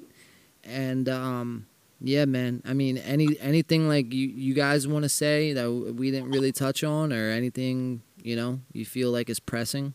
and 0.64 1.08
um 1.08 1.68
yeah, 2.02 2.26
man. 2.26 2.62
I 2.66 2.74
mean, 2.74 2.98
any 2.98 3.40
anything 3.40 3.88
like 3.88 4.14
you 4.14 4.28
you 4.28 4.54
guys 4.54 4.88
want 4.88 5.04
to 5.04 5.10
say 5.10 5.54
that 5.54 5.72
we 5.72 6.12
didn't 6.12 6.32
really 6.32 6.52
touch 6.52 6.84
on 6.84 7.14
or 7.14 7.32
anything, 7.32 8.02
you 8.22 8.36
know, 8.36 8.60
you 8.74 8.86
feel 8.86 9.12
like 9.12 9.30
is 9.30 9.40
pressing? 9.40 9.94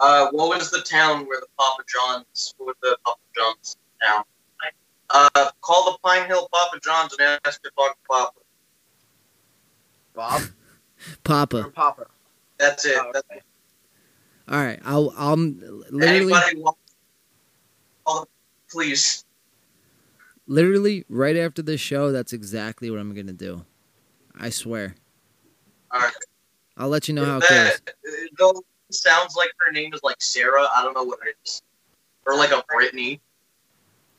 Uh, 0.00 0.28
what 0.32 0.58
was 0.58 0.70
the 0.70 0.80
town 0.80 1.26
where 1.26 1.40
the 1.40 1.46
Papa 1.58 1.82
John's? 1.86 2.54
What 2.58 2.66
was 2.66 2.76
the 2.82 2.96
Papa 3.04 3.20
John's 3.36 3.76
town? 4.04 4.24
Uh, 5.10 5.50
call 5.60 5.92
the 5.92 5.98
Pine 6.02 6.26
Hill 6.26 6.48
Papa 6.52 6.80
John's 6.82 7.14
and 7.18 7.38
ask 7.44 7.62
to 7.62 7.70
talk 7.76 7.92
to 7.92 7.98
Papa. 8.08 8.32
Bob 10.14 10.42
or 10.42 11.16
Papa. 11.22 11.70
Papa? 11.74 12.06
That's 12.58 12.84
it. 12.84 12.96
Oh, 12.98 13.10
That's 13.12 13.26
okay. 13.30 13.40
All 14.48 14.64
right. 14.64 14.80
I'll 14.84 15.12
I'll 15.16 15.36
literally 15.36 16.32
Anybody 16.32 16.60
want? 16.60 16.76
Call 18.04 18.20
the, 18.22 18.26
please. 18.70 19.24
literally 20.46 21.04
right 21.08 21.36
after 21.36 21.62
this 21.62 21.80
show, 21.80 22.12
that's 22.12 22.32
exactly 22.32 22.90
what 22.90 22.98
I'm 23.00 23.14
going 23.14 23.26
to 23.26 23.32
do. 23.32 23.64
I 24.38 24.50
swear. 24.50 24.94
All 25.90 26.00
right. 26.00 26.12
I'll 26.76 26.88
let 26.88 27.06
you 27.08 27.14
know 27.14 27.24
how 27.24 27.36
it 27.38 27.40
goes. 27.42 27.50
that 27.50 27.80
though 28.38 28.62
sounds 28.94 29.36
like 29.36 29.50
her 29.66 29.72
name 29.72 29.92
is 29.94 30.00
like 30.02 30.16
Sarah. 30.20 30.66
I 30.74 30.82
don't 30.82 30.94
know 30.94 31.04
what 31.04 31.18
it 31.26 31.36
is, 31.44 31.62
or 32.26 32.36
like 32.36 32.50
a 32.52 32.62
Brittany. 32.68 33.20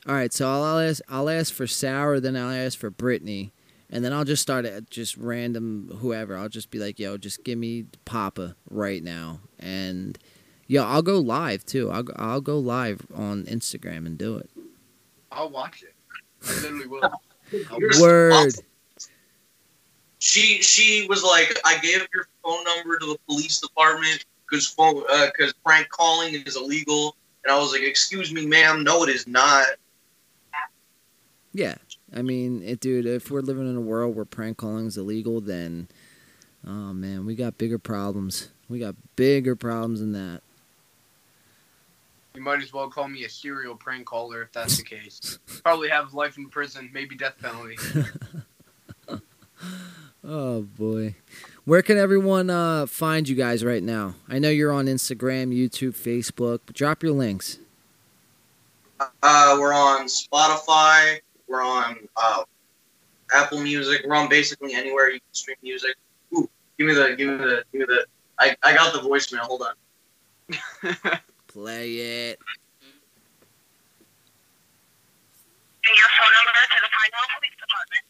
All 0.08 0.14
right, 0.14 0.32
so 0.32 0.48
I'll 0.48 0.78
ask 0.78 1.02
I'll 1.08 1.28
ask 1.28 1.52
for 1.52 1.66
Sarah, 1.66 2.20
then 2.20 2.36
I'll 2.36 2.50
ask 2.52 2.78
for 2.78 2.90
Brittany, 2.90 3.52
and 3.90 4.04
then 4.04 4.12
I'll 4.12 4.24
just 4.24 4.42
start 4.42 4.64
at 4.64 4.88
just 4.88 5.16
random 5.16 5.98
whoever. 6.00 6.36
I'll 6.36 6.48
just 6.48 6.70
be 6.70 6.78
like, 6.78 6.98
"Yo, 6.98 7.16
just 7.16 7.42
give 7.42 7.58
me 7.58 7.86
Papa 8.04 8.54
right 8.70 9.02
now," 9.02 9.40
and 9.58 10.16
yo, 10.68 10.84
I'll 10.84 11.02
go 11.02 11.18
live 11.18 11.64
too. 11.66 11.90
I'll 11.90 12.04
go- 12.04 12.14
I'll 12.16 12.40
go 12.40 12.58
live 12.58 13.04
on 13.14 13.44
Instagram 13.44 14.06
and 14.06 14.16
do 14.16 14.36
it. 14.36 14.50
I'll 15.32 15.50
watch 15.50 15.82
it. 15.82 15.94
I 16.48 16.54
literally 16.62 16.86
will. 16.86 17.20
Word. 18.00 18.32
awesome. 18.32 18.64
She 20.18 20.62
she 20.62 21.06
was 21.08 21.22
like, 21.22 21.56
I 21.64 21.78
gave 21.78 22.06
your 22.14 22.26
phone 22.42 22.64
number 22.64 22.98
to 22.98 23.06
the 23.06 23.18
police 23.28 23.60
department 23.60 24.24
because 24.48 24.66
phone 24.66 25.02
uh, 25.10 25.26
because 25.26 25.52
prank 25.64 25.88
calling 25.88 26.34
is 26.34 26.56
illegal, 26.56 27.16
and 27.44 27.52
I 27.52 27.58
was 27.58 27.72
like, 27.72 27.82
excuse 27.82 28.32
me, 28.32 28.46
ma'am, 28.46 28.84
no, 28.84 29.02
it 29.04 29.10
is 29.10 29.26
not. 29.26 29.66
Yeah, 31.52 31.76
I 32.14 32.22
mean, 32.22 32.62
it, 32.62 32.80
dude. 32.80 33.06
If 33.06 33.30
we're 33.30 33.40
living 33.40 33.68
in 33.68 33.76
a 33.76 33.80
world 33.80 34.14
where 34.14 34.24
prank 34.24 34.58
calling 34.58 34.86
is 34.86 34.96
illegal, 34.96 35.40
then 35.40 35.88
oh 36.66 36.92
man, 36.92 37.24
we 37.26 37.34
got 37.34 37.58
bigger 37.58 37.78
problems. 37.78 38.50
We 38.68 38.78
got 38.78 38.94
bigger 39.16 39.56
problems 39.56 40.00
than 40.00 40.12
that. 40.12 40.42
You 42.34 42.42
might 42.42 42.62
as 42.62 42.72
well 42.72 42.90
call 42.90 43.08
me 43.08 43.24
a 43.24 43.30
serial 43.30 43.74
prank 43.74 44.04
caller 44.04 44.42
if 44.42 44.52
that's 44.52 44.76
the 44.76 44.82
case. 44.82 45.38
Probably 45.64 45.88
have 45.88 46.12
life 46.12 46.36
in 46.36 46.50
prison, 46.50 46.90
maybe 46.92 47.16
death 47.16 47.36
penalty. 47.40 47.76
Oh 50.28 50.62
boy. 50.62 51.14
Where 51.66 51.82
can 51.82 51.98
everyone 51.98 52.48
uh, 52.48 52.86
find 52.86 53.28
you 53.28 53.34
guys 53.34 53.64
right 53.64 53.82
now? 53.82 54.14
I 54.28 54.38
know 54.38 54.50
you're 54.50 54.70
on 54.70 54.86
Instagram, 54.86 55.52
YouTube, 55.52 55.96
Facebook, 55.96 56.60
but 56.64 56.76
drop 56.76 57.02
your 57.02 57.10
links. 57.10 57.58
Uh, 59.00 59.56
we're 59.58 59.74
on 59.74 60.06
Spotify. 60.06 61.18
We're 61.48 61.64
on 61.64 61.96
uh, 62.16 62.44
Apple 63.34 63.60
Music. 63.60 64.02
We're 64.06 64.14
on 64.14 64.28
basically 64.28 64.74
anywhere 64.74 65.10
you 65.10 65.18
can 65.18 65.32
stream 65.32 65.56
music. 65.60 65.96
Ooh, 66.36 66.48
give 66.78 66.86
me 66.86 66.94
the 66.94 67.16
give 67.18 67.30
me 67.30 67.36
the 67.36 67.64
give 67.72 67.80
me 67.80 67.86
the. 67.86 68.06
I, 68.38 68.54
I 68.62 68.72
got 68.72 68.92
the 68.92 69.00
voicemail. 69.00 69.40
Hold 69.40 69.62
on. 69.62 69.74
Play 71.48 71.96
it. 71.96 72.38
your 75.82 76.10
phone 76.14 76.30
number 76.30 76.62
to 76.62 76.78
the 76.78 76.90
Pine 76.94 77.10
Hill 77.10 77.26
Police 77.34 77.58
Department. 77.58 78.04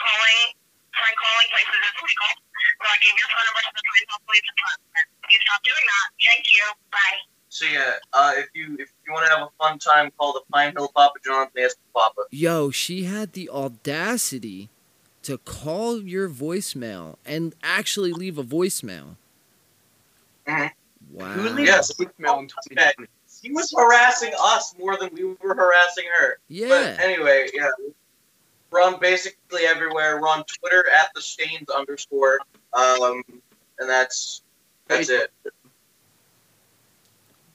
Calling, 0.00 0.59
prank 1.00 1.16
calling 1.18 1.48
places 1.50 1.80
is 1.80 1.94
illegal. 1.98 2.30
So 2.80 2.84
I 2.88 2.96
gave 3.00 3.14
your 3.16 3.28
phone 3.32 3.44
number 3.48 3.62
to 3.64 3.72
the 3.72 3.84
Pine 3.88 4.06
Hill 4.08 4.20
Police 4.28 4.46
Department. 4.52 5.04
Please 5.24 5.42
stop 5.48 5.60
doing 5.64 5.86
that. 5.88 6.06
Thank 6.20 6.44
you. 6.52 6.64
Bye. 6.92 7.20
So 7.50 7.64
yeah, 7.66 7.92
uh, 8.12 8.32
if 8.36 8.48
you 8.54 8.76
if 8.78 8.88
you 9.04 9.12
want 9.12 9.26
to 9.26 9.30
have 9.34 9.42
a 9.48 9.52
fun 9.58 9.78
time, 9.80 10.12
call 10.16 10.32
the 10.32 10.44
Pine 10.52 10.72
Hill 10.76 10.90
Papa 10.94 11.18
John 11.24 11.48
and 11.54 11.64
ask 11.64 11.76
for 11.92 12.00
Papa. 12.04 12.22
Yo, 12.30 12.70
she 12.70 13.04
had 13.04 13.32
the 13.32 13.50
audacity 13.50 14.70
to 15.22 15.36
call 15.38 16.00
your 16.00 16.28
voicemail 16.30 17.16
and 17.26 17.54
actually 17.62 18.12
leave 18.12 18.38
a 18.38 18.44
voicemail. 18.44 19.16
Mhm. 20.46 20.70
Wow. 21.10 21.26
Who 21.32 21.48
leaves 21.50 21.68
Yes. 21.68 21.90
a 21.90 21.94
voicemail 21.94 22.38
in 22.38 22.48
2020? 22.48 23.08
He 23.42 23.50
was 23.52 23.72
harassing 23.76 24.32
us 24.38 24.74
more 24.78 24.96
than 24.96 25.12
we 25.14 25.24
were 25.24 25.54
harassing 25.54 26.04
her. 26.18 26.38
Yeah. 26.48 26.68
But 26.68 27.00
anyway, 27.00 27.48
yeah. 27.52 27.70
We're 28.70 28.82
on 28.82 29.00
basically 29.00 29.62
everywhere. 29.62 30.20
We're 30.20 30.28
on 30.28 30.44
Twitter 30.44 30.84
at 30.90 31.08
the 31.14 31.20
Stains 31.20 31.68
underscore. 31.70 32.38
Um, 32.72 33.22
and 33.78 33.88
that's 33.88 34.42
that's 34.86 35.08
it. 35.08 35.32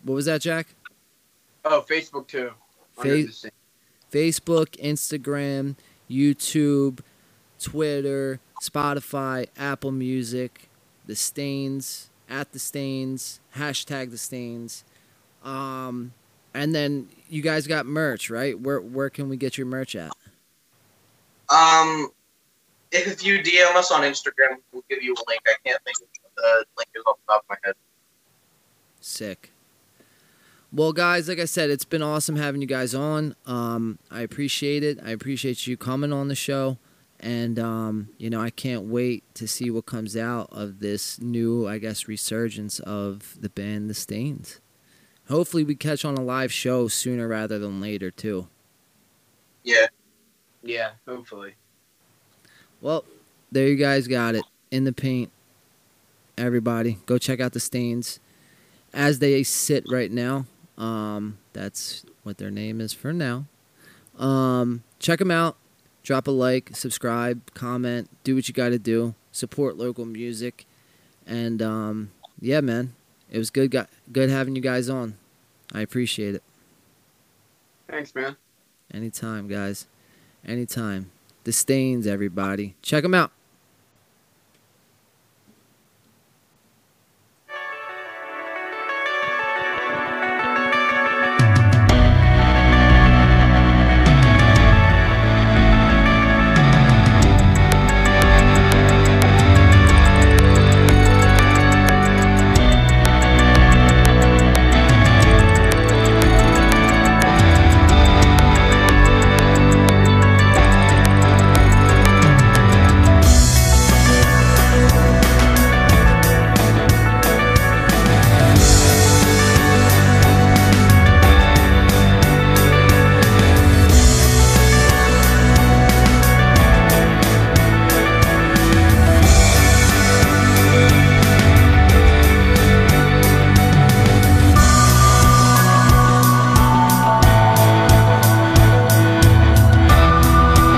What 0.03 0.15
was 0.15 0.25
that, 0.25 0.41
Jack? 0.41 0.67
Oh, 1.63 1.83
Facebook 1.87 2.27
too. 2.27 2.51
Fa- 2.95 3.27
Facebook, 4.11 4.77
Instagram, 4.79 5.75
YouTube, 6.09 6.99
Twitter, 7.59 8.39
Spotify, 8.61 9.47
Apple 9.57 9.91
Music, 9.91 10.69
The 11.05 11.15
Stains, 11.15 12.09
at 12.29 12.53
The 12.53 12.59
Stains, 12.59 13.39
hashtag 13.57 14.11
The 14.11 14.17
Stains. 14.17 14.83
Um, 15.43 16.13
and 16.53 16.73
then 16.73 17.09
you 17.29 17.41
guys 17.41 17.67
got 17.67 17.85
merch, 17.85 18.29
right? 18.29 18.59
Where 18.59 18.79
where 18.79 19.09
can 19.09 19.27
we 19.27 19.37
get 19.37 19.57
your 19.57 19.67
merch 19.67 19.95
at? 19.95 20.11
Um, 21.49 22.09
if 22.91 23.23
you 23.25 23.39
DM 23.39 23.75
us 23.75 23.91
on 23.91 24.01
Instagram, 24.01 24.57
we'll 24.71 24.83
give 24.89 25.03
you 25.03 25.13
a 25.13 25.23
link. 25.27 25.41
I 25.47 25.53
can't 25.65 25.81
think 25.83 25.97
of 26.01 26.07
the 26.35 26.65
link 26.77 26.89
is 26.95 27.03
off 27.05 27.17
the 27.25 27.33
top 27.33 27.43
of 27.43 27.49
my 27.49 27.55
head. 27.63 27.75
Sick. 28.99 29.51
Well, 30.71 30.93
guys, 30.93 31.29
like 31.29 31.39
I 31.39 31.45
said, 31.45 31.69
it's 31.69 31.85
been 31.85 32.01
awesome 32.01 32.35
having 32.35 32.61
you 32.61 32.67
guys 32.67 32.93
on. 32.93 33.35
Um, 33.45 33.99
I 34.11 34.21
appreciate 34.21 34.83
it. 34.83 34.99
I 35.03 35.11
appreciate 35.11 35.67
you 35.67 35.77
coming 35.77 36.11
on 36.11 36.27
the 36.27 36.35
show. 36.35 36.77
And, 37.19 37.57
um, 37.57 38.09
you 38.17 38.29
know, 38.29 38.41
I 38.41 38.49
can't 38.49 38.83
wait 38.83 39.23
to 39.35 39.47
see 39.47 39.71
what 39.71 39.85
comes 39.85 40.17
out 40.17 40.49
of 40.51 40.79
this 40.79 41.19
new, 41.21 41.67
I 41.67 41.77
guess, 41.77 42.07
resurgence 42.07 42.79
of 42.79 43.37
the 43.39 43.49
band 43.49 43.89
The 43.89 43.93
Stains. 43.93 44.59
Hopefully, 45.29 45.63
we 45.63 45.75
catch 45.75 46.03
on 46.03 46.17
a 46.17 46.21
live 46.21 46.51
show 46.51 46.87
sooner 46.87 47.27
rather 47.27 47.57
than 47.57 47.79
later, 47.79 48.11
too. 48.11 48.47
Yeah. 49.63 49.87
Yeah, 50.65 50.91
hopefully. 51.07 51.55
Well, 52.81 53.05
there 53.51 53.67
you 53.67 53.75
guys 53.75 54.07
got 54.07 54.35
it. 54.35 54.43
In 54.71 54.83
the 54.83 54.91
paint. 54.91 55.31
Everybody, 56.37 56.97
go 57.05 57.17
check 57.17 57.39
out 57.39 57.53
The 57.53 57.61
Stains. 57.61 58.19
As 58.93 59.19
they 59.19 59.41
sit 59.43 59.85
right 59.89 60.11
now, 60.11 60.45
um, 60.77 61.37
that's 61.53 62.05
what 62.23 62.39
their 62.39 62.51
name 62.51 62.81
is 62.81 62.91
for 62.91 63.13
now. 63.13 63.45
Um, 64.17 64.83
check 64.99 65.19
them 65.19 65.31
out. 65.31 65.55
Drop 66.03 66.27
a 66.27 66.31
like, 66.31 66.75
subscribe, 66.75 67.53
comment, 67.53 68.09
do 68.23 68.35
what 68.35 68.47
you 68.47 68.53
got 68.53 68.69
to 68.69 68.79
do. 68.79 69.15
Support 69.31 69.77
local 69.77 70.05
music, 70.05 70.65
and 71.25 71.61
um, 71.61 72.11
yeah, 72.39 72.61
man, 72.61 72.93
it 73.31 73.37
was 73.37 73.49
good. 73.49 73.75
Good 74.11 74.29
having 74.29 74.55
you 74.55 74.61
guys 74.61 74.87
on. 74.87 75.17
I 75.73 75.81
appreciate 75.81 76.35
it. 76.35 76.43
Thanks, 77.87 78.13
man. 78.13 78.35
Anytime, 78.93 79.47
guys. 79.47 79.87
Anytime. 80.45 81.09
The 81.43 81.51
Stains, 81.51 82.05
everybody. 82.05 82.75
Check 82.81 83.03
them 83.03 83.13
out. 83.13 83.31